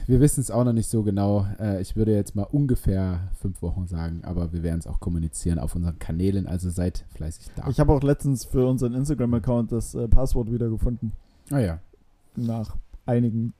wir 0.07 0.19
wissen 0.19 0.41
es 0.41 0.51
auch 0.51 0.63
noch 0.65 0.73
nicht 0.73 0.89
so 0.89 1.03
genau. 1.03 1.45
Äh, 1.59 1.81
ich 1.81 1.95
würde 1.95 2.13
jetzt 2.13 2.35
mal 2.35 2.43
ungefähr 2.43 3.29
fünf 3.39 3.61
Wochen 3.61 3.87
sagen, 3.87 4.21
aber 4.23 4.51
wir 4.51 4.63
werden 4.63 4.79
es 4.79 4.87
auch 4.87 4.99
kommunizieren 4.99 5.59
auf 5.59 5.75
unseren 5.75 5.99
Kanälen, 5.99 6.47
also 6.47 6.69
seid 6.69 7.05
fleißig 7.15 7.47
da. 7.55 7.67
Ich 7.69 7.79
habe 7.79 7.93
auch 7.93 8.01
letztens 8.03 8.43
für 8.45 8.67
unseren 8.67 8.93
Instagram-Account 8.93 9.71
das 9.71 9.95
äh, 9.95 10.07
Passwort 10.07 10.51
wiedergefunden. 10.51 11.11
ah 11.51 11.59
ja, 11.59 11.79
Nach 12.35 12.75
einigen 13.05 13.53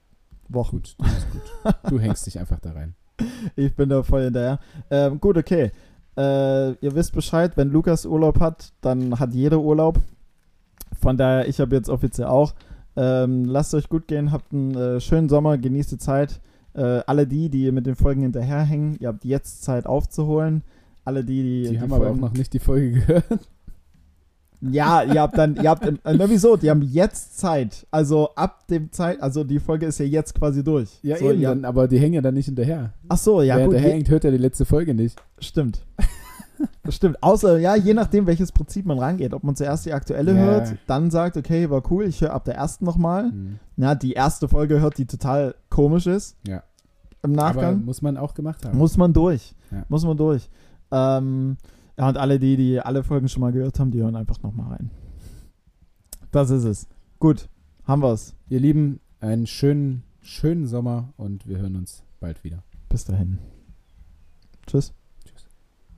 Wochen. 0.50 0.78
gut, 0.78 0.96
das 1.00 1.18
ist 1.18 1.28
gut. 1.32 1.76
Du 1.92 2.00
hängst 2.00 2.26
dich 2.26 2.40
einfach 2.40 2.60
da 2.60 2.72
rein. 2.72 2.96
Ich 3.56 3.76
bin 3.76 3.90
da 3.90 4.04
voll 4.04 4.24
hinterher. 4.24 4.60
Ähm, 4.90 5.20
gut, 5.20 5.38
okay. 5.38 5.72
Äh, 6.18 6.72
ihr 6.74 6.96
wisst 6.96 7.14
Bescheid, 7.14 7.56
wenn 7.56 7.70
Lukas 7.70 8.06
Urlaub 8.06 8.40
hat, 8.40 8.74
dann 8.82 9.20
hat 9.20 9.34
jeder 9.34 9.60
Urlaub. 9.60 10.00
Von 11.02 11.18
daher, 11.18 11.48
ich 11.48 11.60
habe 11.60 11.76
jetzt 11.76 11.90
offiziell 11.90 12.28
auch. 12.28 12.54
Ähm, 12.96 13.46
lasst 13.46 13.74
euch 13.74 13.88
gut 13.88 14.08
gehen, 14.08 14.32
habt 14.32 14.52
einen 14.54 14.76
äh, 14.76 15.00
schönen 15.00 15.30
Sommer, 15.30 15.58
genießt 15.58 15.94
die 15.94 15.98
Zeit. 15.98 16.42
Äh, 16.74 17.02
alle 17.06 17.28
die, 17.28 17.50
die 17.50 17.72
mit 17.72 17.86
den 17.86 17.96
Folgen 17.96 18.22
hinterherhängen, 18.22 18.98
ihr 19.00 19.08
habt 19.08 19.26
jetzt 19.26 19.64
Zeit 19.64 19.86
aufzuholen. 19.86 20.64
Auch 21.06 21.14
die, 21.14 21.24
die. 21.24 21.70
Die, 21.70 21.82
haben 21.82 21.94
aber 21.94 22.12
auch 22.12 22.16
noch 22.16 22.34
nicht 22.34 22.54
die 22.54 22.60
Folge 22.60 22.92
gehört. 23.06 23.26
Ja, 24.62 25.02
ihr 25.04 25.20
habt 25.22 25.38
dann, 25.38 25.56
ihr 25.56 25.70
habt, 25.70 25.86
äh, 25.86 25.94
na 26.04 26.30
wieso, 26.30 26.56
die 26.56 26.70
haben 26.70 26.84
jetzt 26.84 27.40
Zeit. 27.40 27.88
Also 27.90 28.30
ab 28.36 28.68
dem 28.68 28.92
Zeit, 28.92 29.22
also 29.22 29.44
die 29.44 29.60
Folge 29.60 29.88
ist 29.88 29.98
ja 30.00 30.06
jetzt 30.06 30.36
quasi 30.36 30.64
durch. 30.64 31.00
Ja, 31.02 31.18
so, 31.18 31.32
eben, 31.32 31.42
dann, 31.42 31.66
aber 31.66 31.88
die 31.88 31.98
hängen 32.00 32.14
ja 32.14 32.22
dann 32.22 32.36
nicht 32.36 32.46
hinterher. 32.46 32.94
Ach 33.10 33.18
so, 33.18 33.42
ja 33.42 33.58
Wer 33.58 33.66
gut. 33.66 33.74
je- 33.76 33.82
hängt, 33.82 34.10
hört 34.10 34.24
ja 34.24 34.30
die 34.32 34.38
letzte 34.38 34.66
Folge 34.66 34.94
nicht. 34.94 35.20
Stimmt. 35.40 35.82
Stimmt. 36.90 37.24
Außer, 37.24 37.58
ja, 37.58 37.76
je 37.76 37.94
nachdem, 37.96 38.28
welches 38.28 38.52
Prinzip 38.52 38.86
man 38.86 39.00
rangeht. 39.00 39.34
Ob 39.34 39.44
man 39.44 39.56
zuerst 39.56 39.86
die 39.88 39.94
aktuelle 39.94 40.32
Ja. 40.34 40.38
hört, 40.38 40.76
dann 40.86 41.10
sagt, 41.10 41.38
okay, 41.38 41.70
war 41.72 41.82
cool, 41.92 42.06
ich 42.06 42.22
höre 42.22 42.34
ab 42.34 42.46
der 42.46 42.54
ersten 42.56 42.86
nochmal. 42.86 43.32
Hm. 43.32 43.58
Ja, 43.78 43.96
die 43.96 44.14
erste 44.14 44.48
Folge 44.48 44.80
hört, 44.80 45.00
die 45.00 45.06
total 45.08 45.56
komisch 45.72 46.06
ist. 46.06 46.36
Ja. 46.48 46.62
Im 47.24 47.38
Aber 47.40 47.54
Nachgang. 47.62 47.86
muss 47.86 48.04
man 48.04 48.16
auch 48.18 48.36
gemacht 48.36 48.64
haben. 48.66 48.78
Muss 48.78 48.96
man 48.98 49.12
durch. 49.14 49.56
Ja. 49.72 49.84
Muss 49.90 50.06
man 50.06 50.18
durch. 50.18 50.50
Ähm, 50.92 51.58
ja, 52.02 52.10
und 52.10 52.18
alle 52.18 52.40
die, 52.40 52.58
die 52.58 52.80
alle 52.80 53.04
Folgen 53.04 53.30
schon 53.30 53.42
mal 53.42 53.52
gehört 53.52 53.80
haben, 53.80 53.92
die 53.92 54.02
hören 54.02 54.16
einfach 54.16 54.42
nochmal 54.42 54.72
rein. 54.74 54.90
Das 56.32 56.50
ist 56.50 56.64
es. 56.64 56.88
Gut, 57.20 57.48
haben 57.84 58.02
wir's. 58.02 58.34
Ihr 58.50 58.60
Lieben, 58.60 59.00
einen 59.20 59.46
schönen, 59.46 60.02
schönen 60.20 60.66
Sommer 60.66 61.14
und 61.16 61.48
wir 61.48 61.60
hören 61.60 61.76
uns 61.76 62.04
bald 62.20 62.44
wieder. 62.44 62.64
Bis 62.90 63.06
dahin. 63.06 63.38
Tschüss. 64.66 64.96